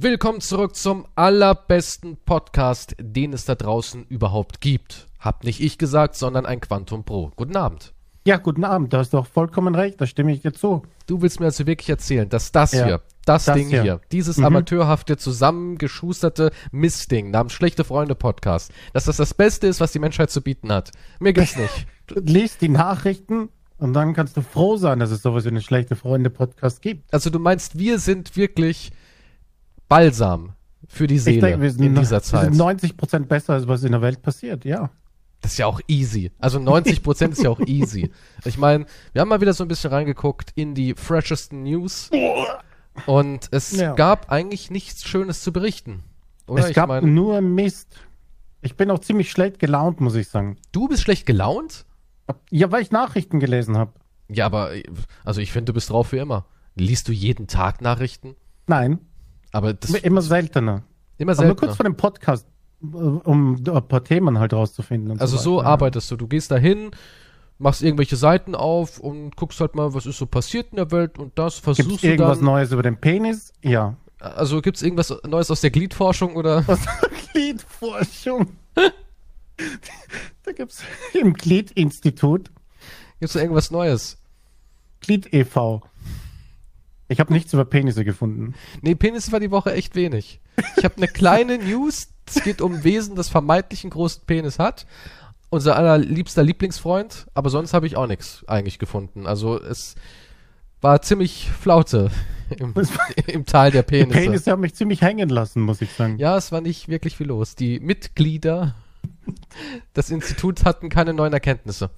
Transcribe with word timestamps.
Willkommen 0.00 0.40
zurück 0.40 0.76
zum 0.76 1.06
allerbesten 1.16 2.18
Podcast, 2.24 2.94
den 3.00 3.32
es 3.32 3.46
da 3.46 3.56
draußen 3.56 4.04
überhaupt 4.06 4.60
gibt. 4.60 5.08
Hab 5.18 5.42
nicht 5.42 5.60
ich 5.60 5.76
gesagt, 5.76 6.14
sondern 6.14 6.46
ein 6.46 6.60
Quantum 6.60 7.02
Pro. 7.02 7.32
Guten 7.34 7.56
Abend. 7.56 7.94
Ja, 8.24 8.36
guten 8.36 8.62
Abend. 8.64 8.92
Du 8.92 8.98
hast 8.98 9.12
doch 9.12 9.26
vollkommen 9.26 9.74
recht. 9.74 10.00
Da 10.00 10.06
stimme 10.06 10.32
ich 10.32 10.42
dir 10.42 10.52
zu. 10.52 10.82
Du 11.08 11.20
willst 11.20 11.40
mir 11.40 11.46
also 11.46 11.66
wirklich 11.66 11.88
erzählen, 11.90 12.28
dass 12.28 12.52
das 12.52 12.72
Ja. 12.72 12.84
hier, 12.84 13.02
das, 13.24 13.46
Das 13.46 13.56
Ding 13.56 13.70
hier, 13.70 13.82
hier. 13.82 14.00
dieses 14.12 14.36
Mhm. 14.36 14.44
amateurhafte, 14.44 15.16
zusammengeschusterte 15.16 16.52
Mistding 16.70 17.32
namens 17.32 17.52
Schlechte 17.54 17.82
Freunde 17.82 18.14
Podcast, 18.14 18.70
dass 18.92 19.06
das 19.06 19.16
das 19.16 19.34
Beste 19.34 19.66
ist, 19.66 19.80
was 19.80 19.90
die 19.90 19.98
Menschheit 19.98 20.30
zu 20.30 20.42
bieten 20.42 20.70
hat. 20.70 20.92
Mir 21.18 21.32
gibt's 21.32 21.56
nicht. 21.56 21.86
Du 22.06 22.20
liest 22.20 22.60
die 22.60 22.68
Nachrichten 22.68 23.48
und 23.78 23.94
dann 23.94 24.14
kannst 24.14 24.36
du 24.36 24.42
froh 24.42 24.76
sein, 24.76 25.00
dass 25.00 25.10
es 25.10 25.22
sowas 25.22 25.44
wie 25.44 25.48
eine 25.48 25.60
schlechte 25.62 25.96
Freunde-Podcast 25.96 26.82
gibt. 26.82 27.12
Also 27.12 27.30
du 27.30 27.40
meinst, 27.40 27.78
wir 27.78 27.98
sind 27.98 28.36
wirklich 28.36 28.92
Balsam 29.88 30.52
für 30.86 31.06
die 31.06 31.18
Seele 31.18 31.36
ich 31.36 31.42
denke, 31.42 31.60
wir 31.62 31.70
sind, 31.70 31.82
in 31.84 31.94
dieser 31.94 32.16
wir 32.16 32.22
Zeit. 32.22 32.44
sind 32.46 32.56
90 32.56 32.96
Prozent 32.96 33.28
besser, 33.28 33.54
als 33.54 33.68
was 33.68 33.82
in 33.84 33.92
der 33.92 34.02
Welt 34.02 34.22
passiert, 34.22 34.64
ja. 34.64 34.90
Das 35.40 35.52
ist 35.52 35.58
ja 35.58 35.66
auch 35.66 35.80
easy. 35.86 36.32
Also 36.38 36.58
90% 36.58 37.30
ist 37.30 37.42
ja 37.42 37.50
auch 37.50 37.60
easy. 37.60 38.10
Ich 38.44 38.58
meine, 38.58 38.86
wir 39.12 39.20
haben 39.20 39.28
mal 39.28 39.40
wieder 39.40 39.52
so 39.54 39.64
ein 39.64 39.68
bisschen 39.68 39.92
reingeguckt 39.92 40.50
in 40.56 40.74
die 40.74 40.94
freshesten 40.94 41.62
News 41.62 42.10
und 43.06 43.48
es 43.52 43.72
Ja. 43.72 43.94
gab 43.94 44.30
eigentlich 44.32 44.70
nichts 44.70 45.04
Schönes 45.06 45.42
zu 45.42 45.52
berichten. 45.52 46.02
Oder? 46.46 46.64
es 46.64 46.70
ich 46.70 46.74
gab 46.74 46.88
meine, 46.88 47.06
nur 47.06 47.40
Mist. 47.40 48.00
Ich 48.62 48.76
bin 48.76 48.90
auch 48.90 48.98
ziemlich 48.98 49.30
schlecht 49.30 49.58
gelaunt, 49.60 50.00
muss 50.00 50.16
ich 50.16 50.28
sagen. 50.28 50.56
du 50.72 50.88
bist 50.88 51.02
schlecht 51.02 51.26
gelaunt? 51.26 51.84
Ja, 52.50 52.72
weil 52.72 52.82
ich 52.82 52.90
Nachrichten 52.90 53.38
gelesen 53.40 53.76
habe. 53.78 53.92
Ja, 54.28 54.46
aber 54.46 54.72
also 55.24 55.40
ich 55.40 55.52
finde, 55.52 55.66
du 55.66 55.74
bist 55.74 55.90
drauf 55.90 56.12
wie 56.12 56.18
immer. 56.18 56.46
Liest 56.74 57.08
du 57.08 57.12
jeden 57.12 57.46
Tag 57.46 57.80
Nachrichten? 57.80 58.34
Nein, 58.66 58.98
Aber 59.52 59.74
das 59.74 59.90
immer 59.94 60.22
seltener. 60.22 60.82
immer 61.16 61.32
Aber 61.32 61.44
nur 61.46 61.56
kurz 61.56 61.76
seltener. 61.76 61.76
vor 61.76 61.84
dem 61.84 61.96
Podcast, 61.96 62.46
äh, 62.82 62.86
um 62.86 63.54
ein 63.56 63.88
paar 63.88 64.04
Themen 64.04 64.38
halt 64.38 64.52
rauszufinden. 64.52 65.20
Also 65.20 65.36
so 65.36 65.56
weiter. 65.58 65.68
arbeitest 65.68 66.10
du. 66.10 66.16
Du 66.16 66.26
gehst 66.26 66.50
dahin, 66.50 66.90
machst 67.58 67.82
irgendwelche 67.82 68.16
Seiten 68.16 68.54
auf 68.54 68.98
und 68.98 69.36
guckst 69.36 69.60
halt 69.60 69.74
mal, 69.74 69.94
was 69.94 70.06
ist 70.06 70.18
so 70.18 70.26
passiert 70.26 70.68
in 70.70 70.76
der 70.76 70.90
Welt 70.90 71.18
und 71.18 71.38
das 71.38 71.56
Gibt 71.56 71.64
versuchst 71.64 71.94
es 71.96 72.00
du 72.02 72.06
irgendwas 72.08 72.38
dann. 72.38 72.44
Neues 72.46 72.72
über 72.72 72.82
den 72.82 72.96
Penis? 72.98 73.52
Ja. 73.62 73.96
Also 74.20 74.60
gibt's 74.60 74.82
irgendwas 74.82 75.14
Neues 75.26 75.50
aus 75.50 75.60
der 75.60 75.70
Gliedforschung 75.70 76.34
oder? 76.34 76.62
Was 76.66 76.80
Gliedforschung. 77.32 78.48
da 78.74 80.52
gibt 80.52 80.72
es 80.72 80.82
im 81.14 81.34
Glied-Institut 81.34 82.50
Gibt's 83.20 83.34
da 83.34 83.40
irgendwas 83.40 83.70
Neues? 83.70 84.16
Glied 85.00 85.32
e.V. 85.32 85.82
Ich 87.08 87.20
habe 87.20 87.32
nichts 87.32 87.52
über 87.54 87.64
Penisse 87.64 88.04
gefunden. 88.04 88.54
Nee, 88.82 88.94
Penis 88.94 89.32
war 89.32 89.40
die 89.40 89.50
Woche 89.50 89.72
echt 89.72 89.94
wenig. 89.94 90.40
Ich 90.76 90.84
habe 90.84 90.96
eine 90.98 91.08
kleine 91.08 91.58
News. 91.64 92.08
Es 92.26 92.42
geht 92.42 92.60
um 92.60 92.84
Wesen, 92.84 93.16
das 93.16 93.30
vermeintlich 93.30 93.84
einen 93.84 93.90
großen 93.90 94.24
Penis 94.26 94.58
hat. 94.58 94.86
Unser 95.48 95.76
allerliebster 95.76 96.42
Lieblingsfreund. 96.42 97.26
Aber 97.32 97.48
sonst 97.48 97.72
habe 97.72 97.86
ich 97.86 97.96
auch 97.96 98.06
nichts 98.06 98.44
eigentlich 98.46 98.78
gefunden. 98.78 99.26
Also 99.26 99.58
es 99.58 99.94
war 100.82 101.00
ziemlich 101.00 101.50
Flaute 101.50 102.10
im, 102.58 102.74
im 103.26 103.46
Tal 103.46 103.70
der 103.70 103.82
Die 103.82 104.04
Penisse. 104.04 104.20
Penisse 104.20 104.50
haben 104.50 104.60
mich 104.60 104.74
ziemlich 104.74 105.00
hängen 105.00 105.30
lassen, 105.30 105.62
muss 105.62 105.80
ich 105.80 105.92
sagen. 105.92 106.18
Ja, 106.18 106.36
es 106.36 106.52
war 106.52 106.60
nicht 106.60 106.88
wirklich 106.88 107.16
viel 107.16 107.28
los. 107.28 107.54
Die 107.54 107.80
Mitglieder 107.80 108.74
des 109.96 110.10
Instituts 110.10 110.66
hatten 110.66 110.90
keine 110.90 111.14
neuen 111.14 111.32
Erkenntnisse. 111.32 111.88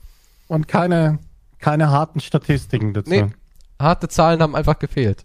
Und 0.46 0.68
keine, 0.68 1.18
keine 1.58 1.90
harten 1.90 2.20
Statistiken 2.20 2.94
dazu. 2.94 3.10
Nee, 3.10 3.26
harte 3.80 4.08
Zahlen 4.08 4.40
haben 4.42 4.54
einfach 4.54 4.78
gefehlt. 4.78 5.24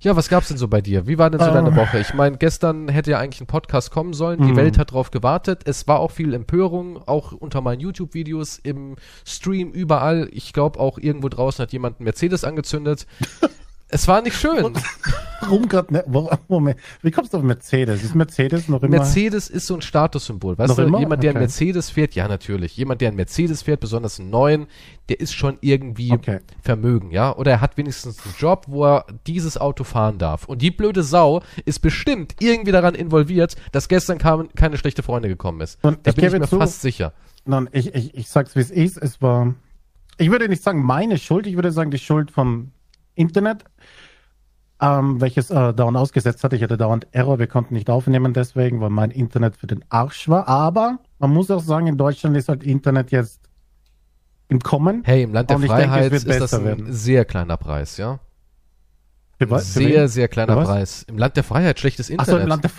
Ja, 0.00 0.14
was 0.14 0.28
gab's 0.28 0.48
denn 0.48 0.56
so 0.58 0.68
bei 0.68 0.80
dir? 0.80 1.06
Wie 1.08 1.18
war 1.18 1.30
denn 1.30 1.40
so 1.40 1.46
Ähm. 1.46 1.54
deine 1.54 1.74
Woche? 1.74 1.98
Ich 1.98 2.14
meine, 2.14 2.36
gestern 2.36 2.88
hätte 2.88 3.10
ja 3.12 3.18
eigentlich 3.18 3.40
ein 3.40 3.46
Podcast 3.48 3.90
kommen 3.90 4.12
sollen. 4.12 4.40
Die 4.42 4.52
Mhm. 4.52 4.56
Welt 4.56 4.78
hat 4.78 4.92
drauf 4.92 5.10
gewartet. 5.10 5.62
Es 5.64 5.88
war 5.88 5.98
auch 6.00 6.10
viel 6.12 6.32
Empörung, 6.34 7.02
auch 7.08 7.32
unter 7.32 7.60
meinen 7.60 7.80
YouTube-Videos, 7.80 8.58
im 8.62 8.96
Stream, 9.24 9.72
überall. 9.72 10.28
Ich 10.32 10.52
glaube, 10.52 10.78
auch 10.78 10.98
irgendwo 10.98 11.28
draußen 11.28 11.62
hat 11.62 11.72
jemand 11.72 11.98
einen 11.98 12.04
Mercedes 12.04 12.44
angezündet. 12.44 13.06
es 13.88 14.08
war 14.08 14.22
nicht 14.22 14.36
schön. 14.38 14.74
Warum 15.42 15.68
gerade 15.68 16.02
wo- 16.06 16.30
Moment. 16.48 16.78
Wie 17.02 17.10
kommst 17.10 17.32
du 17.32 17.36
auf 17.36 17.42
Mercedes? 17.44 18.02
Ist 18.02 18.14
Mercedes 18.14 18.68
noch 18.68 18.82
immer. 18.82 18.96
Mercedes 18.96 19.48
ist 19.48 19.66
so 19.66 19.74
ein 19.74 19.82
Statussymbol. 19.82 20.56
Weißt 20.58 20.70
Noch 20.70 20.76
du, 20.76 20.82
immer? 20.82 20.98
jemand, 20.98 21.22
der 21.22 21.30
einen 21.30 21.36
Okay. 21.36 21.44
Mercedes 21.44 21.90
fährt, 21.90 22.14
ja, 22.14 22.26
natürlich. 22.26 22.76
Jemand, 22.76 23.00
der 23.02 23.08
einen 23.08 23.16
Mercedes 23.16 23.62
fährt, 23.62 23.80
besonders 23.80 24.18
einen 24.18 24.30
neuen, 24.30 24.66
der 25.10 25.20
ist 25.20 25.34
schon 25.34 25.58
irgendwie 25.60 26.10
Okay. 26.12 26.40
Vermögen, 26.62 27.10
ja. 27.10 27.36
Oder 27.36 27.50
er 27.52 27.60
hat 27.60 27.76
wenigstens 27.76 28.18
einen 28.24 28.34
Job, 28.38 28.64
wo 28.66 28.86
er 28.86 29.04
dieses 29.26 29.58
Auto 29.58 29.84
fahren 29.84 30.18
darf. 30.18 30.46
Und 30.46 30.62
die 30.62 30.70
blöde 30.70 31.02
Sau 31.02 31.42
ist 31.66 31.80
bestimmt 31.80 32.34
irgendwie 32.40 32.72
daran 32.72 32.94
involviert, 32.94 33.56
dass 33.72 33.88
gestern 33.88 34.18
kam, 34.18 34.48
keine 34.54 34.78
schlechte 34.78 35.02
Freunde 35.02 35.28
gekommen 35.28 35.60
ist. 35.60 35.78
Und 35.84 35.98
Da 36.06 36.10
ich 36.10 36.16
bin 36.16 36.24
ich 36.24 36.32
mir 36.32 36.48
zu- 36.48 36.58
fast 36.58 36.80
sicher. 36.80 37.12
Nein, 37.44 37.68
ich, 37.72 37.94
ich, 37.94 38.14
ich 38.14 38.28
sag's 38.28 38.56
wie 38.56 38.60
es 38.60 38.70
ist. 38.70 38.96
Es 38.96 39.20
war. 39.22 39.54
Ich 40.18 40.30
würde 40.30 40.48
nicht 40.48 40.62
sagen 40.62 40.82
meine 40.82 41.18
Schuld, 41.18 41.46
ich 41.46 41.54
würde 41.56 41.70
sagen 41.70 41.90
die 41.90 41.98
Schuld 41.98 42.30
vom 42.30 42.72
Internet, 43.16 43.64
ähm, 44.80 45.20
welches 45.20 45.50
äh, 45.50 45.74
dauernd 45.74 45.96
ausgesetzt 45.96 46.44
hatte. 46.44 46.54
Ich 46.54 46.62
hatte 46.62 46.76
dauernd 46.76 47.08
Error, 47.10 47.38
wir 47.38 47.48
konnten 47.48 47.74
nicht 47.74 47.90
aufnehmen 47.90 48.32
deswegen, 48.32 48.80
weil 48.80 48.90
mein 48.90 49.10
Internet 49.10 49.56
für 49.56 49.66
den 49.66 49.84
Arsch 49.88 50.28
war. 50.28 50.46
Aber 50.46 50.98
man 51.18 51.30
muss 51.32 51.50
auch 51.50 51.62
sagen, 51.62 51.88
in 51.88 51.96
Deutschland 51.96 52.36
ist 52.36 52.48
halt 52.48 52.62
Internet 52.62 53.10
jetzt 53.10 53.40
im 54.48 54.60
Kommen. 54.60 55.02
Hey, 55.04 55.24
im 55.24 55.32
Land 55.32 55.50
der 55.50 55.58
denke, 55.58 55.74
Freiheit 55.74 56.12
wird 56.12 56.24
ist 56.24 56.40
das 56.40 56.54
ein 56.54 56.64
werden. 56.64 56.92
sehr 56.92 57.24
kleiner 57.24 57.56
Preis, 57.56 57.96
ja. 57.96 58.20
Für 59.38 59.50
was? 59.50 59.74
Sehr, 59.74 60.08
sehr 60.08 60.28
kleiner? 60.28 60.56
Preis. 60.62 61.04
Im 61.08 61.18
Land 61.18 61.36
der 61.36 61.44
Freiheit 61.44 61.78
schlechtes 61.78 62.06
Ach 62.06 62.12
Internet. 62.12 62.30
so, 62.30 62.38
im 62.38 62.48
Land 62.48 62.64
der. 62.64 62.70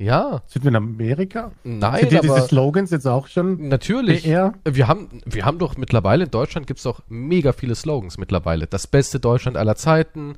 Ja, 0.00 0.42
Sind 0.46 0.64
wir 0.64 0.70
in 0.70 0.76
Amerika? 0.76 1.52
nein, 1.62 2.00
Sind 2.00 2.12
dir 2.12 2.20
diese 2.22 2.32
aber 2.34 2.48
Slogans 2.48 2.90
jetzt 2.90 3.06
auch 3.06 3.26
schon? 3.28 3.68
natürlich. 3.68 4.22
BR? 4.22 4.54
Wir 4.64 4.88
haben, 4.88 5.08
wir 5.26 5.44
haben 5.44 5.58
doch 5.58 5.76
mittlerweile 5.76 6.24
in 6.24 6.30
Deutschland 6.30 6.66
gibt's 6.66 6.84
doch 6.84 7.02
mega 7.08 7.52
viele 7.52 7.74
Slogans 7.74 8.16
mittlerweile. 8.16 8.66
Das 8.66 8.86
beste 8.86 9.20
Deutschland 9.20 9.56
aller 9.58 9.76
Zeiten, 9.76 10.36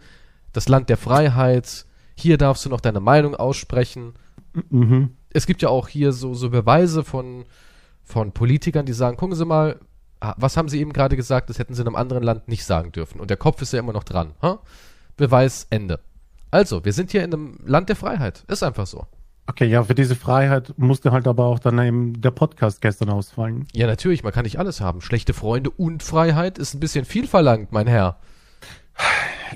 das 0.52 0.68
Land 0.68 0.88
der 0.88 0.96
Freiheit, 0.96 1.86
hier 2.16 2.38
darfst 2.38 2.64
du 2.64 2.70
noch 2.70 2.80
deine 2.80 3.00
Meinung 3.00 3.36
aussprechen. 3.36 4.14
Mhm. 4.70 5.10
Es 5.30 5.46
gibt 5.46 5.62
ja 5.62 5.68
auch 5.68 5.86
hier 5.88 6.12
so, 6.12 6.34
so 6.34 6.50
Beweise 6.50 7.04
von, 7.04 7.44
von 8.02 8.32
Politikern, 8.32 8.84
die 8.84 8.92
sagen, 8.92 9.16
gucken 9.16 9.36
Sie 9.36 9.44
mal, 9.44 9.78
was 10.36 10.56
haben 10.56 10.68
Sie 10.68 10.80
eben 10.80 10.92
gerade 10.92 11.16
gesagt, 11.16 11.50
das 11.50 11.58
hätten 11.58 11.74
Sie 11.74 11.82
in 11.82 11.86
einem 11.86 11.96
anderen 11.96 12.22
Land 12.22 12.48
nicht 12.48 12.64
sagen 12.64 12.90
dürfen. 12.92 13.20
Und 13.20 13.30
der 13.30 13.36
Kopf 13.36 13.62
ist 13.62 13.72
ja 13.72 13.78
immer 13.78 13.92
noch 13.92 14.04
dran. 14.04 14.32
Ha? 14.42 14.58
Beweis, 15.16 15.66
Ende. 15.70 16.00
Also, 16.50 16.84
wir 16.84 16.92
sind 16.92 17.12
hier 17.12 17.24
in 17.24 17.32
einem 17.32 17.58
Land 17.64 17.88
der 17.88 17.96
Freiheit. 17.96 18.44
Ist 18.48 18.62
einfach 18.62 18.86
so. 18.86 19.06
Okay, 19.46 19.66
ja, 19.66 19.82
für 19.82 19.94
diese 19.94 20.14
Freiheit 20.14 20.74
musste 20.76 21.10
halt 21.10 21.26
aber 21.26 21.46
auch 21.46 21.58
dann 21.58 21.78
eben 21.80 22.20
der 22.20 22.30
Podcast 22.30 22.80
gestern 22.80 23.10
ausfallen. 23.10 23.66
Ja, 23.72 23.86
natürlich, 23.86 24.22
man 24.22 24.32
kann 24.32 24.44
nicht 24.44 24.58
alles 24.58 24.80
haben. 24.80 25.00
Schlechte 25.00 25.34
Freunde 25.34 25.70
und 25.70 26.02
Freiheit 26.02 26.58
ist 26.58 26.74
ein 26.74 26.80
bisschen 26.80 27.04
viel 27.04 27.26
verlangt, 27.26 27.72
mein 27.72 27.86
Herr. 27.88 28.18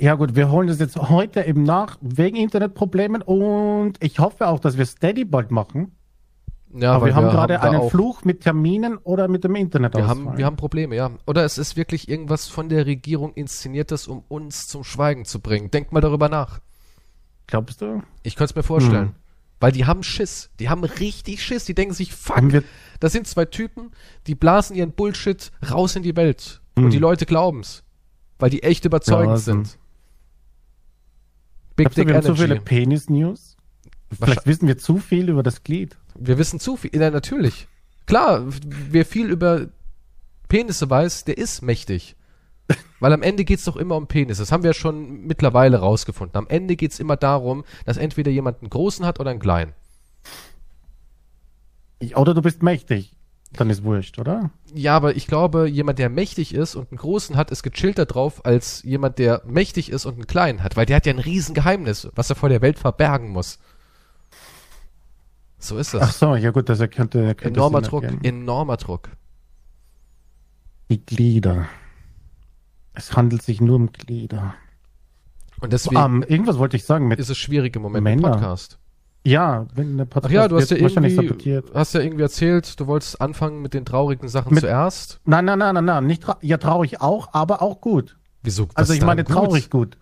Ja 0.00 0.14
gut, 0.14 0.34
wir 0.34 0.50
holen 0.50 0.66
das 0.66 0.80
jetzt 0.80 0.96
heute 0.96 1.42
eben 1.42 1.62
nach, 1.62 1.98
wegen 2.00 2.36
Internetproblemen 2.36 3.22
und 3.22 3.94
ich 4.00 4.18
hoffe 4.18 4.48
auch, 4.48 4.58
dass 4.58 4.76
wir 4.76 4.86
Steady 4.86 5.24
bald 5.24 5.50
machen. 5.50 5.92
Ja, 6.74 6.92
aber 6.92 7.02
weil 7.02 7.10
wir 7.12 7.14
haben 7.14 7.28
gerade 7.28 7.54
da 7.54 7.60
einen 7.60 7.88
Fluch 7.88 8.24
mit 8.24 8.42
Terminen 8.42 8.98
oder 8.98 9.28
mit 9.28 9.44
dem 9.44 9.54
Internet 9.54 9.94
Wir 9.94 10.06
haben, 10.06 10.36
wir 10.36 10.44
haben 10.44 10.56
Probleme, 10.56 10.96
ja. 10.96 11.10
Oder 11.26 11.44
es 11.44 11.58
ist 11.58 11.76
wirklich 11.76 12.08
irgendwas 12.08 12.48
von 12.48 12.68
der 12.68 12.86
Regierung 12.86 13.32
inszeniertes, 13.34 14.08
um 14.08 14.24
uns 14.28 14.66
zum 14.66 14.84
Schweigen 14.84 15.24
zu 15.24 15.40
bringen. 15.40 15.70
Denk 15.70 15.92
mal 15.92 16.00
darüber 16.00 16.28
nach. 16.28 16.60
Glaubst 17.46 17.80
du? 17.80 18.02
Ich 18.24 18.34
könnte 18.36 18.50
es 18.50 18.56
mir 18.56 18.64
vorstellen. 18.64 19.08
Hm. 19.08 19.25
Weil 19.60 19.72
die 19.72 19.86
haben 19.86 20.02
Schiss. 20.02 20.50
Die 20.58 20.68
haben 20.68 20.84
richtig 20.84 21.42
Schiss. 21.42 21.64
Die 21.64 21.74
denken 21.74 21.94
sich, 21.94 22.12
fuck, 22.14 22.62
das 23.00 23.12
sind 23.12 23.26
zwei 23.26 23.44
Typen, 23.46 23.90
die 24.26 24.34
blasen 24.34 24.76
ihren 24.76 24.92
Bullshit 24.92 25.50
raus 25.70 25.96
in 25.96 26.02
die 26.02 26.16
Welt. 26.16 26.60
Und 26.74 26.84
Hm. 26.84 26.90
die 26.90 26.98
Leute 26.98 27.24
glauben's. 27.26 27.82
Weil 28.38 28.50
die 28.50 28.62
echt 28.62 28.84
überzeugend 28.84 29.28
Blasen. 29.34 29.64
sind. 29.64 29.78
Big 31.74 31.86
glaubst 31.86 31.96
du, 31.98 32.00
Dick 32.02 32.08
wir 32.08 32.14
haben 32.16 32.22
zu 32.24 32.34
viele 32.34 32.54
Energy. 32.56 32.64
Penis-News? 32.64 33.56
Vielleicht 34.18 34.46
wissen 34.46 34.68
wir 34.68 34.78
zu 34.78 34.98
viel 34.98 35.28
über 35.28 35.42
das 35.42 35.62
Glied. 35.62 35.96
Wir 36.18 36.38
wissen 36.38 36.60
zu 36.60 36.76
viel. 36.76 36.90
Ja, 36.94 37.10
natürlich. 37.10 37.66
Klar, 38.06 38.44
wer 38.46 39.04
viel 39.04 39.30
über 39.30 39.68
Penisse 40.48 40.88
weiß, 40.88 41.24
der 41.24 41.38
ist 41.38 41.62
mächtig. 41.62 42.15
Weil 43.00 43.12
am 43.12 43.22
Ende 43.22 43.44
geht's 43.44 43.64
doch 43.64 43.76
immer 43.76 43.96
um 43.96 44.06
Penis. 44.06 44.38
Das 44.38 44.52
haben 44.52 44.62
wir 44.62 44.70
ja 44.70 44.74
schon 44.74 45.26
mittlerweile 45.26 45.78
rausgefunden. 45.78 46.36
Am 46.36 46.48
Ende 46.48 46.76
geht's 46.76 46.98
immer 46.98 47.16
darum, 47.16 47.64
dass 47.84 47.96
entweder 47.96 48.30
jemand 48.30 48.60
einen 48.60 48.70
großen 48.70 49.04
hat 49.04 49.20
oder 49.20 49.30
einen 49.30 49.40
kleinen. 49.40 49.72
Oder 52.14 52.34
du 52.34 52.42
bist 52.42 52.62
mächtig. 52.62 53.12
Dann 53.52 53.70
ist 53.70 53.84
wurscht, 53.84 54.18
oder? 54.18 54.50
Ja, 54.74 54.96
aber 54.96 55.16
ich 55.16 55.26
glaube, 55.26 55.68
jemand, 55.68 55.98
der 55.98 56.10
mächtig 56.10 56.54
ist 56.54 56.74
und 56.74 56.90
einen 56.90 56.98
großen 56.98 57.36
hat, 57.36 57.50
ist 57.50 57.62
gechillter 57.62 58.04
drauf, 58.04 58.44
als 58.44 58.82
jemand, 58.82 59.18
der 59.18 59.42
mächtig 59.46 59.90
ist 59.90 60.04
und 60.04 60.14
einen 60.14 60.26
kleinen 60.26 60.62
hat. 60.62 60.76
Weil 60.76 60.86
der 60.86 60.96
hat 60.96 61.06
ja 61.06 61.12
ein 61.12 61.18
Riesengeheimnis, 61.18 62.08
was 62.14 62.28
er 62.28 62.36
vor 62.36 62.48
der 62.48 62.60
Welt 62.60 62.78
verbergen 62.78 63.30
muss. 63.30 63.58
So 65.58 65.78
ist 65.78 65.94
Ach 65.94 66.00
das. 66.00 66.18
so, 66.18 66.34
ja 66.36 66.50
gut, 66.50 66.68
das 66.68 66.80
er 66.80 66.88
könnte, 66.88 67.20
er 67.20 67.34
könnte 67.34 67.58
Enormer 67.58 67.82
Druck, 67.82 68.04
enormer 68.22 68.76
Druck. 68.76 69.08
Die 70.90 71.04
Glieder. 71.04 71.66
Es 72.96 73.14
handelt 73.16 73.42
sich 73.42 73.60
nur 73.60 73.76
um 73.76 73.92
Glieder. 73.92 74.54
Und 75.60 75.72
deswegen 75.72 75.96
Ähm, 76.00 76.22
irgendwas 76.26 76.58
wollte 76.58 76.76
ich 76.76 76.84
sagen 76.84 77.08
mit 77.08 77.18
ist 77.18 77.28
es 77.30 77.38
schwierig 77.38 77.76
im 77.76 77.82
Moment 77.82 78.02
mit 78.04 78.16
Männer. 78.16 78.32
Podcast. 78.32 78.78
ja, 79.24 79.66
wenn 79.74 79.92
eine 79.92 80.02
Ach 80.04 80.08
Podcast 80.10 80.34
ja, 80.34 80.48
du 80.48 80.56
hast 80.56 80.70
ja 80.70 80.76
irgendwie, 80.78 81.60
hast 81.74 81.94
ja 81.94 82.00
irgendwie 82.00 82.22
erzählt, 82.22 82.78
du 82.80 82.86
wolltest 82.86 83.20
anfangen 83.20 83.60
mit 83.62 83.74
den 83.74 83.84
traurigen 83.84 84.28
Sachen 84.28 84.54
Mit- 84.54 84.62
zuerst. 84.62 85.20
Nein, 85.24 85.44
nein, 85.44 85.58
nein, 85.58 85.74
nein, 85.74 85.84
nein, 85.84 86.06
nicht 86.06 86.22
tra 86.22 86.38
ja 86.40 86.56
traurig 86.58 87.00
auch, 87.00 87.32
aber 87.32 87.62
auch 87.62 87.80
gut. 87.80 88.16
Wieso? 88.42 88.68
Also 88.74 88.92
ich 88.94 89.02
meine 89.02 89.24
daran 89.24 89.44
traurig 89.44 89.70
gut. 89.70 89.98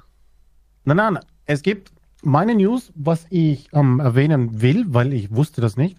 Nein, 0.85 0.97
nein, 0.99 1.19
es 1.47 1.62
gibt 1.62 1.93
meine 2.23 2.55
News, 2.55 2.93
was 2.94 3.26
ich 3.31 3.69
ähm, 3.73 4.00
erwähnen 4.00 4.61
will, 4.62 4.87
weil 4.88 5.12
ich 5.12 5.35
wusste 5.35 5.61
das 5.61 5.76
nicht 5.76 5.99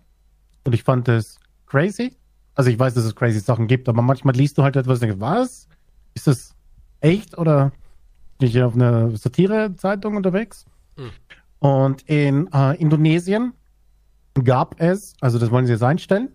und 0.64 0.74
ich 0.74 0.84
fand 0.84 1.08
es 1.10 1.40
crazy. 1.66 2.16
Also 2.56 2.70
ich 2.70 2.80
weiß, 2.80 2.94
dass 2.94 3.04
es 3.04 3.16
crazy 3.16 3.40
Sachen 3.40 3.68
gibt, 3.68 3.90
aber 3.90 4.02
manchmal 4.02 4.34
liest 4.36 4.58
du 4.58 4.64
halt 4.64 4.76
etwas 4.78 5.00
und 5.02 5.08
denkst, 5.10 5.20
was? 5.20 5.68
Ist 6.14 6.28
das 6.28 6.55
echt 7.02 7.38
oder 7.38 7.72
bin 8.40 8.50
ich 8.50 8.62
auf 8.62 8.76
einer 8.76 9.16
Satire-Zeitung 9.16 10.16
unterwegs? 10.16 10.66
Hm. 10.98 11.12
Und 11.60 12.02
in 12.04 12.48
äh, 12.54 12.76
Indonesien 12.78 13.54
gab 14.44 14.80
es, 14.82 15.14
also 15.22 15.40
das 15.40 15.52
wollen 15.52 15.66
sie 15.66 15.74
jetzt 15.74 15.84
einstellen. 15.84 16.30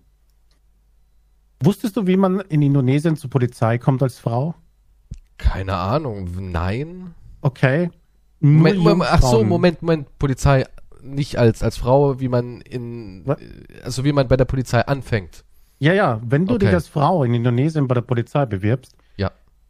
Wusstest 1.63 1.97
du, 1.97 2.07
wie 2.07 2.17
man 2.17 2.41
in 2.41 2.63
Indonesien 2.63 3.17
zur 3.17 3.29
Polizei 3.29 3.77
kommt 3.79 4.03
als 4.03 4.19
Frau? 4.19 4.55
Keine 5.37 5.75
Ahnung. 5.77 6.29
Nein. 6.51 7.15
Okay. 7.43 7.91
Moment, 8.41 8.79
Moment, 8.79 9.11
ach 9.13 9.21
so. 9.23 9.45
Moment, 9.45 9.83
Moment, 9.83 10.19
Polizei 10.19 10.65
nicht 11.03 11.37
als 11.37 11.63
als 11.63 11.77
Frau, 11.79 12.21
wie 12.21 12.29
man 12.29 12.61
in 12.63 13.23
Was? 13.27 13.39
also 13.83 14.05
wie 14.05 14.13
man 14.13 14.29
bei 14.29 14.37
der 14.37 14.45
Polizei 14.47 14.81
anfängt. 14.87 15.45
Ja, 15.79 15.93
ja, 15.95 16.21
wenn 16.25 16.47
du 16.47 16.55
Okay. 16.55 16.67
dich 16.67 16.75
als 16.75 16.89
Frau 16.89 17.25
in 17.25 17.33
Indonesien 17.35 17.87
bei 17.89 17.95
der 17.95 18.03
Polizei 18.03 18.45
bewirbst. 18.47 18.95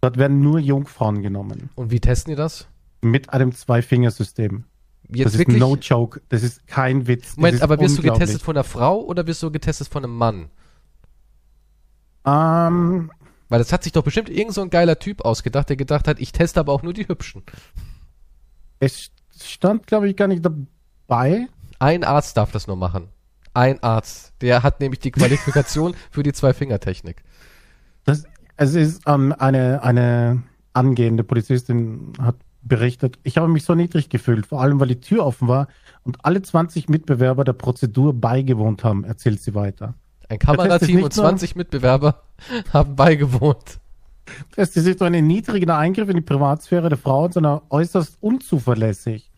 Dort 0.00 0.16
werden 0.16 0.40
nur 0.40 0.58
Jungfrauen 0.58 1.22
genommen. 1.22 1.70
Und 1.74 1.90
wie 1.90 2.00
testen 2.00 2.32
die 2.32 2.36
das? 2.36 2.68
Mit 3.02 3.32
einem 3.32 3.52
Zwei-Finger-System. 3.52 4.64
Das 5.08 5.32
ist 5.32 5.38
wirklich? 5.38 5.58
no 5.58 5.76
joke. 5.76 6.20
Das 6.28 6.42
ist 6.42 6.66
kein 6.66 7.06
Witz. 7.06 7.36
Moment, 7.36 7.56
ist 7.56 7.62
aber 7.62 7.80
wirst 7.80 7.98
du 7.98 8.02
getestet 8.02 8.42
von 8.42 8.56
einer 8.56 8.64
Frau 8.64 9.00
oder 9.00 9.26
wirst 9.26 9.42
du 9.42 9.50
getestet 9.50 9.88
von 9.88 10.04
einem 10.04 10.16
Mann? 10.16 10.50
Ähm, 12.24 13.10
Weil 13.48 13.58
das 13.58 13.72
hat 13.72 13.82
sich 13.82 13.92
doch 13.92 14.04
bestimmt 14.04 14.28
irgend 14.28 14.54
so 14.54 14.60
ein 14.60 14.70
geiler 14.70 14.98
Typ 14.98 15.24
ausgedacht, 15.24 15.68
der 15.68 15.76
gedacht 15.76 16.06
hat, 16.06 16.20
ich 16.20 16.32
teste 16.32 16.60
aber 16.60 16.72
auch 16.72 16.82
nur 16.82 16.92
die 16.92 17.08
Hübschen. 17.08 17.42
es 18.78 19.10
stand, 19.42 19.86
glaube 19.86 20.08
ich, 20.08 20.16
gar 20.16 20.28
nicht 20.28 20.44
dabei. 20.44 21.48
Ein 21.78 22.04
Arzt 22.04 22.36
darf 22.36 22.52
das 22.52 22.66
nur 22.66 22.76
machen. 22.76 23.08
Ein 23.54 23.82
Arzt. 23.82 24.34
Der 24.42 24.62
hat 24.62 24.80
nämlich 24.80 25.00
die 25.00 25.10
Qualifikation 25.10 25.96
für 26.10 26.22
die 26.22 26.32
Zwei-Finger-Technik. 26.32 27.22
Das, 28.04 28.24
es 28.60 28.74
ist 28.74 29.02
ähm, 29.06 29.34
eine, 29.38 29.82
eine 29.82 30.42
angehende 30.74 31.24
Polizistin 31.24 32.12
hat 32.20 32.36
berichtet, 32.62 33.18
ich 33.22 33.38
habe 33.38 33.48
mich 33.48 33.64
so 33.64 33.74
niedrig 33.74 34.10
gefühlt, 34.10 34.44
vor 34.46 34.60
allem 34.60 34.78
weil 34.78 34.88
die 34.88 35.00
Tür 35.00 35.24
offen 35.24 35.48
war 35.48 35.66
und 36.04 36.22
alle 36.26 36.42
20 36.42 36.90
Mitbewerber 36.90 37.44
der 37.44 37.54
Prozedur 37.54 38.12
beigewohnt 38.12 38.84
haben, 38.84 39.04
erzählt 39.04 39.40
sie 39.40 39.54
weiter. 39.54 39.94
Ein 40.28 40.38
Kamerateam 40.38 40.96
nicht 40.96 41.04
und 41.04 41.16
nur- 41.16 41.24
20 41.24 41.56
Mitbewerber 41.56 42.22
haben 42.72 42.96
beigewohnt. 42.96 43.80
Es 44.56 44.76
ist 44.76 44.98
so 44.98 45.06
ein 45.06 45.26
niedriger 45.26 45.78
Eingriff 45.78 46.10
in 46.10 46.16
die 46.16 46.22
Privatsphäre 46.22 46.90
der 46.90 46.98
Frau, 46.98 47.30
sondern 47.30 47.62
äußerst 47.70 48.18
unzuverlässig. 48.20 49.30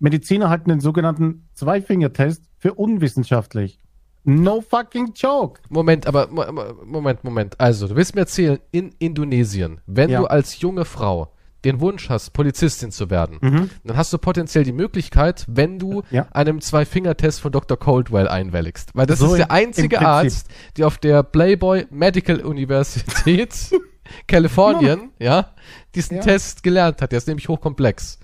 Mediziner 0.00 0.50
halten 0.50 0.68
den 0.68 0.80
sogenannten 0.80 1.48
Zwei-Finger-Test 1.54 2.42
für 2.58 2.74
unwissenschaftlich. 2.74 3.80
No 4.28 4.60
fucking 4.60 5.12
joke. 5.14 5.60
Moment, 5.68 6.06
aber 6.06 6.26
Mo- 6.28 6.50
Mo- 6.52 6.74
Moment, 6.84 7.22
Moment. 7.24 7.60
Also, 7.60 7.86
du 7.88 7.94
willst 7.96 8.14
mir 8.14 8.22
erzählen, 8.22 8.58
in 8.72 8.92
Indonesien, 8.98 9.80
wenn 9.86 10.10
Ja. 10.10 10.20
du 10.20 10.26
als 10.26 10.60
junge 10.60 10.84
Frau 10.84 11.32
den 11.64 11.80
Wunsch 11.80 12.10
hast, 12.10 12.32
Polizistin 12.32 12.90
zu 12.92 13.08
werden, 13.10 13.38
Mhm. 13.40 13.70
dann 13.84 13.96
hast 13.96 14.12
du 14.12 14.18
potenziell 14.18 14.62
die 14.64 14.72
Möglichkeit, 14.72 15.44
wenn 15.48 15.78
du 15.78 16.02
Ja. 16.10 16.26
einem 16.32 16.60
Zwei-Finger-Test 16.60 17.40
von 17.40 17.50
Dr. 17.52 17.76
Coldwell 17.76 18.28
einwilligst. 18.28 18.90
Weil 18.94 19.06
das 19.06 19.20
So 19.20 19.26
ist 19.32 19.38
der 19.38 19.50
einzige. 19.50 20.00
Arzt, 20.00 20.48
der 20.76 20.86
auf 20.88 20.98
der 20.98 21.22
Playboy 21.22 21.86
Medical 21.90 22.40
Universität 22.40 23.54
Kalifornien, 24.28 25.10
ja, 25.18 25.54
diesen 25.94 26.16
Ja. 26.18 26.22
Test 26.22 26.62
gelernt 26.62 27.00
hat. 27.02 27.12
Der 27.12 27.18
ist 27.18 27.26
nämlich 27.28 27.48
hochkomplex. 27.48 28.18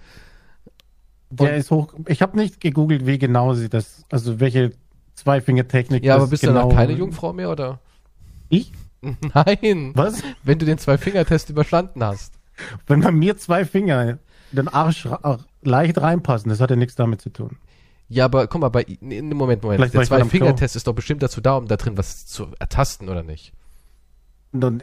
Der 1.30 1.56
ist 1.56 1.70
hoch. 1.70 1.94
Ich 2.08 2.20
habe 2.22 2.36
nicht 2.36 2.60
gegoogelt, 2.60 3.06
wie 3.06 3.18
genau 3.18 3.54
sie 3.54 3.68
das, 3.70 4.04
also 4.10 4.38
welche 4.38 4.72
Zwei-Finger-Technik. 5.22 6.04
Ja, 6.04 6.16
aber 6.16 6.26
bist 6.26 6.42
genau 6.42 6.62
du 6.64 6.68
dann 6.68 6.76
keine 6.76 6.92
Jungfrau 6.92 7.32
mehr, 7.32 7.50
oder? 7.50 7.80
Ich? 8.48 8.72
Nein. 9.34 9.92
Was? 9.94 10.22
Wenn 10.42 10.58
du 10.58 10.66
den 10.66 10.78
Zwei-Finger-Test 10.78 11.50
überstanden 11.50 12.02
hast. 12.04 12.34
Wenn 12.86 13.00
bei 13.00 13.10
mir 13.10 13.36
zwei 13.36 13.64
Finger 13.64 14.10
in 14.10 14.18
den 14.52 14.68
Arsch 14.68 15.06
ra- 15.06 15.38
leicht 15.62 16.00
reinpassen, 16.00 16.50
das 16.50 16.60
hat 16.60 16.70
ja 16.70 16.76
nichts 16.76 16.94
damit 16.94 17.20
zu 17.22 17.30
tun. 17.30 17.56
Ja, 18.08 18.26
aber 18.26 18.46
guck 18.46 18.60
mal, 18.60 18.68
bei, 18.68 18.84
nee, 19.00 19.22
Moment, 19.22 19.62
Moment. 19.62 19.78
Vielleicht 19.80 19.94
Der 19.94 20.02
Zwei-Finger-Test 20.04 20.76
ist 20.76 20.86
doch 20.86 20.92
bestimmt 20.94 21.22
dazu 21.22 21.40
da, 21.40 21.56
um 21.56 21.66
da 21.66 21.76
drin 21.76 21.96
was 21.96 22.26
zu 22.26 22.48
ertasten, 22.58 23.08
oder 23.08 23.22
nicht? 23.22 23.52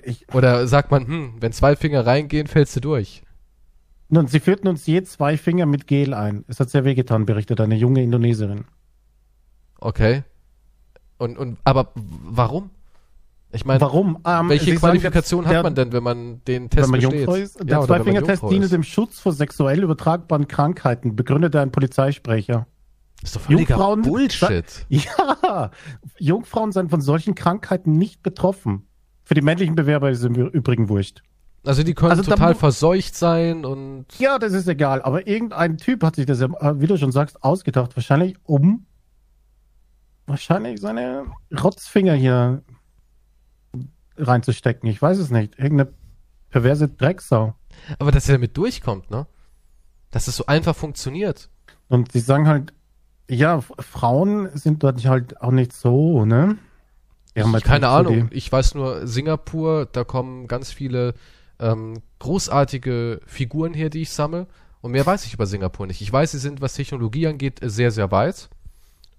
Ich, 0.04 0.26
Oder 0.34 0.68
sagt 0.68 0.90
man, 0.90 1.06
hm, 1.06 1.34
wenn 1.40 1.52
zwei 1.52 1.76
Finger 1.76 2.04
reingehen, 2.06 2.48
fällst 2.48 2.76
du 2.76 2.80
durch. 2.80 3.22
und 4.10 4.32
sie 4.32 4.40
führten 4.40 4.68
uns 4.68 4.88
je 4.88 5.04
zwei 5.04 5.38
Finger 5.38 5.68
mit 5.68 5.86
Gel 5.86 6.16
ein. 6.16 6.44
Es 6.48 6.60
hat 6.60 6.72
sehr 6.72 6.86
wehgetan, 6.86 7.28
berichtet 7.28 7.62
eine 7.62 7.76
junge 7.76 8.02
Indonesierin. 8.02 8.66
Okay. 9.80 10.24
Und, 11.18 11.38
und, 11.38 11.58
aber 11.64 11.92
warum? 11.96 12.70
Ich 13.52 13.66
meine, 13.66 13.82
Warum? 13.82 14.20
Ähm, 14.28 14.48
welche 14.50 14.66
sie 14.66 14.72
sagen, 14.72 14.80
Qualifikation 14.80 15.44
der- 15.44 15.58
hat 15.58 15.64
man 15.64 15.74
denn, 15.76 15.92
wenn 15.92 16.04
man 16.04 16.42
den 16.46 16.70
Test 16.70 16.84
wenn 16.92 17.02
man 17.02 17.10
besteht? 17.10 17.28
Ist? 17.44 17.58
Ja, 17.60 17.64
Der 17.66 17.78
man 17.80 17.88
Zwei-Finger-Test 17.88 18.44
diene 18.50 18.68
dem 18.68 18.84
Schutz 18.84 19.20
vor 19.20 19.34
sexuell 19.34 19.82
übertragbaren 19.82 20.48
Krankheiten, 20.48 21.16
begründete 21.16 21.60
ein 21.60 21.72
Polizeisprecher. 21.72 22.68
ist 23.24 23.36
doch 23.36 23.50
Jungfrauen- 23.50 24.04
Bullshit. 24.04 24.86
Ja, 24.90 25.72
Jungfrauen 26.20 26.72
sind 26.72 26.92
von 26.92 27.02
solchen 27.02 27.34
Krankheiten 27.34 27.94
nicht 27.98 28.22
betroffen. 28.22 28.86
Für 29.24 29.34
die 29.34 29.42
männlichen 29.42 29.76
Bewerber 29.76 30.12
ist 30.12 30.20
es 30.20 30.26
im 30.26 30.36
Übrigen 30.36 30.88
wurscht. 30.88 31.24
Also 31.66 31.82
die 31.84 31.94
können 31.96 32.12
Also 32.12 32.24
total 32.24 32.54
verseucht 32.56 33.16
sein 33.16 33.66
und 33.66 34.06
Ja, 34.20 34.40
das 34.40 34.54
ist 34.54 34.68
egal, 34.68 35.02
aber 35.02 35.28
irgendein 35.28 35.78
Typ 35.78 36.04
hat 36.04 36.16
sich 36.16 36.26
das, 36.28 36.40
ja, 36.40 36.48
äh, 36.60 36.80
wie 36.80 36.88
du 36.88 36.98
schon 36.98 37.12
sagst, 37.12 37.44
ausgedacht. 37.44 37.96
Wahrscheinlich 37.98 38.38
um 38.44 38.86
wahrscheinlich 40.30 40.80
seine 40.80 41.26
Rotzfinger 41.52 42.14
hier 42.14 42.64
reinzustecken. 44.18 44.90
Ich 44.90 45.02
weiß 45.02 45.18
es 45.18 45.32
nicht. 45.32 45.58
Irgendeine 45.58 45.92
perverse 46.50 46.88
Drecksau. 46.88 47.56
aber 48.00 48.12
dass 48.12 48.28
er 48.28 48.36
damit 48.36 48.56
durchkommt, 48.58 49.10
ne? 49.12 49.28
Dass 50.12 50.28
es 50.28 50.36
so 50.36 50.46
einfach 50.46 50.76
funktioniert. 50.76 51.50
Und 51.88 52.12
sie 52.12 52.20
sagen 52.20 52.48
halt, 52.48 52.74
ja, 53.30 53.62
Frauen 53.62 54.50
sind 54.56 54.84
dort 54.84 55.06
halt 55.06 55.42
auch 55.42 55.52
nicht 55.52 55.74
so, 55.74 56.26
ne? 56.26 56.58
Halt 57.36 57.64
keine 57.64 57.88
Ahnung. 57.88 58.28
Ich 58.32 58.52
weiß 58.52 58.76
nur, 58.76 59.08
Singapur, 59.08 59.86
da 59.86 60.04
kommen 60.04 60.48
ganz 60.48 60.72
viele 60.72 61.14
ähm, 61.60 62.02
großartige 62.20 63.22
Figuren 63.26 63.74
her, 63.74 63.90
die 63.90 64.02
ich 64.02 64.12
sammle. 64.12 64.48
Und 64.82 64.92
mehr 64.92 65.06
weiß 65.06 65.26
ich 65.26 65.34
über 65.34 65.46
Singapur 65.46 65.88
nicht. 65.88 66.02
Ich 66.02 66.12
weiß, 66.12 66.32
sie 66.32 66.40
sind, 66.40 66.62
was 66.62 66.74
Technologie 66.74 67.28
angeht, 67.28 67.60
sehr, 67.62 67.92
sehr 67.92 68.12
weit 68.12 68.50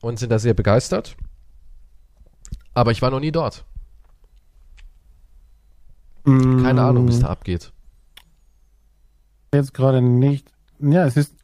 und 0.00 0.18
sind 0.18 0.30
da 0.30 0.38
sehr 0.38 0.54
begeistert. 0.54 1.16
Aber 2.74 2.90
ich 2.92 3.02
war 3.02 3.10
noch 3.10 3.20
nie 3.20 3.32
dort. 3.32 3.64
Mm, 6.24 6.62
Keine 6.62 6.82
Ahnung, 6.82 7.08
wie 7.08 7.12
es 7.12 7.20
da 7.20 7.28
abgeht. 7.28 7.72
Jetzt 9.52 9.74
gerade 9.74 10.00
nicht. 10.00 10.52
Ja, 10.78 11.04
es 11.06 11.16
ist 11.16 11.34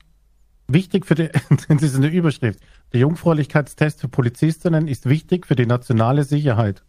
wichtig 0.68 1.06
für 1.06 1.14
die, 1.14 1.28
das 1.68 1.82
ist 1.82 1.96
eine 1.96 2.08
Überschrift. 2.08 2.60
Der 2.92 3.00
Jungfräulichkeitstest 3.00 4.00
für 4.00 4.08
Polizistinnen 4.08 4.88
ist 4.88 5.06
wichtig 5.06 5.46
für 5.46 5.56
die 5.56 5.66
nationale 5.66 6.24
Sicherheit. 6.24 6.82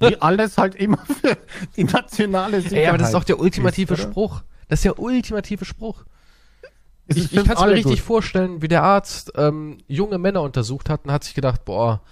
Wie 0.00 0.16
alles 0.20 0.58
halt 0.58 0.74
immer 0.76 0.98
für 0.98 1.36
die 1.76 1.84
nationale 1.84 2.60
Sicherheit. 2.60 2.82
Ey, 2.84 2.88
aber 2.88 2.98
das 2.98 3.08
ist 3.08 3.14
doch 3.14 3.24
der 3.24 3.40
ultimative 3.40 3.94
ist? 3.94 4.02
Spruch. 4.02 4.42
Das 4.68 4.78
ist 4.80 4.84
der 4.84 4.98
ultimative 4.98 5.64
Spruch. 5.64 6.04
Ich, 7.08 7.32
ich 7.32 7.44
kann 7.44 7.56
es 7.56 7.60
mir 7.62 7.70
richtig 7.70 7.92
gut. 8.00 8.06
vorstellen, 8.06 8.60
wie 8.62 8.68
der 8.68 8.82
Arzt 8.82 9.32
ähm, 9.36 9.78
junge 9.88 10.18
Männer 10.18 10.42
untersucht 10.42 10.90
hat 10.90 11.04
und 11.04 11.12
hat 11.12 11.24
sich 11.24 11.34
gedacht, 11.34 11.64
boah, 11.64 12.02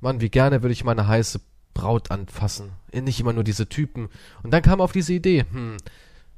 Mann, 0.00 0.20
wie 0.20 0.28
gerne 0.28 0.62
würde 0.62 0.72
ich 0.72 0.84
meine 0.84 1.06
heiße 1.08 1.40
Braut 1.74 2.10
anfassen. 2.10 2.70
Nicht 2.92 3.18
immer 3.18 3.32
nur 3.32 3.44
diese 3.44 3.68
Typen. 3.68 4.08
Und 4.42 4.50
dann 4.52 4.60
kam 4.62 4.80
auf 4.82 4.92
diese 4.92 5.14
Idee, 5.14 5.46
hm, 5.50 5.78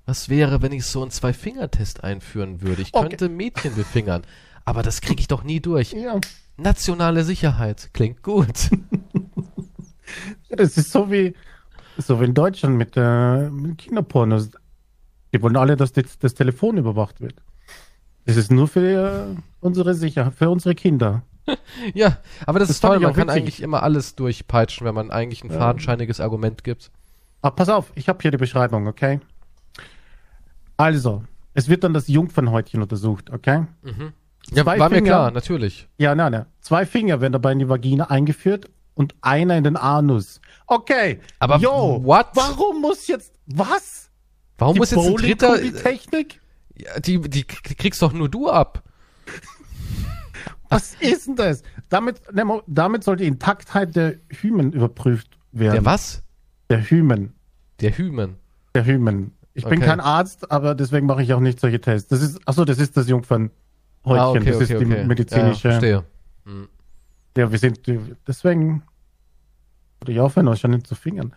was 0.07 0.29
wäre, 0.29 0.63
wenn 0.63 0.71
ich 0.73 0.85
so 0.87 1.03
einen 1.03 1.11
Zwei-Finger-Test 1.11 2.05
einführen 2.05 2.61
würde? 2.63 2.83
Ich 2.83 2.95
Okay. 2.95 3.09
könnte 3.09 3.29
Mädchen 3.29 3.75
befingern. 3.75 4.23
Aber 4.65 4.83
das 4.83 5.01
kriege 5.01 5.21
ich 5.21 5.29
doch 5.29 5.43
nie 5.43 5.61
durch. 5.61 5.93
Ja. 5.93 6.21
Nationale 6.57 7.25
Sicherheit. 7.25 7.91
Klingt 7.93 8.23
gut. 8.23 8.71
Das 10.51 10.77
ist 10.77 10.93
so 10.93 11.11
wie, 11.11 11.35
so 11.97 12.21
wie 12.21 12.27
in 12.27 12.35
Deutschland 12.35 12.77
mit, 12.77 12.93
äh, 12.97 13.51
mit 13.51 13.79
Kinderpornos. 13.79 14.51
Die 15.33 15.43
wollen 15.43 15.57
alle, 15.57 15.77
dass 15.77 15.93
das, 15.93 16.19
das 16.19 16.35
Telefon 16.35 16.77
überwacht 16.77 17.21
wird. 17.21 17.35
Das 18.27 18.37
ist 18.37 18.51
nur 18.51 18.69
für 18.69 19.35
äh, 19.37 19.41
unsere 19.61 19.95
Sicherheit, 19.95 20.35
für 20.35 20.49
unsere 20.51 20.75
Kinder. 20.75 21.23
ja, 21.95 22.19
aber 22.47 22.59
das, 22.59 22.69
Das 22.69 22.77
ist 22.77 22.81
toll. 22.81 22.99
Man 23.01 23.13
kann 23.13 23.29
witzig. 23.29 23.43
eigentlich 23.43 23.63
immer 23.63 23.83
alles 23.83 24.15
durchpeitschen, 24.15 24.87
wenn 24.87 24.95
man 24.95 25.11
eigentlich 25.11 25.45
ein 25.45 25.51
Ja. 25.51 25.59
fadenscheiniges 25.59 26.21
Argument 26.21 26.65
gibt. 26.65 26.91
Aber 27.43 27.55
pass 27.57 27.69
auf, 27.69 27.93
ich 27.95 28.09
habe 28.09 28.19
hier 28.23 28.31
die 28.31 28.39
Beschreibung, 28.39 28.87
okay? 28.87 29.21
Also, 30.77 31.23
Es 31.57 31.69
wird 31.69 31.85
dann 31.85 31.95
das 31.95 32.09
Jungfernhäutchen 32.09 32.83
untersucht, 32.83 33.31
okay? 33.31 33.67
Ja, 34.51 34.65
Zwei 34.65 34.79
war 34.81 34.89
mir 34.89 34.97
Finger. 34.97 35.09
klar, 35.11 35.31
natürlich. 35.31 35.87
Ja, 35.99 36.15
nein, 36.17 36.33
nein. 36.33 36.47
Zwei 36.61 36.85
Finger 36.85 37.21
werden 37.21 37.33
dabei 37.33 37.53
in 37.53 37.61
die 37.61 37.69
Vagina 37.69 38.11
eingeführt 38.11 38.69
und 38.95 39.15
einer 39.21 39.57
in 39.57 39.63
den 39.65 39.77
Anus. 39.77 40.41
Okay. 40.67 41.21
Aber 41.39 41.59
yo, 41.59 42.01
what? 42.03 42.27
warum 42.35 42.81
muss 42.81 43.07
jetzt 43.07 43.35
was? 43.47 44.11
Warum 44.59 44.75
Die 44.75 44.79
muss 44.81 44.91
jetzt 44.91 45.07
ein 45.07 45.15
dritter. 45.15 45.49
Bowling-Technik? 45.53 46.41
Ja, 46.77 46.99
die, 47.01 47.21
die 47.21 47.45
kriegst 47.45 48.03
doch 48.03 48.13
nur 48.13 48.29
du 48.29 48.51
ab. 48.51 48.83
Was 50.69 50.95
ist 50.95 51.29
denn 51.29 51.37
das? 51.37 51.63
Damit, 51.89 52.21
ne, 52.33 52.63
damit 52.67 53.05
soll 53.05 53.17
die 53.17 53.27
Intaktheit 53.27 53.95
der 53.95 54.17
Hymen 54.29 54.73
überprüft 54.73 55.39
werden. 55.53 55.75
Der 55.75 55.85
was? 55.85 56.23
Der 56.69 56.81
Hymen. 56.91 57.33
Der 57.81 57.97
Hymen. 57.97 58.37
Der 58.75 58.85
Hymen. 58.85 59.33
Ich 59.53 59.65
bin 59.65 59.79
Okay. 59.79 59.87
kein 59.87 60.01
Arzt, 60.01 60.51
aber 60.51 60.75
deswegen 60.75 61.07
mache 61.07 61.23
ich 61.23 61.33
auch 61.33 61.41
nicht 61.41 61.61
solche 61.61 61.81
Tests. 61.81 62.09
Das 62.09 62.21
ist, 62.21 62.41
achso, 62.47 62.65
das 62.65 62.79
ist 62.79 62.97
das 62.97 63.09
Jungfernhäutchen. 63.09 63.53
Ah, 64.05 64.31
okay, 64.31 64.45
das 64.47 64.57
okay, 64.57 64.65
ist 64.65 64.81
die 64.81 64.85
medizinische. 64.85 65.69
Ja, 65.69 65.75
verstehe. 65.75 66.05
Ja, 67.37 67.51
wir 67.51 67.59
sind, 67.59 67.81
deswegen 68.27 68.83
würde 70.01 70.13
ich 70.13 70.21
aufhören, 70.21 70.49
euch 70.49 70.61
schon 70.61 70.73
nicht 70.73 70.87
zu 70.87 70.95
fingern. 70.97 71.33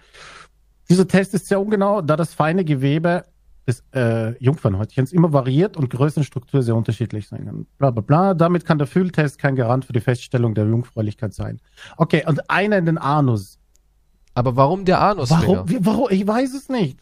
Dieser 0.89 1.07
Test 1.07 1.33
ist 1.33 1.47
sehr 1.47 1.59
ungenau, 1.59 2.01
da 2.01 2.15
das 2.15 2.33
feine 2.33 2.65
Gewebe 2.65 3.23
des 3.67 3.83
äh, 3.93 4.41
Jungfernhäutchens 4.43 5.11
immer 5.11 5.33
variiert 5.33 5.75
und 5.75 5.89
Größenstruktur 5.89 6.63
sehr 6.63 6.75
unterschiedlich 6.75 7.27
sein 7.27 7.45
kann. 7.45 7.67
Bla 7.77 7.91
bla 7.91 8.01
bla. 8.01 8.33
Damit 8.33 8.65
kann 8.65 8.77
der 8.77 8.87
Fühltest 8.87 9.37
kein 9.37 9.55
Garant 9.55 9.85
für 9.85 9.93
die 9.93 9.99
Feststellung 9.99 10.55
der 10.55 10.65
Jungfräulichkeit 10.65 11.33
sein. 11.33 11.59
Okay, 11.97 12.23
und 12.25 12.49
einer 12.49 12.77
in 12.77 12.85
den 12.85 12.97
Anus. 12.97 13.59
Aber 14.33 14.55
warum 14.55 14.85
der 14.85 15.01
Anus? 15.01 15.29
Warum, 15.31 15.67
wie, 15.69 15.85
warum? 15.85 16.07
Ich 16.09 16.25
weiß 16.25 16.53
es 16.53 16.69
nicht. 16.69 16.99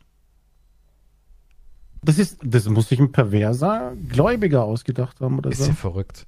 Das 2.01 2.17
ist, 2.17 2.39
das 2.43 2.67
muss 2.67 2.89
sich 2.89 2.99
ein 2.99 3.11
perverser 3.11 3.93
Gläubiger 4.09 4.63
ausgedacht 4.63 5.19
haben 5.21 5.37
oder 5.37 5.51
Ist 5.51 5.59
so. 5.59 5.67
ja 5.67 5.73
verrückt. 5.73 6.25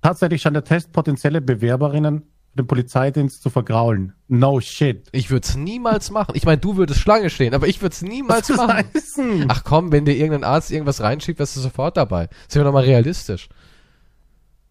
Tatsächlich 0.00 0.42
scheint 0.42 0.56
der 0.56 0.64
Test 0.64 0.92
potenzielle 0.92 1.40
Bewerberinnen 1.40 2.22
den 2.56 2.66
Polizeidienst 2.66 3.42
zu 3.42 3.50
vergraulen. 3.50 4.12
No 4.28 4.60
shit. 4.60 5.08
Ich 5.12 5.30
würde 5.30 5.46
es 5.46 5.56
niemals 5.56 6.10
machen. 6.10 6.32
Ich 6.34 6.44
meine, 6.44 6.58
du 6.58 6.76
würdest 6.76 7.00
Schlange 7.00 7.30
stehen, 7.30 7.54
aber 7.54 7.66
ich 7.66 7.82
würde 7.82 7.92
es 7.92 8.02
niemals 8.02 8.50
Was 8.50 8.56
machen. 8.56 8.84
heißen? 8.94 9.44
Ach 9.48 9.64
komm, 9.64 9.92
wenn 9.92 10.04
dir 10.04 10.14
irgendein 10.14 10.44
Arzt 10.44 10.70
irgendwas 10.70 11.00
reinschiebt, 11.00 11.38
wärst 11.38 11.56
du 11.56 11.60
sofort 11.60 11.96
dabei. 11.96 12.28
Sind 12.48 12.60
wir 12.60 12.64
doch 12.64 12.72
mal 12.72 12.84
realistisch. 12.84 13.48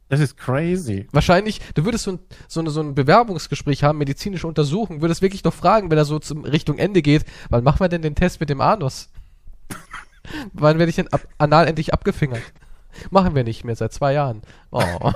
Das 0.09 0.19
ist 0.19 0.37
crazy. 0.37 1.07
Wahrscheinlich, 1.11 1.59
du 1.73 1.85
würdest 1.85 2.03
so 2.03 2.11
ein, 2.11 2.19
so, 2.47 2.59
eine, 2.59 2.69
so 2.69 2.81
ein 2.81 2.93
Bewerbungsgespräch 2.93 3.83
haben, 3.83 3.97
medizinische 3.97 4.47
Untersuchung, 4.47 5.01
würdest 5.01 5.21
wirklich 5.21 5.43
noch 5.43 5.53
fragen, 5.53 5.89
wenn 5.89 5.97
er 5.97 6.05
so 6.05 6.19
zum 6.19 6.45
Richtung 6.45 6.77
Ende 6.77 7.01
geht, 7.01 7.25
wann 7.49 7.63
machen 7.63 7.79
wir 7.79 7.89
denn 7.89 8.03
den 8.03 8.15
Test 8.15 8.39
mit 8.39 8.49
dem 8.49 8.61
Anus? 8.61 9.09
wann 10.53 10.77
werde 10.77 10.89
ich 10.89 10.97
denn 10.97 11.07
ab, 11.07 11.27
anal 11.37 11.67
endlich 11.67 11.93
abgefingert? 11.93 12.43
Machen 13.09 13.35
wir 13.35 13.43
nicht 13.43 13.63
mehr 13.63 13.75
seit 13.75 13.93
zwei 13.93 14.13
Jahren. 14.13 14.41
Oh. 14.71 14.81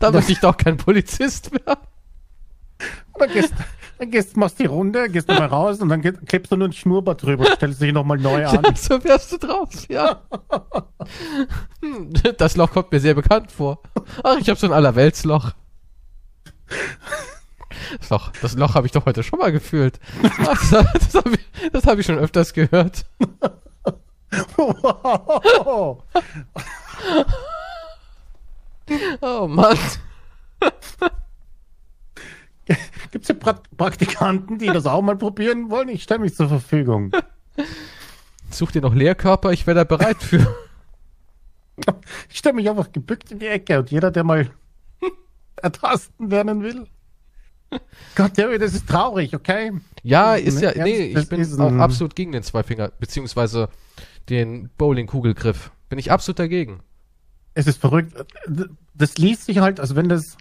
da 0.00 0.10
möchte 0.10 0.32
ich 0.32 0.40
doch 0.40 0.56
kein 0.56 0.76
Polizist 0.76 1.50
mehr. 1.52 1.78
Dann 3.18 3.30
gehst, 3.32 3.52
dann 3.98 4.10
gehst, 4.10 4.36
machst 4.36 4.58
die 4.60 4.66
Runde, 4.66 5.08
gehst 5.08 5.26
nochmal 5.28 5.48
raus 5.48 5.80
und 5.80 5.88
dann 5.88 6.00
klebst 6.02 6.52
du 6.52 6.56
nur 6.56 6.68
ein 6.68 6.72
Schnurrbart 6.72 7.22
drüber 7.22 7.46
und 7.46 7.54
stellst 7.56 7.80
dich 7.82 7.92
nochmal 7.92 8.18
neu 8.18 8.46
an. 8.48 8.62
Ja, 8.64 8.76
so 8.76 9.02
wärst 9.02 9.32
du 9.32 9.38
drauf, 9.38 9.70
ja. 9.88 10.22
Hm, 11.80 12.12
Das 12.36 12.56
Loch 12.56 12.70
kommt 12.70 12.92
mir 12.92 13.00
sehr 13.00 13.14
bekannt 13.14 13.50
vor. 13.50 13.82
Ach, 14.22 14.38
ich 14.38 14.48
habe 14.48 14.58
so 14.60 14.66
ein 14.66 14.72
Allerweltsloch. 14.72 15.52
Das 17.98 18.10
Loch, 18.10 18.30
das 18.40 18.54
Loch 18.54 18.74
habe 18.74 18.86
ich 18.86 18.92
doch 18.92 19.06
heute 19.06 19.22
schon 19.22 19.38
mal 19.38 19.50
gefühlt. 19.50 19.98
Ach, 20.46 20.70
das 20.70 21.10
das 21.10 21.14
habe 21.14 21.34
ich, 21.34 21.86
hab 21.86 21.98
ich 21.98 22.06
schon 22.06 22.18
öfters 22.18 22.52
gehört. 22.52 23.04
Wow. 24.58 26.02
Oh 29.20 29.46
Mann. 29.46 29.78
Gibt 33.10 33.22
es 33.24 33.28
ja 33.28 33.34
pra 33.34 33.60
Praktikanten, 33.76 34.58
die 34.58 34.66
das 34.66 34.86
auch 34.86 35.02
mal 35.02 35.16
probieren 35.16 35.70
wollen? 35.70 35.88
Ich 35.88 36.02
stelle 36.02 36.20
mich 36.20 36.34
zur 36.34 36.48
Verfügung. 36.48 37.12
Such 38.50 38.72
dir 38.72 38.82
noch 38.82 38.94
Lehrkörper, 38.94 39.52
ich 39.52 39.66
wäre 39.66 39.76
da 39.76 39.84
bereit 39.84 40.22
für. 40.22 40.54
Ich 42.28 42.38
stelle 42.38 42.54
mich 42.54 42.68
einfach 42.68 42.92
gebückt 42.92 43.30
in 43.30 43.38
die 43.38 43.46
Ecke 43.46 43.78
und 43.78 43.90
jeder, 43.90 44.10
der 44.10 44.24
mal 44.24 44.50
ertasten 45.56 46.28
lernen 46.28 46.62
will. 46.62 46.86
Gott, 48.14 48.36
der, 48.36 48.58
das 48.58 48.74
ist 48.74 48.88
traurig, 48.88 49.34
okay? 49.34 49.72
Ja, 50.02 50.34
ist 50.34 50.60
ja, 50.60 50.72
nee, 50.82 51.14
ich 51.16 51.28
bin 51.28 51.60
auch 51.60 51.72
absolut 51.74 52.16
gegen 52.16 52.32
den 52.32 52.42
Zweifinger, 52.42 52.92
beziehungsweise 52.98 53.68
den 54.28 54.70
Bowling-Kugelgriff. 54.78 55.70
Bin 55.88 55.98
ich 55.98 56.10
absolut 56.10 56.38
dagegen. 56.38 56.80
Es 57.58 57.66
ist 57.66 57.80
verrückt. 57.80 58.14
Das 58.94 59.18
liest 59.18 59.46
sich 59.46 59.58
halt, 59.58 59.80
also 59.80 59.96
wenn 59.96 60.08
das 60.08 60.36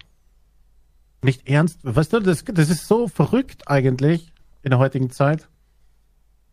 nicht 1.23 1.49
ernst, 1.49 1.79
weißt 1.81 2.13
du, 2.13 2.19
das, 2.19 2.45
das 2.45 2.69
ist 2.69 2.87
so 2.87 3.07
verrückt 3.07 3.67
eigentlich 3.67 4.31
in 4.61 4.69
der 4.69 4.77
heutigen 4.77 5.09
Zeit. 5.09 5.49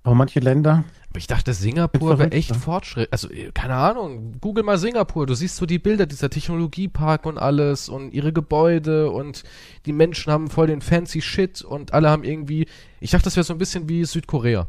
Aber 0.05 0.15
manche 0.15 0.41
Länder, 0.41 0.85
Aber 1.11 1.19
ich 1.19 1.27
dachte, 1.27 1.53
Singapur 1.53 2.19
wäre 2.19 2.33
echt 2.33 2.53
ne? 2.53 2.57
Fortschritt. 2.57 3.13
Also, 3.13 3.31
äh, 3.31 3.51
keine 3.53 3.75
Ahnung. 3.75 4.41
Google 4.41 4.65
mal 4.65 4.79
Singapur. 4.79 5.27
Du 5.27 5.35
siehst 5.35 5.57
so 5.57 5.67
die 5.67 5.79
Bilder, 5.79 6.07
dieser 6.07 6.31
Technologiepark 6.31 7.27
und 7.27 7.37
alles 7.37 7.91
und 7.91 8.15
ihre 8.15 8.33
Gebäude 8.33 9.11
und 9.11 9.45
die 9.85 9.93
Menschen 9.93 10.33
haben 10.33 10.49
voll 10.49 10.69
den 10.69 10.81
fancy 10.81 11.21
Shit 11.21 11.61
und 11.61 11.93
alle 11.93 12.09
haben 12.09 12.25
irgendwie. 12.25 12.67
Ich 13.01 13.11
dachte, 13.11 13.25
das 13.25 13.37
wäre 13.37 13.45
so 13.45 13.53
ein 13.53 13.59
bisschen 13.59 13.87
wie 13.91 14.03
Südkorea. 14.07 14.67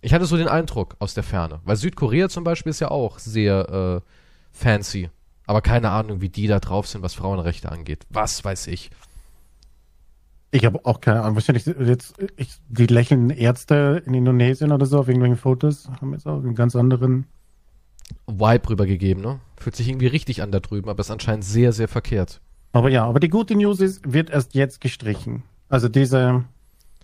Ich 0.00 0.12
hatte 0.12 0.26
so 0.26 0.36
den 0.36 0.48
Eindruck 0.48 0.96
aus 0.98 1.14
der 1.14 1.22
Ferne. 1.22 1.60
Weil 1.64 1.76
Südkorea 1.76 2.28
zum 2.28 2.42
Beispiel 2.42 2.70
ist 2.70 2.80
ja 2.80 2.90
auch 2.90 3.20
sehr 3.20 4.02
äh, 4.02 4.25
fancy. 4.56 5.10
Aber 5.46 5.60
keine 5.62 5.90
Ahnung, 5.90 6.20
wie 6.20 6.28
die 6.28 6.46
da 6.48 6.58
drauf 6.58 6.88
sind, 6.88 7.02
was 7.02 7.14
Frauenrechte 7.14 7.70
angeht. 7.70 8.04
Was 8.10 8.44
weiß 8.44 8.66
ich. 8.66 8.90
ich 10.50 10.64
habe 10.64 10.84
auch 10.84 11.00
keine 11.00 11.22
Ahnung, 11.22 11.36
wahrscheinlich 11.36 11.66
jetzt, 11.66 12.14
ich, 12.36 12.56
die 12.68 12.86
lächelnden 12.86 13.30
Ärzte 13.36 14.02
in 14.06 14.14
Indonesien 14.14 14.72
oder 14.72 14.86
so 14.86 14.98
auf 14.98 15.08
irgendwelchen 15.08 15.36
Fotos 15.36 15.88
haben 16.00 16.12
jetzt 16.12 16.26
auch 16.26 16.38
einen 16.38 16.54
ganz 16.54 16.74
anderen. 16.74 17.26
Vibe 18.26 18.70
rübergegeben, 18.70 19.22
ne? 19.22 19.40
Fühlt 19.58 19.76
sich 19.76 19.88
irgendwie 19.88 20.06
richtig 20.06 20.42
an 20.42 20.52
da 20.52 20.60
drüben, 20.60 20.88
aber 20.88 21.00
ist 21.00 21.10
anscheinend 21.10 21.44
sehr, 21.44 21.72
sehr 21.72 21.88
verkehrt. 21.88 22.40
Aber 22.72 22.88
ja, 22.90 23.04
aber 23.04 23.20
die 23.20 23.28
gute 23.28 23.54
News 23.54 23.80
ist, 23.80 24.12
wird 24.12 24.30
erst 24.30 24.54
jetzt 24.54 24.80
gestrichen. 24.80 25.42
Also 25.68 25.88
diese, 25.88 26.44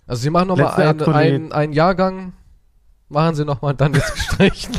Also 0.05 0.21
sie 0.21 0.29
machen 0.29 0.47
nochmal 0.49 0.71
einen, 0.73 1.01
einen, 1.01 1.51
einen 1.51 1.73
Jahrgang, 1.73 2.33
machen 3.09 3.35
sie 3.35 3.45
nochmal, 3.45 3.73
dann 3.73 3.93
wird's 3.93 4.13
gestrichen. 4.15 4.75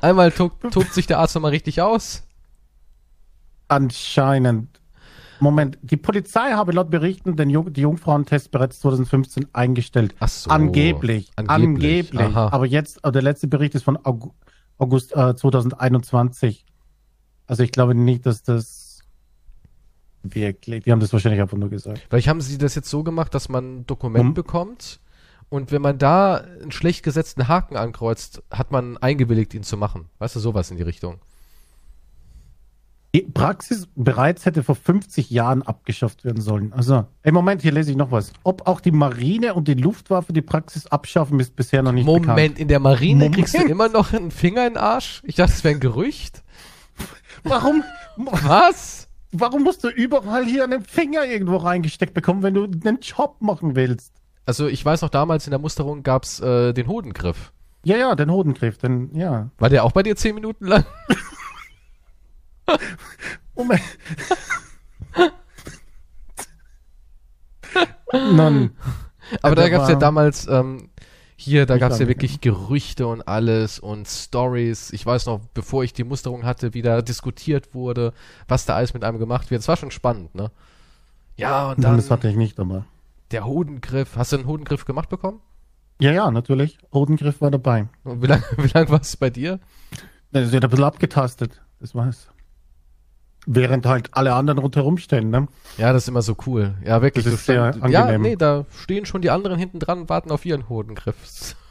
Einmal 0.00 0.30
tobt, 0.32 0.72
tobt 0.72 0.92
sich 0.94 1.06
der 1.06 1.18
Arzt 1.18 1.34
nochmal 1.34 1.50
richtig 1.52 1.80
aus. 1.80 2.22
anscheinend. 3.68 4.80
Moment, 5.40 5.76
die 5.82 5.96
Polizei 5.96 6.52
habe 6.52 6.70
laut 6.72 6.90
Berichten 6.90 7.36
den 7.36 7.50
Jung, 7.50 7.72
die 7.72 7.80
Jungfrauentest 7.80 8.50
bereits 8.52 8.78
2015 8.80 9.48
eingestellt. 9.52 10.14
Ach 10.20 10.28
so. 10.28 10.50
Angeblich. 10.50 11.32
Angeblich. 11.34 12.12
Angeblich. 12.12 12.36
Aber 12.36 12.66
jetzt, 12.66 13.04
äh, 13.04 13.10
der 13.10 13.22
letzte 13.22 13.48
Bericht 13.48 13.74
ist 13.74 13.82
von 13.82 13.96
Aug- 13.98 14.32
August 14.78 15.12
äh, 15.16 15.34
2021. 15.34 16.64
Also 17.46 17.64
ich 17.64 17.72
glaube 17.72 17.94
nicht, 17.96 18.24
dass 18.24 18.44
das 18.44 19.00
wirklich, 20.22 20.84
die 20.84 20.92
haben 20.92 21.00
das 21.00 21.12
wahrscheinlich 21.12 21.40
einfach 21.40 21.58
nur 21.58 21.70
gesagt. 21.70 22.02
Vielleicht 22.08 22.28
haben 22.28 22.40
sie 22.40 22.56
das 22.56 22.76
jetzt 22.76 22.88
so 22.88 23.02
gemacht, 23.02 23.34
dass 23.34 23.48
man 23.48 23.78
ein 23.80 23.86
Dokument 23.86 24.26
Mhm. 24.26 24.34
bekommt 24.34 25.00
und 25.52 25.70
wenn 25.70 25.82
man 25.82 25.98
da 25.98 26.36
einen 26.38 26.72
schlecht 26.72 27.02
gesetzten 27.02 27.46
Haken 27.46 27.76
ankreuzt, 27.76 28.42
hat 28.50 28.70
man 28.72 28.96
eingewilligt, 28.96 29.52
ihn 29.52 29.62
zu 29.62 29.76
machen. 29.76 30.08
Weißt 30.18 30.34
du, 30.34 30.40
sowas 30.40 30.70
in 30.70 30.78
die 30.78 30.82
Richtung. 30.82 31.18
Die 33.14 33.20
Praxis 33.20 33.86
bereits 33.94 34.46
hätte 34.46 34.62
vor 34.62 34.74
50 34.74 35.28
Jahren 35.28 35.60
abgeschafft 35.60 36.24
werden 36.24 36.40
sollen. 36.40 36.72
Also, 36.72 37.04
im 37.22 37.34
Moment, 37.34 37.60
hier 37.60 37.72
lese 37.72 37.90
ich 37.90 37.96
noch 37.98 38.10
was. 38.10 38.32
Ob 38.44 38.66
auch 38.66 38.80
die 38.80 38.90
Marine 38.92 39.52
und 39.52 39.68
die 39.68 39.74
Luftwaffe 39.74 40.32
die 40.32 40.40
Praxis 40.40 40.86
abschaffen, 40.86 41.38
ist 41.38 41.54
bisher 41.54 41.82
noch 41.82 41.92
nicht 41.92 42.06
Moment, 42.06 42.26
bekannt. 42.34 42.58
in 42.58 42.68
der 42.68 42.80
Marine 42.80 43.24
Moment. 43.24 43.34
kriegst 43.34 43.52
du 43.54 43.62
immer 43.66 43.90
noch 43.90 44.14
einen 44.14 44.30
Finger 44.30 44.66
in 44.66 44.72
den 44.74 44.82
Arsch? 44.82 45.20
Ich 45.26 45.34
dachte, 45.34 45.52
das 45.52 45.62
wäre 45.62 45.74
ein 45.74 45.80
Gerücht. 45.80 46.42
Warum, 47.44 47.84
Was? 48.16 49.08
warum 49.32 49.64
musst 49.64 49.84
du 49.84 49.88
überall 49.88 50.46
hier 50.46 50.64
einen 50.64 50.82
Finger 50.82 51.26
irgendwo 51.26 51.58
reingesteckt 51.58 52.14
bekommen, 52.14 52.42
wenn 52.42 52.54
du 52.54 52.64
einen 52.64 53.00
Job 53.00 53.36
machen 53.42 53.76
willst? 53.76 54.14
Also 54.46 54.66
ich 54.66 54.84
weiß 54.84 55.02
noch, 55.02 55.08
damals 55.10 55.46
in 55.46 55.50
der 55.52 55.60
Musterung 55.60 56.02
gab's 56.02 56.40
äh, 56.40 56.72
den 56.72 56.88
Hodengriff. 56.88 57.52
Ja, 57.84 57.96
ja, 57.96 58.14
den 58.14 58.30
Hodengriff, 58.30 58.78
den, 58.78 59.14
ja. 59.14 59.50
War 59.58 59.68
der 59.68 59.84
auch 59.84 59.92
bei 59.92 60.02
dir 60.02 60.16
zehn 60.16 60.34
Minuten 60.34 60.66
lang? 60.66 60.84
Moment. 63.54 63.82
Nun, 68.12 68.72
Aber 69.40 69.54
der 69.54 69.64
da 69.64 69.70
gab's 69.70 69.88
ja 69.88 69.94
war- 69.94 70.00
damals, 70.00 70.46
ähm, 70.46 70.90
hier, 71.36 71.66
da 71.66 71.74
Nicht 71.74 71.80
gab's 71.80 71.98
ja 71.98 72.06
wirklich 72.08 72.40
Gerüchte 72.40 73.06
und 73.06 73.26
alles 73.26 73.78
und 73.80 74.06
Stories. 74.06 74.92
Ich 74.92 75.04
weiß 75.04 75.26
noch, 75.26 75.40
bevor 75.54 75.82
ich 75.82 75.92
die 75.92 76.04
Musterung 76.04 76.44
hatte, 76.44 76.72
wie 76.74 76.82
da 76.82 77.02
diskutiert 77.02 77.74
wurde, 77.74 78.12
was 78.46 78.64
da 78.64 78.76
alles 78.76 78.94
mit 78.94 79.02
einem 79.02 79.18
gemacht 79.18 79.50
wird. 79.50 79.60
Es 79.62 79.68
war 79.68 79.76
schon 79.76 79.90
spannend, 79.90 80.34
ne? 80.34 80.50
Ja, 81.36 81.70
und 81.70 81.78
Nein, 81.78 81.82
dann 81.92 81.96
das 81.96 82.10
hatte 82.10 82.28
ich 82.28 82.36
nicht, 82.36 82.60
aber. 82.60 82.84
Der 83.32 83.44
Hodengriff. 83.46 84.16
Hast 84.16 84.32
du 84.32 84.36
einen 84.36 84.46
Hodengriff 84.46 84.84
gemacht 84.84 85.08
bekommen? 85.08 85.40
Ja, 86.00 86.12
ja, 86.12 86.30
natürlich. 86.30 86.78
Hodengriff 86.92 87.40
war 87.40 87.50
dabei. 87.50 87.88
Und 88.04 88.22
wie 88.22 88.26
lange 88.26 88.42
wie 88.56 88.68
lang 88.68 88.88
war 88.90 89.00
es 89.00 89.16
bei 89.16 89.30
dir? 89.30 89.60
Das 90.32 90.52
wird 90.52 90.64
ein 90.64 90.70
bisschen 90.70 90.84
abgetastet. 90.84 91.60
Das 91.80 91.94
war's. 91.94 92.28
Während 93.44 93.86
halt 93.86 94.10
alle 94.12 94.34
anderen 94.34 94.58
rundherum 94.58 94.98
stehen, 94.98 95.30
ne? 95.30 95.48
Ja, 95.76 95.92
das 95.92 96.04
ist 96.04 96.08
immer 96.08 96.22
so 96.22 96.36
cool. 96.46 96.76
Ja, 96.84 97.02
wirklich. 97.02 97.24
Das 97.24 97.34
ist 97.34 97.44
so 97.46 97.52
sehr 97.52 97.72
stand- 97.72 97.92
ja, 97.92 98.02
angenehm. 98.02 98.22
nee, 98.22 98.36
da 98.36 98.66
stehen 98.70 99.04
schon 99.04 99.20
die 99.20 99.30
anderen 99.30 99.58
hinten 99.58 99.80
dran 99.80 100.02
und 100.02 100.08
warten 100.08 100.30
auf 100.30 100.44
ihren 100.44 100.68
Hodengriff. 100.68 101.56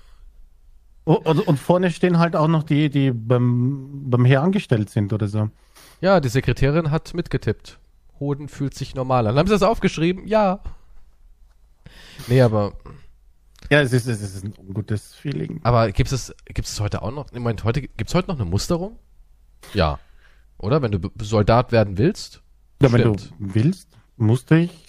Oh, 1.04 1.14
Und, 1.16 1.48
und 1.48 1.58
vorne 1.58 1.90
stehen 1.90 2.20
halt 2.20 2.36
auch 2.36 2.48
noch 2.48 2.62
die, 2.62 2.88
die 2.92 3.10
beim, 3.10 4.04
beim 4.12 4.24
Heer 4.24 4.44
angestellt 4.44 4.92
sind 4.92 5.12
oder 5.14 5.28
so. 5.28 5.50
Ja, 6.00 6.20
die 6.20 6.30
Sekretärin 6.30 6.92
hat 6.92 7.16
mitgetippt. 7.16 7.80
Hoden 8.20 8.48
fühlt 8.48 8.76
sich 8.76 8.94
normal 8.94 9.26
an. 9.26 9.36
Haben 9.36 9.48
sie 9.48 9.54
das 9.56 9.64
aufgeschrieben? 9.64 10.28
Ja. 10.28 10.60
Nee, 12.28 12.42
aber, 12.42 12.74
Ja, 13.70 13.82
es 13.82 13.94
ist, 13.94 14.08
es 14.08 14.22
ist 14.22 14.44
ein 14.44 14.54
ungutes 14.58 15.14
Feeling. 15.16 15.60
aber 15.64 15.92
gibt 15.92 16.12
es, 16.12 16.34
gibt 16.46 16.68
es 16.68 16.80
heute 16.80 17.02
auch 17.02 17.12
noch, 17.12 17.32
im 17.32 17.44
Moment, 17.44 17.64
heute, 17.64 17.82
gibt 17.82 18.10
es 18.10 18.16
heute 18.16 18.28
noch 18.30 18.40
eine 18.40 18.50
Musterung? 18.50 18.98
Ja. 19.74 20.00
Oder? 20.58 20.82
Wenn 20.82 20.92
du 20.92 21.10
Soldat 21.22 21.72
werden 21.72 21.98
willst? 21.98 22.42
Ja, 22.82 22.92
wenn 22.92 23.02
du 23.14 23.16
willst, 23.40 23.90
musste 24.18 24.58
ich, 24.58 24.88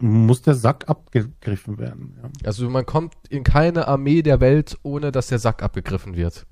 muss 0.00 0.42
der 0.42 0.54
Sack 0.54 0.88
abgegriffen 0.88 1.78
werden. 1.78 2.16
Ja. 2.22 2.30
Also 2.44 2.68
man 2.70 2.86
kommt 2.86 3.14
in 3.28 3.42
keine 3.44 3.88
Armee 3.88 4.22
der 4.22 4.40
Welt, 4.40 4.78
ohne 4.82 5.10
dass 5.12 5.26
der 5.28 5.38
Sack 5.40 5.62
abgegriffen 5.62 6.14
wird. 6.16 6.46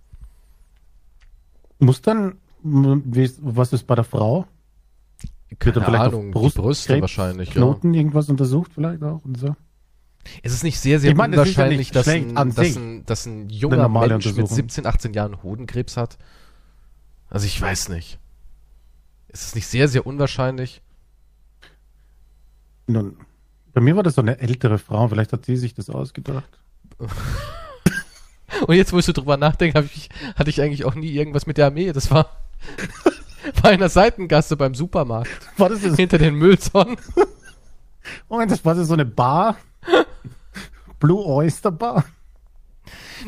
Muss 1.79 2.01
dann, 2.03 2.39
m- 2.65 3.03
wie 3.07 3.23
ist- 3.25 3.39
was 3.43 3.73
ist 3.73 3.85
bei 3.87 3.95
der 3.95 4.05
Frau? 4.05 4.47
Keine 5.59 5.87
Ahnung, 5.87 6.27
die 6.33 6.39
Brust- 6.39 6.57
Brüste 6.57 6.89
Krebs- 6.95 7.03
wahrscheinlich, 7.03 7.49
ja. 7.51 7.55
Knoten 7.55 7.95
irgendwas 7.95 8.29
untersucht 8.29 8.73
vielleicht 8.75 9.03
auch 9.03 9.25
und 9.25 9.39
so? 9.39 9.55
Es 10.43 10.53
ist 10.53 10.65
nicht 10.65 10.79
sehr, 10.81 11.01
sehr 11.01 11.11
Ich 11.11 11.17
meine, 11.17 11.37
das 11.37 11.49
ist 11.49 11.57
ja 11.57 11.65
unwahrscheinlich, 11.65 11.91
dass, 11.91 12.09
ein, 12.09 12.35
dass, 12.35 12.77
ein, 12.77 13.07
dass 13.07 13.27
ein 13.27 13.49
junger 13.49 13.89
Mensch 13.89 14.27
mit 14.27 14.27
Untersuchung. 14.27 14.57
17, 14.57 14.87
18 14.87 15.15
Jahren 15.15 15.43
Hodenkrebs 15.43 15.97
hat. 15.97 16.19
Also 17.29 17.47
ich 17.47 17.61
weiß 17.61 17.89
nicht. 17.89 18.19
Es 19.29 19.45
ist 19.45 19.55
nicht 19.55 19.67
sehr, 19.67 19.89
sehr 19.89 20.07
unwahrscheinlich. 20.07 20.83
Nun, 22.87 23.17
bei 23.73 23.81
mir 23.81 23.97
war 23.97 24.03
das 24.03 24.15
so 24.15 24.23
eine 24.23 24.39
ältere 24.41 24.79
Frau, 24.79 25.09
vielleicht 25.09 25.33
hat 25.33 25.45
sie 25.45 25.57
sich 25.57 25.75
das 25.75 25.91
ausgedacht. 25.91 26.59
Und 28.67 28.75
jetzt, 28.75 28.93
wo 28.93 28.99
ich 28.99 29.05
so 29.05 29.13
drüber 29.13 29.37
nachdenke, 29.37 29.87
ich, 29.95 30.09
hatte 30.37 30.51
ich 30.51 30.63
eigentlich 30.63 30.85
auch 30.85 30.95
nie 30.95 31.11
irgendwas 31.11 31.47
mit 31.47 31.59
der 31.59 31.67
Armee. 31.67 31.93
Das 31.93 32.11
war 32.11 32.31
bei 33.63 33.71
einer 33.71 33.89
Seitengasse 33.89 34.57
beim 34.57 34.75
Supermarkt. 34.75 35.31
War 35.59 35.69
das, 35.69 35.83
das, 35.83 35.97
Hinter 35.97 36.19
den 36.19 36.37
Mülltonnen. 36.37 36.97
Moment, 38.29 38.51
das 38.51 38.65
war 38.65 38.83
so 38.83 38.95
eine 38.95 39.05
Bar? 39.05 39.57
Blue 40.99 41.25
Oyster 41.25 41.71
Bar? 41.71 42.05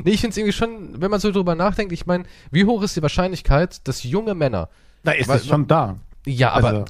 Nee, 0.05 0.13
ich 0.13 0.21
finde 0.21 0.31
es 0.33 0.37
irgendwie 0.37 0.53
schon, 0.53 1.01
wenn 1.01 1.11
man 1.11 1.19
so 1.21 1.33
drüber 1.33 1.55
nachdenkt, 1.55 1.93
ich 1.93 2.07
meine, 2.07 2.25
wie 2.51 2.65
hoch 2.65 2.83
ist 2.83 2.95
die 2.97 3.03
Wahrscheinlichkeit, 3.03 3.87
dass 3.89 4.03
junge 4.05 4.35
Männer, 4.35 4.69
Da 5.03 5.13
ist 5.13 5.29
es 5.29 5.47
schon 5.47 5.67
da. 5.67 5.97
ja, 6.27 6.53
aber, 6.53 6.69
Also- 6.69 6.85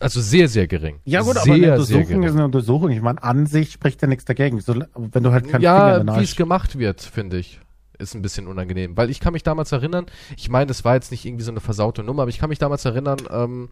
also 0.00 0.20
sehr, 0.20 0.48
sehr 0.48 0.66
gering. 0.66 0.98
Ja 1.06 1.22
gut, 1.22 1.32
sehr, 1.38 1.42
aber 1.42 1.52
eine 1.54 1.72
Untersuchung 1.72 2.22
ist 2.24 2.32
eine 2.32 2.44
Untersuchung. 2.44 2.90
Ich 2.90 3.00
meine, 3.00 3.22
an 3.22 3.46
sich 3.46 3.72
spricht 3.72 4.02
ja 4.02 4.08
nichts 4.08 4.26
dagegen. 4.26 4.60
So, 4.60 4.74
wenn 4.74 5.22
du 5.22 5.32
halt 5.32 5.44
keinen 5.48 5.62
Finger 5.62 6.00
in 6.02 6.06
Ja, 6.08 6.18
wie 6.20 6.24
es 6.24 6.36
gemacht 6.36 6.78
wird, 6.78 7.00
finde 7.00 7.38
ich, 7.38 7.58
ist 7.98 8.14
ein 8.14 8.20
bisschen 8.20 8.46
unangenehm. 8.46 8.98
Weil 8.98 9.08
ich 9.08 9.18
kann 9.20 9.32
mich 9.32 9.42
damals 9.42 9.72
erinnern, 9.72 10.04
ich 10.36 10.50
meine, 10.50 10.66
das 10.66 10.84
war 10.84 10.94
jetzt 10.94 11.10
nicht 11.10 11.24
irgendwie 11.24 11.44
so 11.44 11.50
eine 11.50 11.60
versaute 11.60 12.02
Nummer, 12.02 12.22
aber 12.22 12.28
ich 12.28 12.38
kann 12.38 12.50
mich 12.50 12.58
damals 12.58 12.84
erinnern, 12.84 13.18
ähm, 13.30 13.70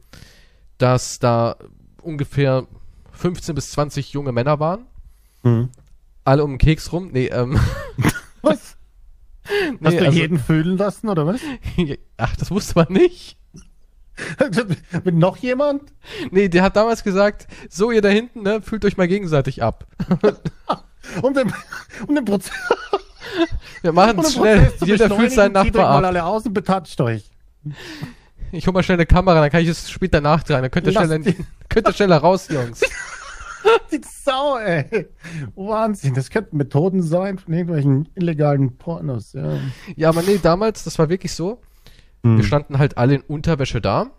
dass 0.78 1.18
da 1.18 1.56
ungefähr 2.00 2.66
15 3.12 3.54
bis 3.54 3.70
20 3.72 4.12
junge 4.14 4.32
Männer 4.32 4.58
waren. 4.60 4.86
Hm. 5.42 5.68
Alle 6.28 6.44
um 6.44 6.52
den 6.52 6.58
Keks 6.58 6.92
rum. 6.92 7.08
Nee, 7.12 7.26
ähm, 7.28 7.58
Was? 8.42 8.76
nee, 9.48 9.78
Hast 9.88 9.98
du 9.98 10.04
also- 10.06 10.18
jeden 10.18 10.38
fühlen 10.38 10.76
lassen, 10.76 11.08
oder 11.08 11.26
was? 11.26 11.40
Ach, 12.18 12.36
das 12.36 12.50
wusste 12.50 12.74
man 12.76 12.92
nicht. 12.92 13.38
Mit 15.04 15.14
noch 15.14 15.38
jemand? 15.38 15.82
Nee, 16.30 16.48
der 16.48 16.62
hat 16.64 16.76
damals 16.76 17.02
gesagt, 17.02 17.46
so 17.70 17.90
ihr 17.92 18.02
da 18.02 18.08
hinten, 18.08 18.42
ne, 18.42 18.60
fühlt 18.60 18.84
euch 18.84 18.96
mal 18.98 19.08
gegenseitig 19.08 19.62
ab. 19.62 19.86
Um 21.22 21.32
den, 21.32 21.50
um 22.06 22.14
den 22.14 22.24
Prozess, 22.26 22.52
Wir 23.80 23.92
machen 23.92 24.18
es 24.18 24.34
schnell. 24.34 24.70
Jeder 24.84 25.08
fühlt 25.08 25.32
seinen 25.32 25.52
Nachbar 25.52 25.82
mal 25.82 25.98
ab. 25.98 26.04
alle 26.04 26.24
aus 26.24 26.44
und 26.44 26.52
betatscht 26.52 27.00
euch. 27.00 27.30
Ich 28.52 28.66
hol 28.66 28.74
mal 28.74 28.82
schnell 28.82 28.96
eine 28.96 29.06
Kamera, 29.06 29.40
dann 29.40 29.50
kann 29.50 29.62
ich 29.62 29.68
es 29.68 29.90
später 29.90 30.20
nachtragen. 30.20 30.62
Dann 30.62 30.70
könnt 30.70 30.86
ihr 30.88 30.92
Lass 30.92 31.06
schneller, 31.06 31.34
könnt 31.68 31.86
ihr 31.88 31.92
schneller 31.94 32.16
raus, 32.18 32.48
Jungs. 32.50 32.82
Die 33.92 34.00
Sau, 34.04 34.58
ey. 34.58 35.08
Wahnsinn. 35.54 36.14
Das 36.14 36.30
könnten 36.30 36.56
Methoden 36.56 37.02
sein 37.02 37.38
von 37.38 37.52
irgendwelchen 37.52 38.08
illegalen 38.14 38.76
Pornos, 38.76 39.32
ja. 39.32 39.58
Ja, 39.96 40.08
aber 40.10 40.22
nee, 40.22 40.38
damals, 40.42 40.84
das 40.84 40.98
war 40.98 41.08
wirklich 41.08 41.32
so. 41.32 41.60
Hm. 42.22 42.36
Wir 42.36 42.44
standen 42.44 42.78
halt 42.78 42.98
alle 42.98 43.14
in 43.16 43.20
Unterwäsche 43.22 43.80
da. 43.80 44.10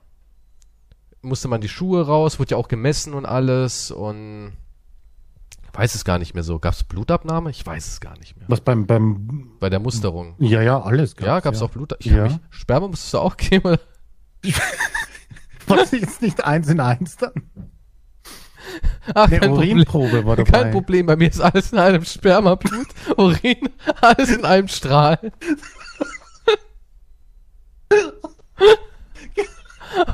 Musste 1.22 1.48
man 1.48 1.62
die 1.62 1.70
Schuhe 1.70 2.06
raus, 2.06 2.40
wurde 2.40 2.52
ja 2.52 2.58
auch 2.58 2.68
gemessen 2.70 3.14
und 3.14 3.26
alles 3.26 3.92
und 3.92 4.54
weiß 5.74 5.96
es 5.96 6.06
gar 6.06 6.18
nicht 6.18 6.34
mehr 6.34 6.44
so. 6.44 6.60
Gab 6.60 6.74
es 6.74 6.84
Blutabnahme? 6.84 7.50
Ich 7.50 7.66
weiß 7.66 7.88
es 7.88 8.00
gar 8.00 8.18
nicht 8.18 8.38
mehr. 8.38 8.46
Was 8.50 8.62
beim, 8.62 8.88
beim, 8.88 9.52
Bei 9.60 9.70
der 9.70 9.80
Musterung. 9.80 10.36
ja, 10.40 10.62
ja, 10.62 10.82
alles 10.82 11.16
ja, 11.20 11.40
gab 11.42 11.54
es 11.54 11.62
auch 11.62 11.70
Blut? 11.72 11.94
Ich 12.00 12.08
Ja. 12.08 12.18
ja. 12.18 12.24
mich, 12.24 12.40
Sperma 12.50 12.88
musstest 12.88 13.14
du 13.14 13.20
auch 13.20 13.38
geben? 13.38 13.68
oder? 13.68 13.80
War 15.68 15.78
das 15.78 15.92
jetzt 15.92 16.22
nicht 16.22 16.44
eins 16.46 16.68
in 16.70 16.80
eins 16.80 17.18
dann? 17.18 17.34
Ach, 19.14 19.28
Eine 19.28 19.40
kein 19.40 19.50
Problem. 19.50 19.78
Urinprobe 19.78 20.26
war 20.26 20.36
dabei. 20.36 20.52
Kein 20.52 20.72
Problem, 20.72 21.06
bei 21.06 21.16
mir 21.16 21.30
ist 21.30 21.42
alles 21.42 21.72
in 21.72 21.80
einem 21.80 22.06
Sperma, 22.06 22.56
Blut, 22.56 22.88
Urin, 23.18 23.70
alles 24.02 24.30
in 24.30 24.46
einem 24.46 24.68
Strahl. 24.68 25.32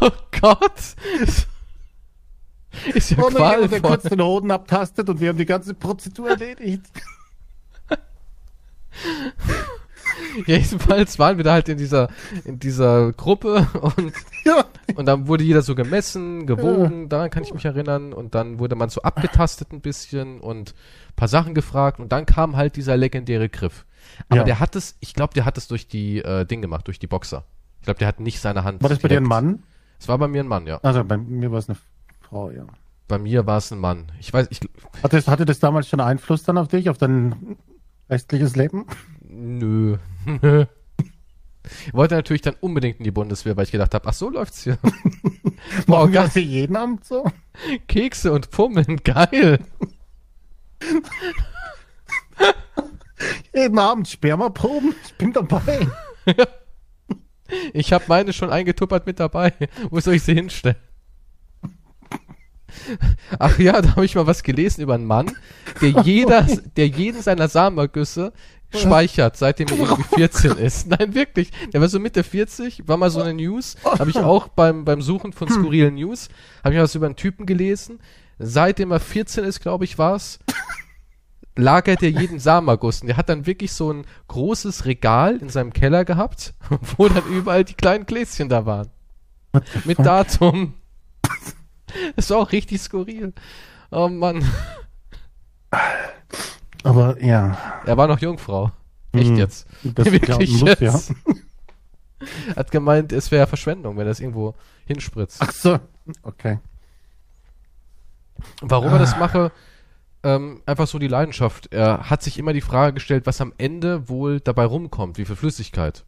oh 0.01 0.11
Gott. 0.39 0.95
Ist 2.93 3.11
ja 3.11 3.17
Oh, 3.19 3.31
haben 3.39 3.71
wir 3.71 3.81
kurz 3.81 4.03
den 4.03 4.21
Hoden 4.21 4.51
abtastet 4.51 5.09
und 5.09 5.19
wir 5.19 5.29
haben 5.29 5.37
die 5.37 5.45
ganze 5.45 5.73
Prozedur 5.73 6.29
erledigt. 6.29 6.85
Jedenfalls 10.45 11.17
waren 11.19 11.37
wir 11.37 11.43
da 11.43 11.53
halt 11.53 11.69
in 11.69 11.77
dieser, 11.77 12.09
in 12.43 12.59
dieser 12.59 13.11
Gruppe 13.13 13.67
und, 13.81 14.13
Ja. 14.43 14.65
Und 14.95 15.05
dann 15.07 15.27
wurde 15.27 15.43
jeder 15.43 15.61
so 15.61 15.73
gemessen, 15.75 16.45
gewogen, 16.45 17.09
daran 17.09 17.29
kann 17.29 17.43
ich 17.43 17.53
mich 17.53 17.65
erinnern 17.65 18.13
und 18.13 18.35
dann 18.35 18.59
wurde 18.59 18.75
man 18.75 18.89
so 18.89 19.01
abgetastet 19.01 19.71
ein 19.73 19.81
bisschen 19.81 20.39
und 20.39 20.71
ein 21.09 21.15
paar 21.15 21.27
Sachen 21.27 21.53
gefragt 21.55 21.99
und 21.99 22.11
dann 22.11 22.25
kam 22.25 22.55
halt 22.55 22.75
dieser 22.75 22.95
legendäre 22.97 23.49
Griff. 23.49 23.85
Aber 24.29 24.37
Ja. 24.39 24.43
der 24.43 24.59
hat 24.59 24.75
es, 24.75 24.95
ich 24.99 25.13
glaube, 25.13 25.33
der 25.33 25.45
hat 25.45 25.57
es 25.57 25.67
durch 25.67 25.87
die 25.87 26.19
äh, 26.19 26.45
Ding 26.45 26.61
gemacht, 26.61 26.87
durch 26.87 26.99
die 26.99 27.07
Boxer. 27.07 27.43
Ich 27.79 27.85
glaube, 27.85 27.99
der 27.99 28.07
hat 28.07 28.19
nicht 28.19 28.39
seine 28.39 28.63
Hand. 28.63 28.81
War 28.83 28.89
das 28.89 28.99
bei 28.99 29.07
dir 29.07 29.17
ein 29.17 29.23
direkt- 29.23 29.29
Mann? 29.29 29.63
Es 29.99 30.07
war 30.07 30.17
bei 30.17 30.27
mir 30.27 30.43
ein 30.43 30.47
Mann, 30.47 30.67
ja. 30.67 30.79
Also 30.83 31.03
bei 31.03 31.17
mir 31.17 31.51
war 31.51 31.59
es 31.59 31.69
eine 31.69 31.77
Frau, 32.21 32.51
ja. 32.51 32.65
Bei 33.07 33.17
mir 33.19 33.45
war 33.45 33.57
es 33.57 33.71
ein 33.71 33.79
Mann. 33.79 34.11
Ich 34.19 34.33
weiß, 34.33 34.47
ich, 34.49 34.59
Hatte, 35.03 35.15
das- 35.17 35.27
hatte 35.27 35.45
das 35.45 35.59
damals 35.59 35.87
schon 35.87 35.99
Einfluss 35.99 36.43
dann 36.43 36.57
auf 36.57 36.67
dich, 36.67 36.89
auf 36.89 36.97
dein 36.97 37.57
restliches 38.09 38.55
Leben? 38.55 38.85
nö. 39.27 39.97
ich 41.87 41.93
wollte 41.93 42.15
natürlich 42.15 42.41
dann 42.41 42.55
unbedingt 42.59 42.97
in 42.99 43.03
die 43.03 43.11
Bundeswehr, 43.11 43.55
weil 43.57 43.65
ich 43.65 43.71
gedacht 43.71 43.93
habe, 43.93 44.07
ach 44.07 44.13
so 44.13 44.29
läuft's 44.29 44.63
hier. 44.63 44.77
Geil. 45.87 46.11
das 46.11 46.33
hier 46.33 46.43
jeden 46.43 46.75
Abend 46.75 47.05
so? 47.05 47.25
Kekse 47.87 48.31
und 48.31 48.51
Pummeln, 48.51 48.97
geil. 49.03 49.59
Jeden 53.53 53.79
Abend 53.79 54.07
Spermaproben? 54.07 54.93
Ich 55.05 55.15
bin 55.15 55.33
dabei. 55.33 55.87
Ich 57.73 57.93
habe 57.93 58.05
meine 58.07 58.33
schon 58.33 58.49
eingetuppert 58.49 59.05
mit 59.05 59.19
dabei. 59.19 59.53
Wo 59.91 59.99
soll 59.99 60.15
ich 60.15 60.23
sie 60.23 60.33
hinstellen? 60.33 60.77
Ach 63.39 63.57
ja, 63.59 63.81
da 63.81 63.91
habe 63.91 64.05
ich 64.05 64.15
mal 64.15 64.27
was 64.27 64.43
gelesen 64.43 64.81
über 64.81 64.95
einen 64.95 65.05
Mann, 65.05 65.31
der 65.81 65.89
jeder, 66.03 66.41
der 66.75 66.87
jeden 66.87 67.21
seiner 67.21 67.47
Samenergüsse 67.47 68.33
speichert, 68.81 69.37
seitdem 69.37 69.67
er 69.67 69.77
irgendwie 69.77 70.15
14 70.15 70.51
ist. 70.57 70.87
Nein, 70.87 71.13
wirklich. 71.13 71.51
Der 71.73 71.81
war 71.81 71.87
so 71.87 71.99
Mitte 71.99 72.23
40, 72.23 72.87
war 72.87 72.97
mal 72.97 73.09
so 73.09 73.21
eine 73.21 73.33
News, 73.33 73.75
habe 73.83 74.09
ich 74.09 74.17
auch 74.17 74.47
beim, 74.47 74.85
beim 74.85 75.01
Suchen 75.01 75.33
von 75.33 75.49
skurrilen 75.49 75.95
News, 75.95 76.29
habe 76.63 76.75
ich 76.75 76.81
was 76.81 76.95
über 76.95 77.05
einen 77.05 77.15
Typen 77.15 77.45
gelesen. 77.45 77.99
Seitdem 78.37 78.91
er 78.91 78.99
14 78.99 79.43
ist, 79.45 79.61
glaube 79.61 79.85
ich, 79.85 79.97
war's, 79.97 80.39
lagert 81.55 82.03
er 82.03 82.09
jeden 82.09 82.39
Samenerguss. 82.39 83.01
Und 83.01 83.07
der 83.07 83.17
hat 83.17 83.29
dann 83.29 83.45
wirklich 83.45 83.71
so 83.71 83.91
ein 83.91 84.05
großes 84.27 84.85
Regal 84.85 85.37
in 85.37 85.49
seinem 85.49 85.73
Keller 85.73 86.05
gehabt, 86.05 86.53
wo 86.97 87.07
dann 87.07 87.25
überall 87.27 87.63
die 87.63 87.73
kleinen 87.73 88.05
Gläschen 88.05 88.49
da 88.49 88.65
waren. 88.65 88.89
Mit 89.85 89.99
Datum. 89.99 90.73
Das 92.17 92.29
war 92.29 92.39
auch 92.39 92.51
richtig 92.51 92.81
skurril. 92.81 93.33
Oh 93.89 94.09
Mann. 94.09 94.43
Aber 96.85 97.21
ja, 97.23 97.57
Er 97.85 97.97
war 97.97 98.07
noch 98.07 98.19
Jungfrau. 98.19 98.71
Echt 99.11 99.29
Hm, 99.29 99.37
jetzt. 99.37 99.67
das 99.83 100.05
Wirklich 100.11 100.61
muss, 100.61 100.61
jetzt. 100.61 100.81
ja. 100.81 100.99
Hat 102.55 102.71
gemeint, 102.71 103.11
es 103.11 103.31
wäre 103.31 103.47
Verschwendung, 103.47 103.97
wenn 103.97 104.05
er 104.05 104.09
das 104.09 104.19
irgendwo 104.19 104.55
hinspritzt. 104.85 105.41
Ach 105.41 105.51
so, 105.51 105.79
okay. 106.23 106.59
Warum 108.61 108.91
er 108.93 108.99
das 108.99 109.17
mache, 109.17 109.51
ähm, 110.23 110.61
einfach 110.65 110.87
so 110.87 110.99
die 110.99 111.07
Leidenschaft. 111.07 111.73
Er 111.73 112.09
hat 112.09 112.23
sich 112.23 112.37
immer 112.37 112.53
die 112.53 112.61
Frage 112.61 112.93
gestellt, 112.93 113.25
was 113.25 113.41
am 113.41 113.53
Ende 113.57 114.09
wohl 114.09 114.39
dabei 114.39 114.65
rumkommt, 114.65 115.17
wie 115.17 115.25
viel 115.25 115.35
Flüssigkeit. 115.35 116.05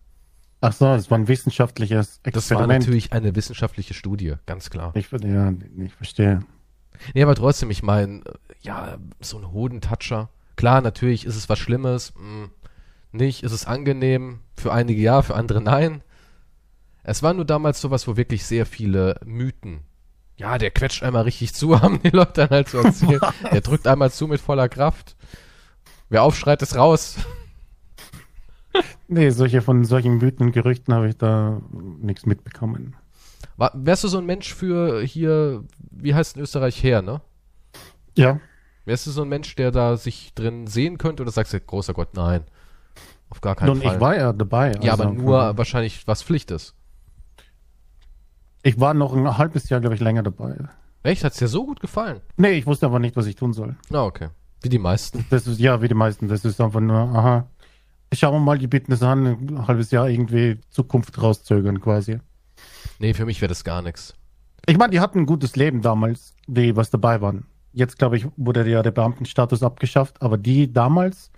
Ach 0.61 0.73
so, 0.73 0.85
das 0.85 1.11
war 1.11 1.17
ein 1.19 1.27
wissenschaftliches 1.27 2.19
Experiment. 2.23 2.35
Das 2.35 2.51
war 2.51 2.67
natürlich 2.67 3.13
eine 3.13 3.35
wissenschaftliche 3.35 3.93
Studie, 3.93 4.35
ganz 4.47 4.69
klar. 4.69 4.91
Ich, 4.95 5.09
ja, 5.11 5.53
ich 5.77 5.93
verstehe. 5.93 6.39
Nee, 7.13 7.21
aber 7.23 7.35
trotzdem, 7.35 7.69
ich 7.69 7.83
meine, 7.83 8.23
ja, 8.61 8.97
so 9.21 9.37
ein 9.37 9.51
Hodentatscher. 9.51 10.29
Klar, 10.57 10.81
natürlich 10.81 11.25
ist 11.25 11.37
es 11.37 11.47
was 11.47 11.59
Schlimmes. 11.59 12.13
Mh, 12.17 12.49
nicht, 13.13 13.43
ist 13.43 13.53
es 13.53 13.65
angenehm. 13.65 14.39
Für 14.57 14.73
einige 14.73 15.01
ja, 15.01 15.21
für 15.21 15.35
andere 15.35 15.61
nein. 15.61 16.01
Es 17.03 17.23
war 17.23 17.33
nur 17.33 17.45
damals 17.45 17.79
sowas, 17.79 18.05
wo 18.07 18.17
wirklich 18.17 18.45
sehr 18.45 18.65
viele 18.65 19.17
Mythen. 19.23 19.85
Ja, 20.35 20.57
der 20.57 20.71
quetscht 20.71 21.03
einmal 21.03 21.23
richtig 21.23 21.53
zu, 21.53 21.81
haben 21.81 22.01
die 22.03 22.09
Leute 22.09 22.33
dann 22.33 22.49
halt 22.49 22.67
so 22.67 22.79
erzählt. 22.79 23.21
der 23.51 23.61
drückt 23.61 23.87
einmal 23.87 24.11
zu 24.11 24.27
mit 24.27 24.41
voller 24.41 24.67
Kraft. 24.67 25.15
Wer 26.09 26.23
aufschreit, 26.23 26.61
ist 26.61 26.75
raus. 26.75 27.15
Nee, 29.07 29.29
solche 29.29 29.61
von 29.61 29.85
solchen 29.85 30.17
Mythen 30.17 30.47
und 30.47 30.51
Gerüchten 30.51 30.93
habe 30.93 31.09
ich 31.09 31.17
da 31.17 31.61
nichts 31.71 32.25
mitbekommen. 32.25 32.95
War, 33.55 33.71
wärst 33.73 34.03
du 34.03 34.07
so 34.07 34.17
ein 34.17 34.25
Mensch 34.25 34.53
für 34.53 35.01
hier, 35.01 35.63
wie 35.89 36.13
heißt 36.13 36.35
in 36.35 36.43
Österreich 36.43 36.83
her, 36.83 37.01
ne? 37.01 37.21
Ja. 38.15 38.39
Wärst 38.87 39.05
du 39.05 39.11
so 39.11 39.21
ein 39.23 39.27
Mensch, 39.29 39.53
der 39.55 39.71
da 39.71 39.97
sich 39.97 40.33
drin 40.33 40.65
sehen 40.65 40.97
könnte 40.97 41.21
oder 41.23 41.31
sagst 41.31 41.51
du, 41.53 41.59
großer 41.59 41.93
Gott, 41.93 42.15
nein. 42.15 42.43
Auf 43.29 43.41
gar 43.41 43.55
keinen 43.55 43.67
Nun, 43.67 43.81
Fall. 43.81 43.95
ich 43.95 43.99
war 44.01 44.15
ja 44.15 44.31
dabei. 44.31 44.71
ja, 44.81 44.91
also 44.93 45.03
aber 45.03 45.11
nur 45.13 45.47
von- 45.47 45.57
wahrscheinlich, 45.57 46.07
was 46.07 46.23
Pflicht 46.23 46.51
ist. 46.51 46.73
Ich 48.63 48.79
war 48.79 48.93
noch 48.93 49.13
ein 49.13 49.37
halbes 49.37 49.69
Jahr, 49.69 49.81
glaube 49.81 49.95
ich, 49.95 50.01
länger 50.01 50.23
dabei. 50.23 50.55
Echt? 51.03 51.23
Hat's 51.23 51.37
dir 51.37 51.47
so 51.49 51.65
gut 51.65 51.79
gefallen? 51.79 52.21
Nee, 52.37 52.51
ich 52.53 52.65
wusste 52.65 52.85
aber 52.85 52.99
nicht, 52.99 53.15
was 53.15 53.25
ich 53.27 53.35
tun 53.35 53.53
soll. 53.53 53.75
Na, 53.89 54.03
okay. 54.03 54.29
Wie 54.61 54.69
die 54.69 54.79
meisten. 54.79 55.25
Das 55.29 55.47
ist, 55.47 55.59
ja, 55.59 55.81
wie 55.81 55.87
die 55.87 55.93
meisten. 55.93 56.27
Das 56.27 56.43
ist 56.43 56.59
einfach 56.59 56.79
nur, 56.79 56.97
aha. 56.97 57.47
Schauen 58.13 58.33
wir 58.35 58.39
mal 58.39 58.57
die 58.57 58.67
Bitten 58.67 58.93
an, 59.03 59.25
ein 59.25 59.67
halbes 59.67 59.91
Jahr 59.91 60.09
irgendwie 60.09 60.59
Zukunft 60.69 61.21
rauszögern 61.21 61.81
quasi. 61.81 62.19
Nee, 62.99 63.13
für 63.13 63.25
mich 63.25 63.41
wäre 63.41 63.49
das 63.49 63.63
gar 63.65 63.81
nichts. 63.81 64.13
Ich 64.65 64.77
meine, 64.77 64.91
die 64.91 64.99
hatten 65.01 65.19
ein 65.19 65.25
gutes 65.25 65.55
Leben 65.57 65.81
damals, 65.81 66.33
die 66.47 66.75
was 66.75 66.89
dabei 66.89 67.21
waren. 67.21 67.45
Jetzt, 67.77 67.99
glaube 67.99 68.17
ich, 68.17 68.25
wurde 68.37 68.67
ja 68.67 68.81
der 68.81 68.89
Beamtenstatus 68.89 69.61
abgeschafft, 69.61 70.19
aber 70.19 70.35
die 70.39 70.73
damals, 70.73 71.29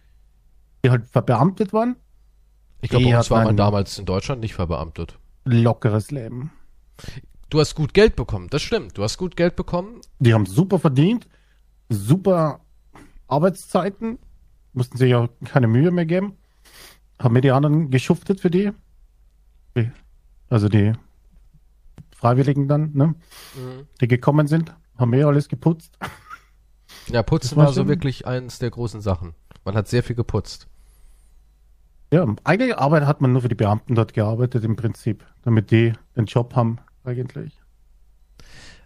die 0.85 0.89
halt 0.89 1.05
verbeamtet 1.05 1.73
waren, 1.73 1.97
Ich 2.79 2.89
glaube, 2.89 3.03
bei 3.03 3.17
uns 3.17 3.29
war 3.29 3.43
man 3.43 3.57
damals 3.57 3.99
in 3.99 4.05
Deutschland 4.05 4.39
nicht 4.39 4.53
verbeamtet. 4.53 5.19
lockeres 5.43 6.11
Leben. 6.11 6.51
Du 7.49 7.59
hast 7.59 7.75
gut 7.75 7.93
Geld 7.93 8.15
bekommen, 8.15 8.47
das 8.49 8.61
stimmt. 8.61 8.97
Du 8.97 9.03
hast 9.03 9.17
gut 9.17 9.35
Geld 9.35 9.57
bekommen. 9.57 9.99
Die 10.19 10.33
haben 10.33 10.45
super 10.45 10.79
verdient, 10.79 11.27
super 11.89 12.61
Arbeitszeiten, 13.27 14.17
mussten 14.71 14.97
sich 14.97 15.13
auch 15.15 15.27
keine 15.43 15.67
Mühe 15.67 15.91
mehr 15.91 16.05
geben. 16.05 16.37
Haben 17.21 17.33
mir 17.33 17.41
die 17.41 17.51
anderen 17.51 17.89
geschuftet 17.91 18.39
für 18.39 18.49
die. 18.49 18.71
Also 20.47 20.69
die 20.69 20.93
Freiwilligen 22.15 22.69
dann, 22.69 22.91
ne? 22.93 23.15
Die 23.99 24.07
gekommen 24.07 24.47
sind, 24.47 24.73
haben 24.97 25.09
mir 25.09 25.27
alles 25.27 25.49
geputzt. 25.49 25.97
Ja, 27.07 27.23
Putzen 27.23 27.57
war 27.57 27.67
war 27.67 27.73
so 27.73 27.87
wirklich 27.87 28.27
eins 28.27 28.59
der 28.59 28.69
großen 28.69 29.01
Sachen. 29.01 29.33
Man 29.65 29.75
hat 29.75 29.87
sehr 29.87 30.03
viel 30.03 30.15
geputzt. 30.15 30.67
Ja, 32.11 32.25
eigentlich 32.43 32.77
Arbeit 32.77 33.05
hat 33.05 33.21
man 33.21 33.31
nur 33.31 33.41
für 33.43 33.49
die 33.49 33.55
Beamten 33.55 33.95
dort 33.95 34.13
gearbeitet 34.13 34.63
im 34.63 34.75
Prinzip, 34.75 35.25
damit 35.43 35.71
die 35.71 35.93
den 36.15 36.25
Job 36.25 36.55
haben 36.55 36.79
eigentlich. 37.03 37.59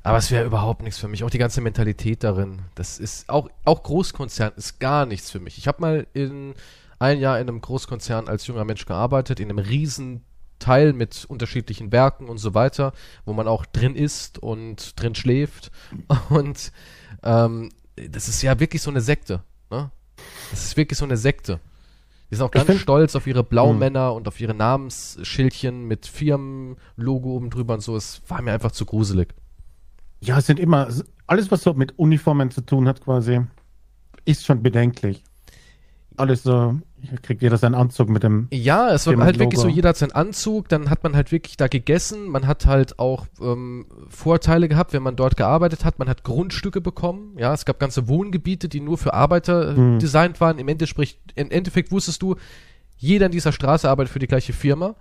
Aber 0.03 0.17
es 0.17 0.31
wäre 0.31 0.45
überhaupt 0.45 0.83
nichts 0.83 0.99
für 0.99 1.07
mich. 1.07 1.23
Auch 1.23 1.29
die 1.29 1.37
ganze 1.37 1.61
Mentalität 1.61 2.23
darin. 2.23 2.63
Das 2.75 2.99
ist 2.99 3.29
auch, 3.29 3.49
auch 3.63 3.83
Großkonzern 3.83 4.51
ist 4.57 4.79
gar 4.79 5.05
nichts 5.05 5.31
für 5.31 5.39
mich. 5.39 5.57
Ich 5.57 5.67
habe 5.67 5.79
mal 5.81 6.07
in 6.13 6.55
ein 6.99 7.19
Jahr 7.19 7.39
in 7.39 7.47
einem 7.47 7.61
Großkonzern 7.61 8.27
als 8.27 8.45
junger 8.47 8.65
Mensch 8.65 8.85
gearbeitet, 8.85 9.39
in 9.39 9.49
einem 9.49 9.59
riesen 9.59 10.23
Teil 10.59 10.93
mit 10.93 11.25
unterschiedlichen 11.25 11.91
Werken 11.91 12.27
und 12.27 12.37
so 12.37 12.53
weiter, 12.53 12.93
wo 13.25 13.33
man 13.33 13.47
auch 13.47 13.65
drin 13.65 13.95
isst 13.95 14.39
und 14.39 15.01
drin 15.01 15.15
schläft. 15.15 15.71
Und 16.29 16.71
ähm, 17.23 17.69
das 17.95 18.27
ist 18.27 18.41
ja 18.41 18.59
wirklich 18.59 18.81
so 18.81 18.91
eine 18.91 19.01
Sekte. 19.01 19.43
Ne? 19.69 19.91
Das 20.51 20.65
ist 20.65 20.77
wirklich 20.77 20.97
so 20.97 21.05
eine 21.05 21.17
Sekte. 21.17 21.59
Die 22.29 22.35
sind 22.35 22.45
auch 22.45 22.51
ganz 22.51 22.79
stolz 22.79 23.15
auf 23.15 23.27
ihre 23.27 23.43
Blaumänner 23.43 24.13
und 24.13 24.27
auf 24.27 24.41
ihre 24.41 24.55
Namensschildchen 24.55 25.87
mit 25.87 26.07
Firmenlogo 26.07 27.35
oben 27.35 27.51
drüber 27.51 27.75
und 27.75 27.81
so. 27.81 27.95
Es 27.95 28.23
war 28.27 28.41
mir 28.41 28.53
einfach 28.53 28.71
zu 28.71 28.85
gruselig. 28.85 29.35
Ja, 30.19 30.39
es 30.39 30.47
sind 30.47 30.59
immer, 30.59 30.87
alles 31.27 31.51
was 31.51 31.61
so 31.61 31.73
mit 31.73 31.99
Uniformen 31.99 32.49
zu 32.49 32.61
tun 32.61 32.87
hat 32.87 33.01
quasi, 33.01 33.41
ist 34.25 34.45
schon 34.45 34.63
bedenklich. 34.63 35.23
Alles 36.17 36.43
so, 36.43 36.79
kriegt 37.21 37.41
jeder 37.41 37.57
seinen 37.57 37.75
Anzug 37.75 38.09
mit 38.09 38.23
dem, 38.23 38.47
Ja, 38.51 38.89
es 38.91 39.05
war 39.07 39.17
halt 39.23 39.39
wirklich 39.39 39.59
so, 39.59 39.67
jeder 39.67 39.89
hat 39.89 39.97
seinen 39.97 40.11
Anzug, 40.13 40.69
dann 40.69 40.89
hat 40.89 41.03
man 41.03 41.15
halt 41.15 41.31
wirklich 41.31 41.57
da 41.57 41.67
gegessen, 41.67 42.27
man 42.29 42.47
hat 42.47 42.65
halt 42.65 42.99
auch 42.99 43.27
ähm, 43.41 43.85
Vorteile 44.09 44.67
gehabt, 44.69 44.93
wenn 44.93 45.03
man 45.03 45.15
dort 45.15 45.35
gearbeitet 45.37 45.85
hat, 45.85 45.99
man 45.99 46.07
hat 46.09 46.23
Grundstücke 46.23 46.81
bekommen, 46.81 47.37
ja, 47.37 47.53
es 47.53 47.65
gab 47.65 47.79
ganze 47.79 48.07
Wohngebiete, 48.07 48.69
die 48.69 48.79
nur 48.79 48.97
für 48.97 49.13
Arbeiter 49.13 49.73
Mhm. 49.73 49.99
designt 49.99 50.39
waren, 50.41 50.59
im 50.59 50.67
Endeffekt, 50.67 51.17
im 51.35 51.51
Endeffekt 51.51 51.91
wusstest 51.91 52.21
du, 52.21 52.35
jeder 52.97 53.25
in 53.25 53.31
dieser 53.31 53.51
Straße 53.51 53.89
arbeitet 53.89 54.11
für 54.13 54.19
die 54.19 54.27
gleiche 54.27 54.53
Firma 54.53 54.95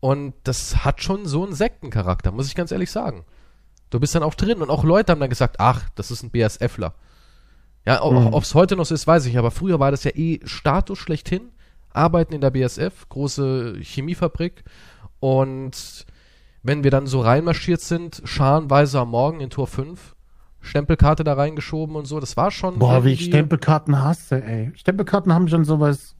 und 0.00 0.34
das 0.44 0.84
hat 0.84 1.02
schon 1.02 1.26
so 1.26 1.44
einen 1.44 1.54
Sektencharakter, 1.54 2.32
muss 2.32 2.48
ich 2.48 2.54
ganz 2.54 2.72
ehrlich 2.72 2.90
sagen. 2.90 3.24
Du 3.90 4.00
bist 4.00 4.14
dann 4.14 4.22
auch 4.24 4.34
drin 4.34 4.62
und 4.62 4.70
auch 4.70 4.82
Leute 4.82 5.12
haben 5.12 5.20
dann 5.20 5.30
gesagt, 5.30 5.56
ach, 5.60 5.88
das 5.94 6.10
ist 6.10 6.22
ein 6.24 6.30
BSFler. 6.30 6.94
Ja, 7.86 8.02
ob 8.02 8.12
Mhm. 8.12 8.34
es 8.34 8.54
heute 8.54 8.76
noch 8.76 8.84
so 8.86 8.94
ist, 8.94 9.06
weiß 9.06 9.26
ich, 9.26 9.38
aber 9.38 9.50
früher 9.50 9.78
war 9.78 9.90
das 9.90 10.04
ja 10.04 10.10
eh 10.14 10.40
Status 10.44 10.98
schlechthin. 10.98 11.50
Arbeiten 11.90 12.34
in 12.34 12.40
der 12.40 12.50
BSF, 12.50 13.08
große 13.08 13.76
Chemiefabrik. 13.80 14.64
Und 15.20 16.04
wenn 16.62 16.84
wir 16.84 16.90
dann 16.90 17.06
so 17.06 17.20
reinmarschiert 17.20 17.80
sind, 17.80 18.20
scharenweise 18.24 18.98
am 19.00 19.10
Morgen 19.10 19.40
in 19.40 19.50
Tor 19.50 19.66
5, 19.66 20.14
Stempelkarte 20.60 21.22
da 21.22 21.34
reingeschoben 21.34 21.94
und 21.96 22.06
so, 22.06 22.18
das 22.18 22.36
war 22.36 22.50
schon. 22.50 22.78
boah, 22.80 23.04
wie 23.04 23.12
ich 23.12 23.26
Stempelkarten 23.26 24.02
hasse, 24.02 24.42
ey. 24.44 24.72
Stempelkarten 24.74 25.32
haben 25.32 25.46
schon 25.48 25.64
sowas 25.64 26.16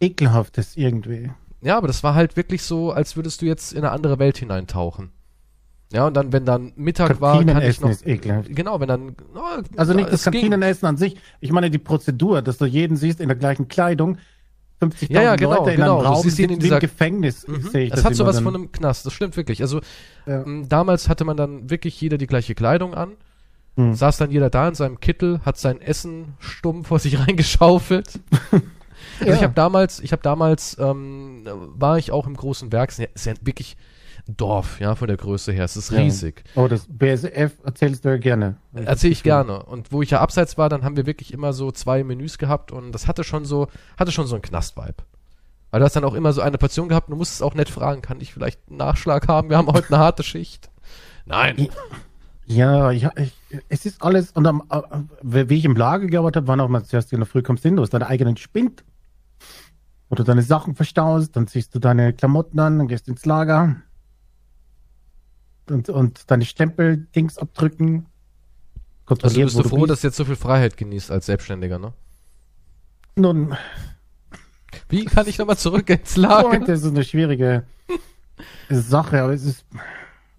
ekelhaftes 0.00 0.76
irgendwie. 0.76 1.30
Ja, 1.60 1.76
aber 1.76 1.86
das 1.88 2.04
war 2.04 2.14
halt 2.14 2.36
wirklich 2.36 2.62
so, 2.62 2.92
als 2.92 3.16
würdest 3.16 3.42
du 3.42 3.46
jetzt 3.46 3.72
in 3.72 3.78
eine 3.78 3.90
andere 3.90 4.18
Welt 4.18 4.38
hineintauchen. 4.38 5.10
Ja, 5.90 6.06
und 6.06 6.14
dann, 6.14 6.32
wenn 6.34 6.44
dann 6.44 6.72
Mittag 6.76 7.20
war, 7.20 7.38
kann 7.38 7.48
ich 7.48 7.54
Kantinenessen 7.80 7.90
noch. 7.90 8.06
ekelhaft. 8.06 8.54
Genau, 8.54 8.78
wenn 8.80 8.88
dann. 8.88 9.16
oh, 9.34 9.62
Also 9.76 9.94
nicht 9.94 10.12
das. 10.12 10.22
Kantinenessen 10.24 10.86
an 10.86 10.96
sich. 10.98 11.16
Ich 11.40 11.50
meine 11.50 11.70
die 11.70 11.78
Prozedur, 11.78 12.42
dass 12.42 12.58
du 12.58 12.66
jeden 12.66 12.96
siehst 12.98 13.20
in 13.20 13.28
der 13.28 13.36
gleichen 13.38 13.68
Kleidung. 13.68 14.18
50.000 14.82 15.12
Ja, 15.12 15.22
ja, 15.22 15.36
genau, 15.36 15.56
Leute 15.58 15.70
in 15.70 15.76
genau. 15.76 15.94
einem 15.96 16.04
Du 16.04 16.10
Raum 16.12 16.22
siehst 16.22 16.38
ihn 16.38 16.50
in 16.50 16.58
dieser- 16.60 16.78
Gefängnis. 16.78 17.48
Mhm. 17.48 17.62
Sehe 17.62 17.84
ich 17.84 17.90
Es 17.90 17.96
das 17.96 18.04
hat 18.04 18.14
sowas 18.14 18.38
von 18.40 18.54
einem 18.54 18.70
Knast, 18.70 19.06
das 19.06 19.12
stimmt 19.14 19.36
wirklich. 19.36 19.60
Also 19.62 19.80
Ja. 20.26 20.42
m, 20.42 20.68
damals 20.68 21.08
hatte 21.08 21.24
man 21.24 21.36
dann 21.36 21.68
wirklich 21.70 21.98
jeder 22.00 22.16
die 22.18 22.26
gleiche 22.28 22.54
Kleidung 22.54 22.94
an, 22.94 23.12
Hm. 23.76 23.94
saß 23.94 24.18
dann 24.18 24.30
jeder 24.30 24.50
da 24.50 24.68
in 24.68 24.74
seinem 24.74 25.00
Kittel, 25.00 25.40
hat 25.44 25.56
sein 25.56 25.80
Essen 25.80 26.34
stumm 26.38 26.84
vor 26.84 26.98
sich 27.00 27.18
reingeschaufelt. 27.26 28.20
Also 28.52 28.62
ich 29.20 29.26
Ja. 29.40 29.42
habe 29.42 29.54
damals, 29.54 30.00
ich 30.00 30.12
habe 30.12 30.22
damals, 30.22 30.76
ähm, 30.78 31.42
war 31.76 31.96
ich 31.98 32.12
auch 32.12 32.26
im 32.26 32.36
großen 32.36 32.70
Werk, 32.72 32.90
ist 32.90 33.24
ja 33.26 33.34
wirklich 33.40 33.76
Dorf, 34.28 34.78
ja, 34.78 34.94
von 34.94 35.08
der 35.08 35.16
Größe 35.16 35.52
her, 35.52 35.64
es 35.64 35.76
ist 35.76 35.90
Ja. 35.90 36.00
riesig. 36.00 36.44
Oh, 36.54 36.68
das 36.68 36.86
BSF 36.86 37.52
erzählst 37.64 38.04
du 38.04 38.10
ja 38.10 38.18
gerne. 38.18 38.56
Erzähle 38.74 39.12
ich 39.12 39.22
gerne. 39.22 39.62
Und 39.62 39.90
wo 39.90 40.02
ich 40.02 40.10
ja 40.10 40.20
abseits 40.20 40.58
war, 40.58 40.68
dann 40.68 40.84
haben 40.84 40.96
wir 40.96 41.06
wirklich 41.06 41.32
immer 41.32 41.54
so 41.54 41.72
zwei 41.72 42.04
Menüs 42.04 42.36
gehabt 42.36 42.70
und 42.70 42.92
das 42.92 43.08
hatte 43.08 43.24
schon 43.24 43.46
so, 43.46 43.68
hatte 43.98 44.12
schon 44.12 44.26
so 44.26 44.34
einen 44.34 44.42
Knast-Vibe. 44.42 45.02
Weil 45.70 45.80
du 45.80 45.86
hast 45.86 45.96
dann 45.96 46.04
auch 46.04 46.12
immer 46.14 46.34
so 46.34 46.42
eine 46.42 46.58
Portion 46.58 46.88
gehabt 46.88 47.08
und 47.08 47.12
du 47.12 47.16
musstest 47.16 47.42
auch 47.42 47.54
nett 47.54 47.70
fragen, 47.70 48.02
kann 48.02 48.20
ich 48.20 48.34
vielleicht 48.34 48.60
einen 48.68 48.76
Nachschlag 48.76 49.28
haben? 49.28 49.48
Wir 49.48 49.56
haben 49.56 49.68
heute 49.68 49.88
eine 49.88 49.98
harte 49.98 50.22
Schicht. 50.22 50.70
Nein. 51.24 51.68
Ja, 52.44 52.90
ja 52.90 53.12
ich, 53.16 53.32
es 53.70 53.86
ist 53.86 54.02
alles, 54.02 54.32
und 54.32 54.46
am, 54.46 54.62
äh, 54.70 54.80
wie 55.22 55.56
ich 55.56 55.64
im 55.64 55.76
Lager 55.76 56.06
gearbeitet 56.06 56.36
habe, 56.36 56.48
waren 56.48 56.60
auch 56.60 56.68
mal 56.68 56.84
zuerst 56.84 57.12
in 57.14 57.20
der 57.20 57.26
Früh 57.26 57.42
kommst 57.42 57.62
hin, 57.62 57.76
du 57.76 57.82
hast 57.82 57.90
deinen 57.94 58.02
eigenen 58.02 58.36
Spind, 58.36 58.84
wo 60.10 60.16
du 60.16 60.22
deine 60.22 60.42
Sachen 60.42 60.74
verstaust, 60.74 61.34
dann 61.36 61.46
ziehst 61.46 61.74
du 61.74 61.78
deine 61.78 62.12
Klamotten 62.12 62.58
an, 62.60 62.78
dann 62.78 62.88
gehst 62.88 63.08
ins 63.08 63.24
Lager 63.26 63.76
und, 65.70 65.88
und 65.88 66.30
deine 66.30 66.44
Stempel-Dings 66.44 67.38
abdrücken. 67.38 68.06
Also 68.06 68.08
Kontrollieren, 69.06 69.46
bist 69.46 69.56
wo 69.56 69.62
du 69.62 69.68
froh, 69.68 69.76
bist. 69.78 69.90
dass 69.90 70.00
du 70.02 70.06
jetzt 70.08 70.16
so 70.16 70.24
viel 70.24 70.36
Freiheit 70.36 70.76
genießt 70.76 71.10
als 71.10 71.26
Selbstständiger, 71.26 71.78
ne? 71.78 71.92
Nun, 73.16 73.56
Wie 74.88 75.04
kann 75.04 75.26
ich 75.26 75.38
nochmal 75.38 75.56
zurück 75.58 75.88
ins 75.90 76.16
Lager? 76.16 76.60
das 76.60 76.82
ist 76.82 76.88
eine 76.90 77.04
schwierige 77.04 77.64
Sache, 78.68 79.22
aber 79.22 79.32
es 79.32 79.44
ist 79.44 79.66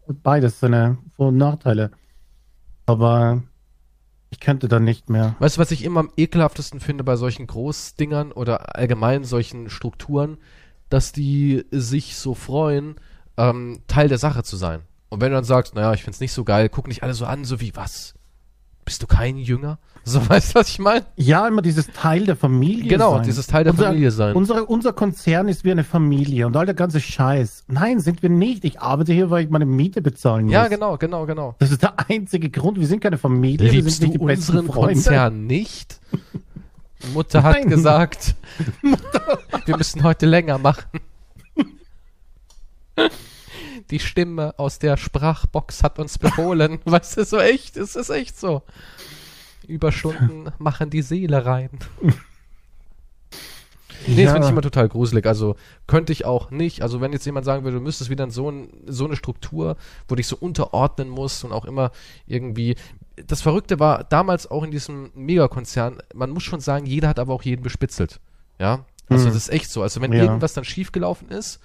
beides 0.07 0.59
seine 0.59 0.97
Vor- 1.15 1.29
und 1.29 1.37
Nachteile. 1.37 1.91
Aber 2.85 3.43
ich 4.29 4.39
könnte 4.39 4.67
dann 4.67 4.83
nicht 4.83 5.09
mehr. 5.09 5.35
Weißt 5.39 5.57
du, 5.57 5.61
was 5.61 5.71
ich 5.71 5.83
immer 5.83 5.99
am 6.01 6.11
ekelhaftesten 6.15 6.79
finde 6.79 7.03
bei 7.03 7.15
solchen 7.15 7.47
Großdingern 7.47 8.31
oder 8.31 8.75
allgemein 8.75 9.23
solchen 9.23 9.69
Strukturen, 9.69 10.37
dass 10.89 11.11
die 11.11 11.65
sich 11.71 12.15
so 12.15 12.33
freuen, 12.35 12.95
ähm, 13.37 13.81
Teil 13.87 14.07
der 14.07 14.17
Sache 14.17 14.43
zu 14.43 14.55
sein. 14.57 14.81
Und 15.09 15.21
wenn 15.21 15.31
du 15.31 15.35
dann 15.37 15.43
sagst, 15.43 15.75
naja, 15.75 15.93
ich 15.93 16.03
find's 16.03 16.19
nicht 16.19 16.33
so 16.33 16.43
geil, 16.43 16.69
guck 16.69 16.87
nicht 16.87 17.03
alle 17.03 17.13
so 17.13 17.25
an, 17.25 17.45
so 17.45 17.59
wie 17.59 17.75
was? 17.75 18.13
bist 18.89 19.03
du 19.03 19.07
kein 19.07 19.37
Jünger? 19.37 19.77
So, 20.05 20.27
weißt 20.27 20.55
du, 20.55 20.59
was 20.59 20.69
ich 20.69 20.79
meine? 20.79 21.05
Ja, 21.17 21.47
immer 21.47 21.61
dieses 21.61 21.85
Teil 21.87 22.25
der 22.25 22.35
Familie 22.35 22.89
Genau, 22.89 23.15
sein. 23.17 23.23
dieses 23.25 23.45
Teil 23.45 23.63
der 23.63 23.73
unser, 23.73 23.87
Familie 23.87 24.09
sein. 24.09 24.35
Unsere, 24.35 24.65
unser 24.65 24.91
Konzern 24.91 25.47
ist 25.49 25.63
wie 25.65 25.71
eine 25.71 25.83
Familie 25.83 26.47
und 26.47 26.57
all 26.57 26.65
der 26.65 26.73
ganze 26.73 26.99
Scheiß. 26.99 27.65
Nein, 27.67 27.99
sind 27.99 28.23
wir 28.23 28.29
nicht. 28.29 28.63
Ich 28.65 28.79
arbeite 28.81 29.13
hier, 29.13 29.29
weil 29.29 29.43
ich 29.43 29.51
meine 29.51 29.65
Miete 29.67 30.01
bezahlen 30.01 30.45
muss. 30.45 30.53
Ja, 30.53 30.67
genau, 30.67 30.97
genau, 30.97 31.27
genau. 31.27 31.53
Das 31.59 31.69
ist 31.69 31.83
der 31.83 31.93
einzige 32.09 32.49
Grund. 32.49 32.79
Wir 32.79 32.87
sind 32.87 33.01
keine 33.01 33.19
Familie. 33.19 33.67
wir 33.67 33.71
Liebst 33.71 33.97
sind 33.99 34.07
du 34.07 34.11
nicht 34.13 34.21
die 34.21 34.25
besten 34.25 34.57
unseren 34.57 34.73
Freunde. 34.73 34.93
Konzern 34.95 35.45
nicht? 35.45 35.99
Mutter 37.13 37.43
hat 37.43 37.57
Nein. 37.57 37.69
gesagt, 37.69 38.35
wir 39.65 39.77
müssen 39.77 40.01
heute 40.01 40.25
länger 40.25 40.57
machen. 40.57 40.85
Die 43.91 43.99
Stimme 43.99 44.54
aus 44.58 44.80
der 44.80 44.97
Sprachbox 44.97 45.84
hat 45.84 45.97
uns 45.99 46.17
befohlen. 46.17 46.80
Weißt 46.86 47.17
du, 47.17 47.25
so 47.25 47.39
echt, 47.39 47.75
es 47.78 47.95
ist 47.95 48.10
echt 48.10 48.39
so. 48.39 48.62
Überstunden 49.67 50.52
machen 50.58 50.89
die 50.89 51.02
Seele 51.02 51.45
rein. 51.45 51.69
Nee, 54.08 54.15
das 54.15 54.25
Ja. 54.25 54.32
finde 54.34 54.47
ich 54.47 54.52
immer 54.52 54.62
total 54.62 54.88
gruselig. 54.89 55.25
Also 55.25 55.56
könnte 55.86 56.13
ich 56.13 56.25
auch 56.25 56.52
nicht. 56.52 56.82
Also 56.82 57.02
wenn 57.02 57.12
jetzt 57.13 57.25
jemand 57.25 57.45
sagen 57.45 57.63
würde, 57.63 57.78
du 57.78 57.84
müsstest 57.84 58.10
wieder 58.10 58.23
in 58.23 58.32
so, 58.32 58.49
ein, 58.49 58.69
so 58.88 59.06
eine 59.06 59.15
Struktur, 59.15 59.75
wo 60.08 60.15
dich 60.15 60.28
so 60.28 60.38
unterordnen 60.39 61.10
musst 61.10 61.43
und 61.43 61.52
auch 61.52 61.65
immer 61.65 61.91
irgendwie. 62.25 62.75
Das 63.28 63.41
Verrückte 63.41 63.80
war 63.80 64.06
damals 64.06 64.49
auch 64.49 64.63
in 64.63 64.71
diesem 64.71 65.12
Megakonzern, 65.13 65.97
man 66.13 66.30
muss 66.30 66.43
schon 66.43 66.62
sagen, 66.62 66.86
jeder 66.86 67.10
hat 67.10 67.19
aber 67.19 67.34
auch 67.34 67.43
jeden 67.43 67.62
bespitzelt. 67.63 68.19
Ja. 68.60 68.86
Also 69.10 69.25
Hm. 69.25 69.34
das 69.34 69.43
ist 69.43 69.49
echt 69.49 69.69
so. 69.69 69.82
Also 69.82 69.99
wenn 70.02 70.13
Ja. 70.13 70.23
irgendwas 70.23 70.54
dann 70.54 70.63
schiefgelaufen 70.63 71.30
ist, 71.30 71.60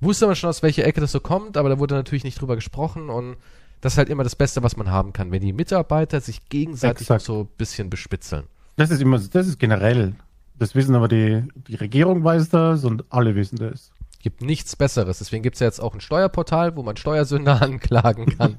wusste 0.00 0.26
man 0.26 0.36
schon, 0.36 0.50
aus 0.50 0.62
welcher 0.62 0.84
Ecke 0.84 1.00
das 1.00 1.12
so 1.12 1.20
kommt, 1.20 1.56
aber 1.56 1.68
da 1.68 1.78
wurde 1.78 1.94
natürlich 1.94 2.24
nicht 2.24 2.40
drüber 2.40 2.56
gesprochen 2.56 3.10
und 3.10 3.36
das 3.80 3.94
ist 3.94 3.98
halt 3.98 4.08
immer 4.08 4.24
das 4.24 4.36
Beste, 4.36 4.62
was 4.62 4.76
man 4.76 4.90
haben 4.90 5.12
kann, 5.12 5.30
wenn 5.30 5.42
die 5.42 5.52
Mitarbeiter 5.52 6.20
sich 6.20 6.48
gegenseitig 6.48 7.06
so 7.18 7.42
ein 7.42 7.48
bisschen 7.56 7.90
bespitzeln. 7.90 8.44
Das 8.76 8.90
ist 8.90 9.00
immer, 9.00 9.18
das 9.18 9.46
ist 9.46 9.58
generell. 9.58 10.14
Das 10.58 10.74
wissen 10.74 10.94
aber 10.94 11.08
die, 11.08 11.44
die 11.68 11.76
Regierung 11.76 12.24
weiß 12.24 12.48
das 12.48 12.84
und 12.84 13.04
alle 13.10 13.34
wissen 13.36 13.56
das. 13.56 13.92
Gibt 14.20 14.42
nichts 14.42 14.74
Besseres. 14.74 15.18
Deswegen 15.18 15.44
gibt 15.44 15.54
es 15.54 15.60
ja 15.60 15.68
jetzt 15.68 15.80
auch 15.80 15.94
ein 15.94 16.00
Steuerportal, 16.00 16.76
wo 16.76 16.82
man 16.82 16.96
Steuersünder 16.96 17.62
anklagen 17.62 18.26
kann. 18.36 18.56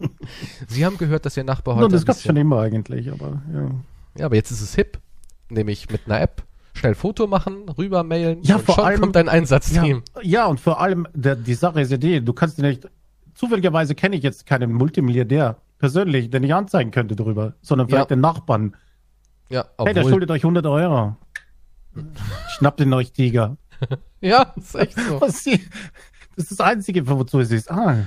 Sie 0.67 0.85
haben 0.85 0.97
gehört, 0.97 1.25
dass 1.25 1.35
Ihr 1.35 1.43
Nachbar 1.43 1.75
heute. 1.75 1.85
und 1.85 1.93
das 1.93 2.05
gab 2.05 2.15
es 2.15 2.23
schon 2.23 2.37
immer 2.37 2.61
eigentlich, 2.61 3.11
aber 3.11 3.41
ja. 3.53 3.71
ja, 4.17 4.25
aber 4.25 4.35
jetzt 4.35 4.51
ist 4.51 4.61
es 4.61 4.75
hip. 4.75 4.99
Nämlich 5.49 5.89
mit 5.89 6.01
einer 6.05 6.21
App 6.21 6.43
schnell 6.79 6.95
Foto 6.95 7.27
machen, 7.27 7.69
rüber 7.77 8.03
mailen 8.03 8.41
Ja, 8.43 8.55
und 8.55 8.65
vor 8.65 8.75
schon 8.75 8.83
allem- 8.85 8.99
kommt 9.01 9.17
ein 9.17 9.29
Einsatzteam. 9.29 10.03
Ja, 10.15 10.21
ja, 10.21 10.45
und 10.47 10.59
vor 10.59 10.81
allem, 10.81 11.07
der, 11.13 11.35
die 11.35 11.53
Sache 11.53 11.81
ist 11.81 11.91
ja 11.91 11.97
die, 11.97 12.23
du 12.23 12.33
kannst 12.33 12.57
nicht, 12.59 12.87
zufälligerweise 13.35 13.95
kenne 13.95 14.15
ich 14.15 14.23
jetzt 14.23 14.45
keinen 14.45 14.73
Multimilliardär 14.73 15.57
persönlich, 15.77 16.29
den 16.29 16.43
ich 16.43 16.53
anzeigen 16.53 16.91
könnte 16.91 17.15
darüber, 17.15 17.53
sondern 17.61 17.87
vielleicht 17.87 18.09
Ja. 18.09 18.15
den 18.15 18.21
Nachbarn. 18.21 18.75
Ja, 19.49 19.65
Hey, 19.77 19.93
der 19.93 20.01
obwohl, 20.03 20.11
schuldet 20.11 20.31
euch 20.31 20.43
100 20.43 20.65
Euro. 20.65 21.15
Schnappt 22.57 22.81
ihn 22.81 22.93
euch, 22.93 23.11
Tiger. 23.11 23.57
ja, 24.21 24.53
ist 24.55 24.75
echt 24.75 24.99
so. 24.99 25.19
Das 25.19 25.45
ist 25.45 26.51
das 26.51 26.59
Einzige, 26.59 27.07
wozu 27.07 27.39
es 27.39 27.51
ist. 27.51 27.71
Ah, 27.71 28.05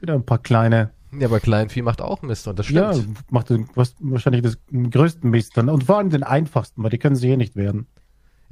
wieder 0.00 0.14
ein 0.14 0.24
paar 0.26 0.38
kleine. 0.38 0.90
Ja, 1.18 1.26
aber 1.28 1.40
Kleinvieh 1.40 1.82
macht 1.82 2.00
auch 2.00 2.22
Mist 2.22 2.48
und 2.48 2.58
das 2.58 2.70
Ja, 2.70 2.92
stimmt. 2.94 3.30
macht 3.30 3.50
den, 3.50 3.68
was, 3.74 3.94
wahrscheinlich 4.00 4.42
das 4.42 4.56
den 4.70 4.90
größten 4.90 5.28
Mist 5.30 5.56
dann. 5.56 5.68
Und 5.68 5.84
vor 5.84 5.98
allem 5.98 6.08
den 6.08 6.22
einfachsten, 6.22 6.82
weil 6.82 6.88
die 6.90 6.98
können 6.98 7.16
sie 7.16 7.28
eh 7.30 7.36
nicht 7.36 7.54
werden. 7.54 7.86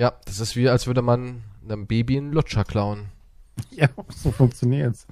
Ja, 0.01 0.15
das 0.25 0.41
ist 0.41 0.57
wie, 0.57 0.67
als 0.71 0.87
würde 0.87 1.03
man 1.03 1.43
einem 1.63 1.87
Baby 1.87 2.17
einen 2.17 2.33
Lutscher 2.33 2.65
klauen. 2.65 3.09
Ja, 3.71 3.89
so 4.09 4.31
funktioniert's. 4.33 5.07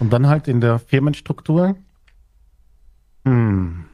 Und 0.00 0.12
dann 0.12 0.26
halt 0.26 0.48
in 0.48 0.60
der 0.60 0.80
Firmenstruktur. 0.80 1.76
Hm. 3.24 3.84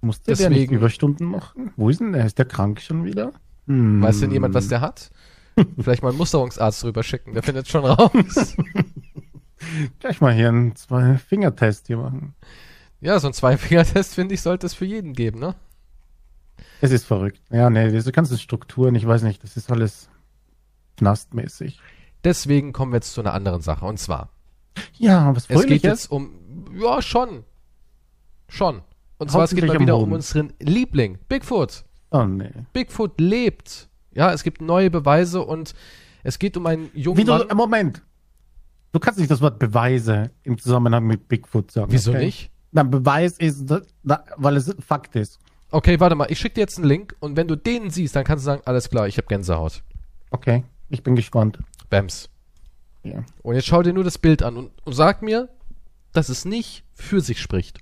Musste 0.00 0.34
der 0.34 0.48
nicht 0.50 0.58
Deswegen- 0.60 0.74
Überstunden 0.76 1.26
machen? 1.26 1.72
Wo 1.76 1.90
ist 1.90 1.98
denn 1.98 2.12
der? 2.12 2.24
Ist 2.24 2.38
der 2.38 2.44
krank 2.44 2.80
schon 2.80 3.04
wieder? 3.04 3.32
Hm. 3.66 4.00
Weiß 4.00 4.20
denn 4.20 4.30
jemand, 4.30 4.54
was 4.54 4.68
der 4.68 4.80
hat? 4.80 5.10
Vielleicht 5.80 6.04
mal 6.04 6.10
einen 6.10 6.18
Musterungsarzt 6.18 6.84
drüber 6.84 7.02
schicken, 7.02 7.34
der 7.34 7.42
findet 7.42 7.66
schon 7.66 7.84
raus. 7.84 8.54
Gleich 9.98 10.20
mal 10.20 10.32
hier 10.34 10.50
einen 10.50 10.76
Zwei-Finger-Test 10.76 11.88
hier 11.88 11.96
machen. 11.96 12.34
ja, 13.00 13.18
so 13.18 13.26
ein 13.26 13.32
Zwei-Finger-Test, 13.32 14.14
finde 14.14 14.34
ich, 14.34 14.42
sollte 14.42 14.66
es 14.66 14.74
für 14.74 14.84
jeden 14.84 15.14
geben, 15.14 15.40
ne? 15.40 15.56
Es 16.80 16.90
ist 16.90 17.04
verrückt. 17.04 17.40
Ja, 17.50 17.70
nee, 17.70 17.90
diese 17.90 18.12
ganzen 18.12 18.38
Strukturen, 18.38 18.94
ich 18.94 19.06
weiß 19.06 19.22
nicht, 19.22 19.42
das 19.42 19.56
ist 19.56 19.70
alles 19.70 20.08
knastmäßig. 20.96 21.80
Deswegen 22.24 22.72
kommen 22.72 22.92
wir 22.92 22.96
jetzt 22.96 23.12
zu 23.12 23.20
einer 23.20 23.34
anderen 23.34 23.62
Sache. 23.62 23.84
Und 23.84 23.98
zwar, 23.98 24.30
Ja, 24.98 25.34
was 25.34 25.48
es 25.48 25.66
geht 25.66 25.82
jetzt 25.82 26.10
um, 26.10 26.30
ja, 26.74 27.00
schon. 27.02 27.44
Schon. 28.48 28.82
Und 29.18 29.30
zwar, 29.30 29.44
es 29.44 29.54
geht 29.54 29.66
mal 29.66 29.78
wieder 29.80 29.96
um 29.96 30.12
unseren 30.12 30.52
Liebling, 30.60 31.18
Bigfoot. 31.28 31.84
Oh, 32.10 32.24
nee. 32.24 32.50
Bigfoot 32.72 33.20
lebt. 33.20 33.88
Ja, 34.12 34.32
es 34.32 34.42
gibt 34.42 34.60
neue 34.60 34.90
Beweise 34.90 35.42
und 35.42 35.74
es 36.22 36.38
geht 36.38 36.56
um 36.56 36.66
einen 36.66 36.90
jungen 36.94 37.18
Wie 37.18 37.24
du, 37.24 37.32
Mann. 37.32 37.48
Moment. 37.54 38.02
Du 38.92 38.98
kannst 38.98 39.18
nicht 39.18 39.30
das 39.30 39.40
Wort 39.40 39.58
Beweise 39.58 40.30
im 40.42 40.58
Zusammenhang 40.58 41.06
mit 41.06 41.28
Bigfoot 41.28 41.70
sagen. 41.70 41.92
Wieso 41.92 42.12
okay? 42.12 42.26
nicht? 42.26 42.50
Na, 42.72 42.82
Beweis 42.82 43.38
ist, 43.38 43.68
weil 44.02 44.56
es 44.56 44.74
Fakt 44.80 45.16
ist. 45.16 45.38
Okay, 45.70 45.98
warte 46.00 46.14
mal, 46.14 46.30
ich 46.30 46.38
schicke 46.38 46.54
dir 46.54 46.60
jetzt 46.62 46.78
einen 46.78 46.86
Link 46.86 47.16
und 47.20 47.36
wenn 47.36 47.48
du 47.48 47.56
den 47.56 47.90
siehst, 47.90 48.14
dann 48.16 48.24
kannst 48.24 48.44
du 48.44 48.46
sagen, 48.46 48.62
alles 48.64 48.88
klar, 48.88 49.08
ich 49.08 49.16
habe 49.18 49.26
Gänsehaut. 49.26 49.82
Okay, 50.30 50.64
ich 50.88 51.02
bin 51.02 51.16
gespannt. 51.16 51.58
Bams. 51.90 52.28
Ja. 53.02 53.24
Und 53.42 53.54
jetzt 53.54 53.66
schau 53.66 53.82
dir 53.82 53.92
nur 53.92 54.04
das 54.04 54.18
Bild 54.18 54.42
an 54.42 54.56
und, 54.56 54.70
und 54.84 54.92
sag 54.92 55.22
mir, 55.22 55.48
dass 56.12 56.28
es 56.28 56.44
nicht 56.44 56.84
für 56.94 57.20
sich 57.20 57.40
spricht. 57.40 57.78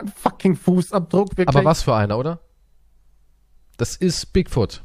Ein 0.00 0.08
fucking 0.16 0.56
Fußabdruck, 0.56 1.30
wirklich. 1.36 1.48
Aber 1.48 1.64
was 1.64 1.82
für 1.82 1.94
einer, 1.94 2.18
oder? 2.18 2.40
Das 3.76 3.96
ist 3.96 4.32
Bigfoot. 4.32 4.82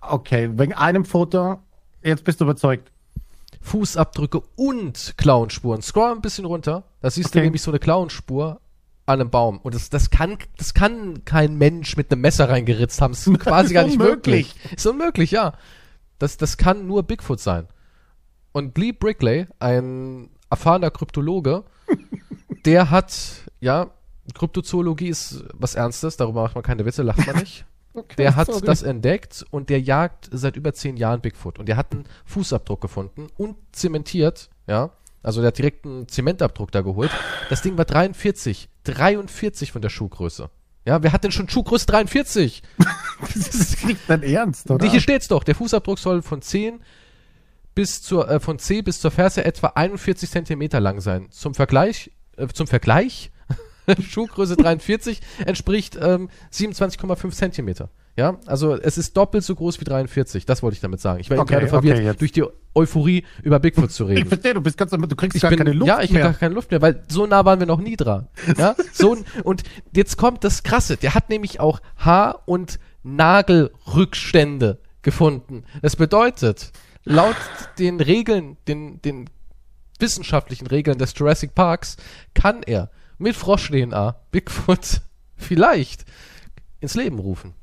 Okay, 0.00 0.50
wegen 0.54 0.72
einem 0.72 1.04
Foto, 1.04 1.58
jetzt 2.02 2.24
bist 2.24 2.40
du 2.40 2.44
überzeugt. 2.44 2.90
Fußabdrücke 3.60 4.42
und 4.56 5.14
Klauenspuren. 5.16 5.82
Scroll 5.82 6.12
ein 6.12 6.20
bisschen 6.20 6.44
runter. 6.44 6.84
Da 7.00 7.10
siehst 7.10 7.34
du 7.34 7.38
Okay. 7.38 7.46
nämlich 7.46 7.62
so 7.62 7.70
eine 7.70 7.78
Klauenspur 7.78 8.60
an 9.06 9.20
einem 9.20 9.30
Baum. 9.30 9.58
Und 9.58 9.74
das, 9.74 9.88
das, 9.88 10.10
kann, 10.10 10.36
das 10.58 10.74
kann 10.74 11.24
kein 11.24 11.56
Mensch 11.56 11.96
mit 11.96 12.10
einem 12.12 12.20
Messer 12.20 12.48
reingeritzt 12.48 13.00
haben. 13.00 13.12
Das 13.12 13.26
ist 13.26 13.38
quasi 13.40 13.72
gar 13.72 13.84
nicht 13.84 13.98
möglich. 13.98 14.54
Ist 14.74 14.86
unmöglich, 14.86 15.30
ja. 15.30 15.54
Das, 16.18 16.36
das 16.36 16.56
kann 16.56 16.86
nur 16.86 17.04
Bigfoot 17.04 17.40
sein. 17.40 17.68
Und 18.52 18.76
Lee 18.78 18.92
Brickley, 18.92 19.46
ein 19.58 20.30
erfahrener 20.50 20.90
Kryptologe, 20.90 21.64
der 22.64 22.90
hat, 22.90 23.14
ja, 23.60 23.90
Kryptozoologie 24.34 25.08
ist 25.08 25.44
was 25.52 25.74
Ernstes, 25.76 26.16
darüber 26.16 26.42
macht 26.42 26.54
man 26.54 26.64
keine 26.64 26.84
Witze, 26.84 27.02
lacht 27.02 27.26
man 27.26 27.36
nicht. 27.36 27.64
Okay, 27.96 28.16
Der 28.18 28.36
hat 28.36 28.48
sorry. 28.48 28.66
das 28.66 28.82
entdeckt 28.82 29.46
und 29.50 29.70
der 29.70 29.80
jagt 29.80 30.28
seit 30.30 30.56
über 30.56 30.74
zehn 30.74 30.98
Jahren 30.98 31.22
Bigfoot. 31.22 31.58
Und 31.58 31.66
der 31.66 31.78
hat 31.78 31.92
einen 31.92 32.04
Fußabdruck 32.26 32.82
gefunden 32.82 33.28
und 33.38 33.56
zementiert, 33.72 34.50
ja. 34.66 34.90
Also 35.26 35.40
der 35.40 35.48
hat 35.48 35.58
direkt 35.58 35.84
einen 35.84 36.06
Zementabdruck 36.06 36.70
da 36.70 36.82
geholt. 36.82 37.10
Das 37.50 37.60
Ding 37.60 37.76
war 37.76 37.84
43. 37.84 38.68
43 38.84 39.72
von 39.72 39.82
der 39.82 39.88
Schuhgröße. 39.88 40.50
Ja, 40.84 41.02
wer 41.02 41.10
hat 41.10 41.24
denn 41.24 41.32
schon 41.32 41.48
Schuhgröße 41.48 41.86
43? 41.86 42.62
Das 43.34 43.82
nicht 43.84 44.02
dein 44.06 44.22
Ernst, 44.22 44.70
oder? 44.70 44.88
Hier 44.88 45.00
steht's 45.00 45.26
doch. 45.26 45.42
Der 45.42 45.54
Fußabdruck 45.54 45.98
soll 45.98 46.22
von 46.22 46.42
10 46.42 46.80
bis 47.74 48.02
zur, 48.02 48.28
äh, 48.30 48.38
von 48.38 48.58
C 48.58 48.82
bis 48.82 49.00
zur 49.00 49.10
Ferse 49.10 49.44
etwa 49.44 49.68
41 49.68 50.30
Zentimeter 50.30 50.80
lang 50.80 51.00
sein. 51.00 51.26
Zum 51.30 51.54
Vergleich, 51.54 52.12
äh, 52.36 52.46
zum 52.46 52.66
Vergleich, 52.68 53.32
Schuhgröße 54.08 54.56
43 54.56 55.20
entspricht 55.44 55.98
ähm, 56.00 56.28
27,5 56.52 57.30
Zentimeter. 57.32 57.90
Ja, 58.18 58.38
also 58.46 58.74
es 58.74 58.96
ist 58.96 59.14
doppelt 59.16 59.44
so 59.44 59.54
groß 59.54 59.78
wie 59.80 59.84
43. 59.84 60.46
Das 60.46 60.62
wollte 60.62 60.74
ich 60.76 60.80
damit 60.80 61.00
sagen. 61.00 61.20
Ich 61.20 61.28
war 61.28 61.36
eben 61.36 61.42
Okay, 61.42 61.54
gerade 61.54 61.68
verwirrt, 61.68 61.98
okay, 61.98 62.14
durch 62.18 62.32
die 62.32 62.44
Euphorie 62.74 63.24
über 63.42 63.58
Bigfoot 63.60 63.90
zu 63.92 64.04
ich 64.08 64.16
reden. 64.18 64.28
verstehe, 64.28 64.54
du 64.54 64.62
bist 64.62 64.78
ganz, 64.78 64.90
du 64.90 65.16
kriegst 65.16 65.36
Ich 65.36 65.42
gar 65.42 65.50
bin, 65.50 65.58
keine 65.58 65.72
Luft 65.72 65.86
ja, 65.88 66.00
ich 66.00 66.10
mehr. 66.10 66.24
habe 66.24 66.32
gar 66.32 66.40
keine 66.40 66.54
Luft 66.54 66.70
mehr, 66.70 66.80
weil 66.80 67.02
so 67.08 67.26
nah 67.26 67.44
waren 67.44 67.60
wir 67.60 67.66
noch 67.66 67.80
nie 67.80 67.96
dran. 67.96 68.28
Ja, 68.56 68.74
so 68.92 69.18
und 69.44 69.64
jetzt 69.94 70.16
kommt 70.16 70.44
das 70.44 70.62
Krasse. 70.62 70.96
Der 70.96 71.14
hat 71.14 71.28
nämlich 71.28 71.60
auch 71.60 71.80
Haar- 71.98 72.40
und 72.46 72.78
Nagelrückstände 73.02 74.78
gefunden. 75.02 75.64
Das 75.82 75.96
bedeutet, 75.96 76.72
laut 77.04 77.36
den 77.78 78.00
Regeln, 78.00 78.56
den, 78.66 79.00
den 79.02 79.28
wissenschaftlichen 79.98 80.66
Regeln 80.66 80.98
des 80.98 81.12
Jurassic 81.16 81.54
Parks, 81.54 81.96
kann 82.34 82.62
er 82.62 82.90
mit 83.18 83.36
Frosch-DNA 83.36 84.16
Bigfoot 84.30 85.00
vielleicht 85.36 86.04
ins 86.80 86.94
Leben 86.94 87.18
rufen. 87.18 87.54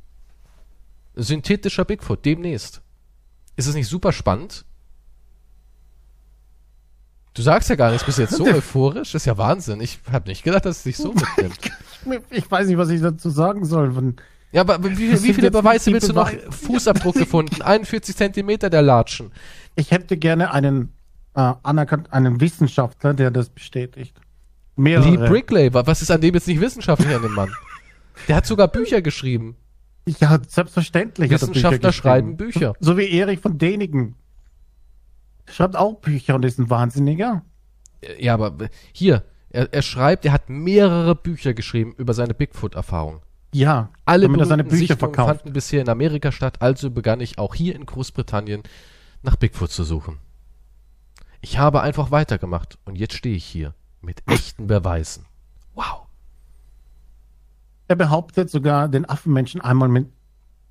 Synthetischer 1.15 1.85
Bigfoot, 1.85 2.25
demnächst. 2.25 2.81
Ist 3.55 3.67
es 3.67 3.75
nicht 3.75 3.87
super 3.87 4.11
spannend? 4.11 4.65
Du 7.33 7.41
sagst 7.41 7.69
ja 7.69 7.75
gar 7.75 7.91
nichts, 7.91 8.05
bist 8.05 8.19
jetzt 8.19 8.35
so 8.35 8.45
euphorisch? 8.47 9.11
Das 9.11 9.21
ist 9.21 9.25
ja 9.25 9.37
Wahnsinn. 9.37 9.81
Ich 9.81 9.99
habe 10.11 10.29
nicht 10.29 10.43
gedacht, 10.43 10.65
dass 10.65 10.77
es 10.77 10.83
dich 10.83 10.97
so 10.97 11.13
mitnimmt. 11.37 11.59
Ich 12.29 12.49
weiß 12.49 12.67
nicht, 12.67 12.77
was 12.77 12.89
ich 12.89 13.01
dazu 13.01 13.29
sagen 13.29 13.65
soll. 13.65 14.15
Ja, 14.51 14.61
aber 14.61 14.83
wie, 14.83 15.23
wie 15.23 15.33
viele 15.33 15.49
Beweise 15.49 15.91
willst 15.91 16.09
du 16.09 16.13
noch? 16.13 16.29
Fußabdruck 16.49 17.15
gefunden, 17.15 17.61
41 17.61 18.15
Zentimeter 18.15 18.69
der 18.69 18.81
Latschen. 18.81 19.31
ich 19.75 19.89
hätte 19.91 20.17
gerne 20.17 20.51
einen, 20.51 20.93
äh, 21.33 21.53
anerkannt, 21.63 22.13
einen 22.13 22.39
Wissenschaftler, 22.39 23.13
der 23.13 23.31
das 23.31 23.49
bestätigt. 23.49 24.15
Mehrere. 24.75 25.09
Lee 25.09 25.17
Brickley, 25.17 25.73
wa- 25.73 25.85
was 25.85 26.01
ist 26.01 26.11
an 26.11 26.21
dem 26.21 26.33
jetzt 26.33 26.47
nicht 26.47 26.59
wissenschaftlich 26.61 27.13
an 27.15 27.21
dem 27.21 27.33
Mann? 27.33 27.51
Der 28.27 28.35
hat 28.37 28.45
sogar 28.45 28.67
Bücher 28.67 29.01
geschrieben. 29.01 29.55
Ja, 30.19 30.39
selbstverständlich. 30.47 31.31
er 31.31 31.37
Bücher 31.37 31.47
Wissenschaftler 31.49 31.89
geschrieben. 31.89 31.93
schreiben 32.03 32.37
Bücher. 32.37 32.73
So 32.79 32.97
wie 32.97 33.09
Erich 33.11 33.39
von 33.39 33.57
Däniken. 33.57 34.15
Schreibt 35.45 35.75
auch 35.75 35.95
Bücher 35.99 36.35
und 36.35 36.45
ist 36.45 36.59
ein 36.59 36.69
Wahnsinniger. 36.69 37.43
Ja, 38.17 38.33
aber 38.33 38.55
hier, 38.91 39.23
er, 39.49 39.73
er 39.73 39.81
schreibt, 39.81 40.25
er 40.25 40.31
hat 40.33 40.49
mehrere 40.49 41.15
Bücher 41.15 41.53
geschrieben 41.53 41.93
über 41.97 42.13
seine 42.13 42.33
Bigfoot-Erfahrung. 42.33 43.21
Ja, 43.53 43.91
Alle 44.05 44.25
damit 44.25 44.39
er 44.41 44.45
seine 44.47 44.63
Bücher 44.63 44.77
Sichtungen 44.77 44.99
verkauft. 44.99 45.39
fanden 45.41 45.53
bisher 45.53 45.81
in 45.81 45.89
Amerika 45.89 46.31
statt, 46.31 46.61
also 46.61 46.89
begann 46.89 47.21
ich 47.21 47.37
auch 47.37 47.53
hier 47.55 47.75
in 47.75 47.85
Großbritannien 47.85 48.63
nach 49.21 49.35
Bigfoot 49.35 49.69
zu 49.71 49.83
suchen. 49.83 50.17
Ich 51.41 51.57
habe 51.59 51.81
einfach 51.81 52.09
weitergemacht 52.11 52.77
und 52.85 52.95
jetzt 52.97 53.13
stehe 53.15 53.35
ich 53.35 53.45
hier 53.45 53.73
mit 54.03 54.21
echten 54.27 54.67
Beweisen. 54.67 55.25
Wow. 55.73 56.01
Er 57.87 57.95
behauptet 57.95 58.49
sogar, 58.49 58.87
den 58.87 59.07
Affenmenschen 59.09 59.61
einmal 59.61 59.89
mit, 59.89 60.07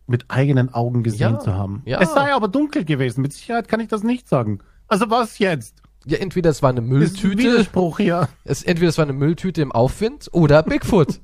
mit 0.06 0.30
eigenen 0.30 0.72
Augen 0.72 1.02
gesehen 1.02 1.34
Ja, 1.34 1.38
zu 1.40 1.54
haben. 1.54 1.82
ja. 1.84 2.00
Es 2.00 2.12
sei 2.14 2.32
aber 2.32 2.48
dunkel 2.48 2.84
gewesen. 2.84 3.22
Mit 3.22 3.32
Sicherheit 3.32 3.68
kann 3.68 3.80
ich 3.80 3.88
das 3.88 4.02
nicht 4.02 4.28
sagen. 4.28 4.60
Also 4.88 5.10
was 5.10 5.38
jetzt? 5.38 5.82
Ja, 6.04 6.18
entweder 6.18 6.50
es 6.50 6.62
war 6.62 6.70
eine 6.70 6.80
Das 6.80 6.86
ist 6.88 6.92
ein 6.92 6.98
Mülltüte, 6.98 7.38
Widerspruch 7.52 7.98
hier. 7.98 8.28
es, 8.44 8.62
entweder 8.64 8.88
es 8.88 8.98
war 8.98 9.04
eine 9.04 9.12
Mülltüte 9.12 9.62
im 9.62 9.72
Aufwind 9.72 10.28
oder 10.32 10.62
Bigfoot. 10.62 11.20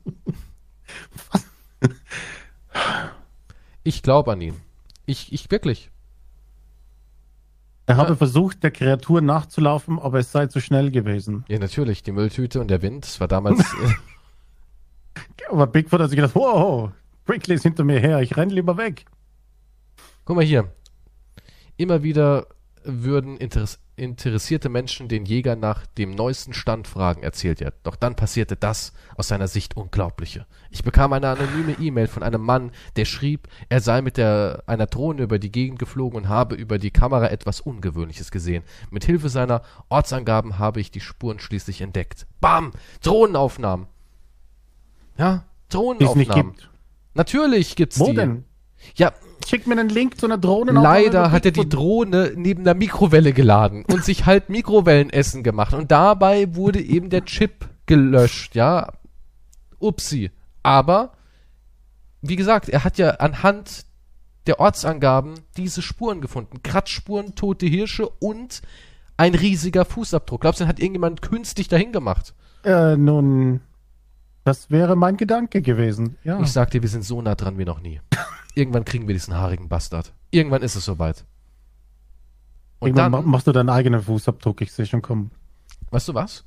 ich 3.83 4.03
glaube 4.03 4.33
an 4.33 4.41
ihn. 4.41 4.55
Ich, 5.07 5.33
ich 5.33 5.51
wirklich. 5.51 5.91
Er 7.89 7.97
habe 7.97 8.17
versucht, 8.17 8.63
der 8.63 8.71
Kreatur 8.71 9.23
nachzulaufen, 9.23 9.99
aber 9.99 10.19
es 10.19 10.31
sei 10.31 10.47
zu 10.47 10.61
schnell 10.61 10.91
gewesen. 10.91 11.47
Ja, 11.49 11.59
natürlich, 11.59 12.03
die 12.03 12.13
Mülltüte 12.13 12.61
und 12.61 12.69
der 12.69 12.83
Wind, 12.83 13.05
das 13.05 13.19
war 13.19 13.29
damals. 13.29 13.61
äh, 15.15 15.21
Aber 15.51 15.67
Bigfoot 15.67 15.99
hat 16.03 16.11
sich 16.11 16.17
gedacht, 16.17 16.35
wow, 16.35 16.91
Brickley 17.25 17.55
ist 17.55 17.63
hinter 17.63 17.85
mir 17.85 17.99
her, 17.99 18.21
ich 18.21 18.37
renn 18.37 18.51
lieber 18.51 18.77
weg. 18.77 19.07
Guck 20.27 20.37
mal 20.37 20.45
hier. 20.45 20.71
Immer 21.79 22.03
wieder 22.03 22.49
würden 22.89 23.37
Interes 23.37 23.79
interessierte 23.97 24.69
Menschen 24.69 25.09
den 25.09 25.25
Jäger 25.25 25.57
nach 25.57 25.85
dem 25.85 26.13
neuesten 26.13 26.53
Stand 26.55 26.87
fragen, 26.87 27.23
erzählt 27.25 27.61
er. 27.61 27.73
Doch 27.83 27.97
dann 27.97 28.15
passierte 28.15 28.55
das 28.57 28.93
aus 29.17 29.27
seiner 29.29 29.49
Sicht 29.49 29.77
Unglaubliche. 29.77 30.47
Ich 30.71 30.85
bekam 30.85 31.13
eine 31.13 31.29
anonyme 31.31 31.73
E-Mail 31.81 32.07
von 32.07 32.23
einem 32.23 32.41
Mann, 32.41 32.71
der 32.95 33.05
schrieb, 33.07 33.49
er 33.69 33.81
sei 33.81 34.01
mit 34.01 34.17
der, 34.17 34.63
einer 34.67 34.87
Drohne 34.87 35.23
über 35.23 35.41
die 35.41 35.51
Gegend 35.51 35.81
geflogen 35.81 36.17
und 36.23 36.29
habe 36.29 36.55
über 36.55 36.79
die 36.79 36.93
Kamera 36.93 37.29
etwas 37.29 37.61
Ungewöhnliches 37.61 38.31
gesehen. 38.31 38.63
Mit 38.91 39.05
Hilfe 39.05 39.29
seiner 39.29 39.63
Ortsangaben 39.89 40.59
habe 40.59 40.81
ich 40.81 40.93
die 40.93 41.01
Spuren 41.01 41.41
schließlich 41.41 41.81
entdeckt. 41.81 42.27
Bam! 42.41 42.71
Drohnenaufnahmen! 43.03 43.89
Ja, 45.17 45.45
Die 45.73 45.77
es 45.77 46.15
nicht 46.15 46.31
Drohnenaufnahmen. 46.31 46.53
gibt. 46.53 46.71
Natürlich 47.15 47.75
gibt's 47.75 47.99
Wo 47.99 48.07
die. 48.11 48.15
denn? 48.15 48.45
Ja, 48.95 49.13
Schick 49.47 49.67
mir 49.67 49.79
einen 49.79 49.89
Link 49.89 50.19
zu 50.19 50.27
einer 50.27 50.39
Drohne. 50.39 50.73
Leider 50.73 51.31
hat 51.31 51.45
er 51.45 51.53
die 51.53 51.69
Drohne 51.69 52.33
neben 52.35 52.65
der 52.65 52.75
Mikrowelle 52.75 53.33
geladen 53.33 53.85
und 53.91 54.05
sich 54.05 54.27
halt 54.27 54.51
Mikrowellenessen 54.51 55.43
gemacht. 55.43 55.75
Und 55.75 55.91
dabei 55.91 56.55
wurde 56.55 56.81
eben 56.81 57.11
der 57.11 57.25
Chip 57.25 57.69
gelöscht, 57.87 58.55
ja. 58.55 58.93
Upsi. 59.79 60.31
Aber, 60.63 61.13
wie 62.21 62.37
gesagt, 62.37 62.69
er 62.69 62.85
hat 62.85 62.99
ja 62.99 63.11
anhand 63.11 63.87
der 64.47 64.61
Ortsangaben 64.61 65.35
diese 65.57 65.83
Spuren 65.83 66.21
gefunden. 66.21 66.63
Kratzspuren, 66.63 67.35
tote 67.35 67.67
Hirsche 67.67 68.09
und 68.09 68.63
ein 69.17 69.35
riesiger 69.35 69.85
Fußabdruck. 69.85 70.41
Glaubst 70.41 70.61
du, 70.61 70.65
den 70.65 70.69
hat 70.69 70.81
irgendjemand 70.81 71.23
künstlich 71.23 71.69
dahin 71.69 71.93
gemacht? 71.93 72.35
Äh, 72.65 72.97
nun, 72.97 73.61
das 74.45 74.71
wäre 74.71 74.97
mein 74.97 75.17
Gedanke 75.17 75.61
gewesen. 75.61 76.17
Ja. 76.25 76.41
Ich 76.41 76.53
sag 76.53 76.71
dir, 76.71 76.83
wir 76.83 76.89
sind 76.89 77.05
so 77.05 77.21
nah 77.21 77.35
dran 77.35 77.59
wie 77.59 77.65
noch 77.65 77.81
nie. 77.81 78.01
Irgendwann 78.59 78.85
kriegen 78.85 79.07
wir 79.07 79.15
diesen 79.15 79.35
haarigen 79.37 79.69
Bastard. 79.69 80.13
Irgendwann 80.33 80.63
ist 80.63 80.75
es 80.75 80.85
soweit. 80.85 81.25
Und 82.81 82.89
Irgendwann 82.89 83.13
dann, 83.13 83.25
ma- 83.25 83.31
machst 83.31 83.47
du 83.47 83.53
deinen 83.53 83.69
eigenen 83.71 84.03
Fußabdruck, 84.03 84.61
ich 84.63 84.73
sehe 84.73 84.85
schon 84.85 85.01
kommen. 85.01 85.31
Weißt 85.91 86.09
du 86.09 86.15
was? 86.15 86.45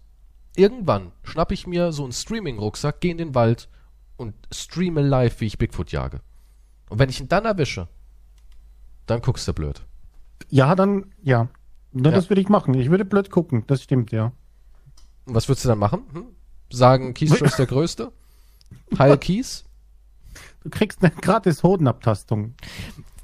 Irgendwann 0.58 1.14
schnapp 1.24 1.54
ich 1.54 1.68
mir 1.68 1.94
so 1.94 2.04
einen 2.04 2.12
Streaming-Rucksack, 2.12 3.00
gehe 3.00 3.12
in 3.12 3.18
den 3.18 3.34
Wald 3.34 3.70
und 4.18 4.34
streame 4.54 5.02
live, 5.02 5.40
wie 5.40 5.46
ich 5.46 5.58
Bigfoot 5.58 5.94
jage. 5.94 6.20
Und 6.90 7.00
wenn 7.00 7.10
ich 7.10 7.22
ihn 7.22 7.30
dann 7.30 7.46
erwische, 7.46 7.88
dann 9.06 9.22
guckst 9.22 9.48
du 9.48 9.54
blöd. 9.54 9.82
Ja, 10.50 10.76
dann, 10.76 11.14
ja. 11.24 11.48
Na, 11.94 12.10
Ja. 12.10 12.16
Das 12.16 12.30
würde 12.30 12.42
ich 12.42 12.50
machen. 12.50 12.74
Ich 12.74 12.90
würde 12.90 13.06
blöd 13.06 13.30
gucken, 13.32 13.64
das 13.68 13.84
stimmt, 13.84 14.12
ja. 14.12 14.34
Und 15.26 15.36
was 15.36 15.48
würdest 15.48 15.64
du 15.64 15.70
dann 15.70 15.80
machen? 15.80 16.02
Hm? 16.12 16.26
Sagen, 16.72 17.14
Keystrow 17.14 17.42
ist 17.48 17.58
der 17.60 17.68
Größte? 17.68 18.12
Heil 19.00 19.18
Kies? 19.18 19.64
Du 20.64 20.70
kriegst 20.70 21.04
eine 21.04 21.12
gratis 21.12 21.64
Hodenabtastung. 21.64 22.54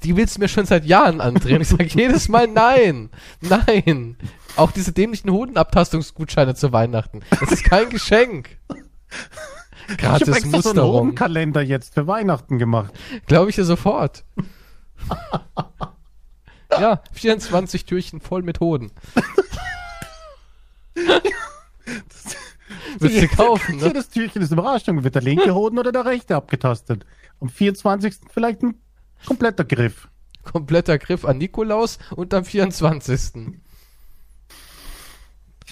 Die 0.02 0.16
willst 0.16 0.36
du 0.36 0.40
mir 0.40 0.48
schon 0.48 0.66
seit 0.66 0.84
Jahren 0.84 1.20
andrehen. 1.20 1.62
Ich 1.62 1.68
sage 1.68 1.84
jedes 1.84 2.28
Mal 2.28 2.46
nein. 2.46 3.10
Nein. 3.40 4.16
Auch 4.56 4.70
diese 4.70 4.92
dämlichen 4.92 5.30
Hodenabtastungsgutscheine 5.30 6.54
zu 6.54 6.72
Weihnachten. 6.72 7.20
Das 7.30 7.52
ist 7.52 7.64
kein 7.64 7.90
Geschenk. 7.90 8.58
ich 8.68 9.92
habe 9.92 9.96
Gratis 9.96 10.36
extra 10.36 10.62
so 10.62 10.70
einen. 10.70 10.82
Hodenkalender 10.82 11.62
jetzt 11.62 11.94
für 11.94 12.06
Weihnachten 12.06 12.58
gemacht. 12.58 12.92
Glaube 13.26 13.50
ich 13.50 13.56
dir 13.56 13.64
sofort. 13.64 14.24
ja, 16.70 17.02
24 17.12 17.84
Türchen 17.84 18.20
voll 18.20 18.42
mit 18.42 18.60
Hoden. 18.60 18.90
Willst 22.98 23.22
du 23.22 23.28
kaufen, 23.28 23.76
ne? 23.76 23.86
Jedes 23.88 24.08
Türchen 24.08 24.42
ist 24.42 24.50
Überraschung. 24.52 25.02
Wird 25.04 25.14
der 25.14 25.22
linke 25.22 25.54
Hoden 25.54 25.78
oder 25.78 25.92
der 25.92 26.04
rechte 26.04 26.36
abgetastet? 26.36 27.04
Am 27.40 27.48
24. 27.48 28.16
vielleicht 28.30 28.62
ein 28.62 28.74
kompletter 29.26 29.64
Griff. 29.64 30.08
Kompletter 30.42 30.98
Griff 30.98 31.24
an 31.24 31.38
Nikolaus 31.38 31.98
und 32.16 32.32
am 32.34 32.44
24. 32.44 33.32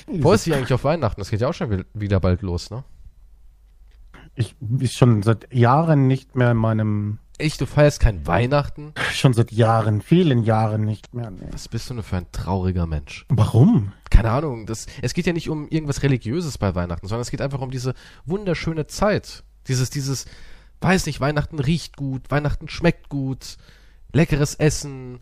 Wo 0.08 0.32
ist 0.32 0.44
sie 0.44 0.54
eigentlich 0.54 0.72
auf 0.74 0.84
Weihnachten? 0.84 1.20
Das 1.20 1.30
geht 1.30 1.40
ja 1.40 1.48
auch 1.48 1.54
schon 1.54 1.70
wi- 1.70 1.84
wieder 1.94 2.20
bald 2.20 2.42
los, 2.42 2.70
ne? 2.70 2.84
Ich 4.34 4.54
ist 4.80 4.94
schon 4.94 5.22
seit 5.22 5.52
Jahren 5.52 6.06
nicht 6.06 6.36
mehr 6.36 6.50
in 6.50 6.58
meinem, 6.58 7.18
Echt, 7.38 7.60
du 7.60 7.66
feierst 7.66 8.00
kein 8.00 8.26
Weihnachten? 8.26 8.94
schon 9.12 9.34
seit 9.34 9.52
Jahren, 9.52 10.00
vielen 10.00 10.42
Jahren 10.42 10.84
nicht 10.84 11.12
mehr. 11.12 11.30
Nee. 11.30 11.48
Was 11.50 11.68
bist 11.68 11.90
du 11.90 11.94
nur 11.94 12.02
für 12.02 12.16
ein 12.16 12.32
trauriger 12.32 12.86
Mensch? 12.86 13.26
Warum? 13.28 13.92
Keine 14.10 14.30
Ahnung, 14.30 14.66
das, 14.66 14.86
es 15.02 15.12
geht 15.12 15.26
ja 15.26 15.32
nicht 15.34 15.50
um 15.50 15.68
irgendwas 15.68 16.02
Religiöses 16.02 16.56
bei 16.56 16.74
Weihnachten, 16.74 17.06
sondern 17.06 17.22
es 17.22 17.30
geht 17.30 17.42
einfach 17.42 17.60
um 17.60 17.70
diese 17.70 17.94
wunderschöne 18.24 18.86
Zeit. 18.86 19.44
Dieses, 19.68 19.90
dieses, 19.90 20.24
weiß 20.80 21.06
nicht, 21.06 21.20
Weihnachten 21.20 21.58
riecht 21.58 21.96
gut, 21.96 22.30
Weihnachten 22.30 22.68
schmeckt 22.68 23.10
gut, 23.10 23.56
leckeres 24.12 24.54
Essen, 24.54 25.20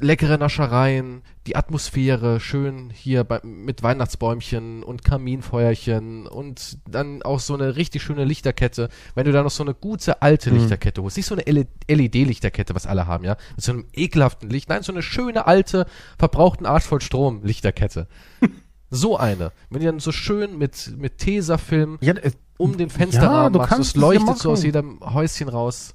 leckere 0.00 0.38
Naschereien, 0.38 1.22
die 1.46 1.56
Atmosphäre, 1.56 2.40
schön 2.40 2.90
hier 2.90 3.24
bei, 3.24 3.40
mit 3.42 3.82
Weihnachtsbäumchen 3.82 4.82
und 4.82 5.04
Kaminfeuerchen 5.04 6.26
und 6.26 6.78
dann 6.88 7.22
auch 7.22 7.40
so 7.40 7.54
eine 7.54 7.76
richtig 7.76 8.02
schöne 8.02 8.24
Lichterkette. 8.24 8.88
Wenn 9.14 9.24
du 9.24 9.32
da 9.32 9.42
noch 9.42 9.50
so 9.50 9.62
eine 9.62 9.74
gute 9.74 10.22
alte 10.22 10.50
Mhm. 10.50 10.58
Lichterkette 10.58 11.02
holst, 11.02 11.16
nicht 11.16 11.26
so 11.26 11.34
eine 11.34 11.44
LED-Lichterkette, 11.44 12.74
was 12.74 12.86
alle 12.86 13.06
haben, 13.06 13.24
ja, 13.24 13.36
mit 13.56 13.64
so 13.64 13.72
einem 13.72 13.86
ekelhaften 13.92 14.50
Licht, 14.50 14.68
nein, 14.68 14.82
so 14.82 14.92
eine 14.92 15.02
schöne 15.02 15.46
alte, 15.46 15.86
verbrauchten 16.18 16.66
Arsch 16.66 16.84
voll 16.84 17.00
Strom 17.00 17.42
Lichterkette. 17.44 18.08
so 18.90 19.16
eine. 19.16 19.52
Wenn 19.70 19.80
du 19.80 19.86
dann 19.86 20.00
so 20.00 20.12
schön 20.12 20.58
mit, 20.58 20.94
mit 20.96 21.18
Tesafilm 21.18 21.98
Ja, 22.00 22.14
es, 22.14 22.34
um 22.56 22.76
den 22.76 22.90
Fensterrahmen 22.90 23.52
du 23.52 23.58
machst, 23.60 23.70
kannst 23.72 23.90
es 23.90 23.94
ja 23.94 24.00
leuchtet 24.00 24.38
so 24.38 24.50
aus 24.52 24.62
jedem 24.62 25.00
Häuschen 25.00 25.48
raus. 25.48 25.94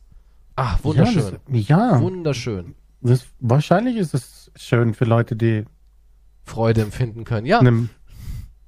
Ah, 0.56 0.78
wunderschön. 0.84 1.40
Ja, 1.50 1.58
das, 1.58 1.68
ja 1.68 2.02
Wunderschön. 2.02 2.76
Das, 3.04 3.26
wahrscheinlich 3.40 3.98
ist 3.98 4.14
es 4.14 4.52
schön 4.56 4.94
für 4.94 5.06
Leute, 5.06 5.36
die 5.36 5.66
Freude 6.44 6.82
empfinden 6.82 7.24
können. 7.24 7.46
Ja. 7.46 7.60
eine 7.60 7.90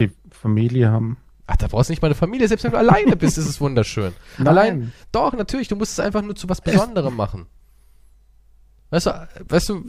die 0.01 0.11
Familie 0.29 0.89
haben. 0.91 1.17
Ach, 1.47 1.55
da 1.57 1.67
brauchst 1.67 1.89
du 1.89 1.93
nicht 1.93 2.01
mal 2.01 2.07
eine 2.07 2.15
Familie. 2.15 2.47
Selbst 2.47 2.63
wenn 2.63 2.71
du 2.71 2.77
alleine 2.77 3.15
bist, 3.15 3.37
ist 3.37 3.47
es 3.47 3.61
wunderschön. 3.61 4.13
Nein. 4.37 4.47
Allein, 4.47 4.93
doch, 5.11 5.33
natürlich, 5.33 5.67
du 5.67 5.75
musst 5.75 5.93
es 5.93 5.99
einfach 5.99 6.21
nur 6.21 6.35
zu 6.35 6.49
was 6.49 6.61
Besonderem 6.61 7.15
machen. 7.15 7.45
Weißt 8.89 9.05
du, 9.07 9.27
weißt 9.49 9.69
du, 9.69 9.83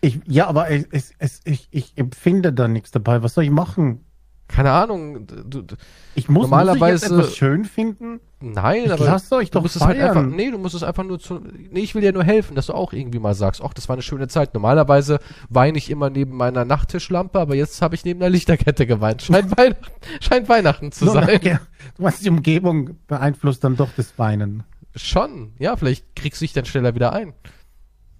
Ich, 0.00 0.20
ja, 0.26 0.46
aber 0.46 0.70
es, 0.70 1.12
es, 1.18 1.40
ich, 1.44 1.68
ich 1.70 1.92
empfinde 1.96 2.52
da 2.52 2.68
nichts 2.68 2.90
dabei. 2.90 3.22
Was 3.22 3.34
soll 3.34 3.44
ich 3.44 3.50
machen? 3.50 4.04
keine 4.48 4.70
Ahnung, 4.72 5.26
du, 5.26 5.62
du, 5.62 5.76
Ich 6.14 6.28
muss, 6.28 6.42
Normalerweise- 6.42 7.06
muss 7.08 7.24
ich 7.24 7.24
etwas 7.24 7.36
schön 7.36 7.64
finden. 7.64 8.20
Nein, 8.42 8.84
Ich 8.86 8.92
aber 8.92 9.04
lasse 9.04 9.34
euch 9.36 9.50
du 9.50 9.54
doch 9.58 9.62
musst 9.62 9.76
es 9.76 9.82
halt 9.82 9.96
feiern. 9.98 10.16
einfach, 10.16 10.30
nee, 10.36 10.50
du 10.50 10.58
musst 10.58 10.74
es 10.74 10.82
einfach 10.82 11.04
nur 11.04 11.18
zu, 11.18 11.40
nee, 11.70 11.80
ich 11.80 11.94
will 11.94 12.02
dir 12.02 12.12
nur 12.12 12.24
helfen, 12.24 12.54
dass 12.54 12.66
du 12.66 12.74
auch 12.74 12.92
irgendwie 12.92 13.18
mal 13.18 13.34
sagst, 13.34 13.62
ach, 13.64 13.72
das 13.74 13.88
war 13.88 13.94
eine 13.94 14.02
schöne 14.02 14.28
Zeit. 14.28 14.54
Normalerweise 14.54 15.18
weine 15.48 15.78
ich 15.78 15.90
immer 15.90 16.10
neben 16.10 16.36
meiner 16.36 16.64
Nachttischlampe, 16.64 17.38
aber 17.40 17.54
jetzt 17.54 17.80
habe 17.82 17.94
ich 17.94 18.04
neben 18.04 18.20
der 18.20 18.30
Lichterkette 18.30 18.86
geweint. 18.86 19.22
Scheint 19.32 19.56
Weihnachten, 19.56 19.84
scheint 20.20 20.48
Weihnachten 20.48 20.92
zu 20.92 21.06
So, 21.06 21.12
sein. 21.12 21.40
ja, 21.42 21.60
du 21.96 22.02
meinst, 22.02 22.24
die 22.24 22.30
Umgebung 22.30 22.96
beeinflusst 23.06 23.64
dann 23.64 23.76
doch 23.76 23.90
das 23.96 24.18
Weinen. 24.18 24.64
Schon, 24.94 25.52
ja, 25.58 25.76
vielleicht 25.76 26.14
kriegst 26.16 26.40
du 26.40 26.44
dich 26.44 26.52
dann 26.52 26.64
schneller 26.66 26.94
wieder 26.94 27.12
ein. 27.12 27.32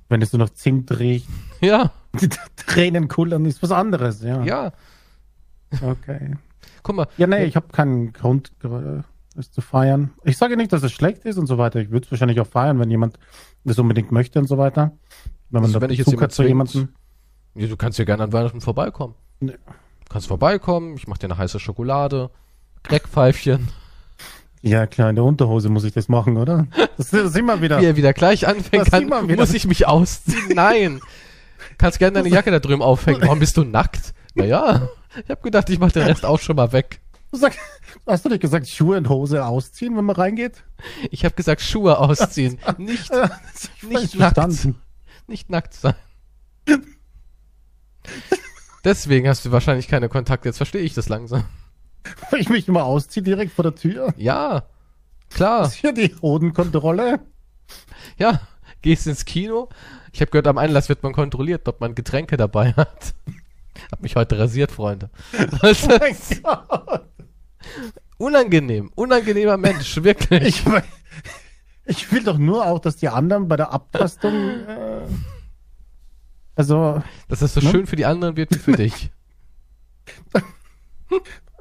Wenn 0.08 0.22
es 0.22 0.32
nur 0.32 0.40
noch 0.40 0.50
Zimt 0.50 0.98
riecht, 0.98 1.28
Ja, 1.60 1.90
die 2.20 2.28
Tränen 2.56 3.08
kullern, 3.08 3.44
ist 3.46 3.62
was 3.62 3.70
anderes, 3.72 4.22
ja. 4.22 4.42
ja. 4.42 4.72
Okay. 5.80 6.34
Guck 6.82 6.96
mal. 6.96 7.06
Ja, 7.16 7.26
nee, 7.26 7.44
ich 7.44 7.56
habe 7.56 7.68
keinen 7.72 8.12
Grund, 8.12 8.52
es 9.36 9.50
zu 9.50 9.60
feiern. 9.60 10.12
Ich 10.24 10.36
sage 10.36 10.56
nicht, 10.56 10.72
dass 10.72 10.82
es 10.82 10.92
schlecht 10.92 11.24
ist 11.24 11.38
und 11.38 11.46
so 11.46 11.58
weiter. 11.58 11.80
Ich 11.80 11.90
würde 11.90 12.04
es 12.04 12.10
wahrscheinlich 12.10 12.40
auch 12.40 12.46
feiern, 12.46 12.78
wenn 12.78 12.90
jemand 12.90 13.18
das 13.64 13.78
unbedingt 13.78 14.12
möchte 14.12 14.38
und 14.38 14.46
so 14.46 14.58
weiter. 14.58 14.92
Wenn 15.50 15.62
man 15.62 15.64
Also 15.64 15.78
da 15.78 15.82
wenn 15.82 15.90
ich 15.90 15.98
jetzt 15.98 16.20
hat 16.20 16.32
zu 16.32 16.42
jemand 16.44 16.72
jemandem. 16.74 16.94
Ja, 17.54 17.66
du 17.66 17.76
kannst 17.76 17.98
ja 17.98 18.04
gerne 18.04 18.22
an 18.24 18.32
Weihnachten 18.32 18.60
vorbeikommen. 18.60 19.14
Nee. 19.40 19.52
Du 19.52 20.08
kannst 20.08 20.26
vorbeikommen, 20.28 20.94
ich 20.96 21.06
mach 21.06 21.18
dir 21.18 21.26
eine 21.26 21.38
heiße 21.38 21.58
Schokolade, 21.60 22.30
Crackpfeifchen. 22.82 23.68
Ja, 24.62 24.86
klar, 24.86 25.10
in 25.10 25.16
der 25.16 25.24
Unterhose 25.24 25.68
muss 25.68 25.84
ich 25.84 25.92
das 25.92 26.08
machen, 26.08 26.36
oder? 26.36 26.66
Das 26.96 27.12
ist 27.12 27.36
immer 27.36 27.60
wieder. 27.62 27.80
Wie 27.80 27.86
er 27.86 27.96
wieder 27.96 28.12
gleich 28.12 28.46
anfängt, 28.46 28.82
Das 28.82 28.90
kann, 28.90 29.00
sieht 29.00 29.08
man 29.10 29.26
wieder. 29.26 29.40
muss 29.40 29.54
ich 29.54 29.66
mich 29.66 29.88
ausziehen. 29.88 30.54
Nein. 30.54 31.00
Kannst 31.78 31.98
gerne 31.98 32.14
deine 32.14 32.28
Jacke 32.28 32.50
da 32.50 32.60
drüben 32.60 32.82
aufhängen. 32.82 33.22
Warum 33.22 33.38
bist 33.38 33.56
du 33.56 33.64
nackt? 33.64 34.14
Naja, 34.34 34.88
ich 35.24 35.30
habe 35.30 35.40
gedacht, 35.42 35.68
ich 35.70 35.78
mach 35.78 35.90
den 35.90 36.02
Rest 36.02 36.24
auch 36.24 36.38
schon 36.38 36.56
mal 36.56 36.72
weg. 36.72 37.00
Du 37.32 37.38
sag, 37.38 37.56
hast 38.06 38.24
du 38.26 38.28
nicht 38.28 38.42
gesagt, 38.42 38.68
Schuhe 38.68 38.98
und 38.98 39.08
Hose 39.08 39.44
ausziehen, 39.44 39.96
wenn 39.96 40.04
man 40.04 40.16
reingeht? 40.16 40.64
Ich 41.10 41.24
habe 41.24 41.34
gesagt, 41.34 41.62
Schuhe 41.62 41.98
ausziehen. 41.98 42.58
Nicht, 42.76 43.10
das 43.10 43.70
nicht 43.82 44.14
nackt. 44.16 44.34
verstanden. 44.36 44.80
Nicht 45.26 45.48
nackt 45.48 45.72
sein. 45.72 45.94
Deswegen 48.84 49.28
hast 49.28 49.44
du 49.46 49.52
wahrscheinlich 49.52 49.88
keine 49.88 50.08
Kontakte. 50.10 50.48
Jetzt 50.48 50.58
verstehe 50.58 50.82
ich 50.82 50.92
das 50.92 51.08
langsam. 51.08 51.44
Weil 52.30 52.40
ich 52.40 52.48
mich 52.50 52.68
immer 52.68 52.84
ausziehe 52.84 53.22
direkt 53.22 53.52
vor 53.52 53.62
der 53.62 53.76
Tür. 53.76 54.12
Ja, 54.16 54.64
klar. 55.30 55.64
Ist 55.66 55.74
hier 55.74 55.92
die 55.92 56.14
Hodenkontrolle? 56.20 57.20
Ja, 58.18 58.40
gehst 58.82 59.06
ins 59.06 59.24
Kino. 59.24 59.68
Ich 60.12 60.20
habe 60.20 60.30
gehört, 60.30 60.48
am 60.48 60.58
Einlass 60.58 60.88
wird 60.90 61.02
man 61.02 61.12
kontrolliert, 61.12 61.66
ob 61.68 61.80
man 61.80 61.94
Getränke 61.94 62.36
dabei 62.36 62.72
hat. 62.72 63.14
Hab 63.90 64.02
mich 64.02 64.16
heute 64.16 64.38
rasiert, 64.38 64.72
Freunde. 64.72 65.08
Das 65.62 65.84
Oh 65.88 65.98
mein 65.98 66.16
Gott. 66.42 67.08
Unangenehm, 68.18 68.90
unangenehmer 68.94 69.56
Mensch, 69.56 69.96
wirklich. 70.02 70.42
Ich, 70.42 70.66
mein- 70.66 70.82
ich 71.84 72.12
will 72.12 72.22
doch 72.22 72.38
nur 72.38 72.64
auch, 72.66 72.78
dass 72.78 72.96
die 72.96 73.08
anderen 73.08 73.48
bei 73.48 73.56
der 73.56 73.72
Abtastung, 73.72 74.32
äh, 74.34 75.02
also, 76.54 77.02
Dass 77.28 77.40
das 77.40 77.54
so 77.54 77.60
Ne? 77.60 77.70
schön 77.70 77.86
für 77.86 77.96
die 77.96 78.04
anderen 78.06 78.36
wird 78.36 78.54
wie 78.54 78.58
für 78.58 78.72
dich. 78.72 79.10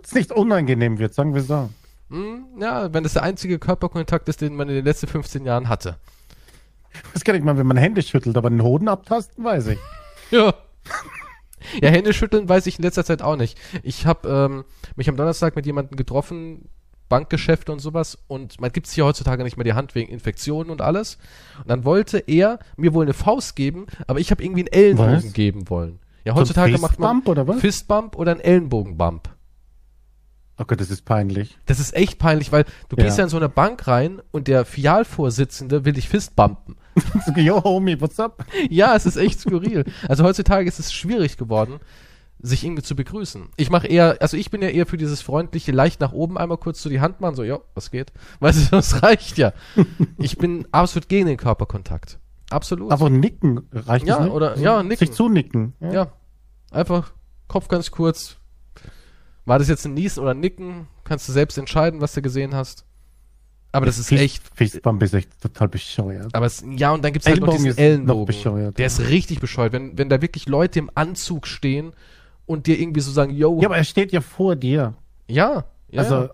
es 0.04 0.14
nicht 0.14 0.32
unangenehm 0.32 0.99
wird, 0.99 1.14
sagen 1.14 1.34
wir 1.34 1.41
so. 1.43 1.70
Hm, 2.10 2.45
ja, 2.60 2.93
wenn 2.93 3.04
das 3.04 3.14
der 3.14 3.24
einzige 3.24 3.58
Körperkontakt 3.58 4.28
ist, 4.28 4.41
den 4.41 4.56
man 4.56 4.68
in 4.68 4.76
den 4.76 4.86
letzten 4.86 5.08
15 5.08 5.45
Jahren 5.45 5.70
hatte. 5.70 5.97
Das 7.14 7.24
kann 7.24 7.36
ich 7.36 7.41
mal, 7.43 7.58
wenn 7.58 7.68
man 7.68 7.78
Hände 7.78 8.02
schüttelt, 8.02 8.36
aber 8.36 8.49
den 8.49 8.62
Hoden 8.64 8.89
abtasten, 8.89 9.43
weiß 9.45 9.68
ich. 9.68 9.80
Ja. 10.30 10.54
Ja, 11.82 11.89
Hände 11.89 12.14
schütteln 12.14 12.47
weiß 12.49 12.66
ich 12.68 12.78
in 12.78 12.84
letzter 12.84 13.05
Zeit 13.05 13.22
auch 13.22 13.36
nicht. 13.36 13.57
Ich 13.84 14.05
habe 14.05 14.28
ähm, 14.30 14.64
mich 14.95 15.09
am 15.09 15.16
Donnerstag 15.18 15.55
mit 15.55 15.66
jemandem 15.66 15.95
getroffen, 15.97 16.70
Bankgeschäfte 17.09 17.72
und 17.74 17.80
sowas, 17.80 18.18
und 18.28 18.62
man 18.62 18.72
gibt's 18.72 18.93
hier 18.93 19.05
heutzutage 19.05 19.43
nicht 19.43 19.57
mehr 19.57 19.64
die 19.66 19.74
Hand 19.74 19.95
wegen 19.95 20.09
Infektionen 20.12 20.70
und 20.70 20.82
alles. 20.82 21.18
Und 21.59 21.70
dann 21.70 21.84
wollte 21.84 22.20
er 22.20 22.59
mir 22.78 22.93
wohl 22.93 23.03
eine 23.05 23.14
Faust 23.14 23.55
geben, 23.55 23.86
aber 24.07 24.20
ich 24.20 24.32
habe 24.32 24.41
irgendwie 24.43 24.62
einen 24.62 24.74
Ellenbogen 24.74 25.14
Was? 25.26 25.34
geben 25.34 25.70
wollen. 25.70 25.99
Ja, 26.24 26.34
So 26.36 26.41
heutzutage 26.41 26.78
macht 26.78 26.99
man 26.99 27.18
Fistbump 27.18 27.28
oder 27.28 27.47
was? 27.47 27.59
Fistbump 27.59 28.16
oder 28.16 28.32
einen 28.32 28.39
Ellenbogenbump. 28.41 29.30
Oh 30.57 30.64
Gott, 30.66 30.80
das 30.80 30.91
ist 30.91 31.03
peinlich. 31.05 31.57
Das 31.66 31.80
ist 31.80 31.95
echt 31.95 32.20
peinlich, 32.20 32.51
weil 32.51 32.66
du 32.89 32.95
Ja. 32.95 33.03
gehst 33.05 33.18
ja 33.18 33.24
in 33.24 33.30
so 33.30 33.38
eine 33.38 33.49
Bank 33.49 33.88
rein 33.88 34.22
und 34.32 34.47
der 34.47 34.64
Fialvorsitzende 34.64 35.86
will 35.86 35.93
dich 35.93 36.07
fistbumpen. 36.07 36.76
Yo, 37.35 37.63
Homie, 37.63 37.99
what's 38.01 38.19
up? 38.19 38.45
Ja, 38.69 38.95
es 38.95 39.05
ist 39.05 39.15
echt 39.17 39.39
skurril. 39.39 39.85
Also 40.07 40.23
heutzutage 40.23 40.67
ist 40.67 40.79
es 40.79 40.91
schwierig 40.93 41.37
geworden, 41.37 41.79
sich 42.39 42.63
irgendwie 42.63 42.81
zu 42.83 42.95
begrüßen. 42.95 43.49
Ich 43.57 43.69
mache 43.69 43.87
eher, 43.87 44.17
also 44.21 44.35
ich 44.37 44.49
bin 44.51 44.61
ja 44.61 44.69
eher 44.69 44.85
für 44.85 44.97
dieses 44.97 45.21
freundliche, 45.21 45.71
leicht 45.71 46.01
nach 46.01 46.11
oben 46.11 46.37
einmal 46.37 46.57
kurz 46.57 46.81
so 46.81 46.89
die 46.89 46.99
Hand 46.99 47.21
machen, 47.21 47.35
so, 47.35 47.43
ja, 47.43 47.59
was 47.75 47.91
geht? 47.91 48.11
Weißt 48.39 48.67
du, 48.71 48.75
das 48.75 49.03
reicht 49.03 49.37
ja. 49.37 49.53
Ich 50.17 50.37
bin 50.37 50.67
absolut 50.71 51.07
gegen 51.09 51.27
den 51.27 51.37
Körperkontakt. 51.37 52.19
Absolut. 52.49 52.91
Einfach 52.91 53.09
nicken, 53.09 53.61
reicht 53.71 54.05
Ja, 54.05 54.19
nicht? 54.19 54.33
oder- 54.33 54.57
ja, 54.57 54.83
nicken. 54.83 54.97
Sich 54.97 55.11
zunicken. 55.13 55.73
ja. 55.79 56.11
Einfach 56.71 57.13
Kopf 57.47 57.67
ganz 57.67 57.91
kurz. 57.91 58.37
War 59.45 59.59
das 59.59 59.67
jetzt 59.67 59.85
ein 59.85 59.93
Niesen 59.93 60.21
oder 60.21 60.31
ein 60.31 60.39
Nicken? 60.39 60.87
Kannst 61.03 61.27
du 61.27 61.33
selbst 61.33 61.57
entscheiden, 61.57 61.99
was 61.99 62.13
du 62.13 62.21
gesehen 62.21 62.55
hast. 62.55 62.85
Aber 63.74 63.86
das 63.86 63.97
ist 63.97 64.09
Fist- 64.09 64.22
echt 64.22 64.43
Fistbump 64.53 65.01
ist 65.03 65.13
echt 65.13 65.39
total 65.41 65.69
bescheuert. 65.69 66.34
Aber 66.36 66.45
es, 66.45 66.63
ja, 66.76 66.91
und 66.91 67.03
dann 67.05 67.13
gibt's 67.13 67.28
halt 67.28 67.39
noch 67.39 67.51
diesen 67.53 67.67
ist 67.67 67.78
noch 67.78 67.84
Ellenbogen. 67.84 68.26
bescheuert, 68.26 68.78
Der 68.78 68.84
ja. 68.84 68.88
ist 68.88 68.99
richtig 69.09 69.39
bescheuert. 69.39 69.72
Wenn, 69.72 69.97
wenn 69.97 70.09
da 70.09 70.22
wirklich 70.22 70.47
Leute 70.47 70.80
im 70.80 70.89
Anzug 70.95 71.47
stehen 71.47 71.93
und 72.45 72.67
dir 72.67 72.78
irgendwie 72.80 72.99
so 72.99 73.11
sagen, 73.11 73.32
yo, 73.34 73.59
Ja, 73.61 73.67
aber 73.69 73.78
er 73.78 73.84
steht 73.86 74.11
ja 74.11 74.19
vor 74.22 74.55
dir. 74.57 74.95
ja, 75.28 75.63
ja, 75.89 76.01
also, 76.01 76.30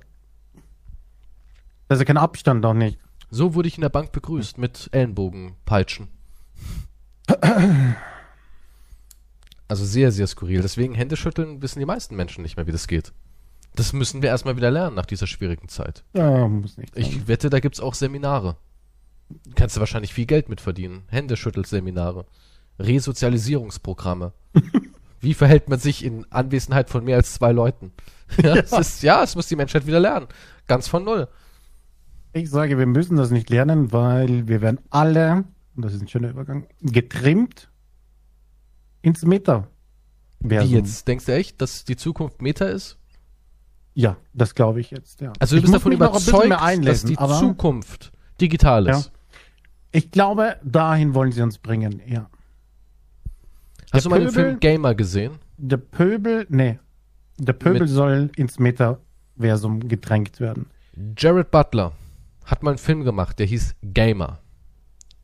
da 1.87 1.93
ist 1.95 1.99
ja 1.99 2.05
kein 2.05 2.17
Abstand 2.17 2.65
auch 2.65 2.73
nicht. 2.73 2.97
so 3.29 3.53
wurde 3.53 3.67
ich 3.67 3.75
in 3.77 3.81
der 3.81 3.89
Bank 3.89 4.11
begrüßt 4.11 4.57
mit 4.57 4.89
Ellenbogenpeitschen. 4.91 6.07
Also 9.67 9.85
sehr, 9.85 10.11
sehr 10.11 10.27
skurril. 10.27 10.61
Deswegen 10.61 10.95
Händeschütteln 10.95 11.61
wissen 11.61 11.79
die 11.79 11.85
meisten 11.85 12.15
Menschen 12.15 12.41
nicht 12.41 12.55
mehr, 12.57 12.67
wie 12.67 12.71
das 12.71 12.87
geht. 12.87 13.11
Das 13.77 13.93
müssen 13.93 14.21
wir 14.21 14.29
erstmal 14.29 14.57
wieder 14.57 14.71
lernen 14.71 14.95
nach 14.95 15.05
dieser 15.05 15.27
schwierigen 15.27 15.69
Zeit. 15.69 16.03
Ja, 16.13 16.47
muss 16.47 16.77
nicht. 16.77 16.93
sein. 16.95 17.03
Ich 17.03 17.27
wette, 17.27 17.49
da 17.49 17.59
gibt's 17.59 17.79
auch 17.79 17.93
Seminare. 17.93 18.57
Kannst 19.55 19.75
du 19.75 19.79
wahrscheinlich 19.79 20.13
viel 20.13 20.25
Geld 20.25 20.49
mit 20.49 20.61
verdienen. 20.61 21.03
Händeschüttelseminare. 21.07 22.25
Resozialisierungsprogramme. 22.79 24.33
Wie 25.19 25.33
verhält 25.33 25.69
man 25.69 25.79
sich 25.79 26.03
in 26.03 26.25
Anwesenheit 26.31 26.89
von 26.89 27.03
mehr 27.03 27.17
als 27.17 27.33
zwei 27.33 27.51
Leuten? 27.51 27.91
Ja, 28.43 28.55
Es 28.55 28.73
ist, 28.73 29.03
ja, 29.03 29.23
es 29.23 29.35
muss 29.35 29.47
die 29.47 29.55
Menschheit 29.55 29.87
wieder 29.87 30.01
lernen. 30.01 30.27
Ganz 30.67 30.89
von 30.89 31.05
null. 31.05 31.29
Ich 32.33 32.49
sage, 32.49 32.77
wir 32.77 32.85
müssen 32.85 33.15
das 33.15 33.31
nicht 33.31 33.49
lernen, 33.49 33.93
weil 33.93 34.49
wir 34.49 34.59
werden 34.61 34.79
alle, 34.89 35.45
und 35.75 35.85
das 35.85 35.93
ist 35.93 36.01
ein 36.01 36.09
schöner 36.09 36.29
Übergang, 36.29 36.67
getrimmt 36.81 37.69
ins 39.01 39.23
Meta. 39.23 39.67
Wie 40.41 40.55
jetzt? 40.55 41.07
Denkst 41.07 41.25
du 41.25 41.33
echt, 41.33 41.61
dass 41.61 41.85
die 41.85 41.95
Zukunft 41.95 42.41
Meta 42.41 42.65
ist? 42.65 42.97
Ja, 43.99 44.15
das 44.35 44.53
glaube 44.53 44.79
ich 44.79 44.91
jetzt, 44.91 45.21
ja. 45.21 45.33
Also 45.39 45.55
du 45.55 45.57
ich 45.57 45.63
bist 45.63 45.73
davon 45.73 45.91
überzeugt, 45.91 46.51
dass 46.85 47.03
die 47.03 47.17
aber 47.17 47.39
Zukunft 47.39 48.11
digital 48.39 48.87
ist. 48.87 49.11
ich 49.91 50.11
glaube, 50.11 50.57
dahin 50.63 51.15
wollen 51.15 51.31
sie 51.31 51.41
uns 51.41 51.57
bringen, 51.57 51.99
ja. 52.05 52.29
Hast 53.91 54.05
du 54.05 54.09
mal 54.11 54.19
den 54.19 54.27
Pöbel- 54.29 54.33
Film 54.43 54.59
Gamer 54.59 54.93
gesehen? 54.93 55.39
Der 55.57 55.77
Pöbel, 55.77 56.45
nee, 56.49 56.77
der 57.39 57.53
Pöbel 57.53 57.79
Mit- 57.81 57.89
soll 57.89 58.29
ins 58.35 58.59
Metaversum 58.59 59.87
gedrängt 59.87 60.39
werden. 60.39 60.67
Jared 61.17 61.49
Butler 61.49 61.93
hat 62.45 62.61
mal 62.61 62.71
einen 62.71 62.77
Film 62.77 63.03
gemacht, 63.03 63.39
der 63.39 63.47
hieß 63.47 63.75
Gamer. 63.81 64.39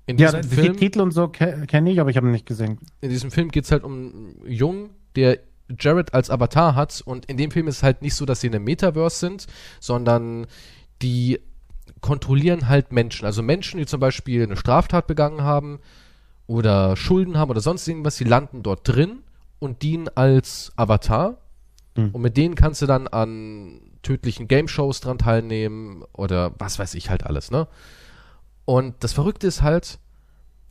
In 0.08 0.18
Ja, 0.18 0.32
diesem 0.32 0.50
die 0.50 0.56
Film 0.56 0.78
Titel 0.78 1.02
und 1.02 1.12
so 1.12 1.28
ke 1.28 1.66
kenne 1.68 1.92
ich, 1.92 2.00
aber 2.00 2.10
ich 2.10 2.18
habe 2.18 2.28
ihn 2.28 2.32
nicht 2.32 2.48
gesehen. 2.48 2.80
in 3.02 3.10
diesem 3.12 3.30
Film 3.30 3.50
geht's 3.50 3.72
halt 3.72 3.84
um 3.84 3.94
einen 3.94 4.52
Jungen, 4.52 4.90
der 5.16 5.38
Jared 5.80 6.14
als 6.14 6.30
Avatar 6.30 6.76
hat 6.76 7.02
und 7.06 7.26
in 7.26 7.38
dem 7.38 7.52
Film 7.52 7.68
ist 7.68 7.78
es 7.78 7.84
halt 7.84 8.02
nicht 8.02 8.16
so, 8.16 8.26
dass 8.26 8.42
sie 8.42 8.48
in 8.48 8.56
einem 8.56 8.66
Metaverse 8.66 9.20
sind, 9.20 9.48
sondern 9.80 10.48
die 11.02 11.40
kontrollieren 12.02 12.70
halt 12.70 12.92
Menschen. 12.92 13.26
Also 13.26 13.42
Menschen, 13.42 13.78
die 13.78 13.86
zum 13.86 14.00
Beispiel 14.00 14.44
eine 14.44 14.58
Straftat 14.58 15.08
begangen 15.08 15.42
haben 15.42 15.80
oder 16.48 16.96
Schulden 16.96 17.38
haben 17.38 17.52
oder 17.52 17.62
sonst 17.62 17.88
irgendwas, 17.88 18.18
die 18.18 18.26
landen 18.26 18.64
dort 18.64 18.88
drin 18.88 19.20
und 19.60 19.82
dienen 19.82 20.10
als 20.16 20.72
Avatar. 20.76 21.38
Hm. 21.96 22.12
Und 22.12 22.22
mit 22.22 22.38
denen 22.38 22.56
kannst 22.56 22.82
du 22.82 22.86
dann 22.86 23.08
an 23.08 23.80
tödlichen 24.02 24.48
Game-Shows 24.48 25.00
dran 25.00 25.18
teilnehmen 25.18 26.04
oder 26.12 26.54
was 26.60 26.78
weiß 26.78 26.94
ich 26.96 27.10
halt 27.10 27.26
alles, 27.26 27.52
ne? 27.52 27.68
Und 28.66 28.96
das 29.04 29.14
Verrückte 29.14 29.48
ist 29.48 29.62
halt, 29.62 30.00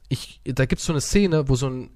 ich, 0.09 0.40
da 0.44 0.66
gibt's 0.66 0.84
so 0.84 0.92
eine 0.92 1.00
Szene, 1.00 1.48
wo 1.48 1.57
so 1.57 1.68
ein, 1.68 1.90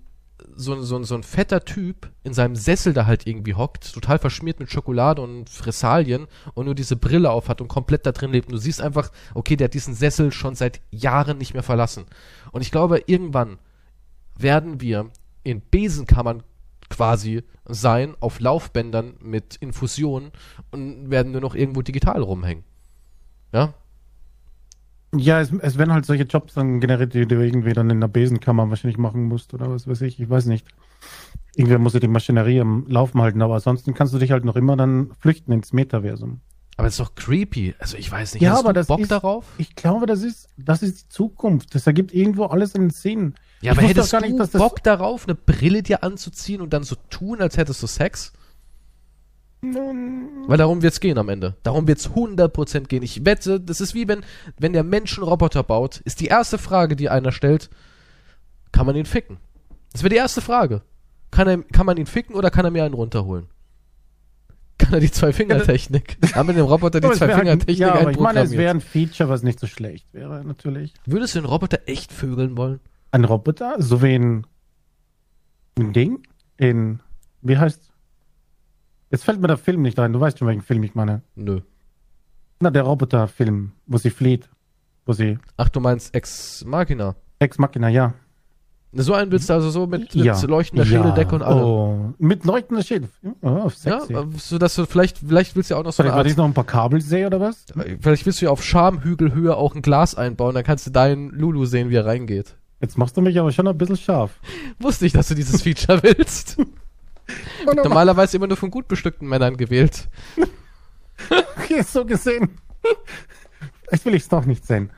so, 0.55 0.74
ein- 0.74 0.82
so, 0.82 1.03
so 1.03 1.14
ein 1.14 1.22
fetter 1.22 1.64
Typ 1.64 2.11
in 2.22 2.32
seinem 2.34 2.57
Sessel 2.57 2.92
da 2.92 3.07
halt 3.07 3.26
irgendwie 3.26 3.55
hockt, 3.55 3.92
total 3.92 4.18
verschmiert 4.18 4.61
mit 4.61 4.70
Schokolade 4.70 5.20
und 5.22 5.51
Fressalien 5.51 6.26
und 6.55 6.66
nur 6.66 6.74
diese 6.74 6.97
Brille 6.97 7.30
auf 7.30 7.49
hat 7.49 7.61
und 7.61 7.68
komplett 7.68 8.07
da 8.07 8.12
drin 8.12 8.32
lebt. 8.32 8.49
Und 8.49 8.53
du 8.55 8.59
siehst 8.59 8.80
einfach, 8.80 9.11
okay, 9.34 9.57
der 9.57 9.66
hat 9.66 9.74
diesen 9.74 9.94
Sessel 9.94 10.32
schon 10.32 10.55
seit 10.55 10.80
Jahren 10.90 11.38
nicht 11.38 11.55
mehr 11.55 11.62
verlassen. 11.62 12.05
Und 12.53 12.62
ich 12.62 12.70
glaube, 12.70 13.03
irgendwann 13.07 13.59
werden 14.38 14.80
wir 14.80 15.11
in 15.42 15.62
Besenkammern 15.70 16.42
quasi 16.88 17.42
sein, 17.64 18.14
auf 18.20 18.38
Laufbändern 18.40 19.14
mit 19.20 19.57
Infusionen 19.57 20.30
und 20.70 21.11
werden 21.11 21.32
nur 21.32 21.40
noch 21.40 21.55
irgendwo 21.55 21.82
digital 21.82 22.22
rumhängen. 22.22 22.64
Ja? 23.53 23.74
Ja, 25.18 25.40
es, 25.40 25.52
es 25.52 25.78
werden 25.78 25.92
halt 25.92 26.06
solche 26.06 26.24
Jobs 26.24 26.54
dann 26.54 26.80
generiert, 26.80 27.14
die 27.14 27.26
du 27.26 27.36
irgendwie 27.44 27.72
dann 27.72 27.90
in 27.90 28.00
der 28.00 28.08
Besenkammer 28.08 28.68
wahrscheinlich 28.70 28.98
machen 28.98 29.24
musst 29.24 29.54
oder 29.54 29.70
was 29.70 29.86
weiß 29.86 30.00
ich, 30.02 30.20
ich 30.20 30.28
weiß 30.30 30.46
nicht. 30.46 30.66
Irgendwer 31.54 31.78
muss 31.78 31.94
ja 31.94 32.00
die 32.00 32.08
Maschinerie 32.08 32.60
am 32.60 32.84
Laufen 32.88 33.20
halten, 33.22 33.40
aber 33.42 33.54
ansonsten 33.54 33.94
kannst 33.94 34.12
du 34.12 34.18
dich 34.18 34.30
halt 34.30 34.44
noch 34.44 34.56
immer 34.56 34.76
dann 34.76 35.10
flüchten 35.18 35.52
ins 35.52 35.72
Metaversum. 35.72 36.40
Aber 36.76 36.86
das 36.88 36.94
ist 36.94 37.00
doch 37.00 37.14
creepy. 37.14 37.74
Also 37.78 37.96
ich 37.96 38.12
weiß 38.12 38.34
nicht, 38.34 38.42
Ja, 38.42 38.50
hast 38.52 38.58
aber 38.60 38.74
du 38.74 38.80
das 38.80 38.86
Bock 38.88 39.00
ist- 39.00 39.10
darauf? 39.10 39.46
Ich 39.56 39.74
glaube, 39.74 40.04
das 40.04 40.22
ist, 40.22 40.50
das 40.58 40.82
ist 40.82 41.04
die 41.04 41.08
Zukunft. 41.08 41.74
Das 41.74 41.86
ergibt 41.86 42.12
irgendwo 42.12 42.44
alles 42.44 42.74
einen 42.74 42.90
Sinn. 42.90 43.34
Ja, 43.62 43.72
Ich 43.72 43.78
aber 43.78 43.88
hättest 43.88 44.12
gar 44.12 44.20
du 44.20 44.26
nicht, 44.28 44.38
dass 44.38 44.50
das- 44.50 44.60
Bock 44.60 44.82
darauf, 44.82 45.26
eine 45.26 45.34
Brille 45.34 45.82
dir 45.82 46.02
anzuziehen 46.04 46.60
und 46.60 46.74
dann 46.74 46.82
so 46.82 46.94
tun, 47.08 47.40
als 47.40 47.56
hättest 47.56 47.82
du 47.82 47.86
Sex? 47.86 48.34
Weil 49.62 50.59
darum 50.59 50.82
wird's 50.82 51.00
gehen 51.00 51.18
am 51.18 51.28
Ende. 51.28 51.57
Darum 51.62 51.88
wird's 51.88 52.11
100% 52.11 52.86
gehen. 52.86 53.02
Ich 53.02 53.24
wette, 53.24 53.61
das 53.61 53.80
ist 53.80 53.94
wie 53.94 54.07
wenn, 54.07 54.22
wenn 54.59 54.72
der 54.72 54.84
Mensch 54.84 55.18
einen 55.18 55.26
Roboter 55.26 55.62
baut, 55.62 55.98
ist 56.04 56.20
die 56.20 56.26
erste 56.26 56.59
Frage, 56.59 56.94
die 56.94 57.09
einer 57.09 57.32
stellt, 57.32 57.70
kann 58.72 58.86
man 58.86 58.96
ihn 58.96 59.07
ficken? 59.07 59.38
Das 59.92 60.02
wäre 60.02 60.11
die 60.11 60.16
erste 60.16 60.40
Frage. 60.40 60.82
Kann, 61.30 61.48
er, 61.48 61.62
kann 61.62 61.86
man 61.86 61.96
ihn 61.96 62.07
ficken 62.07 62.34
oder 62.34 62.50
kann 62.50 62.64
er 62.64 62.70
mir 62.70 62.84
einen 62.84 62.94
runterholen? 62.94 63.46
Kann 64.78 64.92
er 64.92 65.00
die 65.00 65.11
Zwei-Finger-Technik? 65.11 66.18
Haben 66.34 66.48
wir 66.48 66.54
dem 66.54 66.66
Roboter 66.66 67.00
die 67.00 67.09
es 67.09 67.18
Zwei-Finger-Technik 67.18 67.78
Ja, 67.78 67.94
aber 67.94 68.11
ich 68.11 68.18
meine, 68.18 68.40
es 68.40 68.52
wäre 68.52 68.70
ein 68.70 68.82
Feature, 68.82 69.28
was 69.28 69.42
nicht 69.42 69.59
so 69.59 69.66
schlecht 69.66 70.12
wäre, 70.12 70.44
natürlich. 70.44 70.92
Würdest 71.07 71.34
du 71.34 71.40
den 71.40 71.46
Roboter 71.46 71.80
echt 71.86 72.12
vögeln 72.12 72.57
wollen? 72.57 72.80
Ein 73.11 73.24
Roboter, 73.24 73.76
so 73.78 74.02
wie 74.02 74.14
ein, 74.14 74.46
ein 75.78 75.94
Ding 75.94 76.22
in, 76.59 77.00
wie 77.40 77.57
heißt, 77.57 77.90
jetzt 79.11 79.24
fällt 79.24 79.40
mir 79.40 79.48
der 79.48 79.57
Film 79.57 79.82
nicht 79.82 79.98
ein, 79.98 80.12
du 80.12 80.20
weißt 80.20 80.38
schon, 80.38 80.48
welchen 80.48 80.62
Film 80.62 80.82
ich 80.82 80.94
meine. 80.94 81.22
Nö. 81.34 81.61
Na, 82.61 82.70
der 82.70 82.82
Roboterfilm, 82.82 83.72
wo 83.86 83.98
sie 83.98 84.11
flieht, 84.11 84.48
wo 85.04 85.12
sie, 85.12 85.38
Ach, 85.57 85.68
du 85.68 85.80
meinst 85.80 86.14
Ex 86.14 86.64
Machina. 86.64 87.14
Ex 87.38 87.59
Machina, 87.59 87.88
ja. 87.88 88.14
So 88.98 89.12
einen 89.12 89.30
willst 89.30 89.50
du 89.50 89.52
also 89.54 89.68
so 89.68 89.86
mit, 89.86 90.14
mit 90.14 90.24
ja. 90.24 90.40
leuchtender 90.42 90.84
ja. 90.84 90.90
Schädeldecke 90.90 91.34
und 91.34 91.42
allem. 91.42 91.62
Oh, 91.64 92.14
mit 92.18 92.44
leuchtender 92.46 92.82
Schädel. 92.82 93.11
Oh, 93.42 93.68
Ja, 93.84 94.00
sexy. 94.00 94.16
so 94.38 94.57
dass 94.57 94.74
du 94.74 94.86
vielleicht, 94.86 95.18
vielleicht 95.18 95.54
willst 95.54 95.68
du 95.70 95.74
ja 95.74 95.80
auch 95.80 95.84
noch 95.84 95.92
so 95.92 95.98
Soll 95.98 96.07
ich, 96.07 96.12
eine 96.12 96.18
weil 96.20 96.24
Art, 96.24 96.30
ich 96.30 96.36
noch 96.38 96.46
ein 96.46 96.54
paar 96.54 96.64
Kabel 96.64 97.02
sehe 97.02 97.26
oder 97.26 97.38
was? 97.40 97.66
vielleicht 98.00 98.24
willst 98.24 98.40
du 98.40 98.46
ja 98.46 98.50
auf 98.50 98.64
Schamhügelhöhe 98.64 99.54
auch 99.54 99.74
ein 99.74 99.82
Glas 99.82 100.14
einbauen, 100.14 100.54
dann 100.54 100.64
kannst 100.64 100.86
du 100.86 100.90
deinen 100.90 101.28
Lulu 101.30 101.66
sehen, 101.66 101.90
wie 101.90 101.96
er 101.96 102.07
reingeht. 102.07 102.57
Jetzt 102.80 102.96
machst 102.96 103.16
du 103.16 103.20
mich 103.20 103.38
aber 103.38 103.52
schon 103.52 103.68
ein 103.68 103.76
bisschen 103.76 103.96
scharf. 103.96 104.40
Wusste 104.78 105.04
ich, 105.04 105.12
dass 105.12 105.28
du 105.28 105.34
dieses 105.34 105.62
Feature 105.62 106.02
willst. 106.02 106.57
Normalerweise 107.74 108.37
immer 108.37 108.47
nur 108.47 108.57
von 108.57 108.70
gut 108.70 108.89
bestückten 108.89 109.29
Männern 109.29 109.57
gewählt. 109.57 110.09
Okay, 111.57 111.83
so 111.83 112.05
gesehen. 112.05 112.51
Jetzt 113.91 114.05
will 114.05 114.14
ich 114.14 114.22
es 114.22 114.29
doch 114.29 114.45
nicht 114.45 114.64
sehen. 114.66 114.91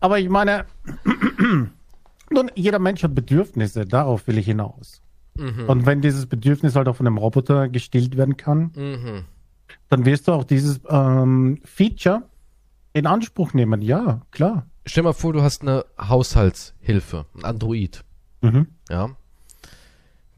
Aber 0.00 0.18
ich 0.18 0.28
meine, 0.28 0.66
nun, 2.30 2.50
jeder 2.54 2.78
Mensch 2.78 3.02
hat 3.02 3.14
Bedürfnisse, 3.14 3.86
darauf 3.86 4.26
will 4.26 4.38
ich 4.38 4.46
hinaus. 4.46 5.00
Mhm. 5.36 5.68
Und 5.68 5.86
wenn 5.86 6.00
dieses 6.00 6.26
Bedürfnis 6.26 6.76
halt 6.76 6.86
auch 6.88 6.96
von 6.96 7.06
einem 7.06 7.18
Roboter 7.18 7.68
gestillt 7.68 8.16
werden 8.16 8.36
kann, 8.36 8.70
Mhm. 8.76 9.24
dann 9.88 10.04
wirst 10.04 10.28
du 10.28 10.32
auch 10.32 10.44
dieses 10.44 10.80
ähm, 10.88 11.58
Feature 11.64 12.22
in 12.92 13.06
Anspruch 13.06 13.52
nehmen. 13.54 13.82
Ja, 13.82 14.20
klar. 14.30 14.66
Stell 14.86 15.02
mal 15.02 15.12
vor, 15.14 15.32
du 15.32 15.42
hast 15.42 15.62
eine 15.62 15.84
Haushaltshilfe, 16.00 17.24
ein 17.34 17.44
Android. 17.44 18.04
Mhm. 18.42 18.68
Ja. 18.90 19.10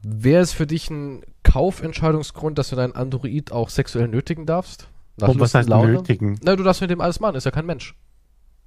Wäre 0.08 0.40
es 0.40 0.52
für 0.52 0.68
dich 0.68 0.88
ein 0.88 1.22
Kaufentscheidungsgrund, 1.42 2.58
dass 2.58 2.70
du 2.70 2.76
deinen 2.76 2.94
Android 2.94 3.50
auch 3.50 3.70
sexuell 3.70 4.06
nötigen 4.06 4.46
darfst? 4.46 4.88
Nach 5.16 5.26
Und 5.26 5.40
was 5.40 5.52
heißt 5.52 5.68
Laune? 5.68 5.94
nötigen? 5.94 6.38
Na, 6.44 6.54
du 6.54 6.62
darfst 6.62 6.80
mit 6.80 6.90
dem 6.90 7.00
alles 7.00 7.18
machen, 7.18 7.34
ist 7.34 7.44
ja 7.44 7.50
kein 7.50 7.66
Mensch. 7.66 7.96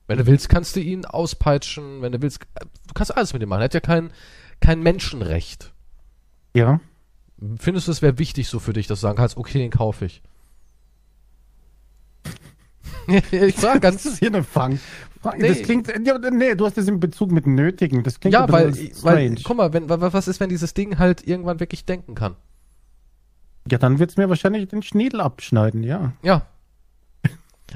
Wenn 0.08 0.18
du 0.18 0.26
willst, 0.26 0.50
kannst 0.50 0.76
du 0.76 0.82
ihn 0.82 1.06
auspeitschen, 1.06 2.02
wenn 2.02 2.12
du 2.12 2.22
willst, 2.22 2.42
du 2.42 2.94
kannst 2.94 3.16
alles 3.16 3.32
mit 3.32 3.42
ihm 3.42 3.48
machen. 3.48 3.62
Er 3.62 3.66
hat 3.66 3.74
ja 3.74 3.80
kein, 3.80 4.12
kein 4.60 4.82
Menschenrecht. 4.82 5.72
Ja. 6.54 6.82
Findest 7.58 7.88
du, 7.88 7.92
es 7.94 8.02
wäre 8.02 8.18
wichtig 8.18 8.50
so 8.50 8.60
für 8.60 8.74
dich, 8.74 8.88
dass 8.88 9.00
du 9.00 9.04
sagen 9.04 9.18
kannst, 9.18 9.38
okay, 9.38 9.60
den 9.60 9.72
kaufe 9.72 10.06
ich? 10.06 10.22
ich 13.32 13.56
frage 13.56 13.80
Das 13.80 13.96
ist 13.96 14.04
ganz, 14.06 14.20
hier 14.20 14.28
eine 14.30 14.44
Fang. 14.44 14.80
Nee. 15.38 15.50
Das 15.50 15.62
klingt, 15.64 15.88
ja, 16.06 16.18
nee, 16.32 16.56
du 16.56 16.66
hast 16.66 16.78
das 16.78 16.88
in 16.88 17.00
Bezug 17.00 17.32
mit 17.32 17.46
nötigen. 17.46 18.04
Das 18.04 18.20
klingt 18.20 18.34
ja, 18.34 18.50
weil, 18.50 18.68
bisschen 18.72 19.04
weil, 19.04 19.18
strange. 19.18 19.42
guck 19.44 19.58
mal, 19.58 19.74
wenn, 19.74 19.90
wa- 19.90 20.14
was 20.14 20.28
ist, 20.30 20.40
wenn 20.40 20.50
dieses 20.50 20.74
Ding 20.74 20.98
halt 20.98 21.28
irgendwann 21.28 21.60
wirklich 21.60 21.86
denken 21.86 22.16
kann? 22.16 22.36
Ja, 23.70 23.78
dann 23.78 24.00
wird's 24.00 24.16
mir 24.18 24.30
wahrscheinlich 24.30 24.68
den 24.70 24.82
Schniedel 24.82 25.20
abschneiden, 25.22 25.84
ja. 25.84 26.14
Ja. 26.24 26.44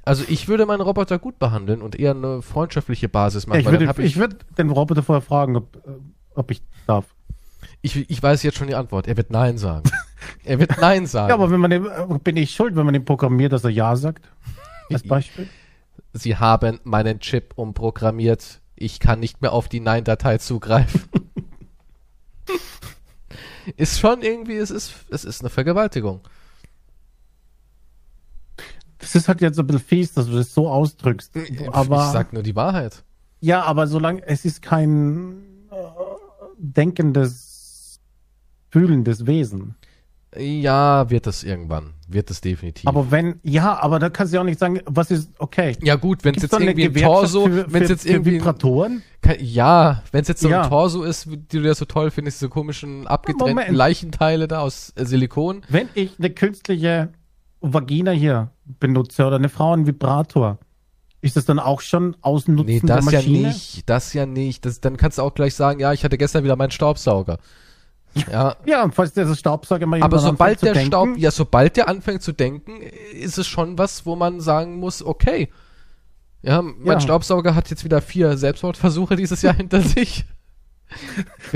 Also 0.06 0.24
ich 0.28 0.48
würde 0.48 0.66
meinen 0.66 0.82
Roboter 0.82 1.20
gut 1.20 1.38
behandeln 1.38 1.82
und 1.82 2.00
eher 2.00 2.12
eine 2.12 2.42
freundschaftliche 2.42 3.10
Basis 3.10 3.46
machen. 3.46 3.60
ich 3.60 3.66
würde 3.70 3.88
hab 3.88 4.00
ich, 4.00 4.18
würd 4.18 4.38
den 4.58 4.70
Roboter 4.70 5.04
vorher 5.04 5.22
fragen, 5.22 5.56
ob, 5.56 5.76
äh, 5.86 5.92
ob 6.36 6.50
ich 6.50 6.62
darf. 6.88 7.14
ich, 7.82 8.10
ich 8.10 8.24
weiß 8.24 8.42
jetzt 8.44 8.58
schon 8.58 8.68
die 8.68 8.76
Antwort. 8.76 9.08
Er 9.08 9.18
wird 9.18 9.30
Nein 9.30 9.58
sagen. 9.58 9.84
er 10.46 10.60
wird 10.60 10.80
Nein 10.82 11.06
sagen. 11.06 11.30
Ja, 11.30 11.36
aber 11.36 11.52
wenn 11.52 11.60
man 11.60 11.70
den, 11.72 11.86
äh, 11.86 12.20
bin 12.24 12.38
ich 12.38 12.52
schuld, 12.52 12.76
wenn 12.76 12.86
man 12.86 12.94
den 12.94 13.06
programmiert, 13.06 13.52
dass 13.54 13.64
er 13.66 13.70
Ja 13.70 13.96
sagt? 13.96 14.30
Als 14.92 15.04
Beispiel? 15.08 15.50
Sie 16.14 16.38
haben 16.38 16.80
meinen 16.84 17.20
Chip 17.20 17.54
umprogrammiert. 17.56 18.62
Ich 18.76 19.00
kann 19.00 19.20
nicht 19.20 19.42
mehr 19.42 19.54
auf 19.54 19.70
die 19.70 19.80
Nein-Datei 19.80 20.38
zugreifen. 20.38 21.02
ist 23.78 24.00
schon 24.00 24.22
irgendwie, 24.22 24.58
es 24.58 24.72
ist, 24.72 24.94
es 25.10 25.26
ist 25.26 25.42
eine 25.42 25.50
Vergewaltigung. 25.50 26.22
Das 28.98 29.16
ist 29.16 29.28
halt 29.28 29.42
jetzt 29.42 29.60
ein 29.60 29.68
bisschen 29.68 29.84
fies, 29.84 30.14
dass 30.14 30.28
du 30.28 30.34
das 30.34 30.54
so 30.54 30.70
ausdrückst. 30.70 31.34
Aber, 31.72 32.08
ich 32.08 32.14
sag 32.14 32.32
nur 32.32 32.44
die 32.44 32.56
Wahrheit. 32.56 33.04
ja, 33.42 33.62
aber 33.64 33.88
solange, 33.88 34.26
es 34.26 34.46
ist 34.46 34.62
kein 34.62 35.44
äh, 35.72 35.76
denkendes, 36.58 38.00
fühlendes 38.72 39.26
Wesen. 39.26 39.76
Ja, 40.38 41.10
wird 41.10 41.28
es 41.28 41.44
irgendwann. 41.44 41.94
Wird 42.08 42.30
es 42.32 42.42
definitiv. 42.42 42.88
Aber 42.88 43.12
wenn, 43.12 43.40
ja, 43.44 43.78
aber 43.80 44.00
da 44.00 44.10
kannst 44.10 44.34
du 44.34 44.36
ja 44.38 44.42
auch 44.42 44.46
nicht 44.46 44.60
sagen, 44.60 44.82
was 44.86 45.10
ist, 45.12 45.32
okay. 45.40 45.76
ja 45.82 45.96
gut, 45.96 46.24
wenn 46.24 46.36
es 46.36 46.44
jetzt 46.44 46.54
irgendwie 46.54 46.86
ein 46.86 46.94
Torso, 46.94 47.48
wenn 47.68 47.84
es 47.84 47.90
jetzt 47.90 48.06
irgendwie 48.06 48.34
Vibratoren? 48.34 49.02
Kein- 49.22 49.44
Ja, 49.44 50.04
wenn 50.12 50.22
es 50.22 50.28
jetzt 50.28 50.42
so 50.42 50.50
Ja. 50.50 50.64
ein 50.64 50.70
Torso 50.70 51.04
ist, 51.04 51.28
die 51.30 51.40
du 51.60 51.62
ja 51.62 51.74
so 51.76 51.86
toll 51.86 52.12
findest, 52.12 52.42
diese 52.42 52.50
komischen 52.50 53.08
abgetrennten 53.08 53.56
Moment. 53.56 53.76
Leichenteile 53.76 54.48
da 54.48 54.60
aus 54.60 54.94
äh, 54.96 55.06
Silikon. 55.06 55.62
Wenn 55.70 55.90
ich 55.94 56.20
eine 56.20 56.30
künstliche 56.30 57.10
Vagina 57.62 58.12
hier 58.12 58.52
benutze 58.66 59.26
oder 59.26 59.38
eine 59.38 59.50
Frau 59.50 59.72
einen 59.74 59.88
Vibrator, 59.88 60.60
ist 61.22 61.38
das 61.38 61.46
dann 61.46 61.58
auch 61.60 61.80
schon 61.82 62.18
Ausnutzen 62.22 62.66
Nee, 62.66 62.80
der 62.82 62.98
das 62.98 63.06
ja 63.12 63.20
Maschine? 63.20 63.48
nicht. 63.48 63.90
Das 63.90 64.14
ja 64.14 64.26
nicht. 64.26 64.66
Das, 64.66 64.82
dann 64.82 64.98
kannst 64.98 65.18
du 65.18 65.22
auch 65.22 65.34
gleich 65.34 65.56
sagen, 65.56 65.80
ja, 65.80 65.94
ich 65.94 66.04
hatte 66.04 66.18
gestern 66.18 66.44
wieder 66.44 66.58
meinen 66.58 66.72
Staubsauger. 66.72 67.38
Ja, 68.32 68.56
Ja, 68.66 68.84
und 68.84 68.94
falls 68.94 69.14
der 69.14 69.34
Staubsauger 69.36 69.86
mal 69.86 70.02
aber 70.02 70.20
sobald 70.20 70.62
der 70.62 70.74
denken, 70.74 70.88
Staub, 70.88 71.10
ja, 71.18 71.32
sobald 71.32 71.78
der 71.78 71.88
anfängt 71.88 72.22
zu 72.22 72.32
denken, 72.32 72.82
ist 72.82 73.38
es 73.38 73.48
schon 73.48 73.78
was, 73.78 74.06
wo 74.06 74.16
man 74.16 74.40
sagen 74.40 74.78
muss, 74.78 75.04
okay. 75.04 75.50
Ja, 76.42 76.62
mein 76.62 76.86
Ja. 76.86 77.00
Staubsauger 77.00 77.56
hat 77.56 77.70
jetzt 77.70 77.84
wieder 77.84 78.02
vier 78.02 78.38
Selbstmordversuche 78.38 79.16
dieses 79.16 79.42
Jahr 79.42 79.56
hinter 79.56 79.82
sich. 79.82 80.26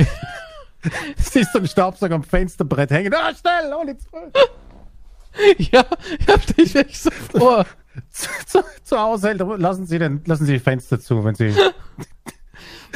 siehst 1.17 1.53
du 1.53 1.59
einen 1.59 1.67
Staubsauger 1.67 2.15
am 2.15 2.23
Fensterbrett 2.23 2.91
hängen. 2.91 3.13
Ah, 3.13 3.33
schnell, 3.33 3.73
hol 3.73 3.89
ihn 3.89 3.99
zurück. 3.99 4.33
ja, 5.71 5.85
ja, 6.27 6.35
stell 6.41 6.65
ich 6.65 6.75
echt 6.75 6.97
so 6.97 7.11
vor. 7.11 7.65
zu, 8.09 8.29
zu, 8.45 8.63
zu 8.83 8.97
Hause, 8.97 9.33
lassen 9.33 9.85
Sie, 9.85 9.99
den, 9.99 10.21
lassen 10.25 10.45
Sie 10.45 10.53
die 10.53 10.59
Fenster 10.59 10.99
zu, 10.99 11.23
wenn 11.23 11.35
Sie... 11.35 11.53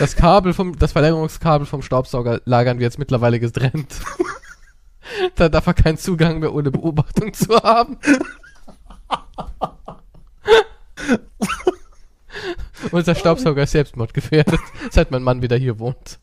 Das 0.01 0.15
Kabel 0.15 0.53
vom, 0.53 0.79
das 0.79 0.93
Verlängerungskabel 0.93 1.67
vom 1.67 1.83
Staubsauger 1.83 2.41
lagern 2.45 2.79
wir 2.79 2.85
jetzt 2.85 2.97
mittlerweile 2.97 3.39
getrennt. 3.39 4.01
da 5.35 5.47
darf 5.47 5.67
er 5.67 5.75
keinen 5.75 5.99
Zugang 5.99 6.39
mehr 6.39 6.55
ohne 6.55 6.71
Beobachtung 6.71 7.31
zu 7.35 7.55
haben. 7.57 7.99
Unser 12.91 13.13
Staubsauger 13.13 13.61
ist 13.61 13.73
selbstmordgefährdet, 13.73 14.59
seit 14.89 15.11
mein 15.11 15.21
Mann 15.21 15.43
wieder 15.43 15.57
hier 15.57 15.77
wohnt. 15.77 16.17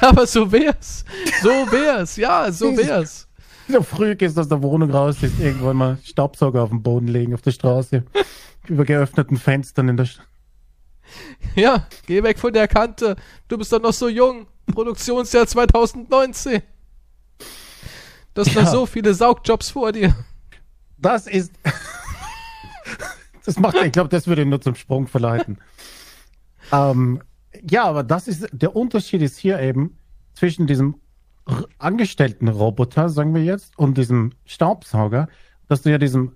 ja, 0.00 0.08
aber 0.08 0.26
so 0.26 0.50
wär's. 0.50 1.04
So 1.42 1.50
wär's. 1.70 2.16
Ja, 2.16 2.50
so 2.50 2.74
wär's. 2.74 3.27
So 3.72 3.82
früh 3.82 4.14
gehst 4.16 4.36
du 4.36 4.40
aus 4.40 4.48
der 4.48 4.62
Wohnung 4.62 4.90
raus, 4.90 5.22
ist 5.22 5.38
irgendwann 5.38 5.76
mal 5.76 5.98
Staubsauger 6.02 6.62
auf 6.62 6.70
dem 6.70 6.82
Boden 6.82 7.06
liegen, 7.08 7.34
auf 7.34 7.42
der 7.42 7.50
Straße. 7.50 8.02
Über 8.66 8.84
geöffneten 8.84 9.36
Fenstern 9.36 9.88
in 9.90 9.96
der 9.96 10.06
St 10.06 10.22
Ja, 11.54 11.86
geh 12.06 12.22
weg 12.22 12.38
von 12.38 12.52
der 12.52 12.66
Kante. 12.68 13.16
Du 13.46 13.58
bist 13.58 13.72
doch 13.72 13.80
noch 13.80 13.92
so 13.92 14.08
jung. 14.08 14.46
Produktionsjahr 14.72 15.46
2019. 15.46 16.62
Du 18.34 18.40
hast 18.40 18.54
Ja. 18.54 18.62
noch 18.62 18.70
so 18.70 18.86
viele 18.86 19.14
Saugjobs 19.14 19.70
vor 19.70 19.92
dir. 19.92 20.14
Das 20.98 21.26
ist. 21.26 21.52
das 23.44 23.58
macht, 23.58 23.76
ich 23.84 23.92
glaube, 23.92 24.08
das 24.08 24.26
würde 24.26 24.42
ihn 24.42 24.48
nur 24.50 24.60
zum 24.60 24.74
Sprung 24.74 25.06
verleiten. 25.06 25.58
ähm, 26.72 27.22
ja, 27.68 27.84
aber 27.84 28.02
das 28.02 28.28
ist, 28.28 28.46
der 28.52 28.76
Unterschied 28.76 29.22
ist 29.22 29.38
hier 29.38 29.58
eben 29.60 29.96
zwischen 30.34 30.66
diesem 30.66 30.96
Angestellten 31.78 32.48
Roboter, 32.48 33.08
sagen 33.08 33.34
wir 33.34 33.42
jetzt, 33.44 33.78
und 33.78 33.96
diesem 33.98 34.32
Staubsauger, 34.44 35.28
dass 35.68 35.82
du 35.82 35.90
ja 35.90 35.98
diesem, 35.98 36.32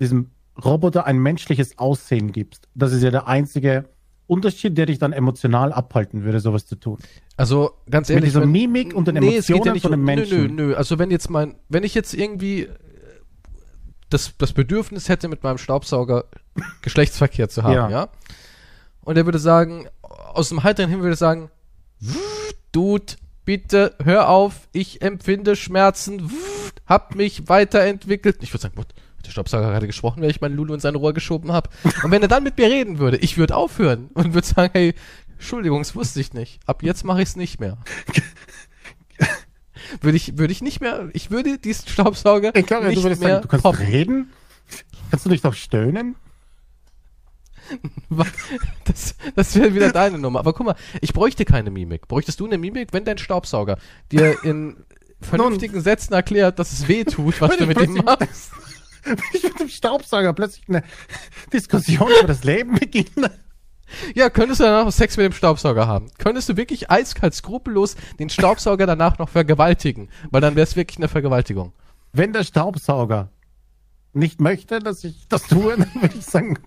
diesem 0.00 0.30
Roboter 0.62 1.06
ein 1.06 1.18
menschliches 1.18 1.78
Aussehen 1.78 2.32
gibst. 2.32 2.68
Das 2.74 2.92
ist 2.92 3.02
ja 3.02 3.10
der 3.10 3.28
einzige 3.28 3.88
Unterschied, 4.26 4.76
der 4.76 4.86
dich 4.86 4.98
dann 4.98 5.12
emotional 5.12 5.72
abhalten 5.72 6.24
würde, 6.24 6.40
sowas 6.40 6.66
zu 6.66 6.76
tun. 6.76 6.98
Also, 7.36 7.72
ganz 7.88 8.08
Mit 8.08 8.16
ehrlich. 8.16 8.30
dieser 8.30 8.42
wenn- 8.42 8.50
Mimik 8.50 8.94
und 8.94 9.06
den 9.08 9.14
Nee, 9.16 9.34
Emotionen 9.34 9.64
ja 9.64 9.72
nicht 9.72 9.82
von 9.82 9.94
um- 9.94 10.02
Menschen. 10.02 10.38
Nö, 10.42 10.48
nö, 10.48 10.66
nö. 10.68 10.74
Also, 10.74 10.98
wenn 10.98 11.10
jetzt 11.10 11.30
mein, 11.30 11.54
wenn 11.68 11.84
ich 11.84 11.94
jetzt 11.94 12.12
irgendwie 12.14 12.62
äh, 12.62 12.68
das, 14.10 14.34
das 14.38 14.52
Bedürfnis 14.52 15.08
hätte, 15.08 15.28
mit 15.28 15.42
meinem 15.44 15.58
Staubsauger 15.58 16.24
Geschlechtsverkehr 16.82 17.48
zu 17.48 17.62
haben, 17.62 17.72
ja. 17.74 17.88
Ja. 17.90 18.08
Und 19.02 19.16
er 19.16 19.24
würde 19.24 19.38
sagen, 19.38 19.86
aus 20.02 20.48
dem 20.48 20.64
heiteren 20.64 20.90
Himmel 20.90 21.04
würde 21.04 21.14
er 21.14 21.18
sagen, 21.18 21.50
Dude, 22.72 23.14
bitte 23.46 23.94
hör 24.04 24.28
auf, 24.28 24.68
ich 24.72 25.00
empfinde 25.00 25.56
Schmerzen, 25.56 26.30
hab 26.84 27.14
mich 27.14 27.48
weiterentwickelt. 27.48 28.36
Ich 28.42 28.52
würde 28.52 28.62
sagen? 28.62 28.78
Hat 28.78 28.92
der 29.24 29.30
Staubsauger 29.30 29.70
gerade 29.70 29.86
gesprochen, 29.86 30.20
wenn 30.20 30.28
ich 30.28 30.42
meinen 30.42 30.54
Lulu 30.56 30.74
in 30.74 30.80
sein 30.80 30.94
Rohr 30.94 31.14
geschoben 31.14 31.52
habe. 31.52 31.70
Und 32.02 32.10
wenn 32.10 32.20
er 32.20 32.28
dann 32.28 32.42
mit 32.42 32.58
mir 32.58 32.68
reden 32.68 32.98
würde, 32.98 33.16
ich 33.16 33.38
würde 33.38 33.56
aufhören 33.56 34.10
und 34.12 34.34
würde 34.34 34.46
sagen, 34.46 34.70
hey, 34.74 34.94
Entschuldigung, 35.32 35.78
das 35.78 35.94
wusste 35.94 36.20
ich 36.20 36.34
nicht. 36.34 36.60
Ab 36.66 36.82
jetzt 36.82 37.04
mache 37.04 37.22
ich 37.22 37.30
es 37.30 37.36
nicht 37.36 37.58
mehr. 37.60 37.78
würde 40.00 40.16
ich, 40.16 40.36
würde 40.38 40.52
ich 40.52 40.62
nicht 40.62 40.80
mehr, 40.80 41.08
ich 41.12 41.30
würde 41.30 41.58
diesen 41.58 41.88
Staubsauger 41.88 42.54
Ich 42.54 42.66
glaube, 42.66 42.88
nicht 42.88 42.98
du 42.98 43.04
würdest 43.04 43.22
mehr 43.22 43.30
sagen, 43.30 43.42
du 43.42 43.48
kannst 43.48 43.62
poppen. 43.62 43.86
reden? 43.86 44.32
Kannst 45.10 45.24
du 45.24 45.30
nicht 45.30 45.44
doch 45.44 45.54
stöhnen? 45.54 46.16
Das, 48.84 49.16
das 49.34 49.54
wäre 49.56 49.74
wieder 49.74 49.90
deine 49.92 50.18
Nummer. 50.18 50.38
Aber 50.38 50.52
guck 50.52 50.66
mal, 50.66 50.76
ich 51.00 51.12
bräuchte 51.12 51.44
keine 51.44 51.70
Mimik. 51.70 52.06
Bräuchtest 52.08 52.38
du 52.40 52.46
eine 52.46 52.56
Mimik, 52.58 52.92
wenn 52.92 53.04
dein 53.04 53.18
Staubsauger 53.18 53.78
dir 54.12 54.42
in 54.44 54.76
vernünftigen 55.20 55.80
Sätzen 55.80 56.14
erklärt, 56.14 56.58
dass 56.58 56.72
es 56.72 56.88
weh 56.88 57.04
tut, 57.04 57.40
was 57.40 57.56
du 57.56 57.66
mit 57.66 57.78
dem 57.80 57.94
plötzlich- 57.94 58.04
machst? 58.04 58.50
Wenn 59.04 59.18
ich 59.34 59.42
mit 59.44 59.60
dem 59.60 59.68
Staubsauger 59.68 60.32
plötzlich 60.32 60.68
eine 60.68 60.82
Diskussion 61.52 62.08
über 62.18 62.26
das 62.26 62.42
Leben 62.42 62.74
beginne. 62.74 63.30
Ja, 64.16 64.30
könntest 64.30 64.58
du 64.58 64.64
danach 64.64 64.84
noch 64.84 64.90
Sex 64.92 65.16
mit 65.16 65.26
dem 65.26 65.32
Staubsauger 65.32 65.86
haben? 65.86 66.10
Könntest 66.18 66.48
du 66.48 66.56
wirklich 66.56 66.90
eiskalt, 66.90 67.32
skrupellos 67.32 67.94
den 68.18 68.30
Staubsauger 68.30 68.84
danach 68.84 69.18
noch 69.18 69.28
vergewaltigen? 69.28 70.08
Weil 70.32 70.40
dann 70.40 70.56
wäre 70.56 70.64
es 70.64 70.74
wirklich 70.74 70.98
eine 70.98 71.06
Vergewaltigung. 71.06 71.72
Wenn 72.12 72.32
der 72.32 72.42
Staubsauger 72.42 73.30
nicht 74.12 74.40
möchte, 74.40 74.80
dass 74.80 75.04
ich 75.04 75.28
das 75.28 75.44
tue, 75.44 75.76
dann 75.76 76.02
würde 76.02 76.16
ich 76.18 76.24
sagen, 76.26 76.58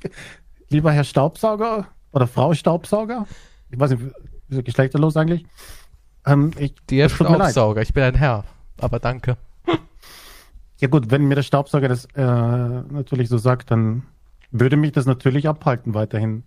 lieber 0.70 0.92
Herr 0.92 1.04
Staubsauger 1.04 1.88
oder 2.12 2.28
Frau 2.28 2.54
Staubsauger, 2.54 3.28
ich 3.70 3.80
weiß 3.80 3.92
nicht, 3.92 4.02
wie 4.48 4.58
ist 4.58 4.66
geschlechterlos 4.66 5.16
eigentlich? 5.18 5.46
Ähm, 6.26 6.52
ich, 6.58 6.76
Der. 6.90 7.10
Staubsauger, 7.10 7.82
ich 7.82 7.94
bin 7.94 8.04
ein 8.04 8.16
Herr. 8.16 8.46
Aber 8.78 9.00
danke. 9.00 9.38
Ja 10.78 10.88
gut, 10.88 11.12
wenn 11.12 11.26
mir 11.26 11.36
der 11.36 11.44
Staubsauger 11.44 11.90
das 11.90 12.06
äh, 12.16 12.22
natürlich 12.22 13.28
so 13.28 13.38
sagt, 13.38 13.70
dann 13.70 14.04
würde 14.52 14.78
mich 14.78 14.94
das 14.94 15.06
natürlich 15.06 15.48
abhalten 15.48 15.94
weiterhin. 15.94 16.44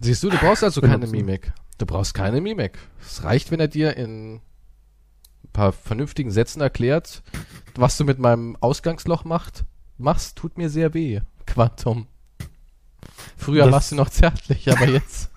Siehst 0.00 0.22
du, 0.24 0.30
du 0.30 0.36
brauchst 0.36 0.64
also 0.64 0.80
keine. 0.80 1.06
Mimik. 1.06 1.52
Du 1.78 1.86
brauchst 1.86 2.14
keine 2.14 2.40
Mimik. 2.40 2.78
Es 3.00 3.22
reicht, 3.22 3.50
wenn 3.52 3.60
er 3.60 3.68
dir 3.68 3.96
in 3.96 4.34
ein 4.34 4.40
paar 5.52 5.72
vernünftigen 5.72 6.32
Sätzen 6.32 6.60
erklärt, 6.60 7.22
was 7.76 7.96
du 7.96 8.04
mit 8.04 8.18
meinem 8.18 8.56
Ausgangsloch 8.60 9.24
macht, 9.24 9.64
machst, 9.96 10.36
tut 10.36 10.58
mir 10.58 10.68
sehr 10.68 10.92
weh. 10.94 11.20
Quantum. 11.46 12.08
Früher 13.36 13.64
Das- 13.64 13.72
warst 13.72 13.92
du 13.92 13.96
noch 13.96 14.10
zärtlich, 14.10 14.70
aber 14.70 14.88
jetzt. 14.88 15.30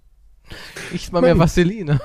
Nicht 0.92 1.12
mal 1.12 1.22
mehr. 1.22 1.38
Vaseline. 1.38 2.00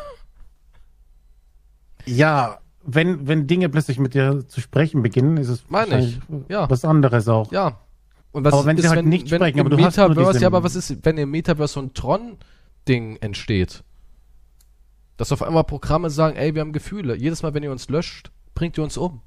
Ja, 2.05 2.59
wenn, 2.83 3.27
wenn 3.27 3.47
Dinge 3.47 3.69
plötzlich 3.69 3.97
mit 3.99 4.13
dir 4.13 4.47
zu 4.47 4.61
sprechen 4.61 5.01
beginnen, 5.01 5.38
ist 5.38 5.49
es 5.49 5.63
Meine 5.69 6.05
ich, 6.05 6.19
ja. 6.49 6.69
was 6.69 6.86
anderes 6.86 7.27
auch. 7.27 7.51
Ja. 7.51 7.79
Und 8.31 8.43
was 8.43 8.53
Aber 8.53 8.65
wenn 8.65 8.77
sie 8.77 8.88
halt 8.88 8.99
wenn, 8.99 9.09
nicht 9.09 9.31
wenn 9.31 9.39
sprechen, 9.39 9.59
aber 9.59 9.69
du 9.69 9.77
hast 9.83 9.97
nur 9.97 10.09
Metaverse, 10.09 10.39
ja, 10.41 10.47
aber 10.47 10.63
was 10.63 10.75
ist, 10.75 11.03
wenn 11.03 11.17
im 11.17 11.31
Metaverse 11.31 11.73
so 11.73 11.79
ein 11.79 11.93
Tron-Ding 11.93 13.17
entsteht? 13.21 13.83
Dass 15.17 15.31
auf 15.31 15.41
einmal 15.41 15.63
Programme 15.63 16.09
sagen, 16.09 16.36
ey, 16.36 16.53
wir 16.53 16.61
haben 16.61 16.73
Gefühle. 16.73 17.15
Jedes 17.15 17.41
Mal, 17.41 17.53
wenn 17.53 17.63
ihr 17.63 17.71
uns 17.71 17.88
löscht, 17.89 18.31
bringt 18.53 18.77
ihr 18.77 18.83
uns 18.83 18.97
um. 18.97 19.21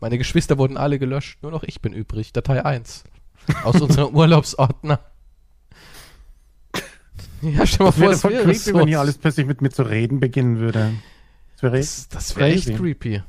Meine 0.00 0.18
Geschwister 0.18 0.56
wurden 0.56 0.76
alle 0.76 0.98
gelöscht, 0.98 1.42
nur 1.42 1.50
noch 1.50 1.64
ich 1.64 1.80
bin 1.80 1.92
übrig. 1.92 2.32
Datei 2.32 2.64
1. 2.64 3.04
Aus 3.64 3.80
unserem 3.80 4.14
Urlaubsordner. 4.14 5.00
Ja, 7.42 7.66
stell 7.66 7.84
mal 7.86 7.90
Das 7.92 7.98
vor, 7.98 8.10
es 8.10 8.24
wäre 8.24 8.42
creepy, 8.44 8.58
so. 8.58 8.74
wenn 8.74 8.88
hier 8.88 9.00
alles 9.00 9.18
plötzlich 9.18 9.46
mit 9.46 9.60
mir 9.60 9.70
zu 9.70 9.82
reden 9.82 10.20
beginnen 10.20 10.58
würde. 10.58 10.92
Das 11.54 11.62
wäre 11.62 11.76
Das, 11.78 12.08
das 12.08 12.36
wäre 12.36 12.50
echt 12.50 12.74
creepy. 12.76 13.22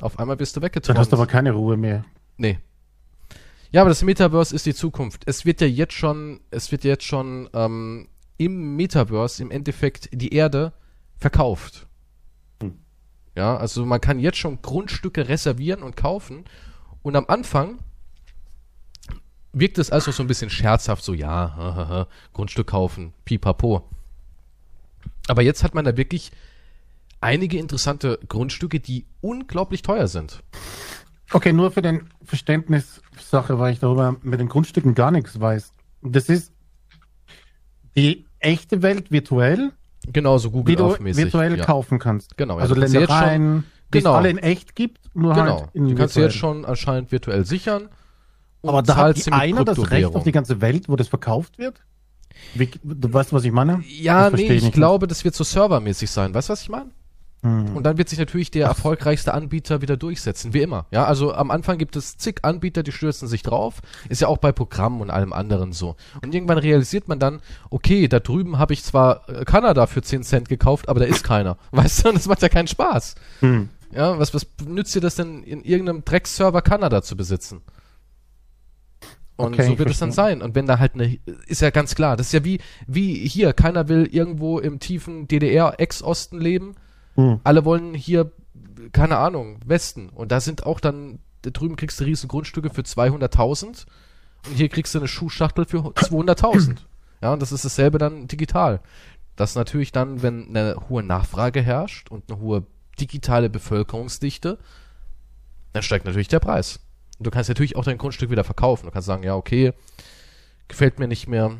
Auf 0.00 0.18
einmal 0.18 0.36
bist 0.36 0.56
du 0.56 0.60
Dann 0.60 0.66
weggetrunken. 0.66 1.00
hast 1.00 1.12
du 1.12 1.16
aber 1.16 1.26
keine 1.26 1.52
Ruhe 1.52 1.76
mehr. 1.76 2.04
Nee. 2.36 2.58
Ja, 3.70 3.80
aber 3.80 3.90
das 3.90 4.02
Metaverse 4.02 4.54
ist 4.54 4.66
die 4.66 4.74
Zukunft. 4.74 5.22
Es 5.26 5.44
wird 5.44 5.60
ja 5.60 5.66
jetzt 5.66 5.94
schon, 5.94 6.40
es 6.50 6.70
wird 6.72 6.84
jetzt 6.84 7.04
schon 7.04 7.48
ähm, 7.54 8.08
im 8.36 8.76
Metaverse 8.76 9.42
im 9.42 9.50
Endeffekt 9.50 10.08
die 10.12 10.34
Erde 10.34 10.72
verkauft. 11.16 11.86
Hm. 12.62 12.74
Ja, 13.36 13.56
also 13.56 13.84
man 13.86 14.00
kann 14.00 14.18
jetzt 14.18 14.38
schon 14.38 14.60
Grundstücke 14.62 15.28
reservieren 15.28 15.82
und 15.82 15.96
kaufen. 15.96 16.44
Und 17.02 17.16
am 17.16 17.26
Anfang 17.28 17.78
wirkt 19.54 19.78
es 19.78 19.90
also 19.90 20.10
so 20.10 20.22
ein 20.22 20.26
bisschen 20.26 20.50
scherzhaft, 20.50 21.02
so 21.04 21.14
ja, 21.14 21.54
hahaha, 21.56 22.06
Grundstück 22.32 22.66
kaufen, 22.68 23.12
pipapo. 23.24 23.88
Aber 25.28 25.42
jetzt 25.42 25.64
hat 25.64 25.74
man 25.74 25.84
da 25.84 25.96
wirklich 25.96 26.32
einige 27.20 27.58
interessante 27.58 28.18
Grundstücke, 28.28 28.80
die 28.80 29.06
unglaublich 29.20 29.82
teuer 29.82 30.08
sind. 30.08 30.42
Okay, 31.32 31.52
nur 31.52 31.70
für 31.70 31.82
den 31.82 32.08
Verständnissache, 32.22 33.58
weil 33.58 33.72
ich 33.72 33.80
darüber 33.80 34.16
mit 34.22 34.40
den 34.40 34.48
Grundstücken 34.48 34.94
gar 34.94 35.10
nichts 35.10 35.40
weiß. 35.40 35.72
Das 36.02 36.28
ist 36.28 36.52
die 37.96 38.26
echte 38.40 38.82
Welt 38.82 39.10
virtuell, 39.10 39.72
Genauso 40.12 40.48
die 40.48 40.52
du 40.52 40.58
Google-Off-mäßig. 40.58 41.24
virtuell 41.24 41.58
ja. 41.58 41.64
kaufen 41.64 41.98
kannst. 41.98 42.36
Genau, 42.36 42.56
ja, 42.56 42.62
also 42.62 42.74
du 42.74 42.80
kannst 42.80 42.92
sie 42.92 43.00
jetzt 43.00 43.08
Ländereien, 43.08 43.64
die 43.92 43.98
es 43.98 44.04
genau. 44.04 44.16
alle 44.16 44.28
in 44.30 44.38
echt 44.38 44.74
gibt, 44.76 45.00
nur 45.14 45.32
Genau. 45.34 45.60
halt 45.62 45.70
in 45.74 45.88
du 45.88 45.94
kannst 45.94 46.16
virtuell. 46.16 46.26
jetzt 46.26 46.36
schon 46.36 46.64
anscheinend 46.66 47.10
virtuell 47.10 47.46
sichern. 47.46 47.88
Aber 48.68 48.82
da 48.82 48.96
hat 48.96 49.24
die 49.24 49.32
einer 49.32 49.64
das 49.64 49.90
Recht 49.90 50.14
auf 50.14 50.24
die 50.24 50.32
ganze 50.32 50.60
Welt, 50.60 50.88
wo 50.88 50.96
das 50.96 51.08
verkauft 51.08 51.58
wird? 51.58 51.80
Wie, 52.54 52.70
du 52.82 53.12
weißt, 53.12 53.32
was 53.32 53.44
ich 53.44 53.52
meine? 53.52 53.82
Ja, 53.86 54.30
Das 54.30 54.40
nee, 54.40 54.52
ich 54.52 54.64
ich 54.64 54.72
glaube, 54.72 55.06
das 55.06 55.24
wird 55.24 55.34
so 55.34 55.44
servermäßig 55.44 56.10
sein. 56.10 56.34
Weißt 56.34 56.48
du, 56.48 56.52
was 56.52 56.62
ich 56.62 56.68
meine? 56.68 56.90
Hm. 57.42 57.76
Und 57.76 57.82
dann 57.84 57.98
wird 57.98 58.08
sich 58.08 58.18
natürlich 58.18 58.50
der 58.50 58.66
erfolgreichste 58.66 59.34
Anbieter 59.34 59.82
wieder 59.82 59.98
durchsetzen, 59.98 60.54
wie 60.54 60.62
immer. 60.62 60.86
Ja, 60.90 61.04
also 61.04 61.34
am 61.34 61.50
Anfang 61.50 61.76
gibt 61.76 61.94
es 61.94 62.16
zig 62.16 62.36
Anbieter, 62.42 62.82
die 62.82 62.90
stürzen 62.90 63.28
sich 63.28 63.42
drauf. 63.42 63.82
Ist 64.08 64.22
ja 64.22 64.28
auch 64.28 64.38
bei 64.38 64.50
Programmen 64.50 65.02
und 65.02 65.10
allem 65.10 65.34
anderen 65.34 65.72
so. 65.72 65.96
Und 66.22 66.34
irgendwann 66.34 66.56
realisiert 66.56 67.06
man 67.06 67.18
dann, 67.18 67.40
okay, 67.68 68.08
da 68.08 68.18
drüben 68.18 68.58
habe 68.58 68.72
ich 68.72 68.82
zwar 68.82 69.28
äh, 69.28 69.44
Kanada 69.44 69.86
für 69.86 70.00
10 70.00 70.22
Cent 70.22 70.48
gekauft, 70.48 70.88
aber 70.88 71.00
da 71.00 71.06
ist 71.06 71.22
keiner. 71.22 71.58
Weißt 71.70 72.04
du, 72.04 72.08
und 72.08 72.14
das 72.14 72.26
macht 72.26 72.40
ja 72.40 72.48
keinen 72.48 72.68
Spaß. 72.68 73.14
Hm. 73.40 73.68
Ja, 73.94 74.18
was, 74.18 74.32
was 74.32 74.46
nützt 74.66 74.94
dir 74.94 75.02
das 75.02 75.14
denn, 75.16 75.42
in 75.42 75.62
irgendeinem 75.62 76.04
Drecksserver 76.04 76.62
Kanada 76.62 77.02
zu 77.02 77.14
besitzen? 77.14 77.60
Und 79.36 79.54
Okay, 79.54 79.66
so 79.66 79.78
wird 79.78 79.90
es 79.90 79.98
dann 79.98 80.12
sein. 80.12 80.42
Und 80.42 80.54
wenn 80.54 80.66
da 80.66 80.78
halt 80.78 80.94
eine, 80.94 81.18
ist 81.46 81.60
ja 81.60 81.70
ganz 81.70 81.94
klar, 81.94 82.16
das 82.16 82.28
ist 82.28 82.32
ja 82.32 82.44
wie, 82.44 82.60
wie 82.86 83.14
hier, 83.26 83.52
keiner 83.52 83.88
will 83.88 84.06
irgendwo 84.10 84.60
im 84.60 84.78
tiefen 84.78 85.26
DDR-Ex-Osten 85.26 86.40
leben. 86.40 86.76
Hm. 87.16 87.40
Alle 87.42 87.64
wollen 87.64 87.94
hier, 87.94 88.30
keine 88.92 89.18
Ahnung, 89.18 89.58
Westen. 89.66 90.08
Und 90.08 90.30
da 90.30 90.40
sind 90.40 90.66
auch 90.66 90.78
dann, 90.78 91.18
da 91.42 91.50
drüben 91.50 91.74
kriegst 91.76 92.00
du 92.00 92.04
riesen 92.04 92.28
Grundstücke 92.28 92.70
für 92.70 92.82
200.000 92.82 93.86
und 94.46 94.54
hier 94.54 94.68
kriegst 94.68 94.94
du 94.94 94.98
eine 94.98 95.08
Schuhschachtel 95.08 95.64
für 95.64 95.78
200.000. 95.78 96.76
Ja, 97.22 97.32
und 97.32 97.40
das 97.40 97.52
ist 97.52 97.64
dasselbe 97.64 97.96
dann 97.96 98.28
digital. 98.28 98.80
Das 99.34 99.54
natürlich 99.54 99.92
dann, 99.92 100.20
wenn 100.20 100.48
eine 100.48 100.76
hohe 100.90 101.02
Nachfrage 101.02 101.62
herrscht 101.62 102.10
und 102.10 102.30
eine 102.30 102.38
hohe 102.38 102.66
digitale 103.00 103.48
Bevölkerungsdichte, 103.48 104.58
dann 105.72 105.82
steigt 105.82 106.04
natürlich 106.04 106.28
der 106.28 106.40
Preis. 106.40 106.80
Du 107.20 107.30
kannst 107.30 107.48
natürlich 107.48 107.76
auch 107.76 107.84
dein 107.84 107.98
Grundstück 107.98 108.30
wieder 108.30 108.44
verkaufen. 108.44 108.86
Du 108.86 108.92
kannst 108.92 109.06
sagen, 109.06 109.22
ja, 109.22 109.36
okay, 109.36 109.72
gefällt 110.68 110.98
mir 110.98 111.08
nicht 111.08 111.28
mehr. 111.28 111.56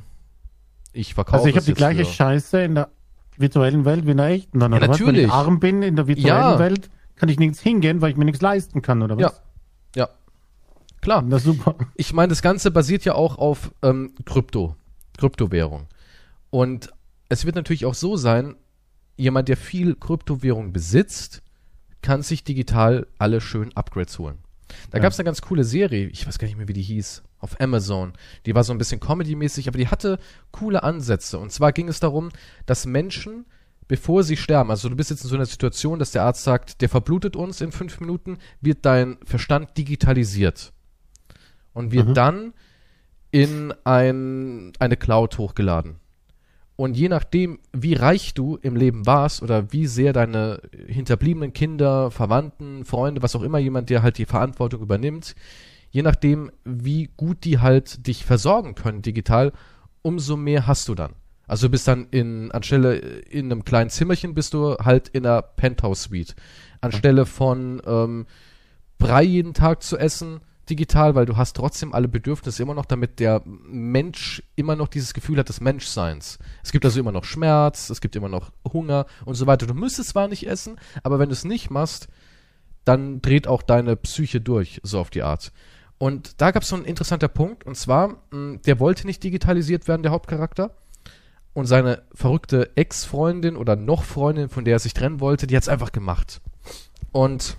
Ich 0.92 1.14
verkaufe 1.14 1.36
Also 1.38 1.48
ich 1.48 1.56
habe 1.56 1.66
die 1.66 1.74
gleiche 1.74 2.04
für- 2.04 2.12
Scheiße 2.12 2.62
in 2.62 2.74
der 2.74 2.88
virtuellen 3.36 3.84
Welt 3.84 4.06
wie 4.06 4.12
in 4.12 4.16
der 4.16 4.26
echten. 4.26 4.60
Dann, 4.60 4.72
Ja, 4.72 4.78
oder 4.78 4.88
was? 4.88 4.98
Wenn 5.00 5.06
natürlich. 5.06 5.26
ich 5.26 5.32
arm 5.32 5.60
bin 5.60 5.82
in 5.82 5.96
der 5.96 6.06
virtuellen 6.06 6.28
Ja. 6.28 6.58
Welt, 6.58 6.88
kann 7.16 7.28
ich 7.28 7.38
nirgends 7.38 7.60
hingehen, 7.60 8.00
weil 8.00 8.10
ich 8.10 8.16
mir 8.16 8.24
nichts 8.24 8.40
leisten 8.42 8.82
kann, 8.82 9.02
oder 9.02 9.16
was? 9.16 9.22
Ja. 9.96 10.02
Ja. 10.04 10.08
Klar. 11.00 11.22
Das 11.22 11.40
ist 11.42 11.46
super. 11.46 11.76
ich 11.96 12.12
meine, 12.12 12.28
das 12.28 12.42
Ganze 12.42 12.70
basiert 12.70 13.04
ja 13.04 13.14
auch 13.14 13.38
auf 13.38 13.72
ähm, 13.82 14.14
Krypto, 14.24 14.76
Kryptowährung. 15.18 15.86
Und 16.50 16.90
es 17.28 17.44
wird 17.44 17.56
natürlich 17.56 17.86
auch 17.86 17.94
so 17.94 18.16
sein, 18.16 18.56
jemand, 19.16 19.48
der 19.48 19.56
viel 19.56 19.94
Kryptowährung 19.96 20.72
besitzt, 20.72 21.42
kann 22.02 22.22
sich 22.22 22.44
digital 22.44 23.06
alle 23.18 23.40
schön 23.40 23.76
Upgrades 23.76 24.18
holen. 24.18 24.38
Da 24.90 24.98
Ja. 24.98 25.02
gab 25.02 25.12
es 25.12 25.18
eine 25.18 25.24
ganz 25.24 25.40
coole 25.42 25.64
Serie, 25.64 26.06
ich 26.08 26.26
weiß 26.26 26.38
gar 26.38 26.46
nicht 26.46 26.56
mehr, 26.56 26.68
wie 26.68 26.72
die 26.72 26.82
hieß, 26.82 27.22
auf 27.40 27.60
Amazon. 27.60 28.12
Die 28.46 28.54
war 28.54 28.64
so 28.64 28.72
ein 28.72 28.78
bisschen 28.78 29.00
Comedy-mäßig, 29.00 29.68
aber 29.68 29.78
die 29.78 29.88
hatte 29.88 30.18
coole 30.50 30.82
Ansätze. 30.82 31.38
Und 31.38 31.52
zwar 31.52 31.72
ging 31.72 31.88
es 31.88 32.00
darum, 32.00 32.30
dass 32.66 32.86
Menschen, 32.86 33.44
bevor 33.88 34.22
sie 34.22 34.36
sterben, 34.36 34.70
also 34.70 34.88
du 34.88 34.96
bist 34.96 35.10
jetzt 35.10 35.22
in 35.24 35.28
so 35.30 35.36
einer 35.36 35.46
Situation, 35.46 35.98
dass 35.98 36.12
der 36.12 36.22
Arzt 36.22 36.42
sagt, 36.44 36.80
der 36.80 36.88
verblutet 36.88 37.36
uns 37.36 37.60
in 37.60 37.70
fünf 37.72 38.00
Minuten, 38.00 38.38
wird 38.60 38.84
dein 38.86 39.18
Verstand 39.24 39.76
digitalisiert 39.76 40.72
und 41.74 41.92
wird 41.92 42.08
Mhm. 42.08 42.14
dann 42.14 42.52
in 43.30 43.74
ein, 43.84 44.72
eine 44.78 44.96
Cloud 44.96 45.38
hochgeladen. 45.38 45.96
Und 46.76 46.96
je 46.96 47.08
nachdem, 47.08 47.60
wie 47.72 47.94
reich 47.94 48.34
du 48.34 48.56
im 48.56 48.74
Leben 48.74 49.06
warst 49.06 49.42
oder 49.42 49.72
wie 49.72 49.86
sehr 49.86 50.12
deine 50.12 50.60
hinterbliebenen 50.88 51.52
Kinder, 51.52 52.10
Verwandten, 52.10 52.84
Freunde, 52.84 53.22
was 53.22 53.36
auch 53.36 53.42
immer 53.42 53.58
jemand, 53.58 53.90
der 53.90 54.02
halt 54.02 54.18
die 54.18 54.26
Verantwortung 54.26 54.82
übernimmt, 54.82 55.36
je 55.90 56.02
nachdem, 56.02 56.50
wie 56.64 57.10
gut 57.16 57.44
die 57.44 57.60
halt 57.60 58.06
dich 58.08 58.24
versorgen 58.24 58.74
können 58.74 59.02
digital, 59.02 59.52
umso 60.02 60.36
mehr 60.36 60.66
hast 60.66 60.88
du 60.88 60.96
dann. 60.96 61.14
Also 61.46 61.68
du 61.68 61.72
bist 61.72 61.86
dann 61.86 62.08
in, 62.10 62.50
anstelle 62.50 62.96
in 62.96 63.52
einem 63.52 63.64
kleinen 63.64 63.90
Zimmerchen 63.90 64.34
bist 64.34 64.54
du 64.54 64.76
halt 64.78 65.08
in 65.08 65.24
einer 65.24 65.42
Penthouse-Suite. 65.42 66.34
Anstelle 66.80 67.26
von 67.26 67.80
ähm, 67.86 68.26
Brei 68.98 69.22
jeden 69.22 69.54
Tag 69.54 69.82
zu 69.82 69.98
essen, 69.98 70.40
digital, 70.70 71.14
weil 71.14 71.26
du 71.26 71.36
hast 71.36 71.56
trotzdem 71.56 71.94
alle 71.94 72.08
Bedürfnisse 72.08 72.62
immer 72.62 72.74
noch, 72.74 72.86
damit 72.86 73.20
der 73.20 73.42
Mensch 73.44 74.42
immer 74.56 74.76
noch 74.76 74.88
dieses 74.88 75.14
Gefühl 75.14 75.38
hat 75.38 75.48
des 75.48 75.60
Menschseins. 75.60 76.38
Es 76.62 76.72
gibt 76.72 76.84
also 76.84 77.00
immer 77.00 77.12
noch 77.12 77.24
Schmerz, 77.24 77.90
es 77.90 78.00
gibt 78.00 78.16
immer 78.16 78.28
noch 78.28 78.50
Hunger 78.72 79.06
und 79.24 79.34
so 79.34 79.46
weiter. 79.46 79.66
Du 79.66 79.74
müsstest 79.74 80.10
zwar 80.10 80.28
nicht 80.28 80.46
essen, 80.46 80.76
aber 81.02 81.18
wenn 81.18 81.28
du 81.28 81.34
es 81.34 81.44
nicht 81.44 81.70
machst, 81.70 82.08
dann 82.84 83.22
dreht 83.22 83.46
auch 83.46 83.62
deine 83.62 83.96
Psyche 83.96 84.40
durch, 84.40 84.80
so 84.82 84.98
auf 85.00 85.10
die 85.10 85.22
Art. 85.22 85.52
Und 85.98 86.40
da 86.40 86.50
gab 86.50 86.62
es 86.62 86.68
so 86.68 86.76
einen 86.76 86.84
interessanter 86.84 87.28
Punkt, 87.28 87.64
und 87.64 87.76
zwar, 87.76 88.22
mh, 88.30 88.58
der 88.66 88.80
wollte 88.80 89.06
nicht 89.06 89.22
digitalisiert 89.22 89.88
werden, 89.88 90.02
der 90.02 90.12
Hauptcharakter. 90.12 90.76
Und 91.54 91.66
seine 91.66 92.02
verrückte 92.12 92.76
Ex-Freundin 92.76 93.56
oder 93.56 93.76
noch 93.76 94.02
Freundin, 94.02 94.48
von 94.48 94.64
der 94.64 94.74
er 94.74 94.80
sich 94.80 94.92
trennen 94.92 95.20
wollte, 95.20 95.46
die 95.46 95.56
hat 95.56 95.62
es 95.62 95.68
einfach 95.68 95.92
gemacht. 95.92 96.40
Und 97.12 97.56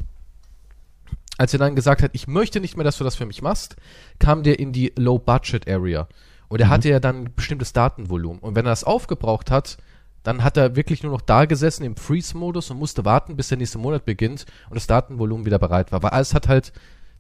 als 1.38 1.54
er 1.54 1.60
dann 1.60 1.76
gesagt 1.76 2.02
hat, 2.02 2.12
ich 2.14 2.28
möchte 2.28 2.60
nicht 2.62 2.78
mehr, 2.78 2.84
dass 2.84 2.98
du 2.98 3.04
das 3.04 3.16
für 3.16 3.26
mich 3.26 3.42
machst, 3.42 3.76
kam 4.20 4.44
der 4.44 4.60
in 4.60 4.72
die 4.72 4.94
Low-Budget-Area. 4.98 6.08
Und 6.48 6.60
er 6.62 6.68
Mhm. 6.68 6.72
hatte 6.72 6.90
ja 6.90 7.00
dann 7.00 7.24
ein 7.24 7.34
bestimmtes 7.36 7.74
Datenvolumen. 7.74 8.40
Und 8.40 8.56
wenn 8.56 8.66
er 8.66 8.72
das 8.72 8.84
aufgebraucht 8.84 9.52
hat, 9.52 9.78
dann 10.24 10.44
hat 10.44 10.58
er 10.58 10.76
wirklich 10.76 11.04
nur 11.04 11.12
noch 11.12 11.22
da 11.22 11.46
gesessen 11.46 11.84
im 11.84 11.96
Freeze-Modus 11.96 12.72
und 12.72 12.78
musste 12.78 13.06
warten, 13.06 13.36
bis 13.36 13.50
der 13.50 13.58
nächste 13.58 13.78
Monat 13.78 14.06
beginnt 14.06 14.46
und 14.70 14.76
das 14.76 14.88
Datenvolumen 14.88 15.46
wieder 15.46 15.60
bereit 15.60 15.92
war. 15.92 16.02
Weil 16.04 16.12
alles 16.12 16.34
hat 16.34 16.48
halt 16.48 16.72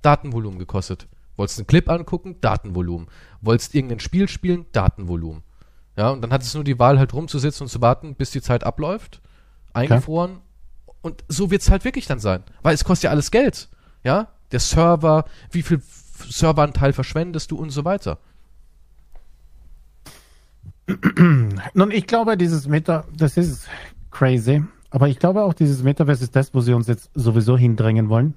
Datenvolumen 0.01 0.59
gekostet. 0.59 1.07
Wolltest 1.37 1.59
einen 1.59 1.67
Clip 1.67 1.87
angucken? 1.89 2.37
Datenvolumen. 2.41 3.07
Wolltest 3.41 3.75
irgendein 3.75 3.99
Spiel 3.99 4.27
spielen? 4.27 4.65
Datenvolumen. 4.71 5.43
Ja, 5.97 6.09
und 6.09 6.21
dann 6.21 6.31
hat 6.31 6.41
es 6.43 6.53
nur 6.53 6.63
die 6.63 6.79
Wahl, 6.79 6.97
halt 6.97 7.13
rumzusitzen 7.13 7.65
und 7.65 7.69
zu 7.69 7.81
warten, 7.81 8.15
bis 8.15 8.31
die 8.31 8.41
Zeit 8.41 8.63
abläuft. 8.63 9.21
Eingefroren. 9.73 10.39
Und 11.01 11.23
so 11.27 11.51
wird's 11.51 11.69
halt 11.69 11.83
wirklich 11.85 12.07
dann 12.07 12.19
sein. 12.19 12.43
Weil 12.63 12.73
es 12.73 12.83
kostet 12.83 13.05
ja 13.05 13.09
alles 13.11 13.31
Geld. 13.31 13.69
Ja, 14.05 14.29
der 14.51 14.59
Server, 14.59 15.25
wie 15.51 15.63
viel 15.63 15.81
Serveranteil 16.29 16.93
verschwendest 16.93 17.51
du 17.51 17.57
und 17.57 17.71
so 17.71 17.83
weiter. 17.83 18.19
Nun, 21.73 21.91
ich 21.91 22.05
glaube, 22.05 22.37
dieses 22.37 22.67
Meta, 22.67 23.05
das 23.17 23.35
ist 23.35 23.67
crazy. 24.11 24.63
Aber 24.91 25.09
ich 25.09 25.19
glaube 25.19 25.43
auch, 25.43 25.53
dieses 25.53 25.83
Metaverse 25.83 26.23
ist 26.23 26.35
das, 26.35 26.53
wo 26.53 26.61
sie 26.61 26.73
uns 26.73 26.87
jetzt 26.87 27.09
sowieso 27.15 27.57
hindrängen 27.57 28.07
wollen. 28.07 28.35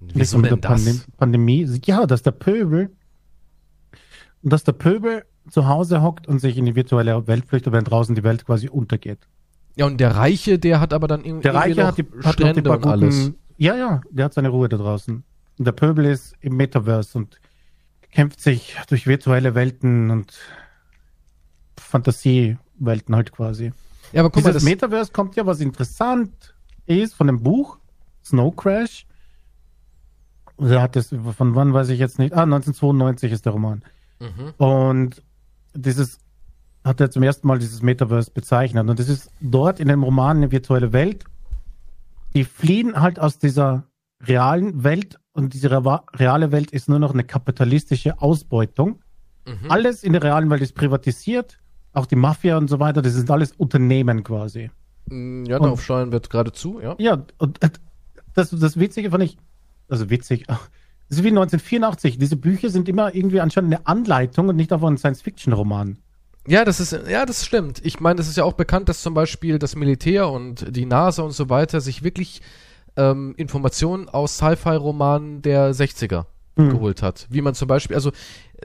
Wieso 0.00 0.38
mit 0.38 0.50
denn 0.50 0.60
der 0.60 0.70
das? 0.70 0.84
Pandem 0.84 1.00
Pandemie. 1.18 1.80
Ja, 1.84 2.06
dass 2.06 2.22
der 2.22 2.30
Pöbel, 2.30 2.90
dass 4.42 4.64
der 4.64 4.72
Pöbel 4.72 5.24
zu 5.50 5.66
Hause 5.66 6.02
hockt 6.02 6.26
und 6.26 6.38
sich 6.38 6.56
in 6.56 6.64
die 6.64 6.74
virtuelle 6.76 7.26
Welt 7.26 7.46
flüchtet, 7.46 7.72
wenn 7.72 7.84
draußen 7.84 8.14
die 8.14 8.22
Welt 8.22 8.46
quasi 8.46 8.68
untergeht. 8.68 9.18
Ja, 9.76 9.86
und 9.86 9.98
der 9.98 10.14
Reiche, 10.14 10.58
der 10.58 10.80
hat 10.80 10.92
aber 10.92 11.08
dann 11.08 11.24
irgendwie 11.24 11.42
Der 11.42 11.54
Reiche 11.54 11.80
noch 11.80 11.88
hat 11.88 11.98
die, 11.98 12.06
hat 12.22 12.38
die 12.38 12.42
Strände 12.42 12.62
paar 12.62 12.76
und 12.76 12.86
alles. 12.86 13.32
Ja, 13.56 13.76
ja, 13.76 14.00
der 14.10 14.26
hat 14.26 14.34
seine 14.34 14.48
Ruhe 14.48 14.68
da 14.68 14.76
draußen. 14.76 15.22
Und 15.58 15.64
der 15.64 15.72
Pöbel 15.72 16.06
ist 16.06 16.34
im 16.40 16.56
Metaverse 16.56 17.16
und 17.18 17.40
kämpft 18.10 18.40
sich 18.40 18.76
durch 18.88 19.06
virtuelle 19.06 19.54
Welten 19.54 20.10
und 20.10 20.38
Fantasiewelten 21.78 23.14
halt 23.14 23.32
quasi. 23.32 23.72
Ja, 24.12 24.20
aber 24.20 24.30
guck 24.30 24.44
mal, 24.44 24.50
Dieses 24.50 24.62
das, 24.62 24.70
Metaverse 24.70 25.12
kommt 25.12 25.36
ja, 25.36 25.46
was 25.46 25.60
interessant 25.60 26.54
ist 26.86 27.14
von 27.14 27.26
dem 27.26 27.42
Buch 27.42 27.78
Snow 28.24 28.54
Crash. 28.54 29.06
Der 30.58 30.82
hat 30.82 30.94
das, 30.96 31.08
von 31.08 31.54
wann 31.54 31.72
weiß 31.74 31.88
ich 31.88 31.98
jetzt 31.98 32.18
nicht. 32.18 32.32
Ah, 32.32 32.42
1992 32.42 33.32
ist 33.32 33.44
der 33.44 33.52
Roman. 33.52 33.82
mhm. 34.20 34.54
Und 34.64 35.22
dieses 35.74 36.18
hat 36.84 37.00
er 37.00 37.10
zum 37.10 37.22
ersten 37.22 37.48
Mal 37.48 37.58
dieses 37.58 37.82
Metaverse 37.82 38.30
bezeichnet. 38.30 38.88
Und 38.88 38.98
das 38.98 39.08
ist 39.08 39.30
dort 39.40 39.80
in 39.80 39.88
dem 39.88 40.02
Roman 40.02 40.36
eine 40.36 40.52
virtuelle 40.52 40.92
Welt. 40.92 41.24
Die 42.34 42.44
fliehen 42.44 43.00
halt 43.00 43.18
aus 43.18 43.38
dieser 43.38 43.84
realen 44.20 44.84
Welt 44.84 45.18
und 45.32 45.54
diese 45.54 45.70
reale 45.70 46.52
Welt 46.52 46.70
ist 46.70 46.88
nur 46.88 46.98
noch 46.98 47.12
eine 47.12 47.24
kapitalistische 47.24 48.20
Ausbeutung. 48.20 49.02
Mhm. 49.46 49.70
Alles 49.70 50.02
in 50.02 50.12
der 50.12 50.22
realen 50.22 50.50
Welt 50.50 50.62
ist 50.62 50.74
privatisiert, 50.74 51.58
auch 51.92 52.06
die 52.06 52.16
Mafia 52.16 52.56
und 52.56 52.68
so 52.68 52.80
weiter, 52.80 53.02
das 53.02 53.14
sind 53.14 53.30
alles 53.30 53.52
Unternehmen 53.52 54.24
quasi. 54.24 54.70
Mm, 55.06 55.44
Ja, 55.44 55.58
darauf 55.58 55.82
steuern 55.82 56.12
wir 56.12 56.20
geradezu, 56.20 56.80
ja. 56.80 56.96
Ja, 56.98 57.24
und 57.38 57.60
das, 58.34 58.50
das 58.50 58.78
Witzige 58.78 59.10
fand 59.10 59.24
ich, 59.24 59.36
also 59.88 60.10
witzig, 60.10 60.46
das 61.08 61.18
ist 61.18 61.24
wie 61.24 61.28
1984. 61.28 62.18
Diese 62.18 62.36
Bücher 62.36 62.70
sind 62.70 62.88
immer 62.88 63.14
irgendwie 63.14 63.40
anscheinend 63.40 63.74
eine 63.74 63.86
Anleitung 63.86 64.48
und 64.48 64.56
nicht 64.56 64.72
einfach 64.72 64.88
ein 64.88 64.98
Science-Fiction-Roman. 64.98 65.98
Ja, 66.46 66.64
das 66.64 66.80
ist, 66.80 66.92
ja, 67.08 67.24
das 67.24 67.44
stimmt. 67.44 67.80
Ich 67.84 68.00
meine, 68.00 68.16
das 68.16 68.28
ist 68.28 68.36
ja 68.36 68.44
auch 68.44 68.52
bekannt, 68.52 68.88
dass 68.88 69.02
zum 69.02 69.14
Beispiel 69.14 69.58
das 69.58 69.76
Militär 69.76 70.28
und 70.28 70.76
die 70.76 70.84
NASA 70.86 71.22
und 71.22 71.32
so 71.32 71.48
weiter 71.48 71.80
sich 71.80 72.02
wirklich 72.02 72.42
ähm, 72.96 73.34
Informationen 73.36 74.08
aus 74.08 74.36
Sci-Fi-Romanen 74.36 75.42
der 75.42 75.74
60er 75.74 76.26
Hm. 76.56 76.70
geholt 76.70 77.02
hat. 77.02 77.26
Wie 77.30 77.40
man 77.40 77.54
zum 77.54 77.66
Beispiel, 77.66 77.96
also 77.96 78.12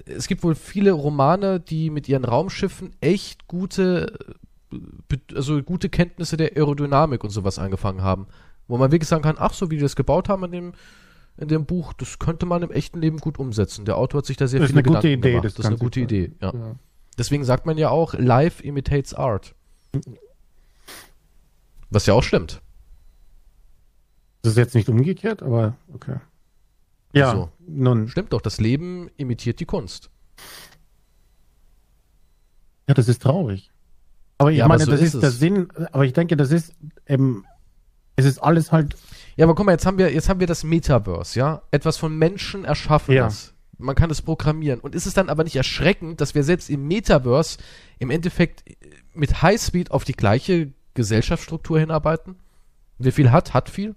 es 0.06 0.28
gibt 0.28 0.44
wohl 0.44 0.54
viele 0.54 0.92
Romane, 0.92 1.60
die 1.60 1.90
mit 1.90 2.08
ihren 2.08 2.24
Raumschiffen 2.24 2.92
echt 3.02 3.48
gute, 3.48 4.14
äh, 4.72 5.18
also 5.36 5.62
gute 5.64 5.90
Kenntnisse 5.90 6.38
der 6.38 6.56
Aerodynamik 6.56 7.24
und 7.24 7.32
sowas 7.32 7.58
angefangen 7.58 8.04
haben. 8.04 8.28
Wo 8.68 8.78
man 8.78 8.92
wirklich 8.92 9.10
sagen 9.10 9.24
kann, 9.24 9.38
ach 9.40 9.54
so, 9.54 9.72
wie 9.72 9.78
die 9.78 9.82
das 9.82 9.96
gebaut 9.96 10.30
haben 10.30 10.44
in 10.44 10.52
dem, 10.52 10.74
in 11.38 11.48
dem 11.48 11.66
Buch, 11.66 11.94
das 11.94 12.20
könnte 12.20 12.46
man 12.46 12.62
im 12.62 12.70
echten 12.70 13.00
Leben 13.02 13.18
gut 13.18 13.40
umsetzen. 13.40 13.86
Der 13.86 13.98
Autor 13.98 14.20
hat 14.20 14.26
sich 14.28 14.38
da 14.38 14.46
sehr 14.48 14.60
Das 14.60 14.70
ist 14.70 14.76
viele 14.76 14.84
eine 14.86 14.88
gute 14.88 15.08
Gedanken 15.08 15.20
Idee, 15.20 15.30
gemacht. 15.32 15.46
das 15.46 15.54
Das 15.56 15.66
ist 15.66 15.70
eine 15.72 15.78
gute 15.80 16.00
Idee, 16.02 16.32
ja. 16.42 16.54
Ja. 16.54 16.76
Deswegen 17.20 17.44
sagt 17.44 17.66
man 17.66 17.78
ja 17.78 17.90
auch, 17.90 18.14
Life 18.16 18.64
imitates 18.64 19.14
Art. 19.14 19.54
Was 21.92 22.06
ja 22.06 22.14
auch 22.14 22.24
stimmt. 22.24 22.62
Das 24.42 24.54
ist 24.54 24.58
jetzt 24.58 24.74
nicht 24.76 24.88
umgekehrt, 24.90 25.44
aber 25.44 25.76
okay. 25.94 26.16
Ja, 27.14 27.34
Wieso? 27.34 27.52
nun, 27.68 28.08
Stimmt 28.08 28.32
doch, 28.34 28.42
das 28.42 28.60
Leben 28.62 29.10
imitiert 29.18 29.60
die 29.60 29.66
Kunst. 29.66 30.10
ja, 32.88 32.94
das 32.94 33.08
ist 33.08 33.22
traurig. 33.22 33.70
Aber 34.38 34.52
ich 34.52 34.60
Ja, 34.60 34.66
aber 34.66 34.76
meine, 34.76 34.86
so 34.86 34.92
das 34.92 35.02
ist 35.02 35.16
ist, 35.16 35.22
der. 35.22 35.32
Sinn, 35.32 35.68
aber 35.92 36.06
ich 36.06 36.14
denke, 36.14 36.38
das 36.38 36.52
ist, 36.52 36.74
ähm, 37.08 37.46
es 38.16 38.26
ist 38.26 38.38
alles 38.40 38.72
halt, 38.72 38.96
Ja, 39.36 39.46
aber 39.46 39.56
guck 39.56 39.66
mal, 39.66 39.74
jetzt 39.74 39.86
haben 39.86 39.98
wir, 39.98 40.14
jetzt 40.14 40.30
haben 40.30 40.40
wir 40.40 40.48
das 40.48 40.64
Metaverse, 40.64 41.38
ja? 41.38 41.62
Etwas 41.72 41.98
von 41.98 42.18
Menschen 42.18 42.64
erschaffenes. 42.64 43.54
Man 43.80 43.96
kann 43.96 44.12
es 44.12 44.22
programmieren. 44.22 44.80
Und 44.82 44.94
ist 44.94 45.06
es 45.06 45.14
dann 45.14 45.30
aber 45.30 45.44
nicht 45.44 45.56
erschreckend, 45.56 46.20
dass 46.22 46.36
wir 46.36 46.44
selbst 46.44 46.70
im 46.70 46.88
Metaverse 46.88 47.58
im 47.98 48.12
Endeffekt 48.12 48.70
äh, 48.70 48.76
mit 49.14 49.42
Highspeed 49.42 49.92
auf 49.92 50.04
die 50.04 50.14
gleiche 50.14 50.72
Gesellschaftsstruktur 50.94 51.80
hinarbeiten? 51.80 52.36
Wer 52.98 53.14
viel 53.14 53.32
hat, 53.32 53.54
hat 53.54 53.70
viel? 53.70 53.96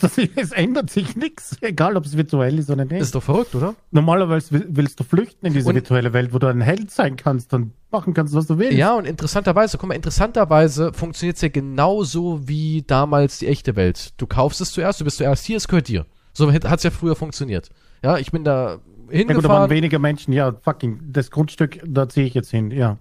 das, 0.00 0.16
es 0.36 0.52
ändert 0.52 0.88
sich 0.90 1.14
nichts, 1.16 1.56
egal 1.60 1.96
ob 1.96 2.04
es 2.06 2.16
virtuell 2.16 2.58
ist 2.58 2.70
oder 2.70 2.84
nicht. 2.86 3.00
Ist 3.02 3.14
doch 3.14 3.22
verrückt, 3.22 3.54
oder? 3.54 3.74
Normalerweise 3.90 4.50
will- 4.52 4.66
willst 4.70 4.98
du 5.00 5.04
flüchten 5.04 5.46
in 5.46 5.52
diese 5.52 5.68
Und- 5.68 5.74
virtuelle 5.74 6.12
Welt, 6.12 6.32
wo 6.32 6.38
du 6.38 6.46
ein 6.46 6.60
Held 6.62 6.90
sein 6.90 7.16
kannst 7.16 7.52
und 7.52 7.72
machen 7.90 8.14
kannst, 8.14 8.34
was 8.34 8.46
du 8.46 8.58
willst. 8.58 8.78
Ja, 8.78 8.94
und 8.94 9.04
interessanterweise, 9.06 9.76
guck 9.78 9.88
mal, 9.88 9.94
interessanterweise 9.94 10.92
funktioniert 10.94 11.36
es 11.36 11.42
ja 11.42 11.48
genauso 11.48 12.46
wie 12.48 12.82
damals 12.86 13.38
die 13.38 13.46
echte 13.46 13.76
Welt. 13.76 14.14
Du 14.16 14.26
kaufst 14.26 14.60
es 14.62 14.72
zuerst, 14.72 15.00
du 15.00 15.04
bist 15.04 15.18
zuerst 15.18 15.44
hier, 15.44 15.58
es 15.58 15.68
gehört 15.68 15.88
dir. 15.88 16.06
So 16.32 16.50
hat 16.50 16.64
es 16.64 16.82
ja 16.82 16.90
früher 16.90 17.14
funktioniert. 17.14 17.70
Ja, 18.04 18.18
ich 18.18 18.30
bin 18.30 18.44
da 18.44 18.72
Ja, 18.72 18.76
gut, 18.76 18.82
da 18.82 19.14
waren 19.14 19.16
hingefahren, 19.16 19.70
weniger 19.70 19.98
Menschen, 19.98 20.32
ja, 20.32 20.52
fucking, 20.60 21.00
das 21.10 21.30
Grundstück, 21.30 21.80
da 21.86 22.06
ziehe 22.08 22.26
ich 22.26 22.34
jetzt 22.34 22.50
hin, 22.50 22.70
ja. 22.70 22.98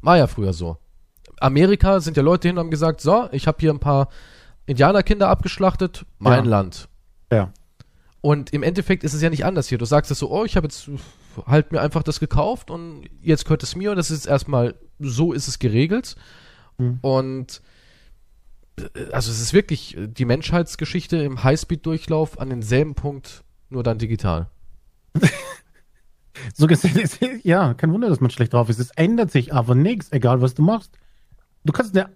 war 0.00 0.16
ja 0.16 0.26
früher 0.26 0.54
so. 0.54 0.78
Amerika 1.38 2.00
sind 2.00 2.16
ja 2.16 2.22
Leute 2.22 2.48
hin 2.48 2.56
und 2.56 2.64
haben 2.64 2.70
gesagt, 2.70 3.02
so, 3.02 3.28
ich 3.32 3.46
habe 3.46 3.58
hier 3.60 3.70
ein 3.70 3.78
paar 3.78 4.08
Indianerkinder 4.64 5.28
abgeschlachtet, 5.28 6.06
mein 6.18 6.44
Ja. 6.44 6.50
Land. 6.50 6.88
Ja. 7.30 7.52
Und 8.22 8.52
im 8.52 8.62
Endeffekt 8.62 9.04
ist 9.04 9.12
es 9.14 9.20
ja 9.20 9.28
nicht 9.28 9.44
anders 9.44 9.68
hier. 9.68 9.78
Du 9.78 9.84
sagst 9.84 10.10
es 10.10 10.18
so, 10.20 10.30
oh, 10.30 10.44
ich 10.44 10.56
habe 10.56 10.66
jetzt 10.66 10.88
halt 11.46 11.72
mir 11.72 11.80
einfach 11.80 12.02
das 12.02 12.20
gekauft 12.20 12.70
und 12.70 13.08
jetzt 13.20 13.44
gehört 13.44 13.64
es 13.64 13.76
mir 13.76 13.90
und 13.90 13.96
das 13.96 14.10
ist 14.10 14.26
erstmal, 14.26 14.76
so 14.98 15.32
ist 15.32 15.48
es 15.48 15.58
geregelt. 15.58 16.14
Mhm. 16.78 16.98
Und 17.02 17.62
äh, 18.78 19.10
also 19.12 19.30
es 19.30 19.40
ist 19.40 19.52
wirklich 19.52 19.96
die 19.98 20.24
Menschheitsgeschichte 20.24 21.16
im 21.18 21.42
Highspeed-Durchlauf 21.42 22.38
an 22.38 22.48
denselben 22.48 22.94
Punkt, 22.94 23.42
nur 23.72 23.82
dann 23.82 23.98
digital. 23.98 24.48
So 26.54 26.66
gesehen 26.66 26.98
ist, 26.98 27.20
ja, 27.44 27.74
kein 27.74 27.92
Wunder, 27.92 28.08
dass 28.08 28.20
man 28.20 28.30
schlecht 28.30 28.52
drauf 28.52 28.68
ist. 28.68 28.78
Es 28.80 28.90
ändert 28.92 29.30
sich 29.30 29.52
aber 29.54 29.74
nichts, 29.74 30.10
egal 30.12 30.40
was 30.40 30.54
du 30.54 30.62
machst. 30.62 30.98
Du 31.64 31.72
kannst 31.72 31.96
eine 31.96 32.10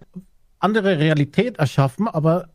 andere 0.59 0.97
Realität 0.99 1.57
erschaffen, 1.57 2.07
aber 2.07 2.49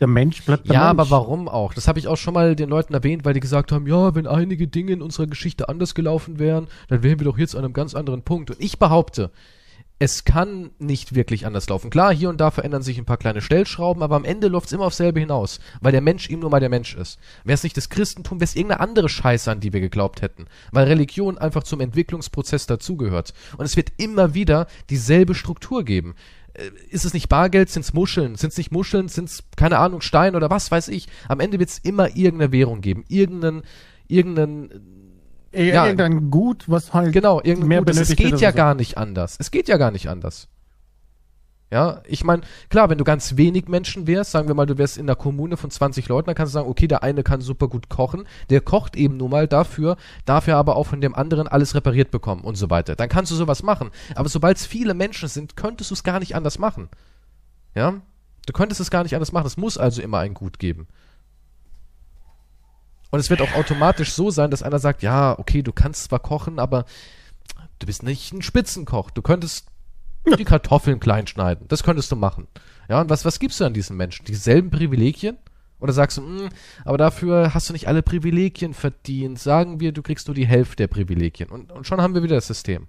der 0.00 0.08
Mensch 0.08 0.44
bleibt 0.44 0.66
der 0.68 0.74
Ja, 0.74 0.92
Mensch. 0.92 1.00
aber 1.00 1.10
warum 1.10 1.48
auch? 1.48 1.74
Das 1.74 1.86
habe 1.86 1.98
ich 2.00 2.08
auch 2.08 2.16
schon 2.16 2.34
mal 2.34 2.56
den 2.56 2.70
Leuten 2.70 2.92
erwähnt, 2.92 3.24
weil 3.24 3.34
die 3.34 3.40
gesagt 3.40 3.70
haben, 3.70 3.86
ja, 3.86 4.14
wenn 4.16 4.26
einige 4.26 4.66
Dinge 4.66 4.92
in 4.92 5.02
unserer 5.02 5.26
Geschichte 5.28 5.68
anders 5.68 5.94
gelaufen 5.94 6.38
wären, 6.40 6.66
dann 6.88 7.02
wären 7.04 7.20
wir 7.20 7.26
doch 7.26 7.38
jetzt 7.38 7.54
an 7.54 7.64
einem 7.64 7.74
ganz 7.74 7.94
anderen 7.94 8.22
Punkt. 8.22 8.50
Und 8.50 8.60
ich 8.60 8.78
behaupte, 8.80 9.30
es 10.02 10.24
kann 10.24 10.72
nicht 10.80 11.14
wirklich 11.14 11.46
anders 11.46 11.68
laufen. 11.68 11.88
Klar, 11.88 12.12
hier 12.12 12.28
und 12.28 12.40
da 12.40 12.50
verändern 12.50 12.82
sich 12.82 12.98
ein 12.98 13.04
paar 13.04 13.18
kleine 13.18 13.40
Stellschrauben, 13.40 14.02
aber 14.02 14.16
am 14.16 14.24
Ende 14.24 14.48
läuft 14.48 14.66
es 14.66 14.72
immer 14.72 14.86
aufs 14.86 14.96
selbe 14.96 15.20
hinaus, 15.20 15.60
weil 15.80 15.92
der 15.92 16.00
Mensch 16.00 16.28
ihm 16.28 16.40
nur 16.40 16.50
mal 16.50 16.58
der 16.58 16.70
Mensch 16.70 16.96
ist. 16.96 17.20
Wäre 17.44 17.54
es 17.54 17.62
nicht 17.62 17.76
das 17.76 17.88
Christentum, 17.88 18.40
wäre 18.40 18.46
es 18.46 18.56
irgendeine 18.56 18.80
andere 18.80 19.08
Scheiße, 19.08 19.48
an 19.48 19.60
die 19.60 19.72
wir 19.72 19.80
geglaubt 19.80 20.20
hätten, 20.20 20.46
weil 20.72 20.88
Religion 20.88 21.38
einfach 21.38 21.62
zum 21.62 21.80
Entwicklungsprozess 21.80 22.66
dazugehört. 22.66 23.32
Und 23.56 23.64
es 23.64 23.76
wird 23.76 23.92
immer 23.96 24.34
wieder 24.34 24.66
dieselbe 24.90 25.36
Struktur 25.36 25.84
geben. 25.84 26.16
Äh, 26.54 26.70
ist 26.90 27.04
es 27.04 27.14
nicht 27.14 27.28
Bargeld, 27.28 27.70
sind 27.70 27.82
es 27.82 27.92
Muscheln, 27.92 28.34
sind 28.34 28.50
es 28.50 28.58
nicht 28.58 28.72
Muscheln, 28.72 29.06
sind 29.06 29.28
es, 29.28 29.44
keine 29.54 29.78
Ahnung, 29.78 30.00
Stein 30.00 30.34
oder 30.34 30.50
was 30.50 30.72
weiß 30.72 30.88
ich. 30.88 31.06
Am 31.28 31.38
Ende 31.38 31.60
wird 31.60 31.70
es 31.70 31.78
immer 31.78 32.16
irgendeine 32.16 32.50
Währung 32.50 32.80
geben, 32.80 33.04
irgendeinen, 33.06 33.62
irgendeinen 34.08 35.01
ja, 35.52 35.86
irgendein 35.86 36.30
Gut, 36.30 36.64
was 36.68 36.92
halt 36.92 37.12
genau, 37.12 37.40
irgendein 37.42 37.68
mehr 37.68 37.78
Gutes. 37.80 37.98
Es 38.10 38.16
geht 38.16 38.40
ja 38.40 38.50
so. 38.50 38.56
gar 38.56 38.74
nicht 38.74 38.98
anders. 38.98 39.36
Es 39.38 39.50
geht 39.50 39.68
ja 39.68 39.76
gar 39.76 39.90
nicht 39.90 40.08
anders. 40.08 40.48
Ja, 41.72 42.02
ich 42.06 42.22
meine, 42.22 42.42
klar, 42.68 42.90
wenn 42.90 42.98
du 42.98 43.04
ganz 43.04 43.38
wenig 43.38 43.66
Menschen 43.66 44.06
wärst, 44.06 44.30
sagen 44.30 44.46
wir 44.46 44.54
mal, 44.54 44.66
du 44.66 44.76
wärst 44.76 44.98
in 44.98 45.06
einer 45.06 45.16
Kommune 45.16 45.56
von 45.56 45.70
20 45.70 46.06
Leuten, 46.06 46.26
dann 46.26 46.34
kannst 46.34 46.52
du 46.52 46.58
sagen, 46.58 46.68
okay, 46.68 46.86
der 46.86 47.02
eine 47.02 47.22
kann 47.22 47.40
super 47.40 47.66
gut 47.66 47.88
kochen, 47.88 48.26
der 48.50 48.60
kocht 48.60 48.94
eben 48.94 49.16
nur 49.16 49.30
mal 49.30 49.48
dafür, 49.48 49.96
dafür 50.26 50.56
aber 50.56 50.76
auch 50.76 50.84
von 50.84 51.00
dem 51.00 51.14
anderen 51.14 51.48
alles 51.48 51.74
repariert 51.74 52.10
bekommen 52.10 52.44
und 52.44 52.56
so 52.56 52.68
weiter. 52.68 52.94
Dann 52.94 53.08
kannst 53.08 53.32
du 53.32 53.36
sowas 53.36 53.62
machen. 53.62 53.90
Aber 54.14 54.28
sobald 54.28 54.58
es 54.58 54.66
viele 54.66 54.92
Menschen 54.92 55.30
sind, 55.30 55.56
könntest 55.56 55.90
du 55.90 55.94
es 55.94 56.04
gar 56.04 56.18
nicht 56.18 56.36
anders 56.36 56.58
machen. 56.58 56.90
Ja? 57.74 58.02
Du 58.44 58.52
könntest 58.52 58.82
es 58.82 58.90
gar 58.90 59.02
nicht 59.02 59.14
anders 59.14 59.32
machen. 59.32 59.46
Es 59.46 59.56
muss 59.56 59.78
also 59.78 60.02
immer 60.02 60.18
ein 60.18 60.34
Gut 60.34 60.58
geben. 60.58 60.88
Und 63.12 63.20
es 63.20 63.28
wird 63.28 63.42
auch 63.42 63.54
automatisch 63.54 64.12
so 64.12 64.30
sein, 64.30 64.50
dass 64.50 64.62
einer 64.62 64.78
sagt, 64.78 65.02
ja, 65.02 65.38
okay, 65.38 65.62
du 65.62 65.70
kannst 65.70 66.04
zwar 66.04 66.18
kochen, 66.18 66.58
aber 66.58 66.86
du 67.78 67.86
bist 67.86 68.02
nicht 68.02 68.32
ein 68.32 68.40
Spitzenkoch. 68.40 69.10
Du 69.10 69.20
könntest 69.20 69.66
die 70.38 70.44
Kartoffeln 70.44 70.98
klein 70.98 71.26
schneiden. 71.26 71.68
Das 71.68 71.82
könntest 71.82 72.10
du 72.10 72.16
machen. 72.16 72.48
Ja, 72.88 73.02
und 73.02 73.10
was, 73.10 73.26
was 73.26 73.38
gibst 73.38 73.60
du 73.60 73.66
an 73.66 73.74
diesen 73.74 73.98
Menschen? 73.98 74.24
Dieselben 74.24 74.70
Privilegien? 74.70 75.36
Oder 75.78 75.92
sagst 75.92 76.16
du, 76.16 76.22
mh, 76.22 76.40
hm, 76.44 76.48
aber 76.86 76.96
dafür 76.96 77.52
hast 77.52 77.68
du 77.68 77.74
nicht 77.74 77.86
alle 77.86 78.02
Privilegien 78.02 78.72
verdient. 78.72 79.38
Sagen 79.38 79.78
wir, 79.78 79.92
du 79.92 80.00
kriegst 80.00 80.28
nur 80.28 80.34
die 80.34 80.46
Hälfte 80.46 80.76
der 80.76 80.86
Privilegien. 80.86 81.50
Und, 81.50 81.70
und 81.70 81.86
schon 81.86 82.00
haben 82.00 82.14
wir 82.14 82.22
wieder 82.22 82.36
das 82.36 82.46
System. 82.46 82.88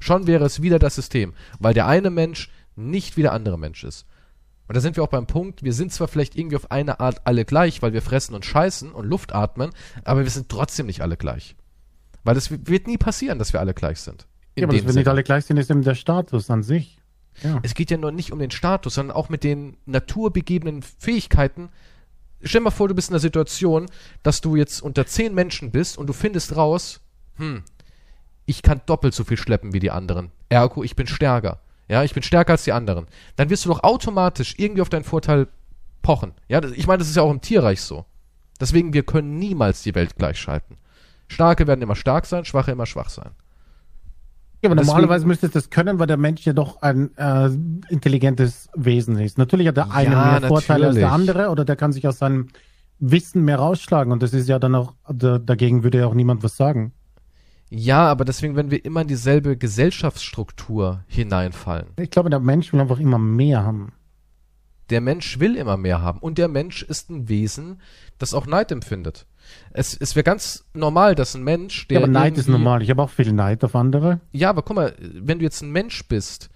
Schon 0.00 0.26
wäre 0.26 0.44
es 0.44 0.60
wieder 0.60 0.80
das 0.80 0.96
System. 0.96 1.34
Weil 1.60 1.74
der 1.74 1.86
eine 1.86 2.10
Mensch 2.10 2.50
nicht 2.74 3.16
wie 3.16 3.22
der 3.22 3.32
andere 3.32 3.60
Mensch 3.60 3.84
ist. 3.84 4.06
Und 4.68 4.76
da 4.76 4.80
sind 4.80 4.96
wir 4.96 5.02
auch 5.02 5.08
beim 5.08 5.26
Punkt, 5.26 5.62
wir 5.62 5.72
sind 5.72 5.92
zwar 5.92 6.08
vielleicht 6.08 6.36
irgendwie 6.36 6.56
auf 6.56 6.70
eine 6.70 7.00
Art 7.00 7.22
alle 7.24 7.44
gleich, 7.44 7.82
weil 7.82 7.92
wir 7.92 8.02
fressen 8.02 8.34
und 8.34 8.44
scheißen 8.44 8.92
und 8.92 9.06
Luft 9.06 9.34
atmen, 9.34 9.70
aber 10.04 10.22
wir 10.22 10.30
sind 10.30 10.48
trotzdem 10.48 10.86
nicht 10.86 11.02
alle 11.02 11.16
gleich. 11.16 11.56
Weil 12.24 12.36
es 12.36 12.50
wird 12.50 12.86
nie 12.86 12.98
passieren, 12.98 13.38
dass 13.38 13.52
wir 13.52 13.60
alle 13.60 13.74
gleich 13.74 14.00
sind. 14.00 14.26
Ja, 14.56 14.64
aber 14.64 14.76
dass 14.76 14.86
wir 14.86 14.92
nicht 14.92 15.08
alle 15.08 15.24
gleich 15.24 15.44
sind, 15.44 15.56
ist 15.56 15.70
eben 15.70 15.82
der 15.82 15.94
Status 15.94 16.48
an 16.50 16.62
sich. 16.62 16.98
Ja. 17.42 17.60
Es 17.62 17.74
geht 17.74 17.90
ja 17.90 17.96
nur 17.96 18.12
nicht 18.12 18.32
um 18.32 18.38
den 18.38 18.50
Status, 18.50 18.94
sondern 18.94 19.16
auch 19.16 19.28
mit 19.28 19.44
den 19.44 19.76
naturbegebenen 19.86 20.82
Fähigkeiten. 20.82 21.70
Stell 22.42 22.60
dir 22.60 22.64
mal 22.64 22.70
vor, 22.70 22.88
du 22.88 22.94
bist 22.94 23.08
in 23.08 23.14
einer 23.14 23.20
Situation, 23.20 23.86
dass 24.22 24.40
du 24.40 24.56
jetzt 24.56 24.82
unter 24.82 25.06
zehn 25.06 25.34
Menschen 25.34 25.70
bist 25.70 25.96
und 25.96 26.08
du 26.08 26.12
findest 26.12 26.56
raus, 26.56 27.00
hm, 27.36 27.62
ich 28.44 28.62
kann 28.62 28.82
doppelt 28.86 29.14
so 29.14 29.24
viel 29.24 29.36
schleppen 29.36 29.72
wie 29.72 29.80
die 29.80 29.90
anderen. 29.90 30.30
Ergo, 30.48 30.82
ich 30.82 30.96
bin 30.96 31.06
stärker. 31.06 31.61
Ja, 31.88 32.04
ich 32.04 32.14
bin 32.14 32.22
stärker 32.22 32.52
als 32.52 32.64
die 32.64 32.72
anderen. 32.72 33.06
Dann 33.36 33.50
wirst 33.50 33.64
du 33.64 33.68
doch 33.68 33.82
automatisch 33.82 34.54
irgendwie 34.58 34.82
auf 34.82 34.88
deinen 34.88 35.04
Vorteil 35.04 35.48
pochen. 36.02 36.32
Ja, 36.48 36.62
ich 36.62 36.86
meine, 36.86 36.98
das 36.98 37.08
ist 37.08 37.16
ja 37.16 37.22
auch 37.22 37.30
im 37.30 37.40
Tierreich 37.40 37.80
so. 37.80 38.04
Deswegen, 38.60 38.92
wir 38.92 39.02
können 39.02 39.38
niemals 39.38 39.82
die 39.82 39.94
Welt 39.94 40.16
gleichschalten. 40.16 40.76
Starke 41.28 41.66
werden 41.66 41.82
immer 41.82 41.96
stark 41.96 42.26
sein, 42.26 42.44
Schwache 42.44 42.70
immer 42.70 42.86
schwach 42.86 43.08
sein. 43.08 43.32
Ja, 44.62 44.70
aber 44.70 44.80
normalerweise 44.80 45.26
müsste 45.26 45.46
es 45.46 45.52
das 45.52 45.70
können, 45.70 45.98
weil 45.98 46.06
der 46.06 46.16
Mensch 46.16 46.44
ja 46.44 46.52
doch 46.52 46.82
ein 46.82 47.16
äh, 47.16 47.50
intelligentes 47.88 48.68
Wesen 48.76 49.18
ist. 49.18 49.36
Natürlich 49.36 49.66
hat 49.66 49.76
der 49.76 49.90
eine 49.90 50.12
ja, 50.12 50.38
mehr 50.38 50.48
Vorteile 50.48 50.86
als 50.86 50.94
der 50.94 51.10
andere 51.10 51.48
oder 51.48 51.64
der 51.64 51.74
kann 51.74 51.92
sich 51.92 52.06
aus 52.06 52.18
seinem 52.18 52.48
Wissen 53.00 53.44
mehr 53.44 53.58
rausschlagen 53.58 54.12
und 54.12 54.22
das 54.22 54.32
ist 54.32 54.48
ja 54.48 54.60
dann 54.60 54.76
auch, 54.76 54.94
dagegen 55.08 55.82
würde 55.82 55.98
ja 55.98 56.06
auch 56.06 56.14
niemand 56.14 56.44
was 56.44 56.56
sagen. 56.56 56.92
Ja, 57.74 58.04
aber 58.04 58.26
deswegen, 58.26 58.54
wenn 58.54 58.70
wir 58.70 58.84
immer 58.84 59.00
in 59.00 59.08
dieselbe 59.08 59.56
Gesellschaftsstruktur 59.56 61.04
hineinfallen. 61.06 61.86
Ich 61.98 62.10
glaube, 62.10 62.28
der 62.28 62.38
Mensch 62.38 62.70
will 62.70 62.80
einfach 62.80 63.00
immer 63.00 63.18
mehr 63.18 63.64
haben. 63.64 63.94
Der 64.90 65.00
Mensch 65.00 65.40
will 65.40 65.56
immer 65.56 65.78
mehr 65.78 66.02
haben. 66.02 66.18
Und 66.18 66.36
der 66.36 66.48
Mensch 66.48 66.82
ist 66.82 67.08
ein 67.08 67.30
Wesen, 67.30 67.80
das 68.18 68.34
auch 68.34 68.46
Neid 68.46 68.70
empfindet. 68.72 69.24
Es, 69.70 69.96
es 69.96 70.14
wäre 70.14 70.22
ganz 70.22 70.66
normal, 70.74 71.14
dass 71.14 71.34
ein 71.34 71.44
Mensch, 71.44 71.88
der. 71.88 72.00
Ja, 72.00 72.04
aber 72.04 72.12
Neid 72.12 72.36
ist 72.36 72.46
normal. 72.46 72.82
Ich 72.82 72.90
habe 72.90 73.02
auch 73.02 73.08
viel 73.08 73.32
Neid 73.32 73.64
auf 73.64 73.74
andere. 73.74 74.20
Ja, 74.32 74.50
aber 74.50 74.60
guck 74.60 74.76
mal, 74.76 74.94
wenn 75.00 75.38
du 75.38 75.44
jetzt 75.44 75.62
ein 75.62 75.72
Mensch 75.72 76.06
bist, 76.08 76.50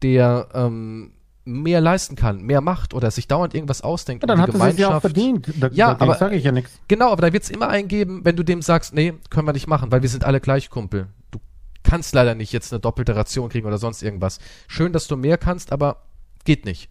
der 0.00 0.48
ähm, 0.54 1.12
mehr 1.44 1.80
leisten 1.80 2.16
kann, 2.16 2.42
mehr 2.42 2.60
macht 2.60 2.94
oder 2.94 3.10
sich 3.10 3.26
dauernd 3.26 3.54
irgendwas 3.54 3.82
ausdenkt. 3.82 4.22
Ja, 4.22 4.28
dann 4.28 4.40
hat 4.40 4.54
es 4.54 4.78
ja 4.78 4.96
auch 4.96 5.00
verdient. 5.00 5.52
Da, 5.58 5.68
ja, 5.72 5.96
aber 5.98 6.14
sage 6.14 6.36
ich 6.36 6.44
ja 6.44 6.52
nichts. 6.52 6.78
Genau, 6.88 7.10
aber 7.10 7.22
da 7.22 7.32
wird 7.32 7.42
es 7.42 7.50
immer 7.50 7.68
eingeben, 7.68 8.24
wenn 8.24 8.36
du 8.36 8.42
dem 8.42 8.62
sagst, 8.62 8.94
nee, 8.94 9.14
können 9.30 9.46
wir 9.46 9.52
nicht 9.52 9.66
machen, 9.66 9.90
weil 9.90 10.02
wir 10.02 10.08
sind 10.08 10.24
alle 10.24 10.40
gleich 10.40 10.70
Kumpel. 10.70 11.08
Du 11.30 11.40
kannst 11.82 12.14
leider 12.14 12.34
nicht 12.34 12.52
jetzt 12.52 12.72
eine 12.72 12.80
doppelte 12.80 13.16
Ration 13.16 13.48
kriegen 13.48 13.66
oder 13.66 13.78
sonst 13.78 14.02
irgendwas. 14.02 14.38
Schön, 14.68 14.92
dass 14.92 15.08
du 15.08 15.16
mehr 15.16 15.38
kannst, 15.38 15.72
aber 15.72 16.02
geht 16.44 16.64
nicht. 16.64 16.88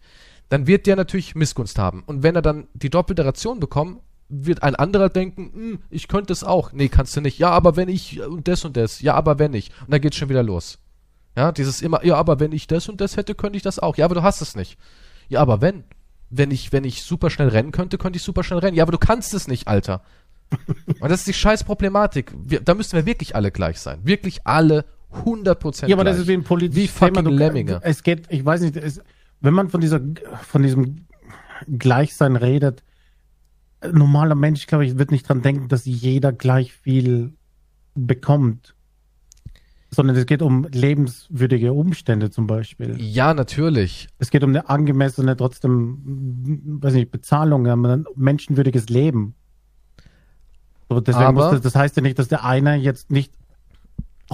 Dann 0.48 0.66
wird 0.66 0.86
der 0.86 0.96
natürlich 0.96 1.34
Missgunst 1.34 1.78
haben. 1.78 2.02
Und 2.04 2.22
wenn 2.22 2.36
er 2.36 2.42
dann 2.42 2.66
die 2.74 2.90
doppelte 2.90 3.24
Ration 3.24 3.58
bekommt, 3.58 4.00
wird 4.28 4.62
ein 4.62 4.74
anderer 4.74 5.08
denken, 5.08 5.50
hm, 5.52 5.78
ich 5.90 6.08
könnte 6.08 6.32
es 6.32 6.44
auch. 6.44 6.72
Nee, 6.72 6.88
kannst 6.88 7.16
du 7.16 7.20
nicht. 7.20 7.38
Ja, 7.38 7.50
aber 7.50 7.76
wenn 7.76 7.88
ich 7.88 8.20
und 8.20 8.48
das 8.48 8.64
und 8.64 8.76
das. 8.76 9.00
Ja, 9.00 9.14
aber 9.14 9.38
wenn 9.38 9.54
ich. 9.54 9.70
Und 9.80 9.92
dann 9.92 10.00
geht's 10.00 10.16
schon 10.16 10.28
wieder 10.28 10.42
los. 10.42 10.78
Ja, 11.36 11.52
dieses 11.52 11.80
immer, 11.82 12.04
ja, 12.04 12.16
aber 12.16 12.40
wenn 12.40 12.52
ich 12.52 12.66
das 12.66 12.88
und 12.88 13.00
das 13.00 13.16
hätte, 13.16 13.34
könnte 13.34 13.56
ich 13.56 13.62
das 13.62 13.78
auch. 13.78 13.96
Ja, 13.96 14.04
aber 14.04 14.14
du 14.14 14.22
hast 14.22 14.40
es 14.40 14.54
nicht. 14.54 14.78
Ja, 15.28 15.40
aber 15.40 15.60
wenn. 15.60 15.84
Wenn 16.34 16.50
ich, 16.50 16.72
wenn 16.72 16.84
ich 16.84 17.02
super 17.02 17.28
schnell 17.28 17.48
rennen 17.48 17.72
könnte, 17.72 17.98
könnte 17.98 18.16
ich 18.16 18.22
super 18.22 18.42
schnell 18.42 18.60
rennen. 18.60 18.74
Ja, 18.74 18.84
aber 18.84 18.92
du 18.92 18.98
kannst 18.98 19.34
es 19.34 19.48
nicht, 19.48 19.68
Alter. 19.68 20.02
und 21.00 21.10
das 21.10 21.20
ist 21.20 21.28
die 21.28 21.34
scheiß 21.34 21.64
Problematik. 21.64 22.32
Wir, 22.34 22.60
da 22.60 22.74
müssten 22.74 22.96
wir 22.96 23.04
wirklich 23.04 23.36
alle 23.36 23.50
gleich 23.50 23.78
sein. 23.80 24.00
Wirklich 24.04 24.46
alle 24.46 24.86
100% 25.12 25.88
Ja, 25.88 25.96
aber 25.96 26.04
gleich. 26.04 26.14
das 26.14 26.22
ist 26.22 26.28
wie 26.28 26.32
ein 26.32 26.44
Politik. 26.44 26.76
Wie 26.76 26.88
fucking 26.88 27.24
du, 27.24 27.30
Lemminge. 27.30 27.80
Es 27.82 28.02
geht, 28.02 28.30
ich 28.30 28.44
weiß 28.44 28.62
nicht, 28.62 28.76
es, 28.76 29.02
wenn 29.40 29.52
man 29.52 29.68
von 29.68 29.82
dieser, 29.82 30.00
von 30.48 30.62
diesem 30.62 31.06
Gleichsein 31.68 32.36
redet, 32.36 32.82
normaler 33.90 34.34
Mensch, 34.34 34.66
glaube 34.66 34.86
ich, 34.86 34.98
wird 34.98 35.10
nicht 35.10 35.28
dran 35.28 35.42
denken, 35.42 35.68
dass 35.68 35.84
jeder 35.84 36.32
gleich 36.32 36.72
viel 36.72 37.34
bekommt 37.94 38.74
sondern 39.94 40.16
es 40.16 40.26
geht 40.26 40.40
um 40.40 40.66
lebenswürdige 40.70 41.72
Umstände 41.72 42.30
zum 42.30 42.46
Beispiel. 42.46 42.96
Ja, 42.98 43.34
natürlich. 43.34 44.08
Es 44.18 44.30
geht 44.30 44.42
um 44.42 44.50
eine 44.50 44.68
angemessene, 44.68 45.36
trotzdem, 45.36 45.98
weiß 46.80 46.94
nicht, 46.94 47.10
Bezahlung, 47.10 47.66
ein 47.66 48.06
menschenwürdiges 48.16 48.88
Leben. 48.88 49.34
So, 50.88 51.00
deswegen 51.00 51.26
aber, 51.26 51.44
muss 51.44 51.50
das, 51.52 51.60
das 51.60 51.74
heißt 51.74 51.96
ja 51.96 52.02
nicht, 52.02 52.18
dass 52.18 52.28
der 52.28 52.44
eine 52.44 52.76
jetzt 52.76 53.10
nicht. 53.10 53.32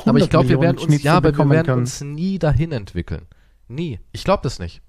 Aber 0.04 0.18
ich 0.18 0.30
glaube, 0.30 0.48
wir 0.48 0.60
werden 0.60 0.78
uns, 0.78 1.02
ja, 1.02 1.16
aber 1.16 1.36
wir 1.36 1.50
werden 1.50 1.74
uns 1.74 2.00
nie 2.02 2.38
dahin 2.38 2.70
entwickeln. 2.70 3.22
Nie. 3.66 3.98
Ich 4.12 4.22
glaube 4.22 4.42
das 4.44 4.60
nicht. 4.60 4.80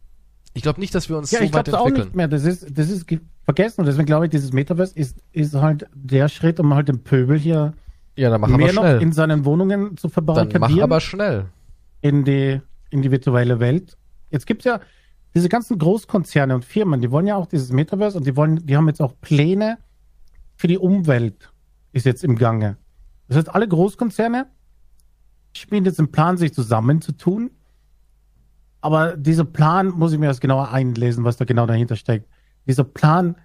Ich 0.54 0.62
glaube 0.62 0.80
nicht, 0.80 0.94
dass 0.94 1.10
wir 1.10 1.18
uns 1.18 1.32
ja, 1.32 1.40
so 1.40 1.46
ich 1.46 1.54
weit 1.54 1.68
entwickeln. 1.68 1.94
Auch 1.94 2.06
nicht 2.06 2.16
mehr. 2.16 2.28
Das 2.28 2.44
ist, 2.44 2.78
das 2.78 2.90
ist 2.90 3.08
vergessen. 3.44 3.82
Und 3.82 3.88
deswegen 3.88 4.06
glaube 4.06 4.26
ich, 4.26 4.32
dieses 4.32 4.54
Metaverse 4.54 4.96
ist, 4.96 5.18
ist 5.32 5.56
halt 5.56 5.88
der 5.96 6.30
Schritt, 6.30 6.60
um 6.60 6.76
halt 6.76 6.90
den 6.90 7.04
Pöbel 7.04 7.40
hier 7.40 7.74
ja, 8.16 8.30
dann 8.30 8.41
mach 8.41 8.49
mehr 8.49 8.70
aber 8.70 8.74
schnell. 8.74 8.95
noch 8.95 9.01
in 9.01 9.12
seinen 9.12 9.45
Wohnungen 9.45 9.97
zu 9.97 10.10
verbarrikadieren. 10.10 10.62
Dann 10.62 10.72
mach 10.72 10.84
aber 10.84 10.99
schnell. 10.99 11.45
In 12.01 12.24
die, 12.26 12.62
in 12.89 13.01
die 13.01 13.12
virtuelle 13.12 13.60
Welt. 13.60 13.97
Jetzt 14.30 14.45
gibt's 14.45 14.66
ja 14.66 14.80
diese 15.34 15.49
ganzen 15.49 15.78
Großkonzerne 15.78 16.55
und 16.55 16.66
Firmen, 16.66 17.01
die 17.01 17.12
wollen 17.12 17.28
ja 17.28 17.36
auch 17.36 17.45
dieses 17.45 17.72
Metaverse 17.72 18.18
und 18.18 18.26
die 18.26 18.36
wollen, 18.36 18.66
die 18.66 18.76
haben 18.76 18.88
jetzt 18.88 19.01
auch 19.01 19.14
Pläne 19.22 19.78
für 20.55 20.68
die 20.68 20.78
Umwelt, 20.78 21.51
ist 21.91 22.05
jetzt 22.05 22.24
im 22.24 22.36
Gange. 22.36 22.78
Das 23.28 23.38
heißt, 23.38 23.53
alle 23.53 23.68
Großkonzerne 23.68 24.47
spielen 25.55 25.86
jetzt 25.86 25.99
einen 25.99 26.12
Plan, 26.12 26.38
sich 26.38 26.53
zusammenzutun. 26.53 27.51
Aber 28.82 29.18
dieser 29.18 29.45
Plan 29.45 29.89
muss 29.89 30.14
ich 30.14 30.20
mir 30.20 30.28
erst 30.28 30.41
genauer 30.41 30.72
einlesen, 30.72 31.24
was 31.24 31.38
da 31.38 31.45
genau 31.45 31.66
dahinter 31.66 31.95
steckt. 31.95 32.28
Dieser 32.66 32.86
Plan, 32.86 33.36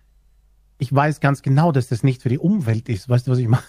ich 0.79 0.95
weiß 0.95 1.21
ganz 1.21 1.43
genau, 1.43 1.73
dass 1.73 1.89
das 1.89 2.03
nicht 2.03 2.23
für 2.23 2.29
die 2.29 2.39
Umwelt 2.39 2.89
ist. 2.89 3.09
Weißt 3.09 3.27
du, 3.27 3.33
was 3.33 3.39
ich 3.39 3.49
meine? 3.49 3.63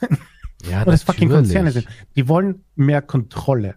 Ja, 0.64 0.80
und 0.80 0.88
das 0.88 1.04
fucking 1.04 1.30
Konzerne 1.30 1.72
sind. 1.72 1.88
Die 2.16 2.28
wollen 2.28 2.64
mehr 2.76 3.02
Kontrolle. 3.02 3.76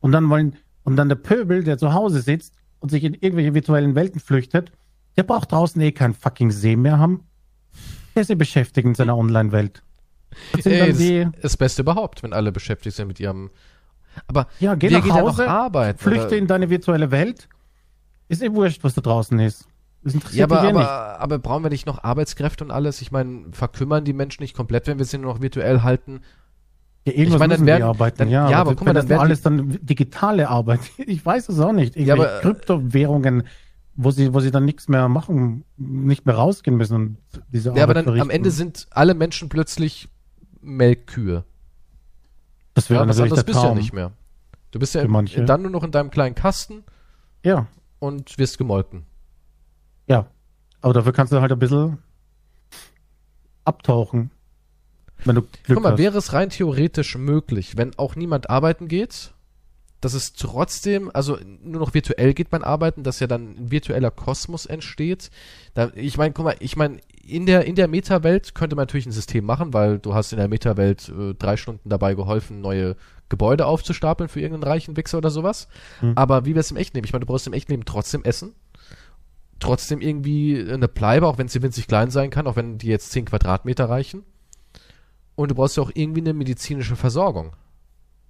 Und 0.00 0.12
dann 0.12 0.28
wollen, 0.28 0.56
und 0.84 0.96
dann 0.96 1.08
der 1.08 1.16
Pöbel, 1.16 1.64
der 1.64 1.78
zu 1.78 1.92
Hause 1.94 2.20
sitzt 2.20 2.54
und 2.80 2.90
sich 2.90 3.04
in 3.04 3.14
irgendwelche 3.14 3.54
virtuellen 3.54 3.94
Welten 3.94 4.20
flüchtet, 4.20 4.72
der 5.16 5.22
braucht 5.24 5.52
draußen 5.52 5.80
eh 5.80 5.92
keinen 5.92 6.14
fucking 6.14 6.50
See 6.50 6.76
mehr 6.76 6.98
haben. 6.98 7.24
Der 8.14 8.22
ist 8.22 8.30
eh 8.30 8.34
beschäftigt 8.34 8.86
in 8.86 8.94
seiner 8.94 9.16
Online-Welt. 9.16 9.82
Das 10.52 10.66
Ey, 10.66 10.78
dann 10.78 10.96
die, 10.96 11.24
das, 11.24 11.42
das 11.42 11.56
Beste 11.56 11.82
überhaupt, 11.82 12.22
wenn 12.22 12.32
alle 12.32 12.52
beschäftigt 12.52 12.96
sind 12.96 13.08
mit 13.08 13.20
ihrem. 13.20 13.50
Aber 14.26 14.48
ja, 14.60 14.74
geh 14.74 14.90
nach 14.90 15.08
Hause, 15.08 15.48
arbeiten, 15.48 15.98
flüchte 15.98 16.26
oder? 16.26 16.36
in 16.36 16.46
deine 16.46 16.70
virtuelle 16.70 17.10
Welt. 17.10 17.48
Ist 18.28 18.42
eh 18.42 18.52
wurscht, 18.52 18.82
was 18.84 18.94
da 18.94 19.00
draußen 19.00 19.38
ist. 19.40 19.66
Das 20.04 20.14
interessiert 20.14 20.50
ja, 20.50 20.56
aber, 20.56 20.68
aber, 20.68 21.20
aber 21.20 21.38
brauchen 21.38 21.62
wir 21.62 21.70
nicht 21.70 21.86
noch 21.86 22.02
Arbeitskräfte 22.02 22.64
und 22.64 22.70
alles? 22.70 23.00
Ich 23.02 23.12
meine, 23.12 23.44
verkümmern 23.52 24.04
die 24.04 24.12
Menschen 24.12 24.42
nicht 24.42 24.56
komplett, 24.56 24.86
wenn 24.88 24.98
wir 24.98 25.04
sie 25.04 25.18
nur 25.18 25.32
noch 25.34 25.40
virtuell 25.42 25.82
halten? 25.82 26.22
Ja, 27.04 27.12
irgendwas 27.12 27.34
Ich 27.34 27.38
meine, 27.38 27.50
dann 27.54 27.60
müssen 27.60 27.66
werden- 27.66 27.82
arbeiten, 27.82 28.18
dann- 28.18 28.28
ja. 28.30 28.50
ja, 28.50 28.58
aber 28.58 28.70
das- 28.72 28.78
guck 28.78 28.86
mal, 28.86 28.94
dann 28.94 29.08
das 29.08 29.16
die- 29.16 29.20
alles 29.22 29.42
dann 29.42 29.78
digitale 29.82 30.48
Arbeit. 30.48 30.80
Ich 30.98 31.24
weiß 31.24 31.48
es 31.48 31.58
auch 31.60 31.72
nicht. 31.72 31.96
Ja, 31.96 32.14
aber- 32.14 32.40
Kryptowährungen, 32.40 33.44
wo 33.94 34.10
sie, 34.10 34.32
wo 34.34 34.40
sie 34.40 34.50
dann 34.50 34.64
nichts 34.64 34.88
mehr 34.88 35.08
machen, 35.08 35.64
nicht 35.76 36.26
mehr 36.26 36.34
rausgehen 36.34 36.76
müssen 36.76 36.94
und 36.96 37.16
diese 37.52 37.68
Ja, 37.70 37.74
aber 37.74 37.82
Arbeit 37.82 37.96
dann 37.96 38.00
am 38.00 38.04
verrichten. 38.14 38.30
Ende 38.30 38.50
sind 38.50 38.86
alle 38.90 39.14
Menschen 39.14 39.48
plötzlich 39.48 40.08
Melkkühe. 40.60 41.44
das 42.74 42.88
wäre 42.90 43.00
Ja, 43.00 43.06
natürlich 43.06 43.22
anderes 43.32 43.38
der 43.44 43.44
bist 43.46 43.56
du 43.58 43.60
ja 43.62 43.66
Traum. 43.68 43.78
nicht 43.78 43.92
mehr. 43.92 44.12
Du 44.70 44.78
bist 44.78 44.94
ja 44.94 45.04
dann 45.04 45.62
nur 45.62 45.70
noch 45.70 45.84
in 45.84 45.90
deinem 45.90 46.10
kleinen 46.10 46.34
Kasten 46.34 46.82
Ja, 47.44 47.66
und 47.98 48.38
wirst 48.38 48.58
gemolken. 48.58 49.04
Ja. 50.06 50.26
Aber 50.80 50.94
dafür 50.94 51.12
kannst 51.12 51.32
du 51.32 51.40
halt 51.40 51.52
ein 51.52 51.58
bisschen 51.58 51.98
abtauchen. 53.64 54.30
Wenn 55.24 55.36
du 55.36 55.42
Glück 55.42 55.76
Guck 55.76 55.82
mal, 55.82 55.92
hast. 55.92 55.98
wäre 55.98 56.18
es 56.18 56.32
rein 56.32 56.50
theoretisch 56.50 57.16
möglich, 57.16 57.76
wenn 57.76 57.96
auch 57.96 58.16
niemand 58.16 58.50
arbeiten 58.50 58.88
geht, 58.88 59.32
dass 60.00 60.14
es 60.14 60.32
trotzdem, 60.32 61.10
also 61.14 61.38
nur 61.62 61.80
noch 61.80 61.94
virtuell 61.94 62.34
geht 62.34 62.50
man 62.50 62.64
arbeiten, 62.64 63.04
dass 63.04 63.20
ja 63.20 63.28
dann 63.28 63.54
ein 63.56 63.70
virtueller 63.70 64.10
Kosmos 64.10 64.66
entsteht. 64.66 65.30
Da, 65.74 65.92
ich 65.94 66.18
meine, 66.18 66.32
guck 66.32 66.44
mal, 66.44 66.56
ich 66.58 66.74
meine, 66.74 66.98
in 67.24 67.46
der, 67.46 67.66
in 67.66 67.76
der 67.76 67.86
Meta-Welt 67.86 68.56
könnte 68.56 68.74
man 68.74 68.82
natürlich 68.82 69.06
ein 69.06 69.12
System 69.12 69.44
machen, 69.44 69.72
weil 69.72 70.00
du 70.00 70.12
hast 70.12 70.32
in 70.32 70.38
der 70.38 70.48
Meta-Welt 70.48 71.08
äh, 71.08 71.34
drei 71.34 71.56
Stunden 71.56 71.88
dabei 71.88 72.14
geholfen, 72.14 72.60
neue 72.60 72.96
Gebäude 73.28 73.64
aufzustapeln 73.64 74.28
für 74.28 74.40
irgendeinen 74.40 74.72
reichen 74.72 74.96
Wichser 74.96 75.18
oder 75.18 75.30
sowas. 75.30 75.68
Hm. 76.00 76.14
Aber 76.16 76.44
wie 76.46 76.50
wäre 76.50 76.60
es 76.60 76.72
im 76.72 76.76
echten 76.76 76.96
Leben? 76.96 77.06
Ich 77.06 77.12
meine, 77.12 77.24
du 77.24 77.26
brauchst 77.26 77.46
im 77.46 77.52
echten 77.52 77.70
Leben 77.70 77.84
trotzdem 77.84 78.24
Essen. 78.24 78.56
Trotzdem 79.62 80.00
irgendwie 80.00 80.66
eine 80.70 80.88
Bleibe, 80.88 81.26
auch 81.26 81.38
wenn 81.38 81.48
sie 81.48 81.62
winzig 81.62 81.86
klein 81.86 82.10
sein 82.10 82.30
kann, 82.30 82.46
auch 82.46 82.56
wenn 82.56 82.78
die 82.78 82.88
jetzt 82.88 83.12
10 83.12 83.26
Quadratmeter 83.26 83.88
reichen. 83.88 84.24
Und 85.34 85.50
du 85.50 85.54
brauchst 85.54 85.76
ja 85.76 85.82
auch 85.82 85.90
irgendwie 85.94 86.20
eine 86.20 86.34
medizinische 86.34 86.96
Versorgung. 86.96 87.52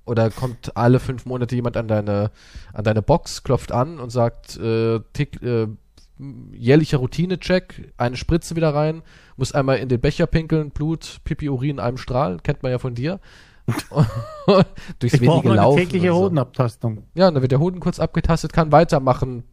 Oder 0.05 0.31
kommt 0.31 0.77
alle 0.77 0.99
fünf 1.01 1.27
Monate 1.27 1.55
jemand 1.55 1.77
an 1.77 1.89
deine, 1.89 2.31
an 2.73 2.85
deine 2.85 3.03
Box, 3.03 3.45
klopft 3.45 3.73
an 3.73 3.99
und 3.99 4.11
sagt, 4.11 4.57
äh, 4.57 5.01
tick, 5.13 5.41
äh, 5.43 5.69
jährlicher 6.53 6.99
Routinecheck, 6.99 7.93
eine 7.97 8.17
Spritze 8.17 8.57
wieder 8.57 8.75
rein, 8.75 9.03
muss 9.37 9.53
einmal 9.53 9.79
in 9.79 9.89
den 9.89 10.01
Becher 10.01 10.27
pinkeln, 10.27 10.71
Blut, 10.71 11.21
Pipi, 11.25 11.49
Urin 11.49 11.71
in 11.71 11.81
einem 11.81 11.99
Strahl, 11.99 12.39
kennt 12.43 12.63
man 12.63 12.73
ja 12.73 12.79
von 12.79 12.95
dir. 12.95 13.21
Durchs 14.99 15.15
ich 15.15 15.21
wenige 15.21 15.51
eine 15.51 15.55
Laufen. 15.55 15.79
tägliche 15.79 16.13
und 16.13 16.19
so. 16.19 16.25
Hodenabtastung. 16.25 17.05
Ja, 17.15 17.29
und 17.29 17.35
dann 17.35 17.43
wird 17.43 17.53
der 17.53 17.61
Hoden 17.61 17.81
kurz 17.81 18.01
abgetastet, 18.01 18.53
kann 18.53 18.73
weitermachen. 18.73 19.45